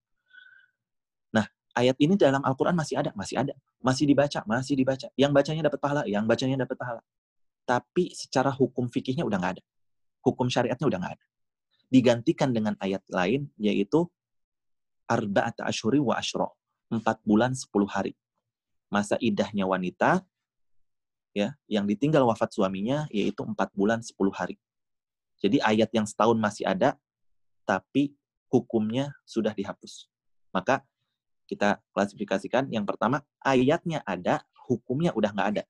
Nah 1.37 1.45
ayat 1.77 2.01
ini 2.01 2.17
dalam 2.17 2.41
Al-Quran 2.41 2.73
masih 2.73 2.97
ada 2.97 3.13
masih 3.13 3.37
ada. 3.37 3.53
Masih 3.85 4.09
dibaca 4.09 4.41
masih 4.49 4.73
dibaca. 4.73 5.13
Yang 5.21 5.33
bacanya 5.37 5.63
dapat 5.69 5.79
pahala 5.85 6.03
yang 6.09 6.25
bacanya 6.25 6.65
dapat 6.65 6.81
pahala. 6.81 7.05
Tapi 7.69 8.17
secara 8.17 8.49
hukum 8.57 8.89
fikihnya 8.89 9.29
udah 9.29 9.37
nggak 9.37 9.53
ada. 9.61 9.63
Hukum 10.25 10.49
syariatnya 10.49 10.89
udah 10.89 10.99
nggak 11.05 11.15
ada. 11.21 11.27
Digantikan 11.93 12.49
dengan 12.57 12.73
ayat 12.81 13.05
lain 13.13 13.53
yaitu 13.61 14.09
arba'at 15.13 15.61
ashuri 15.61 16.01
wa 16.01 16.17
ashro 16.17 16.57
empat 16.93 17.25
bulan 17.25 17.57
sepuluh 17.57 17.89
hari 17.89 18.13
masa 18.93 19.17
idahnya 19.17 19.65
wanita 19.65 20.21
ya 21.33 21.57
yang 21.65 21.89
ditinggal 21.89 22.29
wafat 22.29 22.53
suaminya 22.53 23.09
yaitu 23.09 23.41
empat 23.41 23.73
bulan 23.73 24.05
sepuluh 24.05 24.37
hari 24.37 24.61
jadi 25.43 25.59
ayat 25.59 25.91
yang 25.91 26.07
setahun 26.07 26.39
masih 26.39 26.63
ada, 26.63 26.95
tapi 27.67 28.15
hukumnya 28.47 29.11
sudah 29.27 29.51
dihapus. 29.51 30.07
Maka 30.55 30.87
kita 31.51 31.83
klasifikasikan 31.91 32.71
yang 32.71 32.87
pertama 32.87 33.27
ayatnya 33.43 34.07
ada, 34.07 34.47
hukumnya 34.71 35.11
udah 35.11 35.35
nggak 35.35 35.49
ada. 35.59 35.63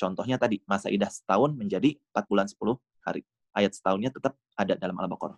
Contohnya 0.00 0.40
tadi, 0.40 0.64
masa 0.64 0.88
idah 0.88 1.12
setahun 1.12 1.52
menjadi 1.52 2.00
4 2.16 2.24
bulan 2.32 2.48
10 2.48 2.80
hari. 3.04 3.20
Ayat 3.52 3.76
setahunnya 3.76 4.08
tetap 4.08 4.32
ada 4.56 4.72
dalam 4.80 4.96
Al-Baqarah. 4.96 5.36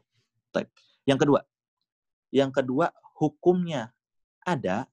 Yang 1.03 1.19
kedua, 1.27 1.41
yang 2.31 2.55
kedua 2.55 2.95
hukumnya 3.19 3.91
ada, 4.47 4.87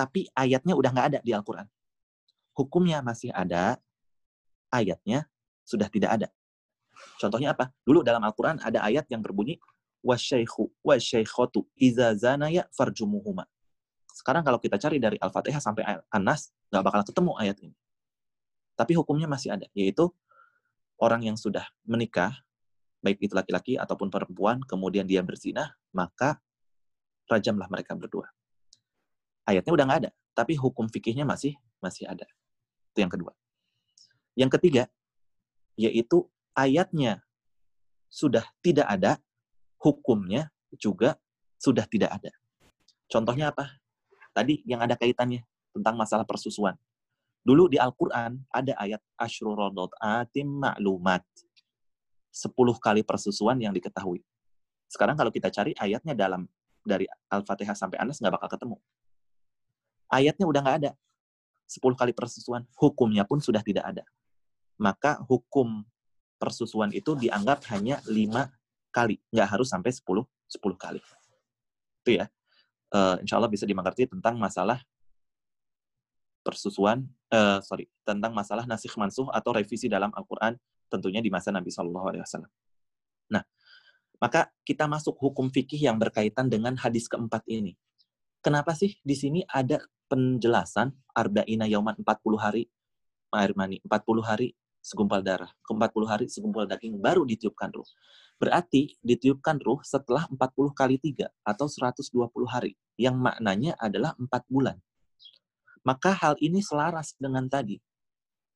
tapi 0.00 0.32
ayatnya 0.32 0.72
udah 0.72 0.88
nggak 0.96 1.06
ada 1.12 1.18
di 1.20 1.36
Al-Quran. 1.36 1.68
Hukumnya 2.56 3.04
masih 3.04 3.28
ada, 3.36 3.76
ayatnya 4.72 5.28
sudah 5.68 5.92
tidak 5.92 6.16
ada. 6.16 6.28
Contohnya 7.20 7.52
apa? 7.52 7.68
Dulu 7.84 8.00
dalam 8.00 8.24
Al-Quran 8.24 8.64
ada 8.64 8.80
ayat 8.80 9.04
yang 9.12 9.20
berbunyi, 9.20 9.60
wasyaikhu 10.00 10.72
wasyaikhatu 10.80 11.68
iza 11.76 12.16
zanaya 12.16 12.64
farjumuhuma. 12.72 13.44
Sekarang 14.08 14.40
kalau 14.40 14.56
kita 14.56 14.80
cari 14.80 14.96
dari 14.96 15.20
Al-Fatihah 15.20 15.60
sampai 15.60 15.84
An-Nas, 16.08 16.48
nggak 16.72 16.80
bakal 16.80 17.00
ketemu 17.04 17.32
ayat 17.36 17.56
ini. 17.60 17.76
Tapi 18.72 18.96
hukumnya 18.96 19.28
masih 19.28 19.52
ada, 19.52 19.68
yaitu 19.76 20.08
orang 20.96 21.28
yang 21.28 21.36
sudah 21.36 21.68
menikah, 21.84 22.32
baik 23.04 23.20
itu 23.20 23.36
laki-laki 23.36 23.76
ataupun 23.76 24.08
perempuan, 24.08 24.64
kemudian 24.64 25.04
dia 25.04 25.20
berzina, 25.20 25.76
maka 25.92 26.40
rajamlah 27.28 27.68
mereka 27.68 27.92
berdua. 27.92 28.32
Ayatnya 29.50 29.74
udah 29.74 29.84
nggak 29.90 30.00
ada, 30.06 30.10
tapi 30.30 30.54
hukum 30.54 30.86
fikihnya 30.86 31.26
masih 31.26 31.58
masih 31.82 32.06
ada. 32.06 32.22
Itu 32.94 33.02
yang 33.02 33.10
kedua. 33.10 33.34
Yang 34.38 34.50
ketiga, 34.54 34.82
yaitu 35.74 36.30
ayatnya 36.54 37.26
sudah 38.06 38.46
tidak 38.62 38.86
ada, 38.86 39.18
hukumnya 39.82 40.54
juga 40.78 41.18
sudah 41.58 41.82
tidak 41.90 42.14
ada. 42.14 42.30
Contohnya 43.10 43.50
apa? 43.50 43.74
Tadi 44.30 44.62
yang 44.62 44.86
ada 44.86 44.94
kaitannya 44.94 45.42
tentang 45.74 45.98
masalah 45.98 46.22
persusuan. 46.22 46.78
Dulu 47.42 47.66
di 47.66 47.80
Al-Quran 47.80 48.38
ada 48.54 48.72
ayat 48.78 49.02
ashrurodot 49.18 49.90
atim 49.98 50.46
ma'lumat. 50.62 51.26
Sepuluh 52.30 52.78
kali 52.78 53.02
persusuan 53.02 53.58
yang 53.58 53.74
diketahui. 53.74 54.22
Sekarang 54.86 55.18
kalau 55.18 55.34
kita 55.34 55.50
cari 55.50 55.74
ayatnya 55.74 56.14
dalam 56.14 56.46
dari 56.86 57.10
Al-Fatihah 57.30 57.74
sampai 57.74 57.98
Anas 57.98 58.22
nggak 58.22 58.38
bakal 58.38 58.48
ketemu. 58.54 58.76
Ayatnya 60.10 60.44
udah 60.44 60.60
nggak 60.60 60.78
ada. 60.84 60.90
Sepuluh 61.70 61.94
kali 61.94 62.10
persusuan. 62.10 62.66
Hukumnya 62.74 63.22
pun 63.22 63.38
sudah 63.38 63.62
tidak 63.62 63.86
ada. 63.86 64.04
Maka 64.76 65.22
hukum 65.30 65.86
persusuan 66.40 66.90
itu 66.90 67.14
dianggap 67.14 67.62
hanya 67.70 68.02
lima 68.08 68.50
kali, 68.90 69.22
nggak 69.30 69.48
harus 69.48 69.70
sampai 69.70 69.94
10 69.94 70.26
10 70.50 70.74
kali. 70.74 71.00
Itu 72.02 72.10
ya. 72.18 72.26
Uh, 72.90 73.22
insya 73.22 73.38
Allah 73.38 73.52
bisa 73.52 73.62
dimengerti 73.62 74.10
tentang 74.10 74.34
masalah 74.34 74.82
persusuan, 76.42 77.06
uh, 77.30 77.62
sorry, 77.62 77.86
tentang 78.02 78.34
masalah 78.34 78.66
nasikh 78.66 78.98
mansuh 78.98 79.30
atau 79.30 79.54
revisi 79.54 79.86
dalam 79.86 80.10
Al-Quran, 80.10 80.58
tentunya 80.90 81.22
di 81.22 81.30
masa 81.30 81.54
Nabi 81.54 81.70
Wasallam. 81.70 82.50
Nah, 83.30 83.46
maka 84.18 84.50
kita 84.66 84.90
masuk 84.90 85.14
hukum 85.22 85.46
fikih 85.52 85.86
yang 85.86 86.02
berkaitan 86.02 86.50
dengan 86.50 86.74
hadis 86.74 87.06
keempat 87.06 87.46
ini. 87.46 87.78
Kenapa 88.42 88.74
sih 88.74 88.98
di 89.06 89.14
sini 89.14 89.46
ada 89.46 89.78
penjelasan 90.10 90.90
arba'ina 91.14 91.70
yauman 91.70 91.94
40 92.02 92.42
hari 92.42 92.66
air 93.30 93.54
mani, 93.54 93.78
40 93.86 94.26
hari 94.26 94.58
segumpal 94.82 95.22
darah, 95.22 95.54
ke 95.62 95.70
40 95.70 96.10
hari 96.10 96.26
segumpal 96.26 96.66
daging 96.66 96.98
baru 96.98 97.22
ditiupkan 97.22 97.70
ruh. 97.70 97.86
Berarti 98.42 98.98
ditiupkan 99.04 99.60
ruh 99.62 99.78
setelah 99.86 100.26
40 100.26 100.74
kali 100.74 100.96
3 100.98 101.30
atau 101.46 101.70
120 101.70 102.26
hari, 102.50 102.74
yang 102.98 103.14
maknanya 103.14 103.78
adalah 103.78 104.16
4 104.18 104.26
bulan. 104.50 104.80
Maka 105.86 106.10
hal 106.12 106.34
ini 106.42 106.58
selaras 106.64 107.14
dengan 107.20 107.46
tadi, 107.46 107.78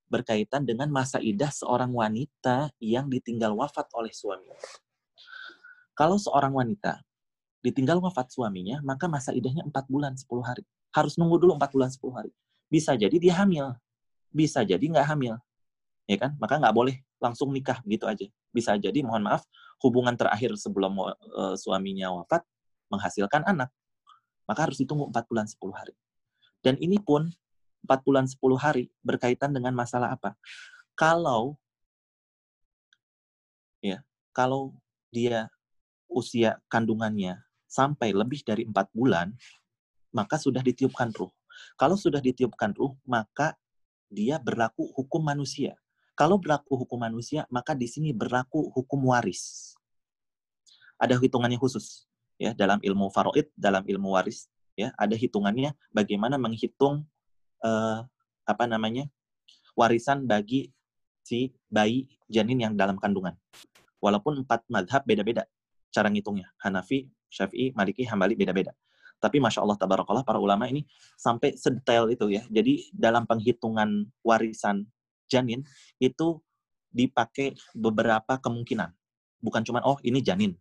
berkaitan 0.08 0.64
dengan 0.66 0.90
masa 0.90 1.20
idah 1.20 1.52
seorang 1.52 1.92
wanita 1.92 2.72
yang 2.80 3.06
ditinggal 3.08 3.54
wafat 3.54 3.88
oleh 3.94 4.12
suaminya. 4.12 4.58
Kalau 5.94 6.18
seorang 6.18 6.50
wanita 6.50 7.04
ditinggal 7.62 8.02
wafat 8.02 8.32
suaminya, 8.32 8.82
maka 8.84 9.06
masa 9.06 9.30
idahnya 9.32 9.64
4 9.64 9.72
bulan 9.88 10.18
10 10.18 10.26
hari. 10.44 10.64
Harus 10.94 11.18
nunggu 11.18 11.42
dulu 11.42 11.58
4 11.58 11.74
bulan 11.74 11.90
10 11.90 12.14
hari. 12.14 12.30
Bisa 12.70 12.94
jadi 12.94 13.16
dia 13.18 13.34
hamil, 13.42 13.74
bisa 14.30 14.62
jadi 14.62 14.80
nggak 14.80 15.06
hamil. 15.10 15.34
Ya 16.06 16.16
kan? 16.22 16.38
Maka 16.38 16.62
nggak 16.62 16.74
boleh 16.74 17.02
langsung 17.18 17.50
nikah 17.50 17.82
gitu 17.84 18.06
aja. 18.06 18.30
Bisa 18.54 18.78
jadi, 18.78 19.02
mohon 19.02 19.26
maaf, 19.26 19.42
hubungan 19.82 20.14
terakhir 20.14 20.54
sebelum 20.54 20.94
uh, 21.00 21.56
suaminya 21.58 22.14
wafat 22.14 22.46
menghasilkan 22.92 23.42
anak. 23.42 23.72
Maka 24.46 24.70
harus 24.70 24.78
ditunggu 24.78 25.10
4 25.10 25.26
bulan 25.26 25.46
10 25.48 25.58
hari. 25.74 25.94
Dan 26.60 26.78
ini 26.78 27.00
pun 27.00 27.32
4 27.84 28.06
bulan 28.06 28.24
10 28.28 28.38
hari 28.60 28.88
berkaitan 29.02 29.52
dengan 29.52 29.72
masalah 29.72 30.14
apa? 30.14 30.36
Kalau 30.94 31.58
ya, 33.82 34.00
kalau 34.30 34.76
dia 35.10 35.50
usia 36.08 36.60
kandungannya 36.70 37.42
sampai 37.66 38.14
lebih 38.14 38.46
dari 38.46 38.62
4 38.68 38.72
bulan, 38.94 39.34
maka 40.14 40.38
sudah 40.38 40.62
ditiupkan 40.62 41.10
ruh. 41.10 41.28
Kalau 41.74 41.98
sudah 41.98 42.22
ditiupkan 42.22 42.70
ruh, 42.78 42.94
maka 43.02 43.58
dia 44.06 44.38
berlaku 44.38 44.94
hukum 44.94 45.26
manusia. 45.26 45.74
Kalau 46.14 46.38
berlaku 46.38 46.86
hukum 46.86 47.02
manusia, 47.02 47.42
maka 47.50 47.74
di 47.74 47.90
sini 47.90 48.14
berlaku 48.14 48.70
hukum 48.70 49.10
waris. 49.10 49.74
Ada 50.94 51.18
hitungannya 51.18 51.58
khusus 51.58 52.06
ya 52.38 52.54
dalam 52.54 52.78
ilmu 52.78 53.10
faraid, 53.10 53.50
dalam 53.58 53.82
ilmu 53.82 54.14
waris 54.14 54.46
ya, 54.78 54.94
ada 54.94 55.18
hitungannya 55.18 55.74
bagaimana 55.90 56.38
menghitung 56.38 57.02
eh, 57.66 57.98
apa 58.46 58.64
namanya? 58.70 59.10
warisan 59.74 60.22
bagi 60.30 60.70
si 61.26 61.50
bayi 61.66 62.06
janin 62.30 62.62
yang 62.62 62.74
dalam 62.78 62.94
kandungan. 62.94 63.34
Walaupun 63.98 64.46
empat 64.46 64.62
madhab 64.70 65.02
beda-beda 65.02 65.50
cara 65.90 66.06
ngitungnya. 66.06 66.50
Hanafi, 66.62 67.10
Syafi'i, 67.26 67.74
Maliki, 67.74 68.06
Hambali 68.06 68.38
beda-beda. 68.38 68.70
Tapi 69.24 69.40
Masya 69.40 69.64
Allah, 69.64 69.80
Tabarakallah, 69.80 70.20
para 70.20 70.36
ulama 70.36 70.68
ini 70.68 70.84
sampai 71.16 71.56
sedetail 71.56 72.12
itu 72.12 72.28
ya. 72.28 72.44
Jadi 72.52 72.92
dalam 72.92 73.24
penghitungan 73.24 74.04
warisan 74.20 74.84
janin 75.32 75.64
itu 75.96 76.44
dipakai 76.92 77.56
beberapa 77.72 78.36
kemungkinan. 78.36 78.92
Bukan 79.40 79.64
cuma 79.64 79.80
oh 79.88 79.96
ini 80.04 80.20
janin. 80.20 80.52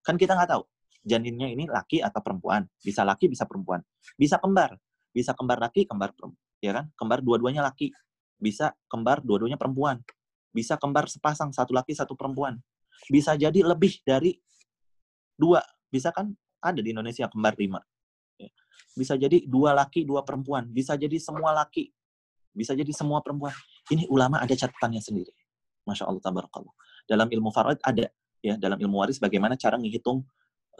Kan 0.00 0.16
kita 0.16 0.32
nggak 0.32 0.56
tahu 0.56 0.64
janinnya 1.06 1.46
ini 1.52 1.70
laki 1.70 2.02
atau 2.02 2.18
perempuan. 2.18 2.66
Bisa 2.82 3.06
laki, 3.06 3.30
bisa 3.30 3.46
perempuan. 3.46 3.84
Bisa 4.18 4.42
kembar. 4.42 4.74
Bisa 5.14 5.36
kembar 5.36 5.62
laki, 5.62 5.86
kembar 5.86 6.10
perempuan. 6.16 6.42
Ya 6.58 6.72
kan? 6.74 6.90
Kembar 6.98 7.22
dua-duanya 7.22 7.62
laki. 7.62 7.94
Bisa 8.40 8.74
kembar 8.90 9.22
dua-duanya 9.22 9.54
perempuan. 9.54 10.02
Bisa 10.50 10.74
kembar 10.80 11.06
sepasang, 11.06 11.54
satu 11.54 11.70
laki, 11.76 11.94
satu 11.94 12.18
perempuan. 12.18 12.58
Bisa 13.06 13.38
jadi 13.38 13.62
lebih 13.62 14.02
dari 14.02 14.34
dua. 15.38 15.62
Bisa 15.86 16.10
kan 16.10 16.34
ada 16.58 16.82
di 16.82 16.90
Indonesia 16.90 17.30
kembar 17.30 17.54
lima. 17.54 17.78
Bisa 18.96 19.14
jadi 19.14 19.44
dua 19.44 19.76
laki, 19.76 20.08
dua 20.08 20.24
perempuan. 20.24 20.68
Bisa 20.68 20.96
jadi 20.96 21.16
semua 21.20 21.52
laki. 21.52 21.92
Bisa 22.56 22.72
jadi 22.72 22.88
semua 22.92 23.20
perempuan. 23.20 23.52
Ini 23.92 24.08
ulama 24.08 24.40
ada 24.40 24.56
catatannya 24.56 25.04
sendiri. 25.04 25.32
Masya 25.84 26.08
Allah, 26.08 26.22
tabarakallah. 26.24 26.74
Dalam 27.06 27.28
ilmu 27.30 27.52
faraid 27.52 27.78
ada, 27.84 28.10
ya 28.42 28.58
dalam 28.58 28.80
ilmu 28.80 28.98
waris 28.98 29.20
bagaimana 29.22 29.54
cara 29.54 29.78
menghitung 29.78 30.26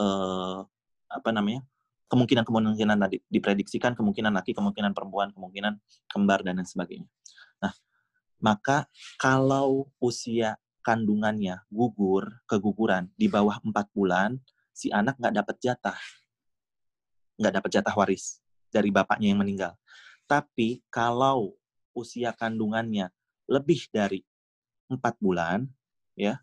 eh, 0.00 0.60
apa 1.06 1.30
namanya 1.30 1.62
kemungkinan-kemungkinan 2.06 2.98
tadi 2.98 3.18
diprediksikan 3.26 3.94
kemungkinan 3.94 4.34
laki, 4.34 4.54
kemungkinan 4.54 4.94
perempuan, 4.94 5.34
kemungkinan 5.34 5.78
kembar 6.10 6.42
dan 6.46 6.58
lain 6.62 6.66
sebagainya. 6.66 7.08
Nah, 7.62 7.74
maka 8.42 8.86
kalau 9.18 9.90
usia 9.98 10.58
kandungannya 10.86 11.66
gugur, 11.66 12.46
keguguran 12.46 13.10
di 13.18 13.26
bawah 13.26 13.58
empat 13.58 13.90
bulan, 13.90 14.38
si 14.70 14.86
anak 14.94 15.18
nggak 15.18 15.34
dapat 15.34 15.56
jatah, 15.58 15.98
nggak 17.36 17.52
dapat 17.62 17.70
jatah 17.80 17.94
waris 17.96 18.40
dari 18.72 18.90
bapaknya 18.92 19.32
yang 19.32 19.40
meninggal. 19.40 19.72
Tapi 20.26 20.82
kalau 20.90 21.54
usia 21.96 22.34
kandungannya 22.34 23.08
lebih 23.46 23.88
dari 23.94 24.20
empat 24.90 25.16
bulan, 25.22 25.64
ya, 26.18 26.38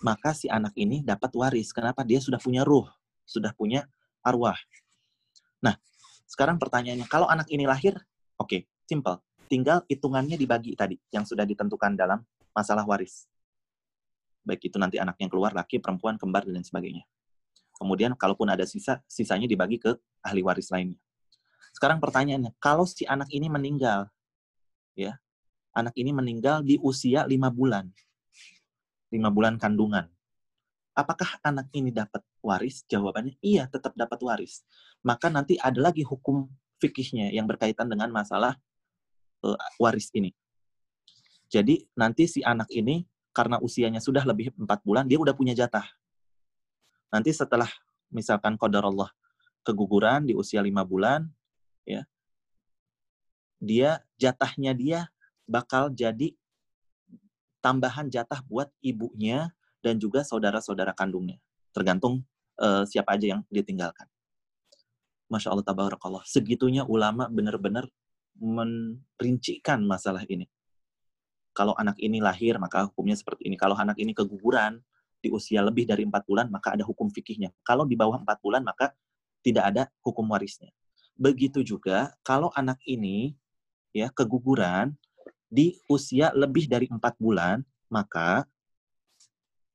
maka 0.00 0.32
si 0.32 0.46
anak 0.48 0.72
ini 0.78 1.02
dapat 1.04 1.34
waris. 1.36 1.74
Kenapa? 1.74 2.06
Dia 2.06 2.22
sudah 2.22 2.38
punya 2.40 2.64
ruh, 2.64 2.86
sudah 3.26 3.52
punya 3.52 3.84
arwah. 4.24 4.56
Nah, 5.60 5.76
sekarang 6.24 6.56
pertanyaannya, 6.56 7.06
kalau 7.10 7.28
anak 7.28 7.50
ini 7.52 7.68
lahir, 7.68 7.98
oke, 8.40 8.48
okay, 8.48 8.60
simple. 8.88 9.20
Tinggal 9.50 9.82
hitungannya 9.90 10.38
dibagi 10.38 10.78
tadi, 10.78 10.94
yang 11.10 11.26
sudah 11.26 11.42
ditentukan 11.42 11.98
dalam 11.98 12.22
masalah 12.54 12.86
waris. 12.86 13.26
Baik 14.46 14.70
itu 14.70 14.78
nanti 14.78 14.96
anak 14.96 15.18
yang 15.18 15.28
keluar, 15.28 15.50
laki, 15.50 15.82
perempuan, 15.82 16.16
kembar, 16.16 16.46
dan 16.46 16.62
sebagainya. 16.62 17.02
Kemudian, 17.80 18.12
kalaupun 18.12 18.46
ada 18.52 18.68
sisa, 18.68 19.00
sisanya 19.08 19.48
dibagi 19.48 19.80
ke 19.80 19.96
ahli 20.20 20.44
waris 20.44 20.68
lainnya. 20.68 21.00
Sekarang 21.72 21.96
pertanyaannya, 21.96 22.52
kalau 22.60 22.84
si 22.84 23.08
anak 23.08 23.32
ini 23.32 23.48
meninggal, 23.48 24.12
ya 24.92 25.16
anak 25.74 25.94
ini 25.96 26.10
meninggal 26.10 26.60
di 26.66 26.76
usia 26.82 27.24
lima 27.26 27.48
bulan 27.48 27.86
lima 29.10 29.30
bulan 29.30 29.58
kandungan 29.58 30.06
apakah 30.94 31.38
anak 31.46 31.70
ini 31.74 31.94
dapat 31.94 32.22
waris 32.42 32.82
jawabannya 32.90 33.38
iya 33.42 33.70
tetap 33.70 33.94
dapat 33.94 34.18
waris 34.22 34.66
maka 35.00 35.30
nanti 35.30 35.56
ada 35.62 35.78
lagi 35.78 36.02
hukum 36.02 36.50
fikihnya 36.82 37.30
yang 37.30 37.46
berkaitan 37.46 37.86
dengan 37.86 38.10
masalah 38.10 38.58
uh, 39.46 39.58
waris 39.78 40.10
ini 40.12 40.34
Jadi 41.50 41.82
nanti 41.98 42.30
si 42.30 42.46
anak 42.46 42.70
ini 42.70 43.02
karena 43.34 43.58
usianya 43.58 43.98
sudah 43.98 44.22
lebih 44.22 44.54
empat 44.54 44.86
bulan, 44.86 45.10
dia 45.10 45.18
udah 45.18 45.34
punya 45.34 45.50
jatah. 45.50 45.82
Nanti 47.10 47.34
setelah 47.34 47.68
misalkan 48.10 48.54
kodar 48.54 48.86
Allah 48.86 49.10
keguguran 49.66 50.24
di 50.24 50.34
usia 50.34 50.62
lima 50.64 50.86
bulan, 50.86 51.26
ya, 51.84 52.06
dia 53.60 54.00
jatahnya 54.16 54.72
dia 54.72 55.00
bakal 55.44 55.92
jadi 55.92 56.32
tambahan 57.60 58.08
jatah 58.08 58.40
buat 58.48 58.72
ibunya 58.80 59.52
dan 59.84 60.00
juga 60.00 60.24
saudara-saudara 60.24 60.96
kandungnya. 60.96 61.36
Tergantung 61.76 62.24
uh, 62.56 62.88
siapa 62.88 63.14
aja 63.18 63.36
yang 63.36 63.42
ditinggalkan. 63.52 64.08
Masya 65.30 65.54
Allah, 65.54 65.66
tabarakallah. 65.66 66.24
Segitunya 66.26 66.82
ulama 66.82 67.30
benar-benar 67.30 67.86
merincikan 68.40 69.84
masalah 69.86 70.26
ini. 70.26 70.50
Kalau 71.54 71.76
anak 71.76 72.00
ini 72.02 72.18
lahir, 72.18 72.58
maka 72.58 72.88
hukumnya 72.88 73.14
seperti 73.14 73.46
ini. 73.46 73.54
Kalau 73.54 73.78
anak 73.78 73.94
ini 74.00 74.10
keguguran 74.16 74.82
di 75.20 75.28
usia 75.28 75.60
lebih 75.60 75.84
dari 75.84 76.08
empat 76.08 76.24
bulan, 76.24 76.48
maka 76.48 76.74
ada 76.74 76.84
hukum 76.84 77.12
fikihnya. 77.12 77.52
Kalau 77.64 77.84
di 77.84 77.94
bawah 77.94 78.20
empat 78.20 78.40
bulan, 78.40 78.64
maka 78.64 78.92
tidak 79.44 79.64
ada 79.72 79.82
hukum 80.04 80.24
warisnya. 80.32 80.72
Begitu 81.16 81.60
juga 81.60 82.12
kalau 82.24 82.48
anak 82.56 82.80
ini 82.88 83.36
ya 83.92 84.08
keguguran 84.08 84.96
di 85.50 85.76
usia 85.90 86.32
lebih 86.32 86.64
dari 86.64 86.88
empat 86.88 87.20
bulan, 87.20 87.60
maka 87.92 88.48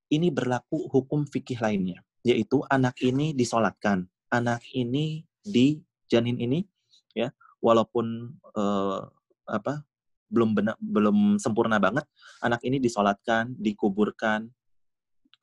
ini 0.10 0.34
berlaku 0.34 0.90
hukum 0.90 1.26
fikih 1.30 1.62
lainnya, 1.62 2.02
yaitu 2.26 2.62
anak 2.70 2.98
ini 3.02 3.34
disolatkan, 3.34 4.06
anak 4.34 4.62
ini 4.74 5.26
di 5.46 5.82
janin 6.10 6.38
ini 6.42 6.66
ya 7.14 7.30
walaupun 7.62 8.34
uh, 8.58 9.02
apa 9.46 9.86
belum 10.30 10.58
benar 10.58 10.76
belum 10.82 11.38
sempurna 11.38 11.78
banget 11.78 12.06
anak 12.42 12.62
ini 12.66 12.82
disolatkan 12.82 13.54
dikuburkan 13.58 14.50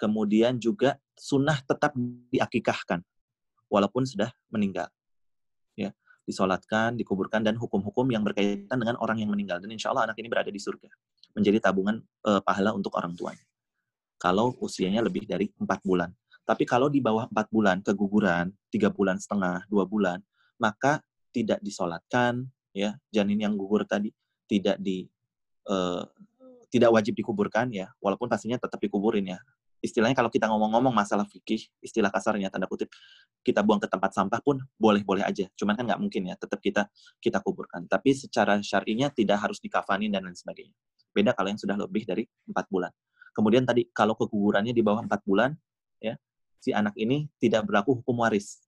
kemudian 0.03 0.59
juga 0.59 0.99
sunnah 1.15 1.63
tetap 1.63 1.95
diakikahkan 2.35 2.99
walaupun 3.71 4.03
sudah 4.03 4.35
meninggal 4.51 4.91
ya. 5.79 5.95
Disolatkan 6.23 6.99
dikuburkan 6.99 7.43
dan 7.43 7.55
hukum-hukum 7.59 8.11
yang 8.11 8.27
berkaitan 8.27 8.79
dengan 8.79 8.99
orang 8.99 9.23
yang 9.23 9.31
meninggal. 9.31 9.59
Dan 9.63 9.71
insya 9.75 9.91
Allah 9.95 10.11
anak 10.11 10.19
ini 10.19 10.27
berada 10.31 10.51
di 10.51 10.59
surga 10.59 10.91
menjadi 11.35 11.59
tabungan 11.59 12.03
uh, 12.27 12.43
pahala 12.43 12.75
untuk 12.75 12.95
orang 12.99 13.15
tuanya. 13.15 13.43
Kalau 14.19 14.55
usianya 14.63 15.03
lebih 15.03 15.27
dari 15.27 15.51
empat 15.59 15.83
bulan. 15.83 16.11
Tapi 16.43 16.67
kalau 16.67 16.91
di 16.91 16.99
bawah 16.99 17.27
empat 17.27 17.47
bulan 17.51 17.83
keguguran, 17.83 18.51
tiga 18.71 18.91
bulan 18.91 19.19
setengah, 19.19 19.67
dua 19.67 19.87
bulan, 19.87 20.19
maka 20.59 21.03
tidak 21.35 21.59
disolatkan, 21.63 22.47
ya. 22.75 22.99
Janin 23.11 23.43
yang 23.43 23.55
gugur 23.59 23.83
tadi 23.87 24.11
tidak 24.47 24.79
di 24.79 25.07
uh, 25.67 26.07
tidak 26.71 26.91
wajib 26.95 27.19
dikuburkan 27.19 27.71
ya, 27.75 27.91
walaupun 27.99 28.31
pastinya 28.31 28.59
tetap 28.63 28.79
dikuburin 28.79 29.27
ya. 29.27 29.39
Istilahnya 29.83 30.15
kalau 30.15 30.31
kita 30.31 30.47
ngomong-ngomong 30.47 30.95
masalah 30.95 31.27
fikih, 31.27 31.67
istilah 31.83 32.07
kasarnya 32.15 32.55
tanda 32.55 32.71
kutip 32.71 32.95
kita 33.43 33.67
buang 33.67 33.83
ke 33.83 33.91
tempat 33.91 34.15
sampah 34.15 34.39
pun 34.39 34.63
boleh-boleh 34.79 35.27
aja. 35.27 35.51
Cuman 35.59 35.75
kan 35.75 35.83
nggak 35.91 35.99
mungkin 35.99 36.31
ya, 36.31 36.39
tetap 36.39 36.63
kita 36.63 36.87
kita 37.19 37.43
kuburkan. 37.43 37.91
Tapi 37.91 38.15
secara 38.15 38.63
syar'inya 38.63 39.11
tidak 39.11 39.43
harus 39.43 39.59
dikafanin 39.59 40.15
dan 40.15 40.23
lain 40.23 40.39
sebagainya. 40.39 40.73
Beda 41.11 41.35
kalau 41.35 41.51
yang 41.51 41.59
sudah 41.59 41.75
lebih 41.75 42.07
dari 42.07 42.23
empat 42.47 42.71
bulan. 42.71 42.95
Kemudian 43.35 43.67
tadi 43.67 43.91
kalau 43.91 44.15
kegugurannya 44.15 44.71
di 44.71 44.87
bawah 44.87 45.03
empat 45.03 45.27
bulan, 45.27 45.51
ya 45.99 46.15
si 46.63 46.71
anak 46.71 46.95
ini 46.95 47.27
tidak 47.43 47.67
berlaku 47.67 47.99
hukum 47.99 48.23
waris. 48.23 48.63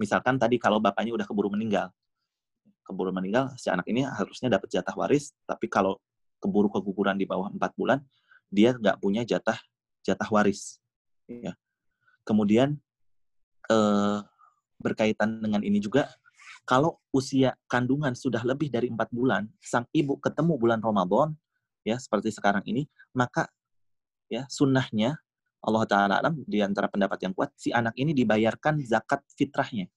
Misalkan 0.00 0.40
tadi 0.40 0.56
kalau 0.56 0.80
bapaknya 0.80 1.12
udah 1.12 1.28
keburu 1.28 1.52
meninggal, 1.52 1.92
keburu 2.88 3.12
meninggal, 3.12 3.52
si 3.60 3.68
anak 3.68 3.84
ini 3.92 4.08
harusnya 4.08 4.48
dapat 4.48 4.72
jatah 4.72 4.96
waris, 4.96 5.36
tapi 5.44 5.68
kalau 5.68 6.00
keburu 6.40 6.72
keguguran 6.72 7.20
di 7.20 7.28
bawah 7.28 7.52
empat 7.52 7.76
bulan, 7.76 8.00
dia 8.48 8.72
nggak 8.72 8.96
punya 8.96 9.22
jatah 9.28 9.60
jatah 10.10 10.28
waris. 10.28 10.82
Ya. 11.30 11.54
Kemudian 12.26 12.78
eh, 13.70 14.18
berkaitan 14.80 15.38
dengan 15.38 15.62
ini 15.62 15.78
juga, 15.78 16.10
kalau 16.66 16.98
usia 17.14 17.54
kandungan 17.70 18.14
sudah 18.14 18.42
lebih 18.42 18.70
dari 18.72 18.90
empat 18.90 19.10
bulan, 19.14 19.46
sang 19.62 19.86
ibu 19.94 20.18
ketemu 20.18 20.58
bulan 20.58 20.80
Ramadan, 20.82 21.34
ya 21.86 21.96
seperti 21.96 22.34
sekarang 22.34 22.64
ini, 22.66 22.86
maka 23.14 23.48
ya 24.30 24.46
sunnahnya 24.50 25.18
Allah 25.60 25.84
Ta'ala 25.84 26.14
alam 26.24 26.40
di 26.48 26.64
antara 26.64 26.88
pendapat 26.88 27.20
yang 27.20 27.36
kuat, 27.36 27.52
si 27.52 27.68
anak 27.68 27.92
ini 28.00 28.16
dibayarkan 28.16 28.80
zakat 28.80 29.20
fitrahnya. 29.36 29.92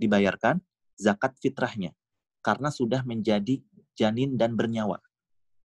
Dibayarkan 0.00 0.56
zakat 0.96 1.36
fitrahnya. 1.36 1.92
Karena 2.40 2.72
sudah 2.72 3.04
menjadi 3.04 3.60
janin 3.92 4.40
dan 4.40 4.56
bernyawa. 4.56 4.98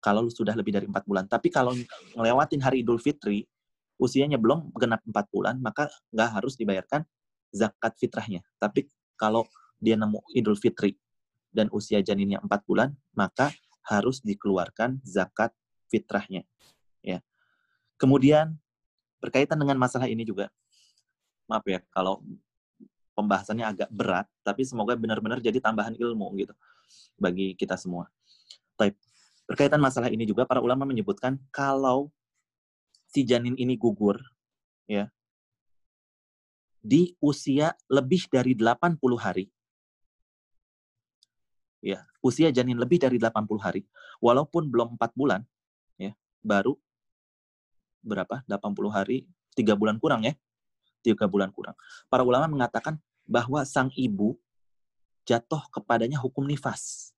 Kalau 0.03 0.27
sudah 0.27 0.59
lebih 0.59 0.75
dari 0.75 0.91
empat 0.91 1.07
bulan. 1.07 1.31
Tapi 1.31 1.47
kalau 1.47 1.73
ngelewatin 2.19 2.59
hari 2.59 2.83
Idul 2.83 2.99
Fitri, 2.99 3.47
usianya 4.03 4.35
belum 4.35 4.75
genap 4.75 4.99
empat 5.07 5.31
bulan, 5.31 5.63
maka 5.63 5.87
nggak 6.11 6.31
harus 6.43 6.59
dibayarkan 6.59 7.07
zakat 7.55 7.95
fitrahnya. 8.03 8.43
Tapi 8.59 8.91
kalau 9.15 9.47
dia 9.79 9.95
nemu 9.95 10.19
Idul 10.35 10.59
Fitri 10.59 10.99
dan 11.55 11.71
usia 11.71 12.03
janinnya 12.03 12.43
empat 12.43 12.67
bulan, 12.67 12.91
maka 13.15 13.55
harus 13.87 14.19
dikeluarkan 14.27 14.99
zakat 15.07 15.55
fitrahnya. 15.87 16.43
Ya. 17.05 17.23
Kemudian 17.95 18.59
berkaitan 19.23 19.61
dengan 19.61 19.79
masalah 19.79 20.11
ini 20.11 20.27
juga, 20.27 20.51
maaf 21.47 21.63
ya 21.63 21.79
kalau 21.95 22.27
pembahasannya 23.15 23.67
agak 23.69 23.91
berat, 23.93 24.27
tapi 24.43 24.67
semoga 24.67 24.99
benar-benar 24.99 25.39
jadi 25.39 25.61
tambahan 25.63 25.95
ilmu 25.95 26.27
gitu 26.41 26.55
bagi 27.21 27.55
kita 27.55 27.77
semua. 27.77 28.09
Baik, 28.75 28.97
berkaitan 29.47 29.83
masalah 29.83 30.09
ini 30.09 30.25
juga 30.25 30.47
para 30.49 30.63
ulama 30.63 30.87
menyebutkan 30.89 31.39
kalau 31.53 32.11
si 33.11 33.27
janin 33.27 33.57
ini 33.59 33.77
gugur, 33.77 34.17
ya, 34.89 35.11
di 36.83 37.15
usia 37.23 37.77
lebih 37.87 38.27
dari 38.33 38.57
80 38.57 38.99
hari, 39.21 39.47
ya, 41.85 42.03
usia 42.25 42.49
janin 42.49 42.81
lebih 42.81 43.03
dari 43.03 43.21
80 43.21 43.61
hari, 43.61 43.83
walaupun 44.19 44.67
belum 44.73 44.97
4 44.97 45.13
bulan, 45.13 45.45
ya, 46.01 46.17
baru 46.41 46.75
berapa? 48.03 48.43
80 48.51 48.91
hari, 48.91 49.25
tiga 49.55 49.79
bulan 49.79 49.97
kurang 50.03 50.27
ya. 50.27 50.35
Tiga 51.03 51.27
bulan 51.27 51.51
kurang. 51.51 51.75
Para 52.07 52.23
ulama 52.23 52.47
mengatakan 52.47 52.99
bahwa 53.27 53.63
sang 53.67 53.91
ibu 53.95 54.39
jatuh 55.27 55.63
kepadanya 55.71 56.19
hukum 56.19 56.47
nifas. 56.47 57.12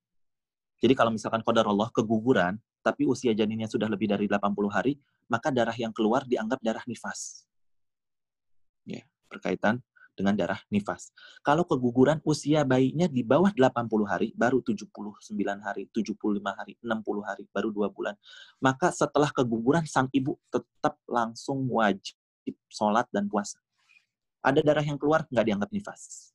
Jadi 0.83 0.95
kalau 0.97 1.11
misalkan 1.15 1.41
kodar 1.41 1.67
Allah 1.69 1.89
keguguran, 1.95 2.59
tapi 2.85 3.09
usia 3.09 3.33
janinnya 3.33 3.71
sudah 3.71 3.89
lebih 3.89 4.11
dari 4.11 4.29
80 4.29 4.69
hari, 4.69 5.01
maka 5.31 5.49
darah 5.49 5.75
yang 5.75 5.95
keluar 5.95 6.29
dianggap 6.29 6.61
darah 6.61 6.85
nifas. 6.85 7.49
Ya, 8.85 9.09
berkaitan 9.33 9.81
dengan 10.15 10.37
darah 10.39 10.61
nifas. 10.71 11.11
Kalau 11.43 11.67
keguguran 11.67 12.23
usia 12.23 12.63
bayinya 12.63 13.11
di 13.11 13.25
bawah 13.27 13.51
80 13.51 14.07
hari, 14.07 14.29
baru 14.37 14.63
79 14.63 15.19
hari, 15.61 15.91
75 15.91 16.55
hari, 16.55 16.79
60 16.79 17.23
hari, 17.27 17.45
baru 17.51 17.69
dua 17.75 17.91
bulan. 17.91 18.15
Maka 18.63 18.95
setelah 18.95 19.33
keguguran, 19.35 19.85
sang 19.89 20.07
ibu 20.15 20.39
tetap 20.53 21.01
langsung 21.09 21.67
wajib 21.67 22.15
sholat 22.71 23.09
dan 23.11 23.27
puasa. 23.27 23.59
Ada 24.45 24.61
darah 24.61 24.85
yang 24.85 25.01
keluar, 25.01 25.27
nggak 25.33 25.45
dianggap 25.49 25.71
nifas. 25.73 26.34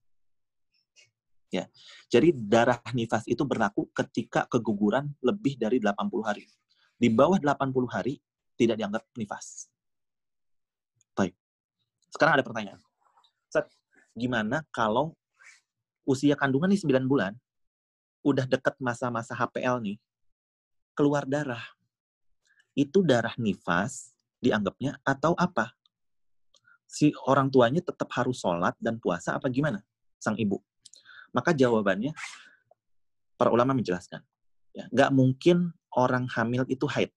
Ya, 1.50 1.66
jadi 2.14 2.30
darah 2.30 2.78
nifas 2.94 3.26
itu 3.26 3.42
berlaku 3.42 3.90
ketika 3.90 4.46
keguguran 4.46 5.10
lebih 5.18 5.58
dari 5.58 5.82
80 5.82 6.22
hari. 6.22 6.46
Di 7.00 7.10
bawah 7.10 7.42
80 7.42 7.90
hari, 7.90 8.22
tidak 8.54 8.78
dianggap 8.78 9.02
nifas. 9.18 9.66
Baik. 11.18 11.34
Sekarang 12.14 12.38
ada 12.38 12.46
pertanyaan 12.46 12.78
gimana 14.20 14.68
kalau 14.76 15.16
usia 16.04 16.36
kandungan 16.36 16.68
nih 16.68 16.84
9 16.84 17.08
bulan, 17.08 17.34
udah 18.26 18.44
deket 18.44 18.76
masa-masa 18.84 19.32
HPL 19.32 19.80
nih, 19.80 19.98
keluar 20.92 21.24
darah. 21.24 21.64
Itu 22.76 23.00
darah 23.00 23.34
nifas 23.40 24.12
dianggapnya 24.44 25.00
atau 25.08 25.32
apa? 25.40 25.72
Si 26.90 27.14
orang 27.30 27.48
tuanya 27.48 27.80
tetap 27.80 28.10
harus 28.18 28.42
sholat 28.42 28.76
dan 28.82 29.00
puasa 29.00 29.38
apa 29.40 29.48
gimana? 29.48 29.80
Sang 30.20 30.36
ibu. 30.36 30.60
Maka 31.32 31.54
jawabannya, 31.54 32.14
para 33.40 33.50
ulama 33.54 33.72
menjelaskan. 33.78 34.20
Ya, 34.76 34.86
nggak 34.92 35.12
mungkin 35.16 35.72
orang 35.94 36.30
hamil 36.30 36.68
itu 36.70 36.86
haid. 36.86 37.10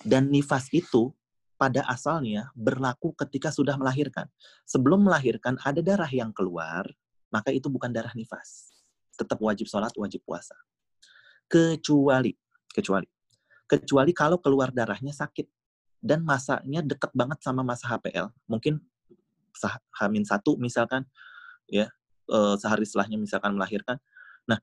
Dan 0.00 0.32
nifas 0.32 0.68
itu 0.72 1.12
pada 1.60 1.84
asalnya 1.84 2.48
berlaku 2.56 3.12
ketika 3.12 3.52
sudah 3.52 3.76
melahirkan. 3.76 4.24
Sebelum 4.64 5.04
melahirkan 5.04 5.60
ada 5.60 5.84
darah 5.84 6.08
yang 6.08 6.32
keluar, 6.32 6.88
maka 7.28 7.52
itu 7.52 7.68
bukan 7.68 7.92
darah 7.92 8.12
nifas. 8.16 8.72
Tetap 9.16 9.36
wajib 9.44 9.68
sholat, 9.68 9.92
wajib 10.00 10.24
puasa. 10.24 10.56
Kecuali, 11.50 12.32
kecuali, 12.72 13.04
kecuali 13.68 14.12
kalau 14.16 14.40
keluar 14.40 14.72
darahnya 14.72 15.12
sakit 15.12 15.44
dan 16.00 16.24
masanya 16.24 16.80
dekat 16.80 17.12
banget 17.12 17.44
sama 17.44 17.60
masa 17.60 17.92
HPL. 17.92 18.32
Mungkin 18.48 18.80
hamin 20.00 20.24
satu 20.24 20.56
misalkan, 20.56 21.04
ya 21.68 21.92
eh, 22.30 22.54
sehari 22.56 22.86
setelahnya 22.86 23.18
misalkan 23.18 23.58
melahirkan. 23.58 23.98
Nah, 24.46 24.58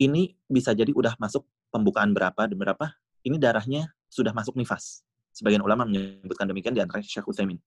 ini 0.00 0.34
bisa 0.48 0.72
jadi 0.72 0.90
udah 0.90 1.14
masuk 1.20 1.44
pembukaan 1.68 2.16
berapa 2.16 2.48
dan 2.48 2.56
berapa, 2.56 2.96
ini 3.22 3.36
darahnya 3.36 3.92
sudah 4.08 4.32
masuk 4.32 4.56
nifas. 4.56 5.04
Sebagian 5.36 5.62
ulama 5.62 5.84
menyebutkan 5.84 6.48
demikian 6.48 6.74
di 6.74 6.82
antara 6.82 7.04
Syekh 7.04 7.28
Utsaimin. 7.28 7.60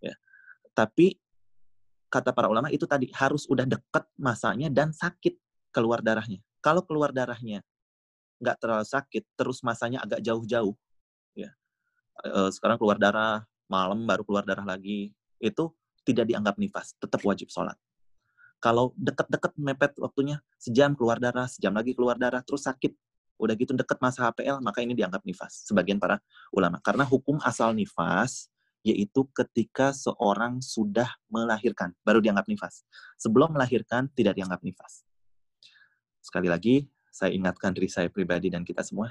Ya. 0.00 0.14
Tapi 0.72 1.18
kata 2.06 2.30
para 2.30 2.46
ulama 2.46 2.70
itu 2.70 2.86
tadi 2.86 3.10
harus 3.12 3.44
udah 3.50 3.66
dekat 3.66 4.06
masanya 4.16 4.70
dan 4.70 4.94
sakit 4.94 5.36
keluar 5.74 6.00
darahnya. 6.00 6.40
Kalau 6.62 6.80
keluar 6.86 7.10
darahnya 7.12 7.60
nggak 8.40 8.56
terlalu 8.62 8.86
sakit, 8.86 9.24
terus 9.36 9.60
masanya 9.64 10.04
agak 10.04 10.20
jauh-jauh, 10.20 10.76
ya 11.32 11.56
e, 12.24 12.52
sekarang 12.52 12.76
keluar 12.80 12.96
darah 13.00 13.44
malam 13.66 14.04
baru 14.06 14.22
keluar 14.22 14.44
darah 14.46 14.64
lagi, 14.64 15.12
itu 15.42 15.64
tidak 16.06 16.30
dianggap 16.30 16.54
nifas, 16.56 16.94
tetap 16.96 17.20
wajib 17.26 17.50
sholat. 17.50 17.74
Kalau 18.58 18.96
deket-deket 18.96 19.52
mepet 19.60 19.92
waktunya, 20.00 20.40
sejam 20.56 20.96
keluar 20.96 21.20
darah, 21.20 21.46
sejam 21.46 21.76
lagi 21.76 21.92
keluar 21.92 22.16
darah, 22.16 22.40
terus 22.40 22.64
sakit, 22.64 22.92
udah 23.36 23.54
gitu 23.54 23.76
deket 23.76 24.00
masa 24.00 24.28
HPL, 24.32 24.64
maka 24.64 24.80
ini 24.80 24.96
dianggap 24.96 25.22
nifas. 25.22 25.68
Sebagian 25.68 26.00
para 26.00 26.18
ulama. 26.50 26.80
Karena 26.80 27.04
hukum 27.04 27.36
asal 27.44 27.76
nifas 27.76 28.48
yaitu 28.86 29.26
ketika 29.34 29.90
seorang 29.90 30.62
sudah 30.62 31.10
melahirkan, 31.26 31.90
baru 32.06 32.22
dianggap 32.22 32.46
nifas. 32.46 32.86
Sebelum 33.18 33.50
melahirkan, 33.50 34.06
tidak 34.14 34.38
dianggap 34.38 34.62
nifas. 34.62 35.02
Sekali 36.22 36.46
lagi, 36.46 36.86
saya 37.10 37.34
ingatkan 37.34 37.74
diri 37.74 37.90
saya 37.90 38.06
pribadi 38.06 38.46
dan 38.46 38.62
kita 38.62 38.86
semua, 38.86 39.10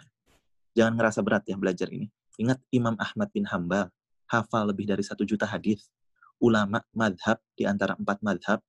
jangan 0.71 0.95
ngerasa 0.95 1.19
berat 1.19 1.43
ya 1.43 1.59
belajar 1.59 1.91
ini. 1.91 2.07
Ingat 2.39 2.63
Imam 2.71 2.95
Ahmad 2.95 3.35
bin 3.35 3.43
Hambal, 3.51 3.91
hafal 4.31 4.71
lebih 4.71 4.87
dari 4.87 5.03
satu 5.03 5.27
juta 5.27 5.43
hadis, 5.43 5.91
ulama 6.39 6.79
madhab 6.95 7.43
di 7.59 7.67
antara 7.67 7.99
empat 7.99 8.23
madhab. 8.23 8.63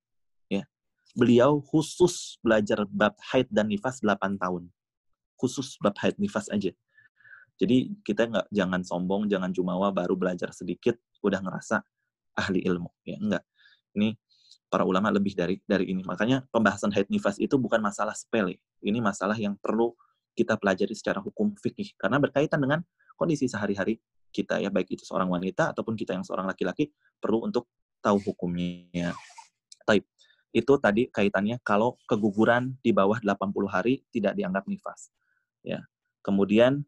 Beliau 1.16 1.64
khusus 1.64 2.36
belajar 2.44 2.84
bab 2.92 3.16
haid 3.32 3.48
dan 3.48 3.72
nifas 3.72 4.04
8 4.04 4.36
tahun. 4.36 4.68
Khusus 5.40 5.80
bab 5.80 5.96
haid 6.04 6.20
nifas 6.20 6.52
aja. 6.52 6.68
Jadi 7.56 7.96
kita 8.04 8.28
nggak 8.28 8.46
jangan 8.52 8.84
sombong, 8.84 9.24
jangan 9.32 9.48
jumawa 9.48 9.88
baru 9.88 10.12
belajar 10.12 10.52
sedikit 10.52 11.00
udah 11.24 11.40
ngerasa 11.40 11.80
ahli 12.36 12.60
ilmu 12.68 12.92
ya 13.08 13.16
enggak. 13.16 13.44
Ini 13.96 14.12
para 14.68 14.84
ulama 14.84 15.08
lebih 15.08 15.32
dari 15.32 15.56
dari 15.64 15.88
ini. 15.88 16.04
Makanya 16.04 16.44
pembahasan 16.52 16.92
haid 16.92 17.08
nifas 17.08 17.40
itu 17.40 17.56
bukan 17.56 17.80
masalah 17.80 18.12
sepele. 18.12 18.60
Ini 18.84 19.00
masalah 19.00 19.40
yang 19.40 19.56
perlu 19.56 19.96
kita 20.36 20.60
pelajari 20.60 20.92
secara 20.92 21.24
hukum 21.24 21.56
fikih 21.56 21.96
karena 21.96 22.20
berkaitan 22.20 22.60
dengan 22.60 22.84
kondisi 23.16 23.48
sehari-hari 23.48 23.96
kita 24.28 24.60
ya 24.60 24.68
baik 24.68 25.00
itu 25.00 25.08
seorang 25.08 25.32
wanita 25.32 25.72
ataupun 25.72 25.96
kita 25.96 26.12
yang 26.12 26.28
seorang 26.28 26.44
laki-laki 26.44 26.92
perlu 27.16 27.48
untuk 27.48 27.72
tahu 28.04 28.20
hukumnya. 28.20 29.16
Itu 30.54 30.78
tadi 30.78 31.10
kaitannya 31.10 31.60
kalau 31.64 31.98
keguguran 32.06 32.78
di 32.80 32.90
bawah 32.94 33.18
80 33.20 33.66
hari 33.70 34.02
tidak 34.12 34.34
dianggap 34.38 34.64
nifas. 34.66 35.10
Ya. 35.62 35.84
Kemudian 36.22 36.82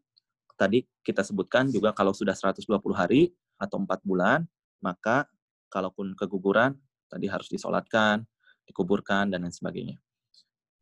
tadi 0.59 0.83
kita 1.03 1.23
sebutkan 1.23 1.71
juga 1.71 1.95
kalau 1.95 2.11
sudah 2.11 2.35
120 2.35 2.67
hari 2.91 3.31
atau 3.55 3.79
4 3.79 4.03
bulan, 4.03 4.43
maka 4.83 5.27
kalaupun 5.71 6.15
keguguran, 6.15 6.75
tadi 7.07 7.27
harus 7.31 7.47
disolatkan, 7.47 8.25
dikuburkan, 8.67 9.31
dan 9.31 9.45
lain 9.45 9.53
sebagainya. 9.53 9.97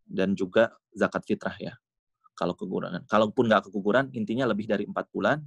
Dan 0.08 0.34
juga 0.34 0.72
zakat 0.96 1.28
fitrah 1.28 1.54
ya, 1.60 1.74
kalau 2.34 2.56
keguguran. 2.56 3.04
Kalaupun 3.06 3.52
nggak 3.52 3.70
keguguran, 3.70 4.10
intinya 4.16 4.48
lebih 4.48 4.66
dari 4.66 4.88
4 4.88 4.94
bulan, 5.14 5.44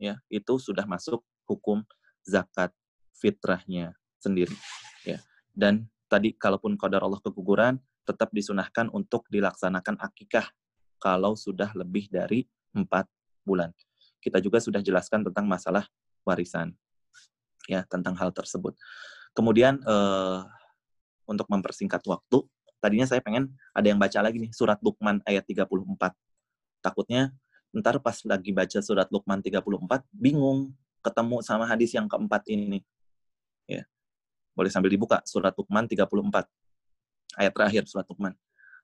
ya 0.00 0.16
itu 0.32 0.56
sudah 0.56 0.88
masuk 0.88 1.20
hukum 1.44 1.84
zakat 2.24 2.72
fitrahnya 3.14 3.92
sendiri. 4.16 4.56
ya. 5.04 5.20
Dan 5.52 5.86
tadi 6.10 6.34
kalaupun 6.34 6.74
kodar 6.74 7.06
Allah 7.06 7.22
keguguran, 7.22 7.78
tetap 8.02 8.34
disunahkan 8.34 8.90
untuk 8.90 9.30
dilaksanakan 9.30 10.02
akikah 10.02 10.50
kalau 10.98 11.38
sudah 11.38 11.70
lebih 11.78 12.10
dari 12.10 12.50
4 12.74 12.84
bulan. 13.46 13.70
Kita 14.18 14.42
juga 14.42 14.58
sudah 14.58 14.82
jelaskan 14.82 15.24
tentang 15.24 15.46
masalah 15.46 15.86
warisan, 16.26 16.74
ya 17.70 17.86
tentang 17.86 18.18
hal 18.18 18.34
tersebut. 18.34 18.74
Kemudian 19.32 19.78
uh, 19.86 20.44
untuk 21.24 21.46
mempersingkat 21.46 22.02
waktu, 22.04 22.42
tadinya 22.82 23.06
saya 23.06 23.22
pengen 23.22 23.54
ada 23.70 23.86
yang 23.86 23.96
baca 23.96 24.18
lagi 24.20 24.42
nih 24.42 24.52
surat 24.52 24.76
Luqman 24.82 25.22
ayat 25.24 25.46
34. 25.46 25.70
Takutnya 26.82 27.30
ntar 27.70 28.02
pas 28.02 28.18
lagi 28.26 28.50
baca 28.50 28.78
surat 28.82 29.06
Luqman 29.14 29.38
34 29.38 29.62
bingung 30.10 30.74
ketemu 31.00 31.36
sama 31.40 31.64
hadis 31.64 31.94
yang 31.94 32.10
keempat 32.10 32.44
ini. 32.50 32.82
Boleh 34.54 34.70
sambil 34.72 34.90
dibuka 34.90 35.22
surat 35.24 35.54
Luqman 35.54 35.86
34. 35.86 36.46
Ayat 37.38 37.52
terakhir 37.54 37.82
surat 37.86 38.06
Luqman. 38.10 38.34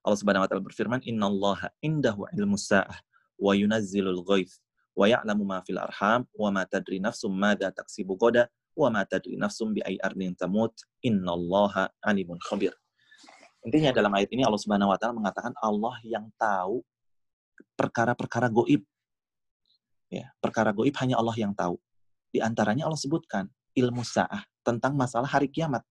Allah 0.07 0.19
Subhanahu 0.19 0.47
wa 0.47 0.49
taala 0.49 0.63
berfirman, 0.63 1.03
"Innallaha 1.03 1.75
indahu 1.83 2.31
ilmus 2.31 2.71
sa'ah 2.71 2.95
wa 3.37 3.53
yunazzilul 3.53 4.23
ghaith 4.23 4.55
wa 4.97 5.05
ya'lamu 5.11 5.45
ma 5.45 5.61
fil 5.61 5.77
arham 5.77 6.25
wa 6.33 6.49
ma 6.49 6.63
tadri 6.65 7.03
nafsum 7.03 7.35
madza 7.35 7.69
taksibu 7.69 8.17
goda 8.17 8.49
wa 8.73 8.89
ma 8.89 9.03
tadri 9.05 9.37
nafsum 9.37 9.77
bi 9.77 9.85
ayyi 9.85 10.01
ardin 10.01 10.33
tamut 10.33 10.73
innallaha 11.05 11.93
alimun 12.01 12.41
khabir. 12.41 12.73
Intinya 13.67 13.91
dalam 13.91 14.15
ayat 14.15 14.31
ini 14.31 14.47
Allah 14.47 14.63
Subhanahu 14.63 14.95
wa 14.95 14.97
taala 14.97 15.19
mengatakan 15.19 15.53
Allah 15.59 15.99
yang 16.07 16.31
tahu 16.39 16.87
perkara-perkara 17.75 18.47
goib. 18.47 18.87
Ya, 20.07 20.31
perkara 20.39 20.71
goib 20.71 20.95
hanya 21.03 21.19
Allah 21.19 21.35
yang 21.35 21.51
tahu. 21.51 21.77
Di 22.31 22.39
antaranya 22.39 22.87
Allah 22.87 23.01
sebutkan 23.01 23.51
ilmu 23.77 24.01
sa'ah 24.01 24.49
tentang 24.65 24.97
masalah 24.97 25.29
hari 25.29 25.53
kiamat. 25.53 25.85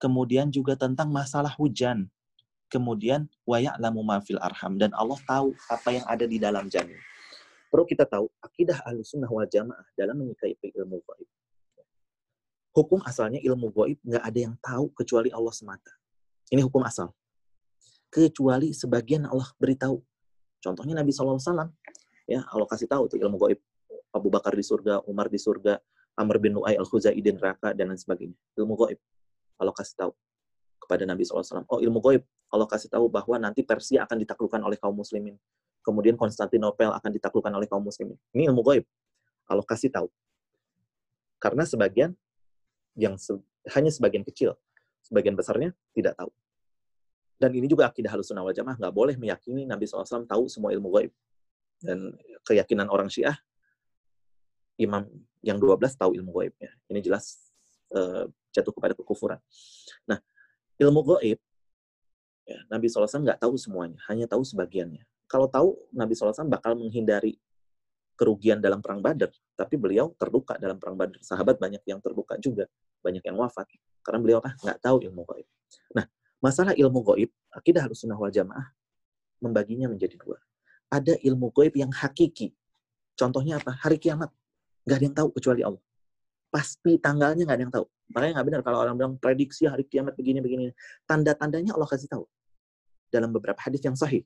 Kemudian 0.00 0.48
juga 0.48 0.74
tentang 0.74 1.12
masalah 1.12 1.52
hujan 1.54 2.08
kemudian 2.68 3.26
waya'lamu 3.48 4.04
ma 4.04 4.20
fil 4.20 4.38
arham 4.38 4.76
dan 4.76 4.92
Allah 4.94 5.16
tahu 5.24 5.56
apa 5.72 5.88
yang 5.88 6.04
ada 6.04 6.28
di 6.28 6.36
dalam 6.36 6.68
janin. 6.68 6.96
Perlu 7.68 7.84
kita 7.84 8.08
tahu 8.08 8.28
akidah 8.40 8.80
sunnah 9.04 9.28
wal 9.28 9.48
jamaah 9.48 9.84
dalam 9.96 10.16
menyikapi 10.20 10.72
ilmu 10.76 11.00
gaib. 11.04 11.28
Hukum 12.72 13.00
asalnya 13.04 13.40
ilmu 13.44 13.72
gaib 13.72 13.98
nggak 14.04 14.24
ada 14.24 14.38
yang 14.38 14.54
tahu 14.60 14.92
kecuali 14.96 15.28
Allah 15.32 15.52
semata. 15.52 15.92
Ini 16.48 16.64
hukum 16.64 16.80
asal. 16.84 17.12
Kecuali 18.08 18.72
sebagian 18.72 19.28
Allah 19.28 19.48
beritahu. 19.60 20.00
Contohnya 20.64 20.96
Nabi 20.96 21.12
SAW, 21.12 21.36
ya 22.24 22.40
Allah 22.48 22.68
kasih 22.68 22.88
tahu 22.88 23.04
tuh 23.04 23.20
ilmu 23.20 23.36
gaib. 23.36 23.60
Abu 24.08 24.32
Bakar 24.32 24.56
di 24.56 24.64
surga, 24.64 25.04
Umar 25.04 25.28
di 25.28 25.36
surga, 25.36 25.76
Amr 26.18 26.42
bin 26.42 26.58
Nu'ay 26.58 26.74
al-Khuzai 26.74 27.14
di 27.14 27.30
neraka, 27.30 27.70
dan 27.70 27.94
lain 27.94 28.00
sebagainya. 28.00 28.34
Ilmu 28.58 28.74
gaib. 28.74 28.98
Allah 29.58 29.74
kasih 29.74 29.94
tahu 29.94 30.12
kepada 30.82 31.06
Nabi 31.06 31.22
SAW. 31.22 31.62
Oh 31.70 31.78
ilmu 31.78 32.02
gaib, 32.02 32.26
Allah 32.50 32.66
kasih 32.66 32.90
tahu 32.90 33.06
bahwa 33.06 33.38
nanti 33.38 33.62
Persia 33.62 34.02
akan 34.02 34.18
ditaklukkan 34.26 34.60
oleh 34.62 34.78
kaum 34.80 34.94
muslimin. 34.94 35.38
Kemudian 35.86 36.18
Konstantinopel 36.18 36.90
akan 36.90 37.10
ditaklukkan 37.14 37.52
oleh 37.54 37.70
kaum 37.70 37.86
muslimin. 37.86 38.18
Ini 38.34 38.50
ilmu 38.50 38.66
gaib. 38.66 38.84
Allah 39.46 39.62
kasih 39.62 39.94
tahu. 39.94 40.10
Karena 41.38 41.62
sebagian 41.62 42.18
yang 42.98 43.14
se 43.14 43.38
hanya 43.70 43.94
sebagian 43.94 44.26
kecil, 44.26 44.58
sebagian 45.06 45.38
besarnya 45.38 45.70
tidak 45.94 46.18
tahu. 46.18 46.30
Dan 47.38 47.54
ini 47.54 47.70
juga 47.70 47.86
akidah 47.86 48.10
halusunah 48.10 48.42
wal 48.42 48.50
jamaah, 48.50 48.74
nggak 48.74 48.90
boleh 48.90 49.14
meyakini 49.14 49.62
Nabi 49.62 49.86
SAW 49.86 50.26
tahu 50.26 50.50
semua 50.50 50.74
ilmu 50.74 50.90
gaib. 50.98 51.12
Dan 51.78 52.10
keyakinan 52.42 52.90
orang 52.90 53.06
Syiah, 53.06 53.38
imam 54.78 55.04
yang 55.42 55.58
12 55.58 55.98
tahu 55.98 56.14
ilmu 56.14 56.30
gaibnya. 56.32 56.70
Ini 56.88 57.02
jelas 57.02 57.52
uh, 57.92 58.30
jatuh 58.54 58.72
kepada 58.72 58.94
kekufuran. 58.94 59.38
Nah, 60.06 60.18
ilmu 60.78 61.02
gaib, 61.14 61.38
ya, 62.46 62.58
Nabi 62.70 62.86
SAW 62.86 63.06
nggak 63.06 63.42
tahu 63.42 63.54
semuanya, 63.58 63.98
hanya 64.08 64.24
tahu 64.30 64.46
sebagiannya. 64.46 65.02
Kalau 65.28 65.50
tahu, 65.50 65.76
Nabi 65.92 66.16
SAW 66.16 66.48
bakal 66.48 66.78
menghindari 66.78 67.36
kerugian 68.18 68.58
dalam 68.58 68.82
perang 68.82 68.98
Badar, 69.04 69.30
tapi 69.54 69.78
beliau 69.78 70.10
terluka 70.18 70.56
dalam 70.56 70.80
perang 70.80 70.96
Badar. 70.96 71.20
Sahabat 71.22 71.60
banyak 71.60 71.84
yang 71.84 72.02
terluka 72.02 72.34
juga, 72.40 72.66
banyak 73.04 73.22
yang 73.22 73.36
wafat 73.38 73.68
karena 74.02 74.18
beliau 74.24 74.38
apa? 74.40 74.56
nggak 74.64 74.78
tahu 74.80 75.04
ilmu 75.04 75.22
gaib. 75.28 75.46
Nah, 75.92 76.08
masalah 76.40 76.72
ilmu 76.72 77.04
gaib, 77.12 77.30
akidah 77.52 77.84
harus 77.84 78.00
sunnah 78.00 78.16
wal 78.16 78.32
jamaah 78.32 78.72
membaginya 79.38 79.86
menjadi 79.86 80.18
dua. 80.18 80.38
Ada 80.88 81.20
ilmu 81.20 81.52
gaib 81.52 81.76
yang 81.76 81.92
hakiki. 81.92 82.56
Contohnya 83.14 83.60
apa? 83.60 83.76
Hari 83.84 84.00
kiamat. 84.00 84.32
Nggak 84.88 84.96
ada 84.96 85.04
yang 85.04 85.16
tahu 85.16 85.28
kecuali 85.36 85.60
Allah. 85.60 85.82
Pasti 86.48 86.96
tanggalnya 86.96 87.44
nggak 87.44 87.58
ada 87.60 87.64
yang 87.68 87.74
tahu. 87.76 87.86
Makanya 88.16 88.32
nggak 88.40 88.46
benar 88.48 88.60
kalau 88.64 88.78
orang 88.80 88.96
bilang 88.96 89.14
prediksi 89.20 89.68
hari 89.68 89.84
kiamat 89.84 90.16
begini-begini. 90.16 90.72
Tanda-tandanya 91.04 91.76
Allah 91.76 91.84
kasih 91.84 92.08
tahu. 92.08 92.24
Dalam 93.12 93.28
beberapa 93.36 93.60
hadis 93.60 93.84
yang 93.84 93.92
sahih. 93.92 94.24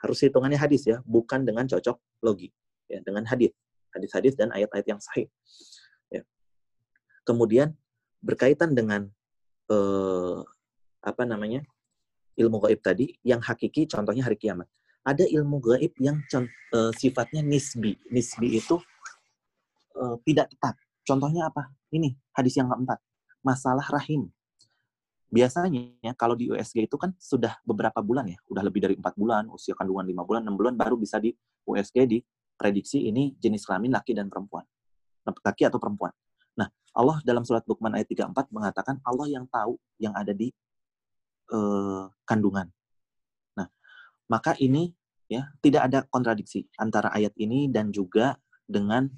Harus 0.00 0.24
hitungannya 0.24 0.56
hadis 0.56 0.88
ya, 0.88 1.04
bukan 1.04 1.44
dengan 1.44 1.68
cocok 1.68 2.24
logi. 2.24 2.48
Ya, 2.88 3.04
dengan 3.04 3.28
hadis. 3.28 3.52
Hadis-hadis 3.92 4.32
dan 4.32 4.48
ayat-ayat 4.48 4.96
yang 4.96 5.00
sahih. 5.04 5.28
Ya. 6.08 6.24
Kemudian 7.28 7.76
berkaitan 8.24 8.72
dengan 8.72 9.12
eh, 9.68 10.40
apa 11.04 11.22
namanya 11.28 11.60
ilmu 12.40 12.64
gaib 12.64 12.80
tadi 12.80 13.12
yang 13.26 13.42
hakiki 13.42 13.84
contohnya 13.90 14.24
hari 14.24 14.38
kiamat 14.38 14.70
ada 15.02 15.26
ilmu 15.26 15.58
gaib 15.58 15.92
yang 15.98 16.22
uh, 16.32 16.94
sifatnya 16.94 17.42
nisbi 17.42 17.98
nisbi 18.08 18.62
itu 18.62 18.78
uh, 20.02 20.16
tidak 20.26 20.50
tetap 20.50 20.74
contohnya 21.06 21.46
apa 21.46 21.70
ini 21.94 22.16
hadis 22.34 22.58
yang 22.58 22.66
keempat, 22.72 22.98
masalah 23.44 23.84
rahim. 23.92 24.32
biasanya 25.32 26.12
kalau 26.12 26.36
di 26.36 26.52
USG 26.52 26.84
itu 26.84 26.96
kan 27.00 27.16
sudah 27.16 27.56
beberapa 27.64 28.04
bulan 28.04 28.28
ya, 28.28 28.36
udah 28.52 28.60
lebih 28.68 28.84
dari 28.84 28.94
empat 29.00 29.16
bulan, 29.16 29.48
usia 29.48 29.72
kandungan 29.72 30.04
lima 30.04 30.28
bulan, 30.28 30.44
enam 30.44 30.60
bulan 30.60 30.76
baru 30.76 31.00
bisa 31.00 31.16
di 31.16 31.32
USG 31.64 32.04
diprediksi 32.04 33.08
ini 33.08 33.32
jenis 33.40 33.64
kelamin 33.64 33.96
laki 33.96 34.12
dan 34.12 34.28
perempuan, 34.28 34.60
laki 35.24 35.64
atau 35.64 35.80
perempuan. 35.80 36.12
Nah, 36.52 36.68
Allah 36.92 37.16
dalam 37.24 37.48
surat 37.48 37.64
Luqman 37.64 37.96
ayat 37.96 38.12
34 38.12 38.52
mengatakan 38.52 39.00
Allah 39.08 39.24
yang 39.32 39.48
tahu 39.48 39.80
yang 39.96 40.12
ada 40.12 40.36
di 40.36 40.52
uh, 41.48 42.12
kandungan. 42.28 42.68
Nah, 43.56 43.72
maka 44.28 44.52
ini 44.60 44.92
ya 45.32 45.48
tidak 45.64 45.88
ada 45.88 45.98
kontradiksi 46.12 46.68
antara 46.76 47.08
ayat 47.08 47.32
ini 47.40 47.72
dan 47.72 47.88
juga 47.88 48.36
dengan 48.68 49.08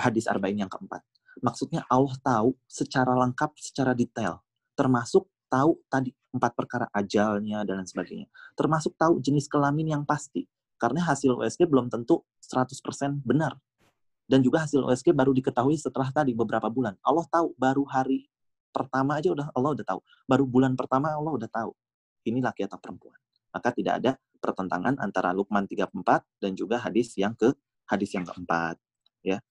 hadis 0.00 0.24
arba'in 0.26 0.64
yang 0.64 0.72
keempat. 0.72 1.04
Maksudnya 1.44 1.84
Allah 1.88 2.16
tahu 2.20 2.56
secara 2.66 3.12
lengkap, 3.14 3.54
secara 3.60 3.92
detail 3.92 4.40
termasuk 4.80 5.28
tahu 5.52 5.76
tadi 5.92 6.16
empat 6.32 6.56
perkara 6.56 6.88
ajalnya 6.96 7.60
dan 7.68 7.84
lain 7.84 7.88
sebagainya. 7.90 8.26
Termasuk 8.56 8.96
tahu 8.96 9.20
jenis 9.20 9.44
kelamin 9.44 9.92
yang 9.92 10.02
pasti. 10.08 10.48
Karena 10.80 11.04
hasil 11.04 11.36
USG 11.36 11.68
belum 11.68 11.92
tentu 11.92 12.24
100% 12.40 13.20
benar. 13.20 13.60
Dan 14.24 14.40
juga 14.40 14.64
hasil 14.64 14.80
USG 14.80 15.12
baru 15.12 15.36
diketahui 15.36 15.76
setelah 15.76 16.08
tadi 16.08 16.32
beberapa 16.32 16.72
bulan. 16.72 16.96
Allah 17.04 17.26
tahu 17.28 17.52
baru 17.60 17.84
hari 17.84 18.30
pertama 18.72 19.20
aja 19.20 19.28
udah 19.34 19.52
Allah 19.52 19.70
udah 19.76 19.84
tahu. 19.84 20.00
Baru 20.24 20.48
bulan 20.48 20.72
pertama 20.78 21.12
Allah 21.12 21.34
udah 21.36 21.50
tahu. 21.50 21.76
Ini 22.24 22.40
laki 22.40 22.64
atau 22.64 22.80
perempuan. 22.80 23.18
Maka 23.52 23.74
tidak 23.74 24.00
ada 24.00 24.16
pertentangan 24.40 24.96
antara 25.02 25.36
Luqman 25.36 25.68
34 25.68 26.24
dan 26.40 26.56
juga 26.56 26.80
hadis 26.80 27.12
yang 27.18 27.36
ke 27.36 27.52
hadis 27.84 28.14
yang 28.16 28.24
keempat. 28.24 28.80
Ya, 29.20 29.44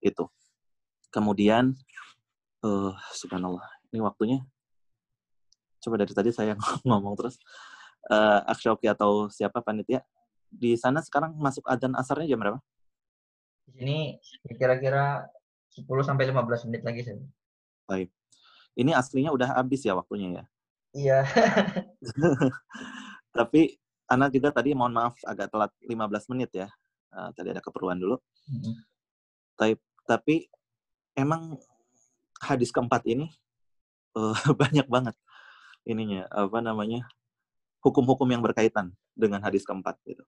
itu. 0.00 0.24
Kemudian, 1.12 1.76
uh, 2.64 2.92
subhanallah, 3.14 3.64
ini 3.92 4.00
waktunya 4.00 4.38
coba 5.80 5.96
dari 6.04 6.12
tadi 6.12 6.30
saya 6.30 6.54
ngomong 6.88 7.16
terus 7.16 7.40
uh, 8.12 8.44
Akshoki 8.44 8.86
atau 8.86 9.32
siapa 9.32 9.64
panitia 9.64 10.04
di 10.50 10.76
sana 10.76 11.00
sekarang 11.00 11.32
masuk 11.38 11.64
adzan 11.70 11.94
asarnya 11.94 12.34
jam 12.34 12.42
berapa? 12.42 12.58
Di 13.70 13.72
sini 13.78 13.98
kira-kira 14.58 15.30
10 15.70 15.86
sampai 16.02 16.26
15 16.26 16.66
menit 16.68 16.82
lagi 16.82 17.00
sih. 17.06 17.14
Baik. 17.86 18.10
Ini 18.74 18.94
aslinya 18.94 19.30
udah 19.30 19.54
habis 19.54 19.86
ya 19.86 19.94
waktunya 19.94 20.42
ya? 20.42 20.44
Iya. 20.90 21.20
Tapi 23.38 23.78
anak 24.10 24.34
juga 24.34 24.50
tadi 24.50 24.74
mohon 24.74 24.90
maaf 24.90 25.14
agak 25.22 25.54
telat 25.54 25.70
15 25.86 26.30
menit 26.34 26.50
ya. 26.50 26.68
Uh, 27.14 27.30
tadi 27.34 27.54
ada 27.54 27.62
keperluan 27.62 27.98
dulu. 27.98 28.18
Mm 28.50 28.58
-hmm. 28.58 28.74
Tapi, 29.54 29.74
tapi 30.10 30.50
emang 31.14 31.54
hadis 32.42 32.74
keempat 32.74 33.06
ini 33.06 33.30
uh, 34.18 34.34
banyak 34.60 34.90
banget 34.90 35.14
ininya 35.86 36.26
apa 36.34 36.58
namanya 36.58 37.06
hukum-hukum 37.78 38.26
yang 38.26 38.42
berkaitan 38.42 38.90
dengan 39.14 39.38
hadis 39.46 39.62
keempat 39.62 39.96
gitu. 40.02 40.26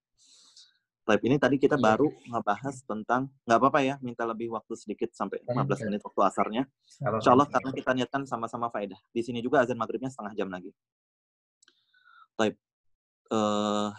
Tapi 1.02 1.18
ini 1.26 1.34
tadi 1.34 1.58
kita 1.58 1.74
iya. 1.74 1.82
baru 1.82 2.08
ngebahas 2.30 2.78
tentang 2.86 3.26
nggak 3.42 3.58
apa-apa 3.58 3.80
ya 3.82 3.98
minta 3.98 4.22
lebih 4.22 4.54
waktu 4.54 4.72
sedikit 4.78 5.10
sampai 5.10 5.42
15 5.42 5.90
menit 5.90 6.00
waktu 6.06 6.20
asarnya. 6.22 6.62
Insya 6.86 7.34
Allah 7.34 7.50
karena 7.50 7.70
kita 7.74 7.90
niatkan 7.90 8.22
sama-sama 8.22 8.70
faedah. 8.70 8.96
Di 9.10 9.20
sini 9.26 9.42
juga 9.42 9.66
azan 9.66 9.76
maghribnya 9.76 10.14
setengah 10.14 10.32
jam 10.38 10.46
lagi. 10.46 10.70
Taib. 12.38 12.54
Uh, 13.32 13.90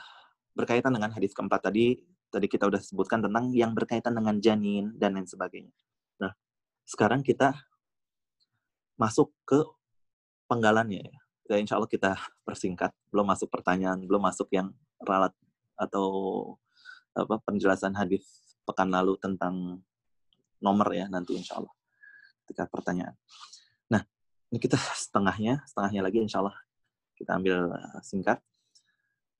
berkaitan 0.53 0.93
dengan 0.93 1.09
hadis 1.09 1.33
keempat 1.33 1.65
tadi, 1.65 1.97
tadi 2.33 2.49
kita 2.49 2.65
udah 2.65 2.81
sebutkan 2.81 3.21
tentang 3.21 3.53
yang 3.53 3.77
berkaitan 3.77 4.17
dengan 4.17 4.41
janin 4.41 4.89
dan 4.97 5.13
lain 5.13 5.29
sebagainya. 5.29 5.69
Nah, 6.17 6.33
sekarang 6.81 7.21
kita 7.21 7.53
masuk 8.97 9.29
ke 9.45 9.61
penggalannya 10.49 11.05
ya 11.05 11.23
ya 11.47 11.59
insya 11.59 11.75
Allah 11.77 11.91
kita 11.91 12.15
persingkat. 12.47 12.91
Belum 13.11 13.27
masuk 13.27 13.51
pertanyaan, 13.51 13.99
belum 14.03 14.23
masuk 14.23 14.47
yang 14.53 14.71
ralat 15.03 15.33
atau 15.75 16.07
apa 17.13 17.37
penjelasan 17.45 17.93
hadis 17.93 18.25
pekan 18.63 18.89
lalu 18.89 19.19
tentang 19.19 19.83
nomor 20.63 20.87
ya 20.95 21.05
nanti 21.11 21.35
insya 21.35 21.59
Allah 21.59 21.73
ketika 22.43 22.65
pertanyaan. 22.71 23.13
Nah 23.91 24.01
ini 24.49 24.57
kita 24.57 24.79
setengahnya, 24.79 25.61
setengahnya 25.67 26.01
lagi 26.01 26.23
insya 26.23 26.41
Allah 26.41 26.55
kita 27.19 27.37
ambil 27.37 27.69
eh, 27.75 27.99
singkat. 28.01 28.39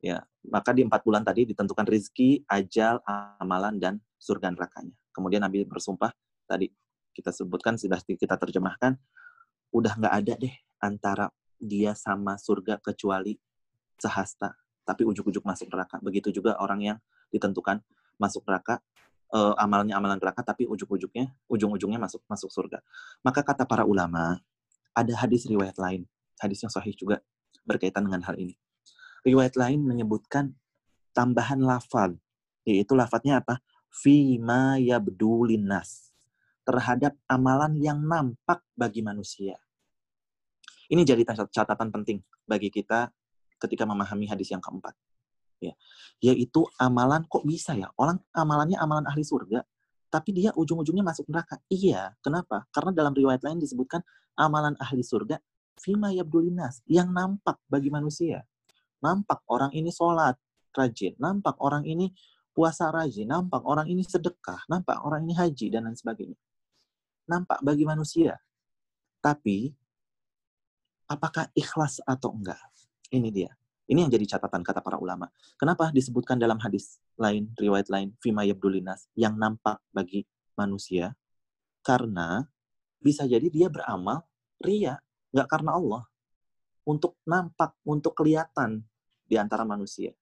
Ya, 0.03 0.19
maka 0.43 0.75
di 0.75 0.83
empat 0.83 0.99
bulan 1.07 1.23
tadi 1.23 1.47
ditentukan 1.47 1.87
rizki, 1.87 2.43
ajal, 2.51 2.99
amalan, 3.39 3.79
dan 3.79 4.03
surga 4.19 4.51
nerakanya. 4.51 4.91
Kemudian 5.15 5.39
Nabi 5.39 5.63
bersumpah, 5.63 6.11
tadi 6.43 6.67
kita 7.15 7.31
sebutkan, 7.31 7.79
sudah 7.79 8.03
kita 8.03 8.35
terjemahkan, 8.35 8.99
udah 9.71 9.93
nggak 9.95 10.13
ada 10.13 10.33
deh 10.35 10.51
antara 10.83 11.31
dia 11.55 11.95
sama 11.95 12.35
surga 12.35 12.83
kecuali 12.83 13.39
sehasta, 13.95 14.51
tapi 14.83 15.07
ujuk-ujuk 15.07 15.47
masuk 15.47 15.71
neraka. 15.71 16.03
Begitu 16.03 16.35
juga 16.35 16.59
orang 16.59 16.83
yang 16.83 16.97
ditentukan 17.31 17.79
masuk 18.19 18.43
neraka, 18.43 18.83
uh, 19.31 19.55
amalnya 19.55 19.95
amalan 19.95 20.19
neraka, 20.19 20.43
tapi 20.43 20.67
ujuk-ujuknya, 20.67 21.31
ujung-ujungnya 21.47 22.03
masuk 22.03 22.19
masuk 22.27 22.51
surga. 22.51 22.83
Maka 23.23 23.39
kata 23.39 23.63
para 23.63 23.87
ulama, 23.87 24.43
ada 24.91 25.13
hadis 25.15 25.47
riwayat 25.47 25.79
lain, 25.79 26.03
hadis 26.43 26.59
yang 26.59 26.73
sahih 26.75 26.91
juga 26.91 27.23
berkaitan 27.63 28.03
dengan 28.03 28.19
hal 28.27 28.35
ini. 28.35 28.59
Riwayat 29.23 29.55
lain 29.55 29.83
menyebutkan 29.83 30.51
tambahan 31.15 31.63
lafal, 31.63 32.19
yaitu 32.67 32.91
lafadznya 32.95 33.39
apa? 33.39 33.63
Fima 33.87 34.75
yabdulinas 34.79 36.11
terhadap 36.67 37.15
amalan 37.27 37.79
yang 37.79 37.99
nampak 38.03 38.63
bagi 38.75 38.99
manusia. 39.03 39.55
Ini 40.91 41.03
jadi 41.07 41.23
catatan 41.23 41.89
penting 41.91 42.19
bagi 42.43 42.67
kita 42.67 43.11
ketika 43.59 43.87
memahami 43.87 44.27
hadis 44.27 44.51
yang 44.51 44.59
keempat. 44.59 44.95
Ya, 45.63 45.71
yaitu 46.19 46.67
amalan 46.75 47.23
kok 47.23 47.47
bisa 47.47 47.71
ya? 47.71 47.87
Orang 47.95 48.19
amalannya 48.35 48.75
amalan 48.75 49.07
ahli 49.07 49.23
surga, 49.23 49.63
tapi 50.11 50.35
dia 50.35 50.51
ujung-ujungnya 50.51 51.07
masuk 51.07 51.31
neraka. 51.31 51.63
Iya, 51.71 52.11
kenapa? 52.19 52.67
Karena 52.75 52.91
dalam 52.91 53.15
riwayat 53.15 53.39
lain 53.47 53.63
disebutkan 53.63 54.03
amalan 54.35 54.75
ahli 54.83 54.99
surga 54.99 55.39
fima 55.79 56.11
yabdulinas 56.11 56.83
yang 56.85 57.09
nampak 57.15 57.57
bagi 57.71 57.87
manusia. 57.87 58.43
Nampak 59.03 59.43
orang 59.51 59.75
ini 59.75 59.91
sholat 59.91 60.39
rajin, 60.73 61.13
nampak 61.19 61.59
orang 61.59 61.83
ini 61.83 62.15
puasa 62.55 62.87
rajin, 62.89 63.27
nampak 63.27 63.61
orang 63.67 63.91
ini 63.91 64.01
sedekah, 64.05 64.63
nampak 64.71 65.03
orang 65.03 65.27
ini 65.27 65.35
haji 65.35 65.67
dan 65.69 65.85
lain 65.89 65.97
sebagainya. 65.97 66.39
Nampak 67.27 67.59
bagi 67.59 67.83
manusia. 67.83 68.39
Tapi 69.19 69.71
apakah 71.07 71.49
ikhlas 71.53 71.99
atau 72.03 72.31
enggak. 72.31 72.59
Ini 73.13 73.29
dia. 73.29 73.51
Ini 73.83 74.07
yang 74.07 74.11
jadi 74.11 74.25
catatan 74.37 74.63
kata 74.63 74.79
para 74.79 74.95
ulama. 74.95 75.27
Kenapa 75.59 75.91
disebutkan 75.91 76.39
dalam 76.39 76.57
hadis 76.63 76.97
lain, 77.19 77.51
riwayat 77.59 77.91
lain, 77.91 78.15
Fima 78.23 78.47
Yabdulinas, 78.47 79.11
yang 79.13 79.35
nampak 79.35 79.83
bagi 79.91 80.23
manusia? 80.55 81.13
Karena 81.83 82.47
bisa 83.03 83.27
jadi 83.27 83.43
dia 83.51 83.67
beramal 83.67 84.23
ria, 84.63 85.03
nggak 85.35 85.47
karena 85.51 85.75
Allah. 85.75 86.03
Untuk 86.87 87.19
nampak, 87.27 87.75
untuk 87.83 88.15
kelihatan 88.15 88.87
di 89.33 89.37
antara 89.41 89.65
manusia. 89.65 90.13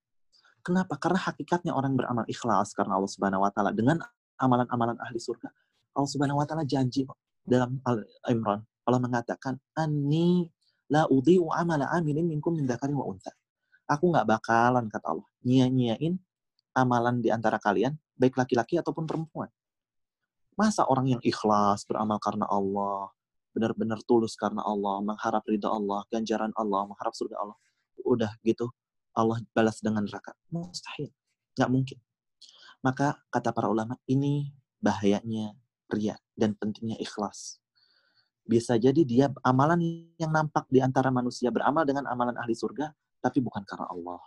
Kenapa? 0.64 0.96
Karena 0.96 1.20
hakikatnya 1.20 1.76
orang 1.76 2.00
beramal 2.00 2.24
ikhlas 2.32 2.72
karena 2.72 2.96
Allah 2.96 3.12
Subhanahu 3.12 3.44
wa 3.44 3.52
taala 3.52 3.76
dengan 3.76 4.00
amalan-amalan 4.40 4.96
ahli 5.04 5.20
surga. 5.20 5.52
Allah 5.92 6.08
Subhanahu 6.08 6.40
wa 6.40 6.48
taala 6.48 6.64
janji 6.64 7.04
dalam 7.44 7.84
Al-Imran 7.84 8.64
Allah 8.88 9.02
mengatakan, 9.04 9.60
"Ani 9.76 10.48
la 10.88 11.08
udhi'u 11.12 11.52
amala 11.52 11.92
amilin 11.92 12.28
minkum 12.28 12.56
min 12.56 12.64
dzakarin 12.64 12.96
wa 12.96 13.08
untha. 13.08 13.32
Aku 13.88 14.08
nggak 14.12 14.24
bakalan 14.24 14.88
kata 14.88 15.12
Allah 15.12 15.28
nyia-nyiain 15.44 16.16
amalan 16.76 17.20
di 17.20 17.28
antara 17.28 17.60
kalian 17.60 17.96
baik 18.16 18.40
laki-laki 18.40 18.80
ataupun 18.80 19.04
perempuan. 19.04 19.52
Masa 20.56 20.86
orang 20.88 21.18
yang 21.18 21.22
ikhlas 21.24 21.88
beramal 21.88 22.20
karena 22.20 22.46
Allah, 22.48 23.10
benar-benar 23.56 24.00
tulus 24.06 24.38
karena 24.38 24.62
Allah, 24.62 25.00
mengharap 25.02 25.44
ridha 25.48 25.72
Allah, 25.72 26.06
ganjaran 26.12 26.52
Allah, 26.56 26.86
mengharap 26.86 27.16
surga 27.18 27.40
Allah, 27.40 27.58
udah 28.04 28.32
gitu 28.46 28.70
Allah 29.16 29.44
balas 29.52 29.84
dengan 29.84 30.08
neraka. 30.08 30.36
Mustahil. 30.52 31.12
Nggak 31.58 31.70
mungkin. 31.72 32.00
Maka 32.82 33.20
kata 33.30 33.54
para 33.54 33.70
ulama, 33.70 34.00
ini 34.10 34.50
bahayanya 34.82 35.54
ria 35.92 36.18
dan 36.34 36.58
pentingnya 36.58 36.98
ikhlas 36.98 37.62
bisa 38.52 38.76
jadi 38.76 39.02
dia 39.08 39.32
amalan 39.48 39.80
yang 40.20 40.36
nampak 40.36 40.68
di 40.68 40.84
antara 40.84 41.08
manusia 41.08 41.54
beramal 41.54 41.88
dengan 41.88 42.04
amalan 42.12 42.36
ahli 42.36 42.52
surga, 42.52 42.92
tapi 43.24 43.40
bukan 43.40 43.64
karena 43.64 43.88
Allah, 43.88 44.22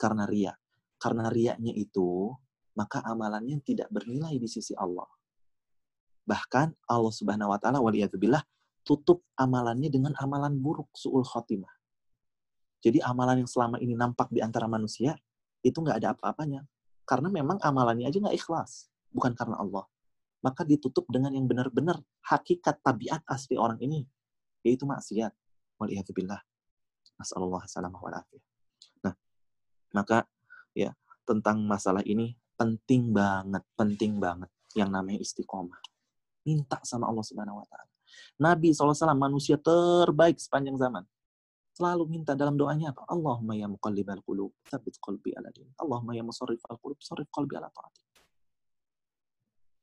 karena 0.00 0.24
ria. 0.24 0.56
Karena 0.96 1.28
riaknya 1.28 1.76
itu, 1.76 2.32
maka 2.72 3.04
amalannya 3.04 3.60
tidak 3.60 3.92
bernilai 3.92 4.40
di 4.40 4.48
sisi 4.48 4.72
Allah. 4.72 5.04
Bahkan 6.24 6.88
Allah 6.88 7.12
Subhanahu 7.12 7.52
wa 7.52 7.60
taala 7.60 7.84
waliyadzubillah 7.84 8.40
tutup 8.80 9.20
amalannya 9.36 9.92
dengan 9.92 10.16
amalan 10.16 10.56
buruk 10.56 10.88
suul 10.96 11.20
khotimah. 11.20 11.75
Jadi 12.86 13.02
amalan 13.02 13.42
yang 13.42 13.50
selama 13.50 13.82
ini 13.82 13.98
nampak 13.98 14.30
di 14.30 14.38
antara 14.38 14.70
manusia 14.70 15.18
itu 15.66 15.74
nggak 15.82 15.98
ada 15.98 16.08
apa-apanya. 16.14 16.62
Karena 17.02 17.26
memang 17.26 17.58
amalannya 17.58 18.06
aja 18.06 18.22
nggak 18.22 18.38
ikhlas, 18.38 18.86
bukan 19.10 19.34
karena 19.34 19.58
Allah 19.58 19.86
maka 20.46 20.62
ditutup 20.62 21.10
dengan 21.10 21.34
yang 21.34 21.50
benar-benar 21.50 21.98
hakikat 22.22 22.78
tabiat 22.78 23.26
asli 23.26 23.58
orang 23.58 23.82
ini, 23.82 24.06
yaitu 24.62 24.86
maksiat. 24.86 25.34
Waliyahzubillah. 25.82 26.38
Nasallallahu 27.18 27.66
salamah 27.66 27.98
wal 27.98 28.14
Nah, 29.02 29.14
maka 29.90 30.22
ya 30.70 30.94
tentang 31.26 31.66
masalah 31.66 32.06
ini 32.06 32.38
penting 32.54 33.10
banget, 33.10 33.66
penting 33.74 34.22
banget 34.22 34.46
yang 34.78 34.94
namanya 34.94 35.18
istiqomah. 35.18 35.82
Minta 36.46 36.78
sama 36.86 37.10
Allah 37.10 37.26
Subhanahu 37.26 37.58
wa 37.58 37.66
taala. 37.66 37.90
Nabi 38.38 38.70
SAW 38.70 39.18
manusia 39.18 39.58
terbaik 39.58 40.38
sepanjang 40.38 40.78
zaman. 40.78 41.02
Selalu 41.76 42.08
minta 42.08 42.32
dalam 42.32 42.56
doanya 42.56 42.96
apa? 42.96 43.04
Allahumma 43.04 43.52
ya 43.52 43.68
muqallibal 43.68 44.24
qulub, 44.24 44.48
tsabbit 44.64 44.96
qalbi 44.96 45.36
ala 45.36 45.52
din. 45.52 45.68
Allahumma 45.76 46.16
ya 46.16 46.24
musarrifal 46.24 46.80
qulub, 46.80 46.96
sarrif 47.04 47.28
qalbi 47.28 47.52
ala 47.52 47.68
ta'atik. 47.68 48.00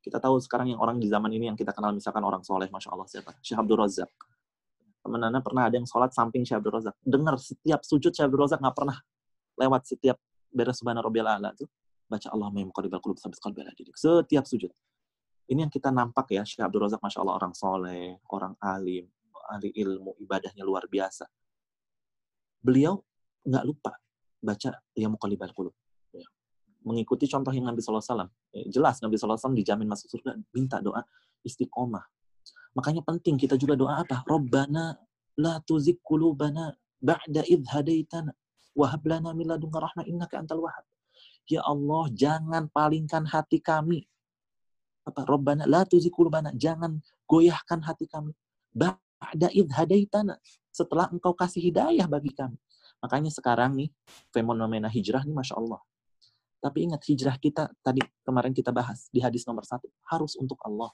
Kita 0.02 0.18
tahu 0.18 0.42
sekarang 0.42 0.74
yang 0.74 0.82
orang 0.82 0.98
di 0.98 1.06
zaman 1.06 1.30
ini 1.30 1.54
yang 1.54 1.54
kita 1.54 1.70
kenal 1.70 1.94
misalkan 1.94 2.26
orang 2.26 2.42
soleh, 2.42 2.66
Masya 2.66 2.90
Allah 2.90 3.06
siapa? 3.06 3.38
Syekh 3.38 3.62
Abdul 3.62 3.78
Razak. 3.78 4.10
Teman 5.06 5.22
Anda 5.22 5.38
pernah 5.38 5.70
ada 5.70 5.78
yang 5.78 5.86
sholat 5.86 6.10
samping 6.10 6.42
Syekh 6.42 6.58
Abdul 6.58 6.74
Razak. 6.82 6.98
Dengar 6.98 7.38
setiap 7.38 7.80
sujud 7.86 8.10
Syekh 8.10 8.26
Abdul 8.26 8.42
Razak 8.42 8.58
nggak 8.58 8.74
pernah 8.74 8.98
lewat 9.54 9.86
setiap 9.86 10.18
beres 10.50 10.82
subhana 10.82 10.98
rabbiyal 10.98 11.30
a'la 11.30 11.54
tuh 11.54 11.70
baca 12.10 12.26
Allahumma 12.34 12.58
ya 12.58 12.66
muqallibal 12.74 12.98
qulub 12.98 13.22
tsabbit 13.22 13.38
qalbi 13.38 13.62
ala 13.62 13.70
dinik. 13.70 13.94
Setiap 13.94 14.44
sujud. 14.50 14.74
Ini 15.46 15.62
yang 15.62 15.70
kita 15.70 15.94
nampak 15.94 16.26
ya, 16.34 16.42
Syekh 16.42 16.66
Abdul 16.66 16.90
Razak, 16.90 16.98
Masya 16.98 17.22
Allah, 17.22 17.36
orang 17.38 17.54
soleh, 17.54 18.18
orang 18.34 18.58
alim, 18.58 19.06
ahli 19.46 19.70
ilmu, 19.78 20.18
ibadahnya 20.18 20.66
luar 20.66 20.90
biasa. 20.90 21.22
Beliau 22.64 23.04
nggak 23.44 23.64
lupa 23.68 23.92
baca 24.40 24.80
ya 24.96 25.08
muqallibal 25.12 25.52
qulub. 25.52 25.76
Ya. 26.16 26.24
Mengikuti 26.80 27.28
contoh 27.28 27.52
yang 27.52 27.68
Nabi 27.68 27.84
SAW. 27.84 28.00
Ya, 28.56 28.64
jelas 28.72 29.04
Nabi 29.04 29.20
SAW 29.20 29.52
dijamin 29.52 29.84
masuk 29.84 30.08
surga, 30.08 30.40
minta 30.56 30.80
doa 30.80 31.04
istiqomah. 31.44 32.04
Makanya 32.72 33.04
penting 33.04 33.36
kita 33.36 33.60
juga 33.60 33.76
doa 33.76 34.00
apa? 34.00 34.24
Robbana 34.24 34.96
la 35.36 35.60
tuzik 35.60 36.00
kulubana 36.00 36.72
ba'da 36.98 37.44
idh 37.44 37.68
hadaitana 37.68 38.32
wahab 38.72 39.04
lana 39.04 39.30
min 39.36 39.52
ladunka 39.52 39.78
rahmah 39.78 40.08
innaka 40.08 40.40
antal 40.40 40.64
wahab. 40.64 40.82
Ya 41.44 41.60
Allah, 41.60 42.08
jangan 42.16 42.72
palingkan 42.72 43.28
hati 43.28 43.60
kami 43.60 44.08
apa 45.04 45.20
Robbana 45.28 45.68
la 45.68 45.84
tuzikulubana 45.84 46.50
jangan 46.56 46.96
goyahkan 47.28 47.84
hati 47.84 48.08
kami 48.08 48.32
ba'da 48.72 49.52
id 49.52 49.68
hadaitana 49.68 50.40
setelah 50.74 51.06
engkau 51.14 51.30
kasih 51.38 51.62
hidayah 51.70 52.10
bagi 52.10 52.34
kami. 52.34 52.58
Makanya 52.98 53.30
sekarang 53.30 53.78
nih 53.78 53.94
fenomena 54.34 54.90
hijrah 54.90 55.22
nih 55.22 55.30
masya 55.30 55.54
Allah. 55.54 55.78
Tapi 56.58 56.90
ingat 56.90 57.06
hijrah 57.06 57.38
kita 57.38 57.70
tadi 57.78 58.02
kemarin 58.26 58.50
kita 58.50 58.74
bahas 58.74 59.06
di 59.14 59.22
hadis 59.22 59.46
nomor 59.46 59.62
satu 59.62 59.86
harus 60.10 60.34
untuk 60.34 60.58
Allah. 60.66 60.90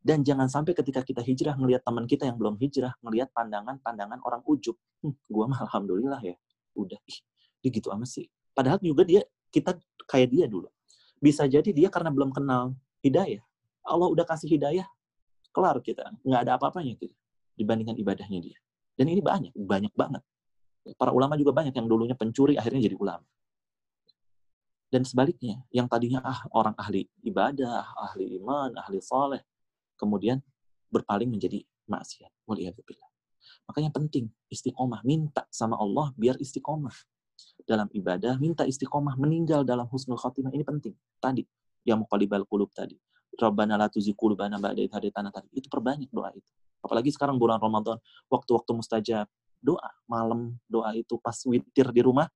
Dan 0.00 0.22
jangan 0.22 0.46
sampai 0.46 0.72
ketika 0.72 1.02
kita 1.02 1.20
hijrah 1.20 1.58
ngelihat 1.58 1.82
teman 1.82 2.06
kita 2.06 2.30
yang 2.30 2.38
belum 2.38 2.56
hijrah 2.56 2.94
ngelihat 3.02 3.34
pandangan-pandangan 3.34 4.22
orang 4.22 4.40
ujub 4.46 4.78
hm, 5.02 5.12
gua 5.28 5.50
mah 5.50 5.60
alhamdulillah 5.66 6.22
ya. 6.22 6.38
Udah 6.78 6.96
ih 7.04 7.18
dia 7.60 7.70
gitu 7.74 7.90
amat 7.90 8.08
sih. 8.08 8.30
Padahal 8.54 8.78
juga 8.78 9.02
dia 9.02 9.26
kita 9.50 9.74
kayak 10.06 10.28
dia 10.30 10.46
dulu. 10.46 10.70
Bisa 11.18 11.44
jadi 11.50 11.66
dia 11.74 11.90
karena 11.90 12.14
belum 12.14 12.30
kenal 12.30 12.78
hidayah. 13.02 13.42
Allah 13.82 14.06
udah 14.06 14.22
kasih 14.22 14.46
hidayah, 14.46 14.86
kelar 15.50 15.82
kita. 15.82 16.06
Nggak 16.22 16.40
ada 16.46 16.52
apa-apanya 16.54 16.94
gitu, 16.94 17.14
dibandingkan 17.56 17.96
ibadahnya 17.96 18.38
dia. 18.40 18.58
Dan 18.96 19.12
ini 19.12 19.20
banyak, 19.20 19.52
banyak 19.56 19.92
banget. 19.92 20.22
Para 20.94 21.10
ulama 21.10 21.34
juga 21.34 21.50
banyak 21.50 21.74
yang 21.74 21.88
dulunya 21.90 22.14
pencuri, 22.14 22.54
akhirnya 22.54 22.86
jadi 22.86 22.96
ulama. 22.96 23.26
Dan 24.86 25.02
sebaliknya, 25.02 25.66
yang 25.74 25.90
tadinya 25.90 26.22
ah 26.22 26.46
orang 26.54 26.76
ahli 26.78 27.10
ibadah, 27.26 27.90
ahli 28.06 28.38
iman, 28.38 28.70
ahli 28.78 29.02
soleh, 29.02 29.42
kemudian 29.98 30.38
berpaling 30.94 31.26
menjadi 31.26 31.60
maksiat. 31.90 32.30
Waliyahzubillah. 32.46 33.10
Makanya 33.66 33.90
penting 33.90 34.30
istiqomah, 34.46 35.02
minta 35.02 35.42
sama 35.50 35.74
Allah 35.74 36.14
biar 36.14 36.38
istiqomah 36.38 36.94
dalam 37.66 37.90
ibadah, 37.90 38.38
minta 38.38 38.62
istiqomah, 38.62 39.18
meninggal 39.18 39.66
dalam 39.66 39.90
husnul 39.90 40.16
khotimah. 40.22 40.54
Ini 40.54 40.62
penting. 40.62 40.94
Tadi, 41.18 41.42
yang 41.82 42.06
muqallibal 42.06 42.46
qulub 42.46 42.70
tadi. 42.70 42.94
Rabbana 43.36 43.74
la 43.74 43.90
tuzi 43.90 44.14
qulubana 44.14 44.56
ba'da 44.62 44.80
tadi. 44.86 45.48
Itu 45.50 45.66
perbanyak 45.66 46.08
doa 46.14 46.30
itu. 46.30 46.52
Apalagi 46.80 47.10
sekarang 47.12 47.40
bulan 47.40 47.58
Ramadan, 47.58 47.98
waktu-waktu 48.30 48.70
mustajab. 48.76 49.26
Doa, 49.56 49.88
malam 50.06 50.54
doa 50.68 50.94
itu 50.94 51.18
pas 51.18 51.34
witir 51.48 51.90
di 51.90 52.00
rumah, 52.04 52.28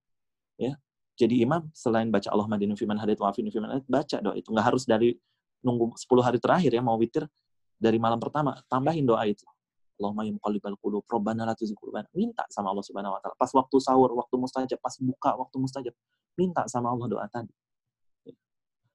ya. 0.57 0.75
Jadi 1.21 1.45
imam 1.45 1.69
selain 1.77 2.09
baca 2.09 2.33
Allah 2.33 2.49
madinu 2.49 2.73
fiman 2.73 2.97
hadait 2.97 3.21
wa 3.21 3.29
afinu 3.29 3.53
fiman 3.53 3.85
baca 3.85 4.17
doa 4.25 4.35
itu. 4.35 4.49
Nggak 4.49 4.67
harus 4.73 4.89
dari 4.89 5.13
nunggu 5.61 5.93
10 5.93 6.25
hari 6.25 6.41
terakhir 6.41 6.73
ya 6.73 6.81
mau 6.81 6.97
witir 6.97 7.29
dari 7.77 8.01
malam 8.01 8.17
pertama, 8.17 8.57
tambahin 8.73 9.05
doa 9.05 9.29
itu. 9.29 9.45
Allahumma 10.01 10.25
ya 10.25 10.33
muqallibal 10.33 10.81
qulub, 10.81 11.05
Rabbana 11.05 11.45
la 11.45 11.53
tuzigh 11.53 11.77
qulubana. 11.77 12.09
Minta 12.17 12.49
sama 12.49 12.73
Allah 12.73 12.85
Subhanahu 12.85 13.13
wa 13.13 13.21
taala. 13.21 13.37
Pas 13.37 13.53
waktu 13.53 13.77
sahur, 13.85 14.17
waktu 14.17 14.35
mustajab, 14.41 14.81
pas 14.81 14.97
buka 14.97 15.37
waktu 15.37 15.57
mustajab, 15.61 15.95
minta 16.41 16.65
sama 16.73 16.89
Allah 16.89 17.05
doa 17.05 17.29
tadi. 17.29 17.53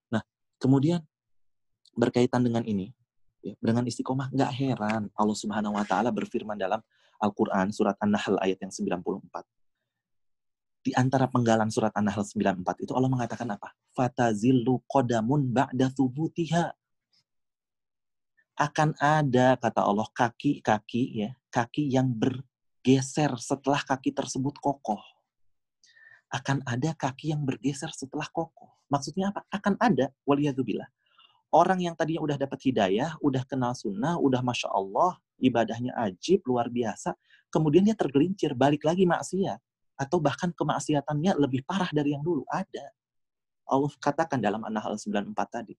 Nah, 0.10 0.26
kemudian 0.58 1.06
berkaitan 1.94 2.42
dengan 2.42 2.66
ini, 2.66 2.90
ya, 3.46 3.54
dengan 3.62 3.86
istiqomah, 3.86 4.34
nggak 4.34 4.52
heran 4.58 5.04
Allah 5.14 5.38
Subhanahu 5.38 5.78
wa 5.78 5.86
taala 5.86 6.10
berfirman 6.10 6.58
dalam 6.58 6.82
Al-Qur'an 7.22 7.70
surat 7.70 7.96
An-Nahl 8.02 8.42
ayat 8.42 8.60
yang 8.66 8.74
94. 8.74 9.46
Di 10.86 10.92
antara 10.98 11.30
penggalan 11.30 11.70
surat 11.70 11.94
An-Nahl 11.94 12.26
94 12.26 12.86
itu 12.86 12.92
Allah 12.98 13.10
mengatakan 13.10 13.50
apa? 13.54 13.74
Fatazillu 13.94 14.82
qadamun 14.90 15.50
ba'da 15.54 15.94
thubutiha 15.94 16.74
akan 18.56 18.96
ada 19.04 19.60
kata 19.60 19.84
Allah 19.84 20.08
kaki-kaki 20.16 21.28
ya, 21.28 21.30
kaki 21.52 21.92
yang 21.92 22.08
bergeser 22.08 23.36
setelah 23.36 23.84
kaki 23.84 24.16
tersebut 24.16 24.56
kokoh. 24.64 25.02
Akan 26.32 26.64
ada 26.64 26.96
kaki 26.96 27.36
yang 27.36 27.44
bergeser 27.44 27.92
setelah 27.92 28.28
kokoh. 28.32 28.72
Maksudnya 28.88 29.36
apa? 29.36 29.44
Akan 29.52 29.76
ada 29.76 30.08
waliyadzubillah. 30.24 30.88
Orang 31.56 31.80
yang 31.80 31.96
tadinya 31.96 32.20
udah 32.20 32.36
dapat 32.36 32.60
hidayah, 32.68 33.16
udah 33.24 33.48
kenal 33.48 33.72
sunnah, 33.72 34.20
udah 34.20 34.44
masya 34.44 34.68
Allah, 34.76 35.16
ibadahnya 35.40 35.96
ajib, 36.04 36.44
luar 36.44 36.68
biasa, 36.68 37.16
kemudian 37.48 37.88
dia 37.88 37.96
tergelincir, 37.96 38.52
balik 38.52 38.84
lagi 38.84 39.08
maksiat. 39.08 39.64
Atau 39.96 40.20
bahkan 40.20 40.52
kemaksiatannya 40.52 41.40
lebih 41.40 41.64
parah 41.64 41.88
dari 41.96 42.12
yang 42.12 42.20
dulu. 42.20 42.44
Ada. 42.52 42.92
Allah 43.72 43.94
katakan 44.04 44.44
dalam 44.44 44.60
An-Nahl 44.68 45.00
94 45.00 45.32
tadi 45.48 45.74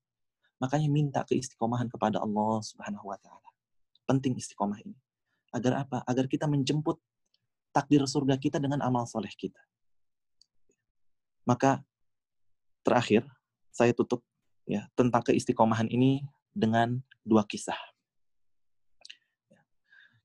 Makanya 0.57 0.89
minta 0.89 1.21
keistiqomahan 1.23 1.93
kepada 1.93 2.25
Allah 2.25 2.65
Subhanahu 2.65 3.13
wa 3.13 3.19
taala. 3.21 3.51
Penting 4.09 4.41
istiqomah 4.41 4.81
ini. 4.81 4.97
Agar 5.53 5.85
apa? 5.85 6.01
Agar 6.09 6.25
kita 6.33 6.49
menjemput 6.49 6.97
takdir 7.77 8.01
surga 8.09 8.41
kita 8.41 8.57
dengan 8.57 8.81
amal 8.81 9.05
soleh 9.05 9.33
kita. 9.37 9.61
Maka 11.45 11.85
terakhir 12.81 13.29
saya 13.69 13.93
tutup 13.93 14.25
ya 14.67 14.91
tentang 14.99 15.23
keistiqomahan 15.23 15.89
ini 15.89 16.27
dengan 16.53 17.01
dua 17.23 17.47
kisah. 17.47 17.79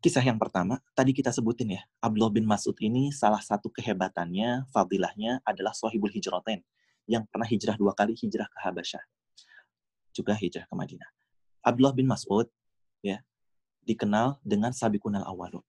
Kisah 0.01 0.25
yang 0.25 0.41
pertama, 0.41 0.81
tadi 0.97 1.13
kita 1.13 1.29
sebutin 1.29 1.77
ya, 1.77 1.81
Abdullah 2.01 2.33
bin 2.33 2.49
Mas'ud 2.49 2.73
ini 2.81 3.13
salah 3.13 3.37
satu 3.37 3.69
kehebatannya, 3.69 4.65
fadilahnya 4.73 5.45
adalah 5.45 5.77
sohibul 5.77 6.09
hijratain, 6.09 6.65
yang 7.05 7.21
pernah 7.29 7.45
hijrah 7.45 7.77
dua 7.77 7.93
kali 7.93 8.17
hijrah 8.17 8.49
ke 8.49 8.57
Habasyah 8.65 9.05
juga 10.11 10.35
hijrah 10.35 10.67
ke 10.67 10.73
Madinah. 10.75 11.09
Abdullah 11.63 11.95
bin 11.95 12.05
Mas'ud 12.07 12.47
ya 13.01 13.23
dikenal 13.87 14.37
dengan 14.43 14.75
Sabiqunal 14.75 15.25
Awalun. 15.25 15.63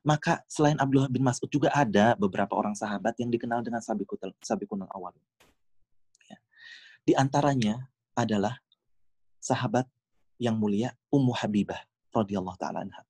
Maka 0.00 0.42
selain 0.48 0.76
Abdullah 0.76 1.08
bin 1.08 1.22
Mas'ud 1.24 1.48
juga 1.48 1.70
ada 1.72 2.16
beberapa 2.18 2.56
orang 2.56 2.74
sahabat 2.74 3.16
yang 3.20 3.30
dikenal 3.30 3.64
dengan 3.64 3.80
Sabiqunal 3.80 4.90
Awalun. 4.90 5.24
Di 7.10 7.18
antaranya 7.18 7.90
adalah 8.14 8.54
sahabat 9.42 9.82
yang 10.38 10.54
mulia 10.54 10.94
Ummu 11.10 11.34
Habibah 11.34 11.82
radhiyallahu 12.14 12.54
taala 12.54 12.86
anha 12.86 13.02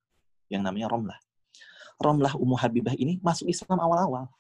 yang 0.48 0.64
namanya 0.64 0.88
Romlah. 0.88 1.20
Romlah 2.00 2.32
Ummu 2.32 2.56
Habibah 2.56 2.96
ini 2.96 3.20
masuk 3.20 3.52
Islam 3.52 3.76
awal-awal. 3.76 4.32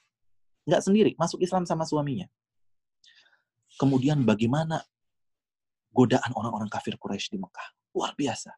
Nggak 0.64 0.80
sendiri, 0.80 1.12
masuk 1.20 1.44
Islam 1.44 1.68
sama 1.68 1.84
suaminya. 1.84 2.24
Kemudian 3.76 4.24
bagaimana 4.24 4.80
godaan 5.92 6.32
orang-orang 6.32 6.72
kafir 6.72 6.96
Quraisy 6.96 7.36
di 7.36 7.38
Mekah. 7.44 7.68
Luar 7.92 8.16
biasa. 8.16 8.56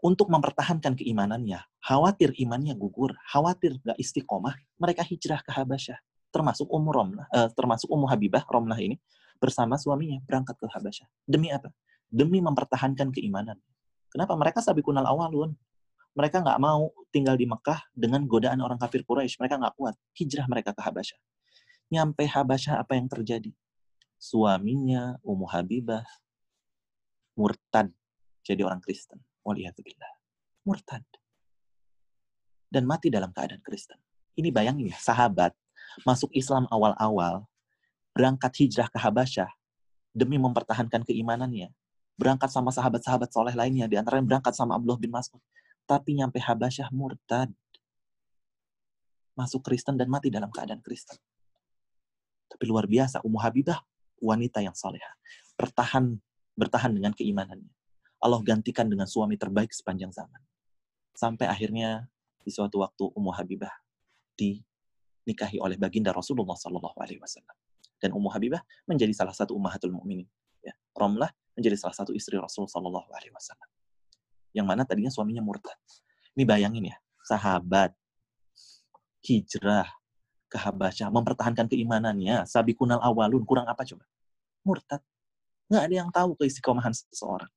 Untuk 0.00 0.32
mempertahankan 0.32 0.96
keimanannya, 0.96 1.60
khawatir 1.84 2.32
imannya 2.32 2.72
gugur, 2.72 3.12
khawatir 3.28 3.76
gak 3.84 4.00
istiqomah, 4.00 4.56
mereka 4.80 5.04
hijrah 5.04 5.44
ke 5.44 5.52
Habasyah. 5.52 6.00
Termasuk 6.28 6.68
Ummu 6.68 6.90
Romlah, 6.92 7.26
eh, 7.32 7.48
termasuk 7.56 7.88
Ummu 7.88 8.06
Habibah 8.08 8.44
Romlah 8.48 8.76
ini 8.78 9.00
bersama 9.38 9.80
suaminya 9.80 10.20
berangkat 10.26 10.60
ke 10.60 10.66
Habasyah. 10.68 11.08
Demi 11.24 11.48
apa? 11.48 11.72
Demi 12.08 12.42
mempertahankan 12.44 13.14
keimanan. 13.14 13.56
Kenapa? 14.12 14.36
Mereka 14.36 14.60
sabikunal 14.64 15.04
awalun. 15.04 15.56
Mereka 16.16 16.42
nggak 16.42 16.58
mau 16.58 16.90
tinggal 17.14 17.38
di 17.38 17.46
Mekah 17.46 17.78
dengan 17.94 18.26
godaan 18.26 18.58
orang 18.64 18.80
kafir 18.80 19.06
Quraisy. 19.06 19.38
Mereka 19.38 19.60
nggak 19.60 19.74
kuat. 19.78 19.94
Hijrah 20.16 20.50
mereka 20.50 20.74
ke 20.74 20.82
Habasyah. 20.82 21.20
Nyampe 21.94 22.26
Habasyah 22.26 22.82
apa 22.82 22.98
yang 22.98 23.06
terjadi? 23.06 23.54
suaminya 24.18 25.14
Ummu 25.22 25.46
Habibah 25.46 26.02
murtad 27.38 27.94
jadi 28.42 28.66
orang 28.66 28.82
Kristen. 28.82 29.22
Waliyahzubillah. 29.46 30.12
Murtad. 30.66 31.06
dan 32.68 32.84
mati 32.84 33.08
dalam 33.08 33.32
keadaan 33.32 33.64
Kristen. 33.64 33.96
Ini 34.36 34.52
bayangin 34.52 34.92
ya, 34.92 34.98
sahabat 35.00 35.56
masuk 36.02 36.32
Islam 36.36 36.66
awal-awal, 36.72 37.46
berangkat 38.16 38.66
hijrah 38.66 38.88
ke 38.90 38.98
Habasyah 38.98 39.50
demi 40.10 40.36
mempertahankan 40.40 41.06
keimanannya, 41.06 41.70
berangkat 42.18 42.50
sama 42.50 42.74
sahabat-sahabat 42.74 43.30
soleh 43.30 43.54
lainnya, 43.54 43.86
di 43.86 43.94
antaranya 43.94 44.26
berangkat 44.26 44.54
sama 44.56 44.74
Abdullah 44.74 44.98
bin 44.98 45.14
Mas'ud, 45.14 45.38
tapi 45.86 46.18
nyampe 46.18 46.42
Habasyah 46.42 46.90
murtad, 46.90 47.54
masuk 49.38 49.62
Kristen 49.62 49.94
dan 49.94 50.10
mati 50.10 50.28
dalam 50.28 50.50
keadaan 50.50 50.82
Kristen. 50.82 51.14
Tapi 52.50 52.64
luar 52.66 52.90
biasa, 52.90 53.22
Ummu 53.22 53.38
Habibah 53.38 53.78
wanita 54.18 54.58
yang 54.58 54.74
salehah, 54.74 55.14
bertahan 55.54 56.18
bertahan 56.58 56.90
dengan 56.90 57.14
keimanannya. 57.14 57.70
Allah 58.18 58.42
gantikan 58.42 58.90
dengan 58.90 59.06
suami 59.06 59.38
terbaik 59.38 59.70
sepanjang 59.70 60.10
zaman. 60.10 60.42
Sampai 61.14 61.46
akhirnya 61.46 62.10
di 62.42 62.50
suatu 62.50 62.82
waktu 62.82 63.14
Ummu 63.14 63.30
Habibah 63.30 63.70
dinikahi 65.28 65.60
oleh 65.60 65.76
baginda 65.76 66.08
Rasulullah 66.16 66.56
Sallallahu 66.56 66.96
Alaihi 66.96 67.20
Wasallam. 67.20 67.52
Dan 68.00 68.16
Ummu 68.16 68.32
Habibah 68.32 68.64
menjadi 68.88 69.12
salah 69.12 69.36
satu 69.36 69.52
ummahatul 69.52 69.92
mukminin. 69.92 70.24
Ya, 70.64 70.72
Romlah 70.96 71.28
menjadi 71.52 71.76
salah 71.76 71.92
satu 71.92 72.16
istri 72.16 72.40
Rasulullah 72.40 72.72
Sallallahu 72.72 73.12
Alaihi 73.12 73.36
Wasallam. 73.36 73.68
Yang 74.56 74.66
mana 74.72 74.88
tadinya 74.88 75.12
suaminya 75.12 75.44
murtad. 75.44 75.76
Ini 76.32 76.48
bayangin 76.48 76.88
ya, 76.88 76.96
sahabat 77.28 77.92
hijrah 79.20 79.84
ke 80.48 80.56
Habasyah, 80.56 81.12
mempertahankan 81.12 81.68
keimanannya, 81.68 82.48
sabi 82.48 82.72
kunal 82.72 83.04
awalun, 83.04 83.44
kurang 83.44 83.68
apa 83.68 83.84
coba? 83.84 84.08
Murtad. 84.64 85.04
Nggak 85.68 85.82
ada 85.84 85.94
yang 86.00 86.08
tahu 86.08 86.40
keistiqomahan 86.40 86.96
seseorang. 86.96 87.52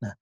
Nah, 0.00 0.16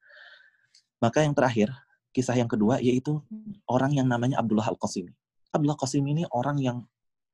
maka 0.98 1.22
yang 1.22 1.38
terakhir, 1.38 1.70
kisah 2.10 2.34
yang 2.34 2.50
kedua, 2.50 2.82
yaitu 2.82 3.22
orang 3.70 3.94
yang 3.94 4.10
namanya 4.10 4.42
Abdullah 4.42 4.66
Al-Qasimi. 4.66 5.14
Abdullah 5.52 5.76
Qasim 5.76 6.04
ini 6.08 6.24
orang 6.32 6.56
yang, 6.58 6.78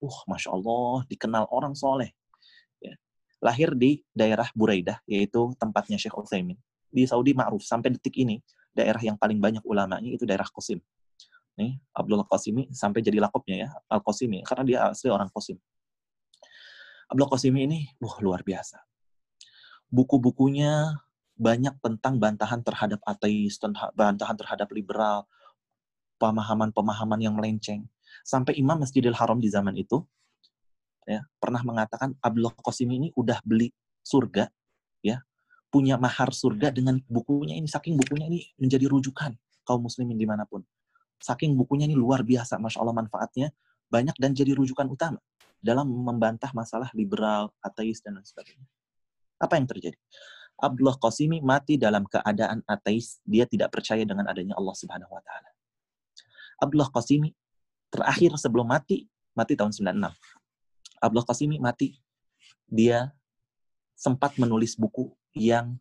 uh, 0.03 0.19
Masya 0.27 0.51
Allah, 0.51 1.07
dikenal 1.07 1.47
orang 1.55 1.79
soleh. 1.79 2.11
Ya. 2.83 2.99
Lahir 3.39 3.73
di 3.79 4.03
daerah 4.11 4.51
Buraidah, 4.53 4.99
yaitu 5.07 5.55
tempatnya 5.57 5.97
Syekh 5.97 6.19
Utsaimin. 6.19 6.59
Di 6.91 7.07
Saudi 7.07 7.33
ma'ruf, 7.33 7.63
sampai 7.63 7.95
detik 7.95 8.19
ini, 8.19 8.43
daerah 8.75 9.01
yang 9.01 9.15
paling 9.15 9.39
banyak 9.39 9.63
ulamanya 9.63 10.11
itu 10.11 10.27
daerah 10.27 10.47
Qasim 10.51 10.83
nih 11.59 11.75
Abdullah 11.91 12.25
Qasimi 12.25 12.71
sampai 12.71 13.03
jadi 13.03 13.19
lakopnya 13.19 13.67
ya 13.67 13.69
Al 13.91 14.01
Qasimi 14.01 14.47
karena 14.47 14.63
dia 14.63 14.79
asli 14.95 15.11
orang 15.11 15.27
Qasim. 15.35 15.59
Abdullah 17.11 17.31
Qasimi 17.35 17.67
ini 17.67 17.79
wah 17.99 18.15
luar 18.23 18.47
biasa. 18.47 18.79
Buku-bukunya 19.91 21.03
banyak 21.35 21.75
tentang 21.83 22.21
bantahan 22.23 22.63
terhadap 22.63 23.01
ateis, 23.03 23.59
bantahan 23.97 24.37
terhadap 24.37 24.69
liberal, 24.71 25.27
pemahaman-pemahaman 26.21 27.19
yang 27.19 27.35
melenceng. 27.35 27.89
Sampai 28.23 28.57
Imam 28.61 28.81
Masjidil 28.81 29.15
Haram 29.17 29.41
di 29.41 29.49
zaman 29.49 29.75
itu 29.79 30.05
ya 31.09 31.25
pernah 31.41 31.65
mengatakan 31.65 32.13
Abdullah 32.21 32.53
Qasimi 32.53 33.01
ini 33.01 33.09
udah 33.17 33.41
beli 33.41 33.73
surga 34.05 34.45
ya 35.01 35.25
punya 35.73 35.97
mahar 35.97 36.33
surga 36.37 36.69
dengan 36.69 37.01
bukunya 37.09 37.57
ini 37.57 37.65
saking 37.65 37.97
bukunya 37.97 38.29
ini 38.29 38.45
menjadi 38.61 38.85
rujukan 38.89 39.33
kaum 39.65 39.89
muslimin 39.89 40.21
di 40.21 40.29
mana 40.29 40.45
pun 40.45 40.61
Saking 41.19 41.59
bukunya 41.59 41.91
ini 41.91 41.99
luar 41.99 42.23
biasa, 42.23 42.63
Masya 42.63 42.79
Allah 42.79 42.95
manfaatnya 42.95 43.51
banyak 43.91 44.15
dan 44.23 44.31
jadi 44.39 44.55
rujukan 44.55 44.87
utama 44.87 45.19
dalam 45.59 45.91
membantah 45.91 46.55
masalah 46.55 46.87
liberal, 46.95 47.51
ateis, 47.59 47.99
dan 47.99 48.15
lain 48.15 48.27
sebagainya. 48.27 48.63
Apa 49.43 49.59
yang 49.59 49.67
terjadi? 49.67 49.99
Abdullah 50.59 50.95
Qasimi 50.99 51.43
mati 51.43 51.75
dalam 51.75 52.07
keadaan 52.07 52.63
ateis, 52.71 53.19
dia 53.27 53.47
tidak 53.51 53.75
percaya 53.75 54.07
dengan 54.07 54.31
adanya 54.31 54.55
Allah 54.55 54.75
Subhanahu 54.79 55.11
wa 55.11 55.23
taala. 55.23 55.51
Abdullah 56.63 56.91
Qasimi 56.95 57.35
terakhir 57.89 58.37
sebelum 58.37 58.69
mati, 58.69 59.09
mati 59.33 59.53
tahun 59.57 59.73
96. 59.73 60.13
Abdullah 60.99 61.27
Qasimi 61.27 61.57
mati, 61.63 61.97
dia 62.67 63.13
sempat 63.99 64.37
menulis 64.39 64.79
buku 64.79 65.11
yang 65.35 65.79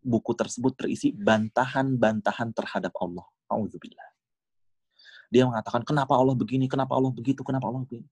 buku 0.00 0.32
tersebut 0.32 0.74
berisi 0.74 1.12
bantahan-bantahan 1.12 2.50
terhadap 2.56 2.94
Allah. 2.98 3.26
Alhamdulillah. 3.52 4.08
Dia 5.30 5.46
mengatakan, 5.46 5.86
kenapa 5.86 6.18
Allah 6.18 6.34
begini, 6.34 6.66
kenapa 6.66 6.96
Allah 6.98 7.14
begitu, 7.14 7.46
kenapa 7.46 7.70
Allah 7.70 7.86
begini. 7.86 8.08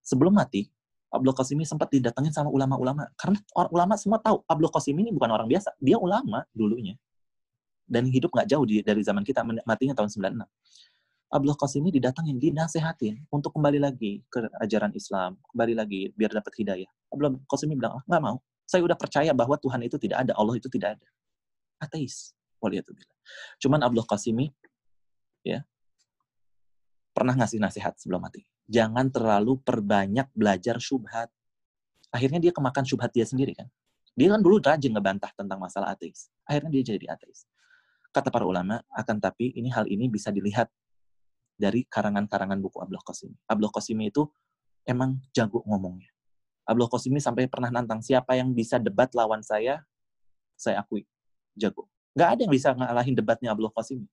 Sebelum 0.00 0.32
mati, 0.32 0.72
Abdul 1.12 1.36
Qasim 1.36 1.60
sempat 1.62 1.92
didatangin 1.92 2.32
sama 2.32 2.48
ulama-ulama. 2.48 3.06
Karena 3.14 3.38
orang 3.52 3.70
ulama 3.70 3.94
semua 4.00 4.18
tahu, 4.18 4.40
Abdul 4.48 4.72
Qasim 4.72 4.96
ini 4.96 5.12
bukan 5.12 5.28
orang 5.28 5.46
biasa. 5.46 5.76
Dia 5.78 6.00
ulama 6.00 6.42
dulunya. 6.56 6.96
Dan 7.84 8.08
hidup 8.08 8.32
nggak 8.32 8.48
jauh 8.48 8.64
dari 8.64 9.02
zaman 9.04 9.22
kita, 9.22 9.44
matinya 9.44 9.92
tahun 9.92 10.08
96. 10.08 10.40
Abdul 11.32 11.56
Qasim 11.56 11.82
ini 11.86 11.98
didatangin, 11.98 12.36
dinasehatin 12.38 13.26
untuk 13.32 13.56
kembali 13.56 13.80
lagi 13.80 14.22
ke 14.28 14.44
ajaran 14.60 14.92
Islam, 14.94 15.40
kembali 15.50 15.74
lagi 15.74 16.00
biar 16.14 16.30
dapat 16.34 16.52
hidayah. 16.60 16.90
Abdul 17.10 17.42
Qasim 17.46 17.72
ini 17.72 17.80
bilang, 17.80 17.98
oh, 17.98 18.04
nggak 18.06 18.22
mau. 18.22 18.36
Saya 18.64 18.80
udah 18.84 18.96
percaya 18.96 19.30
bahwa 19.36 19.60
Tuhan 19.60 19.80
itu 19.84 20.00
tidak 20.00 20.24
ada, 20.24 20.32
Allah 20.36 20.56
itu 20.56 20.68
tidak 20.72 20.96
ada. 20.96 21.08
Ateis. 21.82 22.32
Waliyatubillah. 22.64 23.16
Cuman 23.60 23.80
Abdul 23.84 24.08
Qasimi 24.08 24.48
ya 25.44 25.60
pernah 27.12 27.36
ngasih 27.36 27.60
nasihat 27.60 27.92
sebelum 28.00 28.24
mati. 28.24 28.48
Jangan 28.64 29.12
terlalu 29.12 29.60
perbanyak 29.60 30.32
belajar 30.32 30.80
syubhat. 30.80 31.28
Akhirnya 32.08 32.40
dia 32.40 32.52
kemakan 32.56 32.88
syubhat 32.88 33.12
dia 33.12 33.28
sendiri 33.28 33.52
kan. 33.52 33.68
Dia 34.16 34.32
kan 34.32 34.40
dulu 34.40 34.62
rajin 34.64 34.96
ngebantah 34.96 35.36
tentang 35.36 35.60
masalah 35.60 35.92
ateis. 35.92 36.32
Akhirnya 36.48 36.80
dia 36.80 36.96
jadi 36.96 37.12
ateis. 37.12 37.44
Kata 38.14 38.30
para 38.32 38.46
ulama, 38.46 38.80
akan 38.94 39.18
tapi 39.20 39.52
ini 39.52 39.68
hal 39.68 39.84
ini 39.90 40.06
bisa 40.08 40.30
dilihat 40.30 40.70
dari 41.54 41.86
karangan-karangan 41.86 42.58
buku 42.58 42.82
Abdul 42.82 43.02
Qasim. 43.02 43.30
Abdul 43.46 43.70
Qasim 43.70 43.98
itu 44.02 44.26
emang 44.84 45.22
jago 45.30 45.62
ngomongnya. 45.64 46.10
Abdul 46.64 46.88
Qasim 46.90 47.14
sampai 47.20 47.46
pernah 47.46 47.70
nantang 47.70 48.00
siapa 48.00 48.34
yang 48.34 48.52
bisa 48.52 48.80
debat 48.80 49.12
lawan 49.14 49.44
saya, 49.44 49.84
saya 50.56 50.80
akui 50.80 51.06
jago. 51.54 51.86
Gak 52.14 52.38
ada 52.38 52.40
yang 52.46 52.52
bisa 52.54 52.72
ngalahin 52.74 53.14
debatnya 53.14 53.52
Abdul 53.52 53.70
Qasim. 53.74 54.06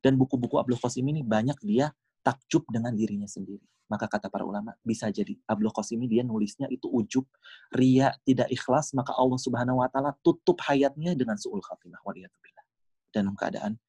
Dan 0.00 0.14
buku-buku 0.16 0.60
Abdul 0.60 0.78
Qasim 0.78 1.04
ini 1.08 1.24
banyak 1.24 1.58
dia 1.64 1.90
takjub 2.22 2.68
dengan 2.68 2.92
dirinya 2.92 3.26
sendiri. 3.26 3.64
Maka 3.88 4.04
kata 4.04 4.28
para 4.28 4.44
ulama, 4.44 4.76
bisa 4.84 5.08
jadi 5.08 5.32
Abdul 5.48 5.72
Qasimi 5.72 6.04
dia 6.04 6.20
nulisnya 6.20 6.68
itu 6.68 6.92
ujub, 6.92 7.24
ria, 7.72 8.12
tidak 8.28 8.52
ikhlas, 8.52 8.92
maka 8.92 9.16
Allah 9.16 9.40
Subhanahu 9.40 9.80
wa 9.80 9.88
taala 9.88 10.12
tutup 10.20 10.60
hayatnya 10.68 11.16
dengan 11.16 11.40
suul 11.40 11.64
khatimah 11.64 12.04
waliyatubillah. 12.04 12.64
Dalam 13.08 13.32
keadaan 13.32 13.80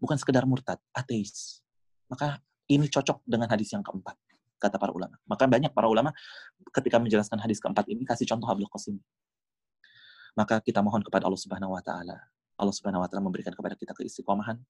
bukan 0.00 0.16
sekedar 0.16 0.48
murtad, 0.48 0.80
ateis. 0.96 1.60
Maka 2.06 2.38
ini 2.70 2.86
cocok 2.90 3.22
dengan 3.26 3.50
hadis 3.50 3.74
yang 3.74 3.82
keempat, 3.82 4.14
kata 4.58 4.76
para 4.78 4.90
ulama. 4.94 5.18
Maka 5.26 5.46
banyak 5.46 5.70
para 5.70 5.86
ulama 5.90 6.10
ketika 6.74 6.98
menjelaskan 6.98 7.38
hadis 7.42 7.58
keempat 7.62 7.86
ini 7.90 8.02
kasih 8.06 8.26
contoh 8.26 8.46
Abdul 8.50 8.70
Qasimi. 8.70 9.02
Maka 10.36 10.60
kita 10.60 10.84
mohon 10.84 11.00
kepada 11.00 11.26
Allah 11.26 11.40
Subhanahu 11.40 11.74
wa 11.74 11.82
taala. 11.82 12.18
Allah 12.56 12.74
Subhanahu 12.74 13.02
wa 13.02 13.08
taala 13.08 13.22
memberikan 13.24 13.52
kepada 13.54 13.74
kita 13.74 13.96
keistiqomahan 13.96 14.60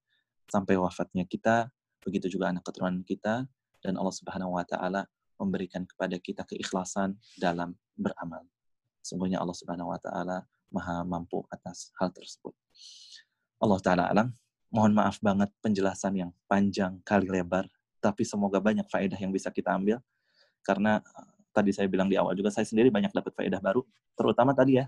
sampai 0.46 0.78
wafatnya 0.78 1.26
kita 1.26 1.70
begitu 2.06 2.30
juga 2.38 2.54
anak 2.54 2.62
keturunan 2.62 3.02
kita, 3.02 3.50
dan 3.82 3.98
Allah 3.98 4.14
Subhanahu 4.14 4.54
wa 4.54 4.62
Ta'ala 4.62 5.02
memberikan 5.42 5.82
kepada 5.82 6.14
kita 6.22 6.46
keikhlasan 6.46 7.18
dalam 7.34 7.74
beramal. 7.98 8.46
Sungguhnya 9.02 9.42
Allah 9.42 9.58
Subhanahu 9.58 9.90
wa 9.90 9.98
Ta'ala 9.98 10.46
Maha 10.70 11.02
mampu 11.02 11.42
atas 11.50 11.90
hal 11.98 12.14
tersebut. 12.14 12.54
Allah 13.58 13.78
Ta'ala 13.82 14.04
alam, 14.06 14.30
mohon 14.70 14.93
maaf 14.93 15.18
banget 15.22 15.51
penjelasan 15.62 16.14
yang 16.16 16.30
panjang 16.51 16.98
kali 17.06 17.28
lebar, 17.30 17.66
tapi 18.02 18.22
semoga 18.26 18.59
banyak 18.62 18.86
faedah 18.86 19.18
yang 19.18 19.30
bisa 19.30 19.51
kita 19.51 19.74
ambil, 19.74 19.98
karena 20.62 21.01
eh, 21.01 21.28
tadi 21.55 21.70
saya 21.72 21.86
bilang 21.86 22.10
di 22.10 22.18
awal 22.18 22.34
juga, 22.36 22.52
saya 22.52 22.66
sendiri 22.68 22.90
banyak 22.90 23.10
dapat 23.14 23.32
faedah 23.32 23.60
baru, 23.62 23.82
terutama 24.14 24.52
tadi 24.52 24.82
ya, 24.82 24.86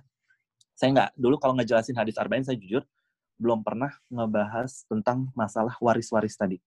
saya 0.78 0.94
nggak, 0.94 1.10
dulu 1.18 1.36
kalau 1.42 1.54
ngejelasin 1.58 1.96
hadis 1.98 2.14
arba'in, 2.18 2.46
saya 2.46 2.58
jujur, 2.58 2.82
belum 3.38 3.62
pernah 3.62 3.94
ngebahas 4.10 4.86
tentang 4.90 5.30
masalah 5.34 5.74
waris-waris 5.78 6.34
tadi 6.34 6.58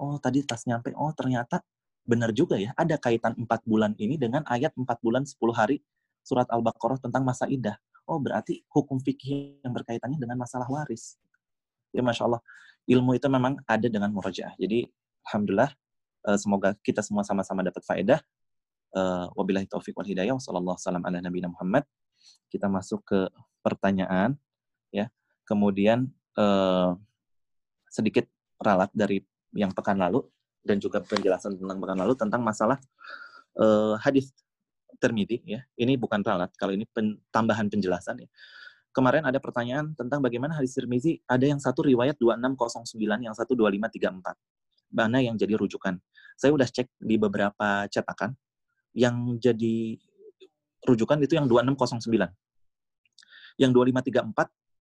oh 0.00 0.16
tadi 0.16 0.40
tas 0.40 0.64
nyampe, 0.64 0.96
oh 0.96 1.12
ternyata 1.12 1.60
benar 2.08 2.32
juga 2.32 2.56
ya, 2.56 2.72
ada 2.74 2.96
kaitan 2.96 3.36
empat 3.36 3.60
bulan 3.68 3.92
ini 4.00 4.16
dengan 4.16 4.40
ayat 4.48 4.72
empat 4.72 4.98
bulan 5.04 5.28
sepuluh 5.28 5.52
hari 5.52 5.84
surat 6.24 6.48
Al-Baqarah 6.48 6.98
tentang 6.98 7.22
masa 7.22 7.44
idah. 7.44 7.76
Oh 8.08 8.16
berarti 8.16 8.64
hukum 8.72 8.98
fikih 8.98 9.60
yang 9.62 9.76
berkaitannya 9.76 10.16
dengan 10.16 10.40
masalah 10.40 10.66
waris. 10.66 11.20
Ya 11.90 12.02
Masya 12.02 12.26
Allah, 12.26 12.42
ilmu 12.86 13.14
itu 13.18 13.26
memang 13.26 13.58
ada 13.66 13.86
dengan 13.86 14.10
murajaah. 14.14 14.54
Jadi 14.58 14.86
Alhamdulillah, 15.26 15.70
eh, 16.26 16.38
semoga 16.40 16.74
kita 16.80 17.04
semua 17.04 17.22
sama-sama 17.22 17.62
dapat 17.62 17.82
faedah. 17.84 18.20
Eh, 18.90 19.26
wabillahi 19.38 19.70
taufiq 19.70 19.94
wal 19.94 20.08
hidayah. 20.08 20.34
Wassalamualaikum 20.34 21.06
ala 21.06 21.18
nabi 21.22 21.38
Muhammad. 21.46 21.84
Kita 22.50 22.66
masuk 22.66 23.06
ke 23.06 23.20
pertanyaan. 23.62 24.34
ya. 24.90 25.06
Kemudian 25.46 26.10
eh, 26.38 26.90
sedikit 27.90 28.26
ralat 28.62 28.90
dari 28.94 29.22
yang 29.54 29.74
pekan 29.74 29.98
lalu 29.98 30.22
dan 30.62 30.78
juga 30.78 31.02
penjelasan 31.02 31.58
tentang 31.58 31.78
pekan 31.80 31.98
lalu 31.98 32.14
tentang 32.14 32.42
masalah 32.44 32.78
hadis 34.00 34.30
termidi 35.02 35.42
ya. 35.42 35.64
Ini 35.74 35.98
bukan 35.98 36.22
ralat, 36.22 36.54
kalau 36.54 36.70
ini 36.70 36.86
tambahan 37.34 37.66
penjelasan 37.66 38.22
ya. 38.24 38.28
Kemarin 38.90 39.22
ada 39.22 39.38
pertanyaan 39.38 39.94
tentang 39.94 40.18
bagaimana 40.18 40.58
hadis 40.58 40.74
Tirmizi 40.74 41.22
ada 41.30 41.46
yang 41.46 41.62
satu 41.62 41.86
riwayat 41.86 42.18
2609, 42.18 43.22
yang 43.22 43.34
satu 43.38 43.54
2534. 43.54 44.34
mana 44.90 45.22
yang 45.22 45.38
jadi 45.38 45.54
rujukan. 45.54 46.02
Saya 46.34 46.50
udah 46.50 46.66
cek 46.66 46.98
di 46.98 47.14
beberapa 47.14 47.86
cetakan 47.86 48.34
yang 48.90 49.38
jadi 49.38 49.94
rujukan 50.82 51.22
itu 51.22 51.38
yang 51.38 51.46
2609. 51.46 52.10
Yang 53.54 53.70
2534 53.70 54.50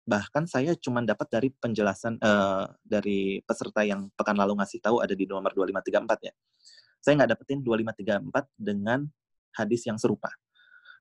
bahkan 0.06 0.44
saya 0.46 0.78
cuma 0.78 1.02
dapat 1.02 1.32
dari 1.32 1.50
penjelasan 1.50 2.22
uh, 2.22 2.70
dari 2.86 3.42
peserta 3.42 3.82
yang 3.82 4.12
pekan 4.14 4.38
lalu 4.38 4.60
ngasih 4.62 4.84
tahu 4.84 5.02
ada 5.02 5.18
di 5.18 5.26
nomor 5.26 5.56
2534 5.56 6.28
ya. 6.30 6.34
Saya 7.02 7.14
nggak 7.24 7.32
dapetin 7.40 7.64
2534 7.64 8.52
dengan 8.60 9.08
hadis 9.58 9.82
yang 9.88 9.98
serupa. 9.98 10.30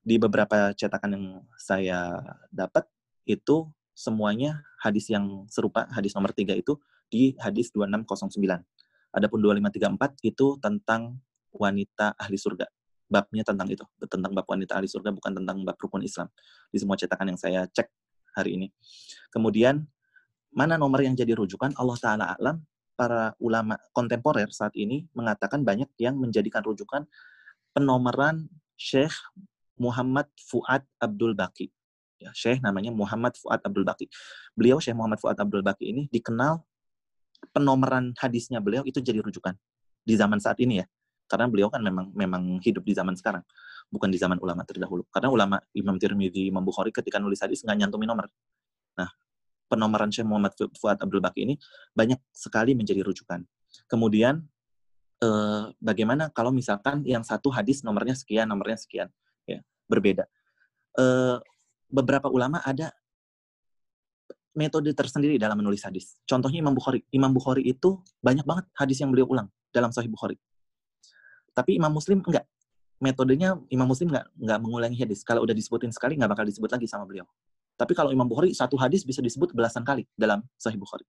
Di 0.05 0.21
beberapa 0.21 0.69
cetakan 0.77 1.17
yang 1.17 1.25
saya 1.57 2.21
dapat 2.53 2.85
itu 3.25 3.65
semuanya 3.97 4.61
hadis 4.77 5.09
yang 5.09 5.49
serupa, 5.49 5.89
hadis 5.89 6.13
nomor 6.13 6.29
3 6.29 6.53
itu 6.53 6.77
di 7.09 7.33
hadis 7.41 7.73
2609. 7.73 8.37
Adapun 9.15 9.39
2534 9.41 10.21
itu 10.21 10.61
tentang 10.61 11.17
wanita 11.49 12.13
ahli 12.21 12.37
surga. 12.37 12.69
Babnya 13.09 13.41
tentang 13.41 13.65
itu, 13.71 13.81
tentang 14.05 14.35
bab 14.35 14.45
wanita 14.45 14.77
ahli 14.77 14.85
surga, 14.85 15.09
bukan 15.09 15.41
tentang 15.41 15.65
bab 15.65 15.77
rukun 15.79 16.05
Islam. 16.05 16.29
Di 16.69 16.77
semua 16.77 16.99
cetakan 16.99 17.33
yang 17.33 17.39
saya 17.39 17.65
cek 17.65 17.89
hari 18.37 18.61
ini. 18.61 18.67
Kemudian, 19.33 19.89
mana 20.53 20.77
nomor 20.77 21.01
yang 21.01 21.17
jadi 21.17 21.33
rujukan? 21.33 21.73
Allah 21.81 21.97
Ta'ala 21.97 22.25
alam, 22.37 22.61
para 22.93 23.33
ulama 23.39 23.79
kontemporer 23.91 24.51
saat 24.51 24.75
ini 24.75 25.07
mengatakan 25.17 25.63
banyak 25.65 25.91
yang 25.99 26.15
menjadikan 26.15 26.63
rujukan 26.63 27.03
penomoran 27.75 28.47
Syekh 28.75 29.15
Muhammad 29.79 30.27
Fuad 30.39 30.83
Abdul 30.99 31.35
Baki. 31.35 31.71
Ya, 32.15 32.31
Syekh 32.31 32.63
namanya 32.63 32.95
Muhammad 32.95 33.35
Fuad 33.35 33.59
Abdul 33.63 33.83
Baki. 33.83 34.07
Beliau 34.55 34.79
Syekh 34.79 34.95
Muhammad 34.95 35.19
Fuad 35.19 35.35
Abdul 35.35 35.61
Baki 35.61 35.85
ini 35.91 36.03
dikenal 36.09 36.63
penomoran 37.51 38.15
hadisnya 38.17 38.63
beliau 38.63 38.81
itu 38.87 39.03
jadi 39.03 39.19
rujukan 39.19 39.53
di 40.01 40.13
zaman 40.15 40.39
saat 40.39 40.57
ini 40.63 40.81
ya. 40.81 40.85
Karena 41.25 41.49
beliau 41.49 41.73
kan 41.73 41.81
memang 41.81 42.13
memang 42.13 42.61
hidup 42.61 42.85
di 42.85 42.93
zaman 42.93 43.17
sekarang 43.17 43.41
bukan 43.89 44.09
di 44.09 44.17
zaman 44.17 44.37
ulama 44.41 44.63
terdahulu. 44.63 45.05
Karena 45.09 45.29
ulama 45.29 45.57
Imam 45.73 45.97
Tirmidzi, 45.97 46.49
Imam 46.49 46.61
Bukhari 46.61 46.93
ketika 46.93 47.17
nulis 47.17 47.41
hadis 47.41 47.61
nggak 47.65 47.77
nyantumin 47.85 48.09
nomor. 48.09 48.29
Nah, 48.95 49.09
penomoran 49.67 50.09
Syekh 50.13 50.25
Muhammad 50.25 50.53
Fuad 50.77 51.01
Abdul 51.01 51.19
Baki 51.19 51.45
ini 51.45 51.55
banyak 51.91 52.21
sekali 52.31 52.77
menjadi 52.77 53.01
rujukan. 53.03 53.43
Kemudian 53.89 54.45
eh, 55.19 55.63
bagaimana 55.81 56.31
kalau 56.31 56.53
misalkan 56.53 57.03
yang 57.03 57.25
satu 57.25 57.51
hadis 57.51 57.81
nomornya 57.83 58.15
sekian, 58.15 58.47
nomornya 58.47 58.79
sekian, 58.79 59.09
ya 59.45 59.61
berbeda. 59.89 60.25
Eh, 60.95 61.37
beberapa 61.89 62.27
ulama 62.27 62.59
ada 62.65 62.91
metode 64.55 64.89
tersendiri 64.95 65.35
dalam 65.35 65.59
menulis 65.59 65.83
hadis. 65.83 66.15
Contohnya 66.23 66.63
Imam 66.63 66.73
Bukhari. 66.73 67.03
Imam 67.11 67.29
Bukhari 67.35 67.67
itu 67.67 67.99
banyak 68.23 68.47
banget 68.47 68.65
hadis 68.73 68.97
yang 69.03 69.11
beliau 69.11 69.27
ulang 69.27 69.51
dalam 69.69 69.91
Sahih 69.91 70.07
Bukhari. 70.07 70.39
Tapi 71.51 71.75
Imam 71.75 71.91
Muslim 71.91 72.23
enggak 72.23 72.47
metodenya 73.03 73.59
Imam 73.67 73.87
Muslim 73.87 74.11
nggak 74.11 74.25
nggak 74.39 74.59
mengulangi 74.63 74.97
hadis. 74.97 75.21
Kalau 75.27 75.43
udah 75.43 75.51
disebutin 75.51 75.91
sekali 75.91 76.15
nggak 76.15 76.31
bakal 76.31 76.45
disebut 76.47 76.71
lagi 76.71 76.87
sama 76.87 77.03
beliau. 77.03 77.27
Tapi 77.75 77.91
kalau 77.91 78.15
Imam 78.15 78.23
Bukhari 78.23 78.55
satu 78.55 78.79
hadis 78.79 79.03
bisa 79.03 79.19
disebut 79.19 79.51
belasan 79.51 79.83
kali 79.83 80.07
dalam 80.15 80.39
Sahih 80.55 80.79
Bukhari. 80.79 81.03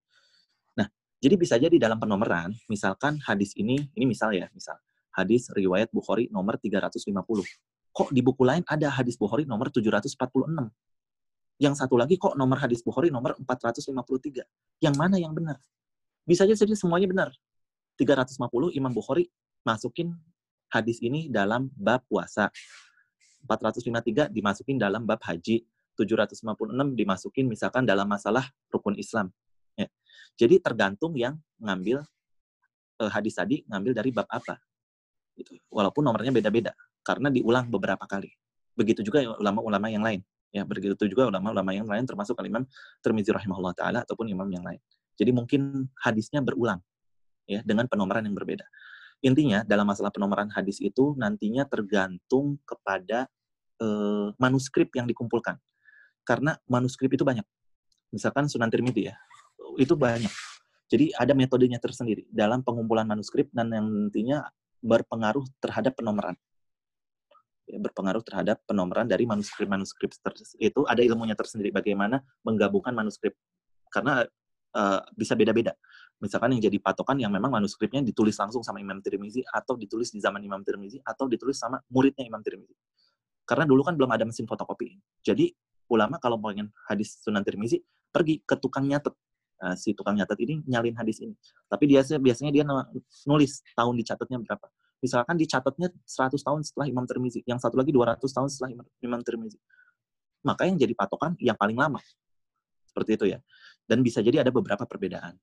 Nah, 0.74 0.90
jadi 1.22 1.38
bisa 1.38 1.54
jadi 1.62 1.78
dalam 1.78 2.02
penomoran, 2.02 2.50
misalkan 2.66 3.22
hadis 3.22 3.54
ini, 3.54 3.86
ini 3.94 4.04
misal 4.04 4.34
ya, 4.34 4.50
misal 4.50 4.74
hadis 5.14 5.46
riwayat 5.54 5.94
Bukhari 5.94 6.26
nomor 6.34 6.58
350. 6.58 7.14
Kok 7.96 8.12
di 8.12 8.20
buku 8.20 8.44
lain 8.44 8.60
ada 8.68 8.92
hadis 8.92 9.16
Bukhari 9.16 9.48
nomor 9.48 9.72
746? 9.72 10.20
Yang 11.56 11.74
satu 11.80 11.96
lagi 11.96 12.20
kok 12.20 12.36
nomor 12.36 12.60
hadis 12.60 12.84
Bukhari 12.84 13.08
nomor 13.08 13.32
453? 13.40 14.44
Yang 14.84 14.94
mana 15.00 15.16
yang 15.16 15.32
benar? 15.32 15.56
Bisa 16.28 16.44
jadi 16.44 16.76
semuanya 16.76 17.08
benar. 17.08 17.30
350 17.96 18.76
Imam 18.76 18.92
Bukhari 18.92 19.32
masukin 19.64 20.12
hadis 20.68 21.00
ini 21.00 21.32
dalam 21.32 21.72
bab 21.72 22.04
puasa. 22.04 22.52
453 23.48 24.28
dimasukin 24.28 24.76
dalam 24.76 25.08
bab 25.08 25.24
haji. 25.24 25.64
756 25.96 26.44
dimasukin 26.92 27.48
misalkan 27.48 27.88
dalam 27.88 28.04
masalah 28.04 28.44
rukun 28.68 28.92
Islam. 29.00 29.32
Ya. 29.72 29.88
Jadi 30.36 30.60
tergantung 30.60 31.16
yang 31.16 31.40
ngambil 31.56 32.04
eh, 33.00 33.08
hadis 33.08 33.40
tadi 33.40 33.64
ngambil 33.64 33.96
dari 33.96 34.12
bab 34.12 34.28
apa. 34.28 34.60
Gitu. 35.32 35.56
Walaupun 35.72 36.04
nomornya 36.04 36.28
beda-beda 36.28 36.76
karena 37.06 37.30
diulang 37.30 37.70
beberapa 37.70 38.02
kali. 38.10 38.34
Begitu 38.74 39.06
juga 39.06 39.22
ulama-ulama 39.38 39.86
yang 39.86 40.02
lain. 40.02 40.26
Ya, 40.50 40.66
begitu 40.66 41.06
juga 41.06 41.30
ulama-ulama 41.30 41.70
yang 41.70 41.86
lain 41.86 42.02
termasuk 42.02 42.34
Imam 42.42 42.66
Tirmizi 43.04 43.30
rahimahullah 43.30 43.74
taala 43.78 43.98
ataupun 44.02 44.26
imam 44.26 44.48
yang 44.50 44.66
lain. 44.66 44.82
Jadi 45.14 45.30
mungkin 45.30 45.88
hadisnya 46.00 46.42
berulang 46.42 46.80
ya 47.46 47.62
dengan 47.62 47.86
penomoran 47.86 48.26
yang 48.26 48.34
berbeda. 48.34 48.66
Intinya 49.24 49.64
dalam 49.64 49.88
masalah 49.88 50.12
penomoran 50.12 50.52
hadis 50.52 50.76
itu 50.82 51.16
nantinya 51.16 51.64
tergantung 51.64 52.60
kepada 52.68 53.30
uh, 53.80 54.28
manuskrip 54.36 54.92
yang 54.92 55.08
dikumpulkan. 55.08 55.56
Karena 56.26 56.58
manuskrip 56.68 57.12
itu 57.14 57.24
banyak. 57.24 57.46
Misalkan 58.12 58.50
Sunan 58.50 58.68
Tirmidzi 58.68 59.08
ya, 59.08 59.14
itu 59.80 59.96
banyak. 59.96 60.32
Jadi 60.86 61.10
ada 61.16 61.34
metodenya 61.34 61.82
tersendiri 61.82 62.28
dalam 62.30 62.62
pengumpulan 62.62 63.08
manuskrip 63.08 63.50
dan 63.50 63.72
yang 63.72 63.86
nantinya 63.86 64.46
berpengaruh 64.84 65.42
terhadap 65.58 65.98
penomoran. 65.98 66.38
Berpengaruh 67.66 68.22
terhadap 68.22 68.62
penomoran 68.62 69.10
dari 69.10 69.26
manuskrip-manuskrip 69.26 70.14
itu 70.62 70.80
ada 70.86 71.02
ilmunya 71.02 71.34
tersendiri 71.34 71.74
bagaimana 71.74 72.22
menggabungkan 72.46 72.94
manuskrip 72.94 73.34
karena 73.90 74.22
uh, 74.78 75.02
bisa 75.18 75.34
beda-beda 75.34 75.74
misalkan 76.20 76.56
yang 76.56 76.62
jadi 76.64 76.78
patokan 76.80 77.20
yang 77.20 77.28
memang 77.28 77.52
manuskripnya 77.52 78.00
ditulis 78.00 78.36
langsung 78.40 78.64
sama 78.64 78.80
Imam 78.80 79.00
Tirmizi 79.04 79.44
atau 79.44 79.76
ditulis 79.76 80.08
di 80.12 80.20
zaman 80.20 80.40
Imam 80.40 80.64
Tirmizi 80.64 81.00
atau 81.04 81.28
ditulis 81.28 81.60
sama 81.60 81.80
muridnya 81.92 82.24
Imam 82.24 82.40
Tirmizi. 82.40 82.72
Karena 83.46 83.68
dulu 83.68 83.84
kan 83.84 83.94
belum 83.94 84.10
ada 84.10 84.24
mesin 84.24 84.48
fotokopi. 84.48 84.96
Jadi 85.22 85.52
ulama 85.92 86.18
kalau 86.18 86.40
pengen 86.40 86.72
hadis 86.88 87.20
Sunan 87.20 87.44
Tirmizi 87.44 87.84
pergi 88.10 88.40
ke 88.42 88.56
tukang 88.56 88.88
nyatet. 88.88 89.12
Nah, 89.56 89.72
si 89.76 89.96
tukang 89.96 90.16
nyatet 90.16 90.36
ini 90.40 90.64
nyalin 90.68 90.96
hadis 90.96 91.20
ini. 91.20 91.36
Tapi 91.68 91.84
dia 91.88 92.00
biasanya 92.02 92.52
dia 92.52 92.64
nulis 93.28 93.60
tahun 93.76 93.94
dicatatnya 94.00 94.40
berapa. 94.40 94.66
Misalkan 95.04 95.36
dicatatnya 95.36 95.92
100 96.04 96.40
tahun 96.40 96.60
setelah 96.64 96.86
Imam 96.88 97.04
Tirmizi, 97.04 97.44
yang 97.44 97.60
satu 97.60 97.76
lagi 97.76 97.92
200 97.92 98.20
tahun 98.22 98.48
setelah 98.48 98.70
Imam 99.04 99.20
Tirmizi. 99.20 99.60
Maka 100.46 100.64
yang 100.68 100.78
jadi 100.80 100.94
patokan 100.96 101.36
yang 101.42 101.58
paling 101.58 101.76
lama. 101.76 102.00
Seperti 102.88 103.18
itu 103.18 103.24
ya. 103.36 103.38
Dan 103.84 104.00
bisa 104.00 104.24
jadi 104.24 104.40
ada 104.40 104.50
beberapa 104.54 104.88
perbedaan. 104.88 105.36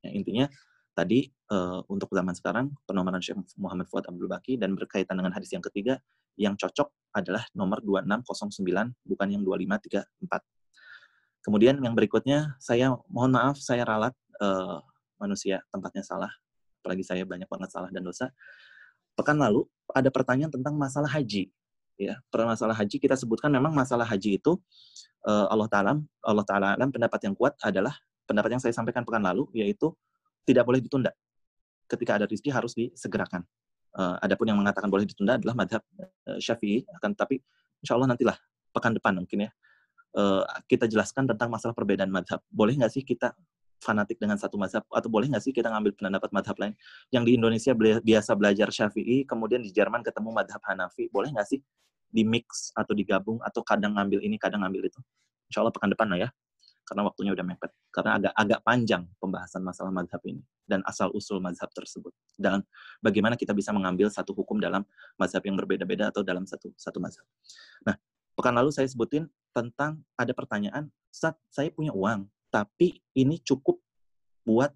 Ya, 0.00 0.10
intinya 0.14 0.46
tadi 0.94 1.28
uh, 1.52 1.82
untuk 1.88 2.10
zaman 2.12 2.34
sekarang 2.34 2.70
penomoran 2.84 3.22
Syekh 3.22 3.40
Muhammad 3.56 3.86
Fuad 3.88 4.06
Abdul 4.06 4.28
Baki 4.28 4.58
dan 4.60 4.74
berkaitan 4.74 5.16
dengan 5.18 5.32
hadis 5.34 5.52
yang 5.54 5.62
ketiga 5.64 5.98
yang 6.38 6.54
cocok 6.56 6.88
adalah 7.14 7.44
nomor 7.52 7.82
2609 7.82 8.64
bukan 9.06 9.26
yang 9.28 9.42
2534. 9.42 10.06
Kemudian 11.40 11.80
yang 11.80 11.96
berikutnya 11.96 12.56
saya 12.60 12.92
mohon 13.08 13.32
maaf 13.32 13.56
saya 13.56 13.84
ralat 13.84 14.12
uh, 14.44 14.80
manusia 15.16 15.64
tempatnya 15.72 16.04
salah 16.04 16.32
apalagi 16.80 17.04
saya 17.04 17.28
banyak 17.28 17.48
banget 17.48 17.68
salah 17.68 17.92
dan 17.92 18.00
dosa. 18.00 18.32
Pekan 19.18 19.36
lalu 19.38 19.66
ada 19.90 20.08
pertanyaan 20.08 20.50
tentang 20.50 20.74
masalah 20.78 21.10
haji. 21.10 21.50
Ya, 22.00 22.16
masalah 22.32 22.72
haji 22.72 22.96
kita 22.96 23.12
sebutkan 23.12 23.52
memang 23.52 23.76
masalah 23.76 24.08
haji 24.08 24.40
itu 24.40 24.56
uh, 25.28 25.46
Allah 25.52 25.68
taala 25.68 25.92
Allah 26.24 26.44
taala 26.48 26.72
pendapat 26.88 27.20
yang 27.28 27.36
kuat 27.36 27.52
adalah 27.60 27.92
pendapat 28.24 28.56
yang 28.56 28.62
saya 28.62 28.72
sampaikan 28.72 29.04
pekan 29.04 29.20
lalu, 29.20 29.44
yaitu 29.52 29.92
tidak 30.48 30.64
boleh 30.64 30.80
ditunda. 30.80 31.12
Ketika 31.84 32.16
ada 32.16 32.24
rezeki 32.24 32.48
harus 32.48 32.72
disegerakan. 32.72 33.44
Uh, 33.90 34.16
adapun 34.22 34.48
yang 34.48 34.56
mengatakan 34.56 34.88
boleh 34.88 35.04
ditunda 35.04 35.36
adalah 35.36 35.52
madhab 35.52 35.82
uh, 36.00 36.38
syafi'i, 36.40 36.88
akan 36.96 37.12
tapi 37.12 37.42
insya 37.84 37.98
Allah 37.98 38.16
nantilah 38.16 38.38
pekan 38.70 38.94
depan 38.94 39.18
mungkin 39.18 39.50
ya, 39.50 39.50
kita 40.70 40.86
jelaskan 40.86 41.26
tentang 41.26 41.50
masalah 41.50 41.74
perbedaan 41.74 42.06
madhab. 42.06 42.38
Boleh 42.46 42.78
nggak 42.78 42.92
sih 42.94 43.02
kita 43.02 43.34
fanatik 43.80 44.20
dengan 44.20 44.36
satu 44.36 44.60
madhab, 44.60 44.84
atau 44.92 45.08
boleh 45.08 45.26
nggak 45.32 45.42
sih 45.42 45.52
kita 45.56 45.72
ngambil 45.72 45.96
pendapat 45.96 46.30
madhab 46.30 46.56
lain? 46.60 46.76
Yang 47.10 47.24
di 47.26 47.32
Indonesia 47.40 47.72
biasa 48.04 48.36
belajar 48.36 48.68
syafi'i, 48.68 49.24
kemudian 49.24 49.64
di 49.64 49.72
Jerman 49.72 50.04
ketemu 50.04 50.30
madhab 50.30 50.60
Hanafi, 50.62 51.08
boleh 51.08 51.32
nggak 51.32 51.48
sih 51.48 51.58
di 52.10 52.22
mix 52.22 52.70
atau 52.76 52.92
digabung, 52.92 53.40
atau 53.40 53.64
kadang 53.64 53.96
ngambil 53.96 54.20
ini, 54.20 54.36
kadang 54.36 54.62
ngambil 54.62 54.92
itu? 54.92 55.00
Insya 55.48 55.64
Allah 55.64 55.74
pekan 55.74 55.90
depan 55.90 56.06
lah 56.06 56.28
ya 56.28 56.30
karena 56.90 57.06
waktunya 57.06 57.30
udah 57.30 57.46
mepet. 57.46 57.70
Karena 57.94 58.18
agak 58.18 58.32
agak 58.34 58.60
panjang 58.66 59.02
pembahasan 59.22 59.62
masalah 59.62 59.94
madhab 59.94 60.18
ini 60.26 60.42
dan 60.66 60.82
asal 60.90 61.14
usul 61.14 61.38
madhab 61.38 61.70
tersebut 61.70 62.10
dan 62.34 62.66
bagaimana 62.98 63.38
kita 63.38 63.54
bisa 63.54 63.70
mengambil 63.70 64.10
satu 64.10 64.34
hukum 64.34 64.58
dalam 64.58 64.82
madhab 65.14 65.42
yang 65.46 65.54
berbeda-beda 65.54 66.10
atau 66.10 66.26
dalam 66.26 66.46
satu 66.50 66.74
satu 66.74 66.98
madhab. 66.98 67.22
Nah, 67.86 67.94
pekan 68.34 68.54
lalu 68.58 68.74
saya 68.74 68.90
sebutin 68.90 69.30
tentang 69.54 70.02
ada 70.18 70.30
pertanyaan, 70.34 70.90
saat 71.10 71.38
saya 71.50 71.70
punya 71.70 71.94
uang, 71.94 72.26
tapi 72.50 72.98
ini 73.14 73.38
cukup 73.40 73.78
buat 74.44 74.74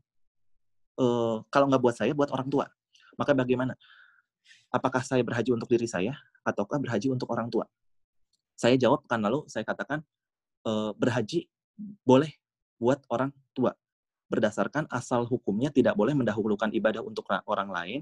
uh, 0.99 1.43
kalau 1.51 1.67
nggak 1.69 1.83
buat 1.83 1.97
saya, 1.99 2.15
buat 2.15 2.31
orang 2.31 2.49
tua. 2.49 2.67
Maka 3.19 3.35
bagaimana? 3.35 3.75
Apakah 4.71 5.03
saya 5.07 5.23
berhaji 5.23 5.55
untuk 5.55 5.71
diri 5.71 5.87
saya 5.87 6.19
ataukah 6.43 6.79
berhaji 6.83 7.11
untuk 7.11 7.31
orang 7.31 7.47
tua? 7.47 7.67
Saya 8.55 8.75
jawab 8.79 9.03
pekan 9.07 9.23
lalu, 9.23 9.47
saya 9.51 9.67
katakan 9.67 10.03
uh, 10.67 10.95
berhaji 10.95 11.51
boleh 12.07 12.31
buat 12.79 13.03
orang 13.11 13.35
tua. 13.55 13.75
berdasarkan 14.35 14.89
asal 14.91 15.29
hukumnya 15.29 15.71
tidak 15.71 15.95
boleh 15.95 16.17
mendahulukan 16.17 16.73
ibadah 16.75 17.05
untuk 17.05 17.29
orang 17.47 17.71
lain, 17.71 18.01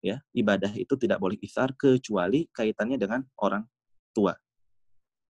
ya 0.00 0.22
ibadah 0.32 0.72
itu 0.72 0.96
tidak 0.96 1.20
boleh 1.20 1.36
isar 1.44 1.76
kecuali 1.76 2.48
kaitannya 2.54 2.96
dengan 2.96 3.20
orang 3.36 3.66
tua. 4.16 4.32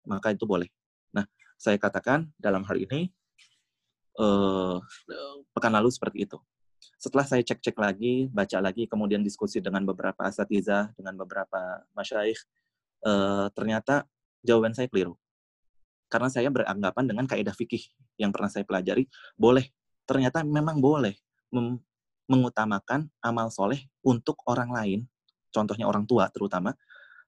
Maka 0.08 0.34
itu 0.34 0.48
boleh. 0.48 0.72
Nah, 1.14 1.28
saya 1.60 1.78
katakan 1.78 2.32
dalam 2.40 2.66
hal 2.66 2.82
ini 2.82 3.14
eh, 4.20 4.78
pekan 5.56 5.74
lalu 5.74 5.90
seperti 5.90 6.28
itu. 6.28 6.38
Setelah 7.00 7.24
saya 7.24 7.44
cek-cek 7.44 7.76
lagi, 7.80 8.28
baca 8.28 8.60
lagi, 8.60 8.84
kemudian 8.84 9.24
diskusi 9.24 9.64
dengan 9.64 9.88
beberapa 9.88 10.28
asatiza, 10.28 10.92
dengan 11.00 11.16
beberapa 11.16 11.84
masyaikh, 11.96 12.40
eh, 13.08 13.48
ternyata 13.56 14.04
jawaban 14.44 14.76
saya 14.76 14.92
keliru. 14.92 15.16
Karena 16.12 16.28
saya 16.28 16.50
beranggapan 16.50 17.06
dengan 17.06 17.26
kaidah 17.30 17.54
fikih 17.56 17.84
yang 18.20 18.34
pernah 18.36 18.50
saya 18.52 18.66
pelajari, 18.68 19.08
boleh. 19.38 19.70
Ternyata 20.10 20.42
memang 20.42 20.82
boleh 20.82 21.14
mengutamakan 22.26 23.10
amal 23.22 23.54
soleh 23.54 23.86
untuk 24.02 24.42
orang 24.50 24.74
lain, 24.74 25.00
contohnya 25.54 25.86
orang 25.86 26.10
tua 26.10 26.30
terutama, 26.34 26.74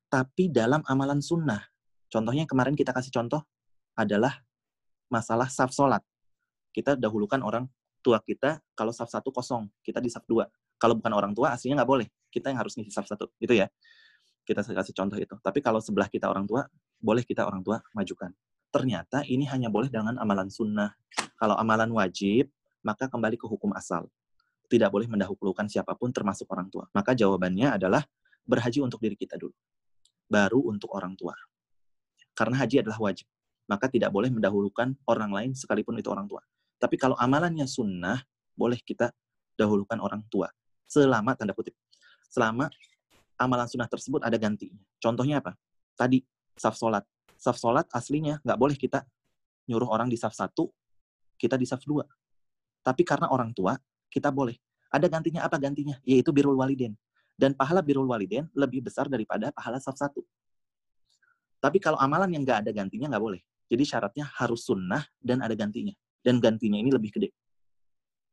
tapi 0.10 0.50
dalam 0.50 0.82
amalan 0.90 1.24
sunnah. 1.24 1.62
Contohnya 2.12 2.44
kemarin 2.44 2.76
kita 2.76 2.92
kasih 2.92 3.14
contoh 3.14 3.46
adalah 3.96 4.44
masalah 5.08 5.48
saf 5.48 5.72
solat. 5.72 6.04
Kita 6.72 6.96
dahulukan 6.96 7.44
orang 7.44 7.68
tua 8.02 8.18
kita 8.20 8.60
kalau 8.74 8.90
saf 8.92 9.08
satu 9.08 9.30
kosong, 9.30 9.70
kita 9.86 10.02
di 10.02 10.10
saf 10.10 10.26
dua. 10.26 10.50
Kalau 10.82 10.98
bukan 10.98 11.14
orang 11.14 11.32
tua, 11.38 11.54
aslinya 11.54 11.84
nggak 11.84 11.92
boleh. 11.92 12.08
Kita 12.34 12.50
yang 12.50 12.60
harus 12.64 12.74
ngisi 12.74 12.90
saf 12.90 13.06
satu, 13.06 13.30
gitu 13.38 13.54
ya. 13.54 13.70
Kita 14.42 14.66
kasih 14.66 14.98
contoh 14.98 15.18
itu. 15.22 15.38
Tapi 15.38 15.62
kalau 15.62 15.78
sebelah 15.78 16.10
kita 16.10 16.26
orang 16.26 16.50
tua, 16.50 16.66
boleh 16.98 17.22
kita 17.22 17.46
orang 17.46 17.62
tua 17.62 17.78
majukan. 17.94 18.34
Ternyata 18.74 19.22
ini 19.30 19.46
hanya 19.52 19.70
boleh 19.70 19.92
dengan 19.92 20.18
amalan 20.18 20.50
sunnah. 20.50 20.96
Kalau 21.38 21.54
amalan 21.60 21.92
wajib, 21.94 22.50
maka 22.82 23.06
kembali 23.06 23.38
ke 23.38 23.46
hukum 23.46 23.76
asal. 23.78 24.10
Tidak 24.72 24.88
boleh 24.88 25.06
mendahulukan 25.06 25.68
siapa 25.68 25.94
pun 25.94 26.10
termasuk 26.10 26.48
orang 26.50 26.72
tua. 26.72 26.88
Maka 26.96 27.12
jawabannya 27.14 27.78
adalah 27.78 28.02
berhaji 28.48 28.82
untuk 28.82 29.04
diri 29.04 29.20
kita 29.20 29.36
dulu. 29.38 29.54
Baru 30.32 30.72
untuk 30.72 30.90
orang 30.96 31.14
tua. 31.20 31.36
Karena 32.32 32.64
haji 32.64 32.82
adalah 32.82 32.98
wajib. 32.98 33.28
Maka 33.68 33.92
tidak 33.92 34.10
boleh 34.10 34.32
mendahulukan 34.32 34.96
orang 35.06 35.30
lain 35.30 35.52
sekalipun 35.54 36.00
itu 36.00 36.08
orang 36.08 36.26
tua. 36.26 36.42
Tapi 36.82 36.98
kalau 36.98 37.14
amalannya 37.14 37.70
sunnah, 37.70 38.26
boleh 38.58 38.82
kita 38.82 39.14
dahulukan 39.54 40.02
orang 40.02 40.26
tua. 40.34 40.50
Selama, 40.90 41.38
tanda 41.38 41.54
kutip, 41.54 41.78
selama 42.26 42.74
amalan 43.38 43.70
sunnah 43.70 43.86
tersebut 43.86 44.26
ada 44.26 44.34
gantinya. 44.42 44.82
Contohnya 44.98 45.46
apa? 45.46 45.54
Tadi, 45.94 46.26
saf 46.58 46.74
solat. 46.74 47.06
Saf 47.38 47.62
solat 47.62 47.86
aslinya 47.94 48.42
nggak 48.42 48.58
boleh 48.58 48.74
kita 48.74 49.06
nyuruh 49.70 49.94
orang 49.94 50.10
di 50.10 50.18
saf 50.18 50.34
satu, 50.34 50.74
kita 51.38 51.54
di 51.54 51.70
saf 51.70 51.86
dua. 51.86 52.02
Tapi 52.82 53.06
karena 53.06 53.30
orang 53.30 53.54
tua, 53.54 53.78
kita 54.10 54.34
boleh. 54.34 54.58
Ada 54.90 55.06
gantinya 55.06 55.46
apa 55.46 55.62
gantinya? 55.62 56.02
Yaitu 56.02 56.34
birul 56.34 56.58
waliden. 56.58 56.98
Dan 57.38 57.54
pahala 57.54 57.86
birul 57.86 58.10
waliden 58.10 58.50
lebih 58.58 58.82
besar 58.82 59.06
daripada 59.06 59.54
pahala 59.54 59.78
saf 59.78 59.94
satu. 59.94 60.26
Tapi 61.62 61.78
kalau 61.78 62.02
amalan 62.02 62.34
yang 62.34 62.42
nggak 62.42 62.66
ada 62.66 62.72
gantinya 62.74 63.06
nggak 63.14 63.22
boleh. 63.22 63.42
Jadi 63.70 63.84
syaratnya 63.86 64.26
harus 64.42 64.66
sunnah 64.66 65.06
dan 65.22 65.46
ada 65.46 65.54
gantinya 65.54 65.94
dan 66.22 66.38
gantinya 66.38 66.78
ini 66.78 66.94
lebih 66.94 67.12
gede. 67.14 67.30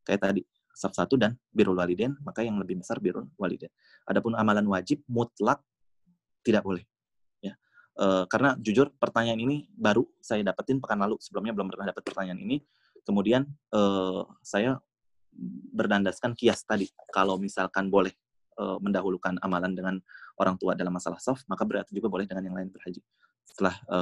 Kayak 0.05 0.21
tadi, 0.33 0.43
saf 0.73 0.95
satu 0.95 1.19
dan 1.19 1.35
birul 1.51 1.75
waliden, 1.75 2.15
maka 2.23 2.47
yang 2.47 2.57
lebih 2.61 2.79
besar 2.81 3.03
birul 3.03 3.27
waliden. 3.35 3.69
Adapun 4.07 4.39
amalan 4.39 4.65
wajib 4.71 5.03
mutlak 5.11 5.61
tidak 6.47 6.63
boleh. 6.63 6.87
Ya. 7.43 7.59
E, 7.99 8.25
karena 8.31 8.55
jujur 8.63 8.95
pertanyaan 8.97 9.41
ini 9.43 9.67
baru 9.75 10.07
saya 10.23 10.47
dapetin 10.47 10.79
pekan 10.79 11.03
lalu, 11.03 11.19
sebelumnya 11.19 11.53
belum 11.53 11.69
pernah 11.69 11.91
dapat 11.91 12.03
pertanyaan 12.07 12.41
ini. 12.41 12.63
Kemudian 13.03 13.49
e, 13.75 13.81
saya 14.45 14.79
berdandaskan 15.75 16.39
kias 16.39 16.63
tadi, 16.63 16.87
kalau 17.13 17.37
misalkan 17.37 17.91
boleh 17.91 18.15
e, 18.55 18.65
mendahulukan 18.81 19.37
amalan 19.43 19.75
dengan 19.75 19.97
orang 20.39 20.55
tua 20.57 20.79
dalam 20.79 20.95
masalah 20.95 21.19
soft, 21.19 21.45
maka 21.51 21.67
berarti 21.67 21.93
juga 21.93 22.07
boleh 22.07 22.25
dengan 22.25 22.47
yang 22.47 22.57
lain 22.57 22.71
berhaji. 22.71 23.03
Setelah 23.45 23.75
e, 23.83 23.99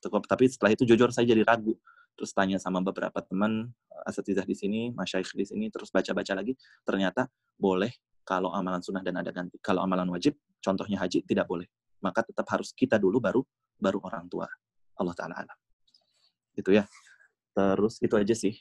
tapi 0.00 0.44
setelah 0.48 0.72
itu 0.72 0.88
jujur 0.88 1.12
saya 1.12 1.28
jadi 1.28 1.44
ragu 1.44 1.76
terus 2.20 2.36
tanya 2.36 2.60
sama 2.60 2.84
beberapa 2.84 3.16
teman 3.24 3.72
eh, 3.88 4.10
asatizah 4.12 4.44
di 4.44 4.52
sini, 4.52 4.92
masyaikh 4.92 5.32
di 5.32 5.48
sini, 5.48 5.72
terus 5.72 5.88
baca-baca 5.88 6.36
lagi, 6.36 6.52
ternyata 6.84 7.32
boleh 7.56 7.88
kalau 8.28 8.52
amalan 8.52 8.84
sunnah 8.84 9.00
dan 9.00 9.16
ada 9.16 9.32
ganti. 9.32 9.56
Kalau 9.64 9.80
amalan 9.80 10.04
wajib, 10.12 10.36
contohnya 10.60 11.00
haji, 11.00 11.24
tidak 11.24 11.48
boleh. 11.48 11.64
Maka 12.04 12.20
tetap 12.20 12.44
harus 12.52 12.76
kita 12.76 13.00
dulu 13.00 13.24
baru 13.24 13.40
baru 13.80 14.04
orang 14.04 14.28
tua. 14.28 14.44
Allah 15.00 15.16
Ta'ala 15.16 15.32
alam. 15.40 15.58
Itu 16.52 16.76
ya. 16.76 16.84
Terus 17.56 17.96
itu 18.04 18.12
aja 18.20 18.36
sih. 18.36 18.60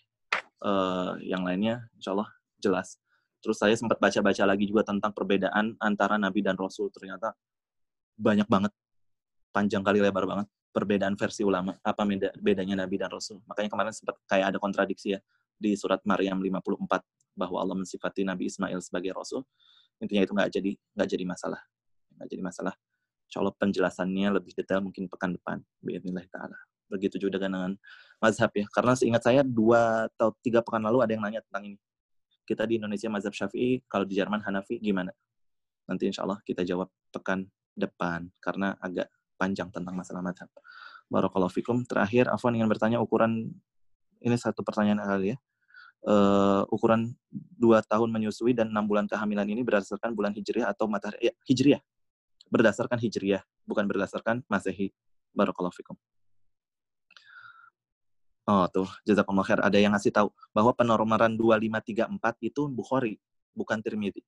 Uh, 0.64 1.20
yang 1.20 1.44
lainnya 1.44 1.84
insya 2.00 2.16
Allah 2.16 2.32
jelas. 2.64 2.96
Terus 3.44 3.60
saya 3.60 3.76
sempat 3.76 4.00
baca-baca 4.00 4.44
lagi 4.48 4.68
juga 4.68 4.88
tentang 4.88 5.12
perbedaan 5.12 5.76
antara 5.84 6.16
Nabi 6.16 6.40
dan 6.40 6.56
Rasul. 6.56 6.88
Ternyata 6.96 7.36
banyak 8.16 8.48
banget. 8.48 8.72
Panjang 9.52 9.84
kali 9.84 10.00
lebar 10.00 10.24
banget 10.24 10.48
perbedaan 10.70 11.18
versi 11.18 11.42
ulama, 11.42 11.74
apa 11.82 12.02
beda, 12.06 12.30
bedanya 12.38 12.86
Nabi 12.86 12.96
dan 13.02 13.10
Rasul. 13.10 13.42
Makanya 13.50 13.70
kemarin 13.70 13.94
sempat 13.94 14.18
kayak 14.30 14.56
ada 14.56 14.58
kontradiksi 14.62 15.18
ya 15.18 15.20
di 15.60 15.76
surat 15.76 16.00
Maryam 16.06 16.40
54 16.40 17.36
bahwa 17.36 17.58
Allah 17.60 17.76
mensifati 17.76 18.24
Nabi 18.24 18.48
Ismail 18.48 18.80
sebagai 18.80 19.12
Rasul. 19.12 19.44
Intinya 20.00 20.24
itu 20.24 20.32
nggak 20.32 20.50
jadi 20.54 20.72
nggak 20.96 21.10
jadi 21.10 21.26
masalah, 21.28 21.62
nggak 22.16 22.28
jadi 22.32 22.44
masalah. 22.44 22.74
Insya 23.30 23.46
penjelasannya 23.46 24.28
lebih 24.42 24.58
detail 24.58 24.82
mungkin 24.82 25.06
pekan 25.06 25.38
depan. 25.38 25.62
Bismillah 25.84 26.26
taala. 26.34 26.58
Begitu 26.90 27.22
juga 27.22 27.38
dengan 27.38 27.78
mazhab 28.18 28.50
ya. 28.58 28.66
Karena 28.74 28.98
seingat 28.98 29.22
saya 29.22 29.46
dua 29.46 30.10
atau 30.10 30.34
tiga 30.42 30.66
pekan 30.66 30.82
lalu 30.82 31.06
ada 31.06 31.14
yang 31.14 31.22
nanya 31.22 31.46
tentang 31.46 31.70
ini. 31.70 31.78
Kita 32.50 32.66
di 32.66 32.82
Indonesia 32.82 33.06
mazhab 33.14 33.30
Syafi'i, 33.30 33.86
kalau 33.86 34.10
di 34.10 34.18
Jerman 34.18 34.42
Hanafi 34.42 34.82
gimana? 34.82 35.14
Nanti 35.86 36.10
insya 36.10 36.26
Allah 36.26 36.42
kita 36.42 36.66
jawab 36.66 36.90
pekan 37.14 37.46
depan 37.78 38.34
karena 38.42 38.74
agak 38.82 39.06
panjang 39.40 39.72
tentang 39.72 39.96
masalah 39.96 40.20
madhab. 40.20 40.52
Barakallahu 41.08 41.50
fikum. 41.56 41.88
Terakhir, 41.88 42.28
Afwan 42.28 42.60
ingin 42.60 42.68
bertanya 42.68 43.00
ukuran, 43.00 43.56
ini 44.20 44.36
satu 44.36 44.60
pertanyaan 44.62 45.00
kali 45.00 45.34
ya. 45.34 45.38
Uh, 46.00 46.64
ukuran 46.72 47.12
dua 47.32 47.84
tahun 47.84 48.08
menyusui 48.08 48.56
dan 48.56 48.72
enam 48.72 48.88
bulan 48.88 49.04
kehamilan 49.04 49.44
ini 49.52 49.68
berdasarkan 49.68 50.16
bulan 50.16 50.32
hijriah 50.32 50.72
atau 50.72 50.88
matahari 50.88 51.28
ya, 51.28 51.34
hijriah 51.44 51.84
berdasarkan 52.50 52.98
hijriah 52.98 53.46
bukan 53.64 53.86
berdasarkan 53.86 54.42
masehi 54.50 54.96
barakallahu 55.36 55.76
fikum 55.76 55.96
oh 58.50 58.66
tuh 58.74 58.90
jazakumullah 59.06 59.46
khair 59.46 59.62
ada 59.62 59.78
yang 59.78 59.94
ngasih 59.94 60.10
tahu 60.10 60.34
bahwa 60.52 60.74
penormaran 60.74 61.38
2534 61.38 62.48
itu 62.50 62.62
Bukhari 62.72 63.14
bukan 63.54 63.78
Tirmidzi 63.80 64.26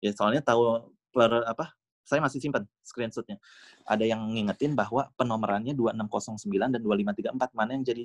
ya 0.00 0.10
soalnya 0.16 0.40
tahu 0.40 0.94
per 1.12 1.44
apa 1.44 1.77
saya 2.08 2.24
masih 2.24 2.40
simpan 2.40 2.64
screenshotnya. 2.80 3.36
Ada 3.84 4.08
yang 4.08 4.32
ngingetin 4.32 4.72
bahwa 4.72 5.12
penomorannya 5.20 5.76
2609 5.76 6.48
dan 6.72 6.80
2534 6.80 7.52
mana 7.52 7.70
yang 7.76 7.84
jadi 7.84 8.04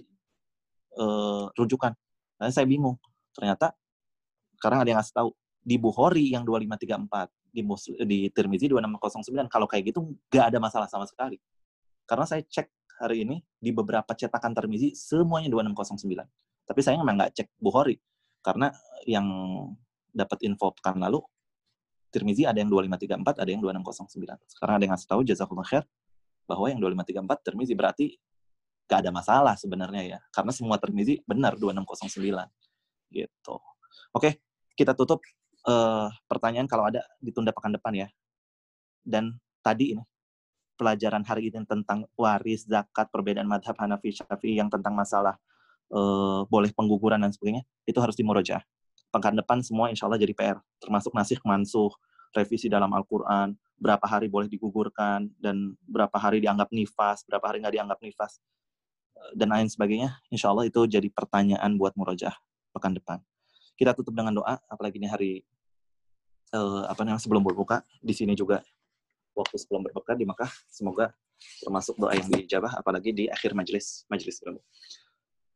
uh, 1.00 1.48
rujukan. 1.56 1.96
Nah, 2.44 2.52
saya 2.52 2.68
bingung. 2.68 3.00
Ternyata 3.32 3.72
sekarang 4.60 4.84
ada 4.84 4.90
yang 4.92 5.00
ngasih 5.00 5.16
tahu 5.16 5.30
di 5.64 5.80
Bukhari 5.80 6.36
yang 6.36 6.44
2534, 6.44 7.56
di 7.56 7.62
Muslim, 7.64 7.96
di 8.04 8.20
Tirmizi 8.36 8.68
2609. 8.68 9.48
Kalau 9.48 9.66
kayak 9.72 9.96
gitu 9.96 10.12
nggak 10.28 10.46
ada 10.52 10.60
masalah 10.60 10.92
sama 10.92 11.08
sekali. 11.08 11.40
Karena 12.04 12.28
saya 12.28 12.44
cek 12.44 12.68
hari 13.00 13.24
ini 13.24 13.40
di 13.56 13.72
beberapa 13.72 14.12
cetakan 14.12 14.52
Tirmizi 14.52 14.92
semuanya 14.92 15.48
2609. 15.48 16.68
Tapi 16.68 16.80
saya 16.84 17.00
memang 17.00 17.16
nggak 17.16 17.32
cek 17.40 17.48
Bukhari 17.56 17.96
karena 18.44 18.68
yang 19.08 19.26
dapat 20.12 20.44
info 20.44 20.76
pekan 20.76 21.00
lalu 21.00 21.24
Tirmizi 22.14 22.46
ada 22.46 22.62
yang 22.62 22.70
2534, 22.70 23.42
ada 23.42 23.50
yang 23.50 23.62
2609. 23.66 24.38
Sekarang 24.46 24.74
ada 24.78 24.84
yang 24.86 24.94
ngasih 24.94 25.10
tahu 25.10 25.22
jazakumullah 25.26 25.66
khair 25.66 25.84
bahwa 26.46 26.70
yang 26.70 26.78
2534 26.78 27.46
Tirmizi 27.50 27.74
berarti 27.74 28.06
gak 28.86 29.00
ada 29.02 29.10
masalah 29.10 29.58
sebenarnya 29.58 30.04
ya. 30.06 30.20
Karena 30.30 30.54
semua 30.54 30.78
Tirmizi 30.78 31.26
benar 31.26 31.58
2609. 31.58 32.46
Gitu. 33.10 33.56
Oke, 34.14 34.46
kita 34.78 34.94
tutup 34.94 35.26
uh, 35.66 36.14
pertanyaan 36.30 36.70
kalau 36.70 36.86
ada 36.86 37.02
ditunda 37.18 37.50
pekan 37.50 37.74
depan 37.74 38.06
ya. 38.06 38.08
Dan 39.02 39.42
tadi 39.66 39.98
ini 39.98 40.04
pelajaran 40.78 41.26
hari 41.26 41.50
ini 41.50 41.66
tentang 41.66 42.06
waris, 42.14 42.70
zakat, 42.70 43.10
perbedaan 43.10 43.50
madhab 43.50 43.74
Hanafi, 43.82 44.14
Syafi'i 44.14 44.62
yang 44.62 44.70
tentang 44.70 44.94
masalah 44.94 45.42
uh, 45.90 46.46
boleh 46.46 46.70
pengguguran 46.78 47.22
dan 47.22 47.34
sebagainya, 47.34 47.66
itu 47.90 47.98
harus 47.98 48.14
dimurajaah 48.18 48.62
pekan 49.14 49.38
depan 49.38 49.62
semua 49.62 49.94
insya 49.94 50.10
Allah 50.10 50.18
jadi 50.18 50.34
PR, 50.34 50.58
termasuk 50.82 51.14
nasih 51.14 51.38
mansuh, 51.46 51.94
revisi 52.34 52.66
dalam 52.66 52.90
Al-Quran, 52.90 53.54
berapa 53.78 54.02
hari 54.10 54.26
boleh 54.26 54.50
digugurkan, 54.50 55.30
dan 55.38 55.78
berapa 55.86 56.18
hari 56.18 56.42
dianggap 56.42 56.74
nifas, 56.74 57.22
berapa 57.30 57.46
hari 57.46 57.62
nggak 57.62 57.78
dianggap 57.78 58.00
nifas, 58.02 58.42
dan 59.38 59.54
lain 59.54 59.70
sebagainya. 59.70 60.18
Insya 60.34 60.50
Allah 60.50 60.66
itu 60.66 60.82
jadi 60.90 61.06
pertanyaan 61.14 61.78
buat 61.78 61.94
murojah 61.94 62.34
pekan 62.74 62.98
depan. 62.98 63.22
Kita 63.78 63.94
tutup 63.94 64.18
dengan 64.18 64.34
doa, 64.34 64.58
apalagi 64.66 64.98
ini 64.98 65.06
hari 65.06 65.32
uh, 66.58 66.90
apa 66.90 67.06
namanya 67.06 67.22
sebelum 67.22 67.46
berbuka, 67.46 67.86
di 68.02 68.14
sini 68.18 68.34
juga 68.34 68.66
waktu 69.38 69.56
sebelum 69.62 69.86
berbuka 69.86 70.18
di 70.18 70.26
Mekah, 70.26 70.50
semoga 70.70 71.14
termasuk 71.62 71.98
doa 72.02 72.14
yang 72.18 72.30
dijabah, 72.30 72.82
apalagi 72.82 73.14
di 73.14 73.26
akhir 73.30 73.54
majelis 73.54 74.10
majelis 74.10 74.42
ilmu. 74.42 74.62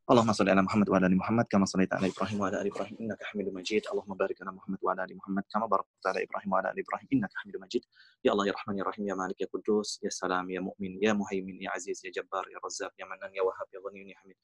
Allahumma 0.08 0.32
salli 0.32 0.48
ala 0.48 0.64
Muhammad 0.64 0.88
wa 0.88 0.96
ala 0.96 1.04
ali 1.04 1.20
Muhammad 1.20 1.46
kama 1.52 1.68
shallaita 1.68 2.00
ala 2.00 2.08
Ibrahim 2.08 2.40
wa 2.40 2.48
ala 2.48 2.64
ali 2.64 2.72
Ibrahim 2.72 2.96
innaka 2.96 3.28
Hamidum 3.28 3.52
Majid. 3.60 3.84
Allahumma 3.92 4.16
barik 4.16 4.40
ala 4.40 4.56
Muhammad 4.56 4.80
wa 4.80 4.96
ala 4.96 5.04
ali 5.04 5.12
Muhammad 5.20 5.44
kama 5.52 5.68
barakta 5.68 6.08
ala 6.16 6.20
Ibrahim 6.24 6.48
wa 6.48 6.58
ala 6.64 6.72
ali 6.72 6.80
Ibrahim 6.80 7.08
innaka 7.12 7.36
Hamidum 7.44 7.60
Majid. 7.60 7.84
Ya 8.24 8.32
Allah 8.32 8.48
ya 8.48 8.56
Rahman 8.56 8.74
ya 8.80 8.84
Rahim 8.88 9.04
ya 9.04 9.12
Malik 9.12 9.36
ya 9.36 9.48
Quddus 9.52 10.00
ya 10.00 10.08
Salam 10.08 10.48
ya 10.48 10.64
Mu'min 10.64 10.96
ya 10.96 11.12
Muhaimin 11.12 11.60
ya 11.60 11.76
Aziz 11.76 12.00
ya 12.00 12.08
Jabbar 12.08 12.48
ya 12.48 12.56
Razzaq 12.56 12.96
ya 12.96 13.04
Manan 13.04 13.36
ya 13.36 13.44
Wahhab 13.44 13.68
ya 13.68 13.84
ghani 13.84 14.08
ya 14.08 14.16
Hamid. 14.24 14.40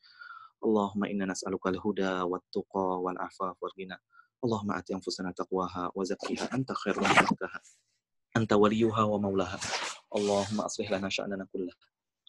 Allahumma 0.60 1.08
inna 1.08 1.24
nas'aluka 1.32 1.72
al-huda 1.72 2.28
wa 2.28 2.36
tuqa 2.52 3.00
wal-afaf 3.00 3.56
wal-ghina. 3.56 3.96
Allahumma 4.44 4.84
ati 4.84 4.92
anfusana 4.92 5.32
taqwaha 5.32 5.96
wa 5.96 6.02
zakkiha 6.04 6.52
anta 6.52 6.76
khairu 6.76 7.00
man 7.00 7.24
zakkaha. 7.24 7.64
Anta 8.36 8.60
waliyuha 8.60 9.08
wa 9.08 9.16
maulaha. 9.16 9.56
Allahumma 10.12 10.68
aslih 10.68 10.92
lana 10.92 11.08
sya'nana. 11.08 11.48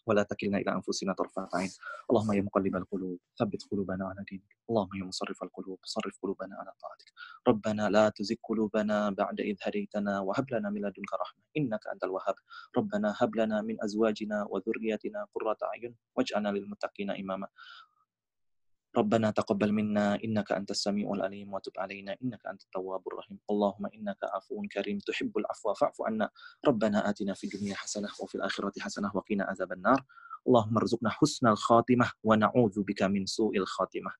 ولا 0.06 0.22
تكلنا 0.22 0.58
إلى 0.58 0.72
أنفسنا 0.72 1.12
طرفة 1.12 1.48
عين. 1.54 1.70
اللهم 2.10 2.32
يا 2.32 2.42
مقلب 2.42 2.76
القلوب 2.76 3.18
ثبت 3.38 3.62
قلوبنا 3.70 4.06
على 4.06 4.24
دينك. 4.30 4.56
اللهم 4.70 4.88
يا 5.00 5.04
مصرف 5.04 5.42
القلوب 5.42 5.78
صرف 5.84 6.18
قلوبنا 6.22 6.56
على 6.56 6.72
طاعتك. 6.82 7.12
ربنا 7.48 7.90
لا 7.90 8.08
تزغ 8.08 8.34
قلوبنا 8.44 9.10
بعد 9.10 9.40
إذ 9.40 9.56
هديتنا 9.62 10.20
وهب 10.20 10.52
لنا 10.52 10.70
من 10.70 10.80
لدنك 10.80 11.12
رحمة 11.20 11.42
إنك 11.56 11.86
أنت 11.92 12.04
الوهاب. 12.04 12.34
ربنا 12.76 13.14
هب 13.18 13.36
لنا 13.36 13.62
من 13.62 13.84
أزواجنا 13.84 14.46
وذرياتنا 14.50 15.26
قرة 15.34 15.58
أعين 15.62 15.94
واجعلنا 16.16 16.48
للمتقين 16.48 17.10
إماما. 17.10 17.48
ربنا 18.96 19.30
تقبل 19.30 19.72
منا 19.72 20.24
إنك 20.24 20.52
أنت 20.52 20.70
السميع 20.70 21.12
العليم 21.12 21.54
وتب 21.54 21.72
علينا 21.78 22.16
إنك 22.24 22.46
أنت 22.46 22.62
التواب 22.62 23.08
الرحيم. 23.08 23.38
اللهم 23.50 23.86
إنك 23.86 24.16
عفو 24.24 24.62
كريم 24.72 24.98
تحب 24.98 25.38
العفو 25.38 25.74
فاعف 25.74 26.02
عنا. 26.02 26.30
ربنا 26.66 27.10
آتنا 27.10 27.34
في 27.34 27.44
الدنيا 27.44 27.74
حسنة 27.74 28.08
وفي 28.20 28.34
الآخرة 28.34 28.72
حسنة 28.80 29.10
وقنا 29.14 29.44
عذاب 29.44 29.72
النار. 29.72 30.04
اللهم 30.48 30.76
ارزقنا 30.76 31.10
حسن 31.10 31.46
الخاتمة 31.46 32.10
ونعوذ 32.24 32.82
بك 32.82 33.02
من 33.02 33.26
سوء 33.26 33.56
الخاتمة. 33.56 34.10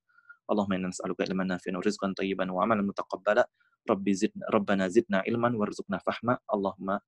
اللهم 0.51 0.73
إنا 0.73 0.89
نسألك 0.89 1.21
علما 1.21 1.45
نافعا 1.45 1.77
ورزقا 1.77 2.15
طيبا 2.17 2.53
وعملا 2.53 2.83
متقبلا. 2.83 3.49
ربي 3.91 4.15
زدنا 4.15 4.47
ربنا 4.51 4.89
زدنا 4.89 5.19
علما 5.19 5.57
وارزقنا 5.57 5.99
فهما. 5.99 6.39
اللهم 6.55 6.99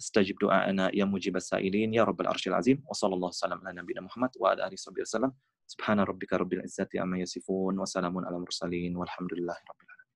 استجب 0.00 0.36
دعاءنا 0.42 0.94
يا 0.94 1.04
مجيب 1.04 1.36
السائلين 1.36 1.94
يا 1.94 2.04
رب 2.04 2.20
العرش 2.20 2.48
العظيم. 2.48 2.84
وصلى 2.86 3.14
الله 3.14 3.28
وسلم 3.28 3.58
على 3.66 3.80
نبينا 3.82 4.00
محمد 4.00 4.30
وعلى 4.40 4.66
آله 4.66 4.72
وصحبه 4.72 5.00
وسلم. 5.00 5.32
Subhana 5.64 6.04
rabbika 6.04 6.36
rabbil 6.36 6.60
izzati 6.64 7.00
amma 7.00 7.16
yasifun 7.20 7.72
wa 7.72 7.88
salamun 7.88 8.22
ala 8.28 8.36
mursalin 8.36 8.92
walhamdulillahi 8.92 9.62
rabbil 9.64 9.88
alamin. 9.88 10.12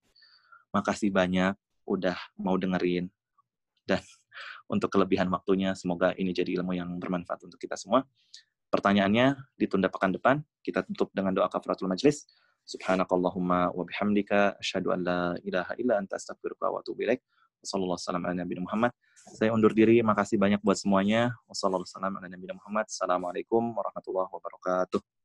Makasih 0.77 1.09
banyak 1.09 1.57
udah 1.89 2.19
mau 2.37 2.61
dengerin 2.61 3.09
dan 3.89 4.05
untuk 4.73 4.93
kelebihan 4.93 5.33
waktunya 5.33 5.73
semoga 5.73 6.13
ini 6.21 6.37
jadi 6.37 6.61
ilmu 6.61 6.77
yang 6.77 7.01
bermanfaat 7.01 7.49
untuk 7.49 7.57
kita 7.57 7.81
semua. 7.81 8.05
Pertanyaannya 8.69 9.57
ditunda 9.57 9.89
pekan 9.89 10.13
depan, 10.13 10.45
kita 10.61 10.85
tutup 10.85 11.09
dengan 11.17 11.33
doa 11.33 11.49
kafaratul 11.49 11.89
majlis. 11.89 12.29
Subhanakallahumma 12.69 13.73
wa 13.73 13.85
bihamdika 13.89 14.61
asyhadu 14.61 14.93
an 14.93 15.01
la 15.01 15.21
ilaha 15.41 15.73
illa 15.81 15.97
anta 15.97 16.21
astaghfiruka 16.21 16.69
wa 16.69 16.85
atubu 16.85 17.09
ilaik. 17.09 17.25
Wassallallahu 17.65 18.61
Muhammad. 18.61 18.93
Saya 19.35 19.57
undur 19.57 19.73
diri. 19.73 20.05
Makasih 20.05 20.37
banyak 20.37 20.61
buat 20.61 20.77
semuanya. 20.77 21.33
Wassallallahu. 21.49 21.89
Assalamualaikum 21.89 23.63
warahmatullahi 23.73 24.31
wabarakatuh. 24.31 25.18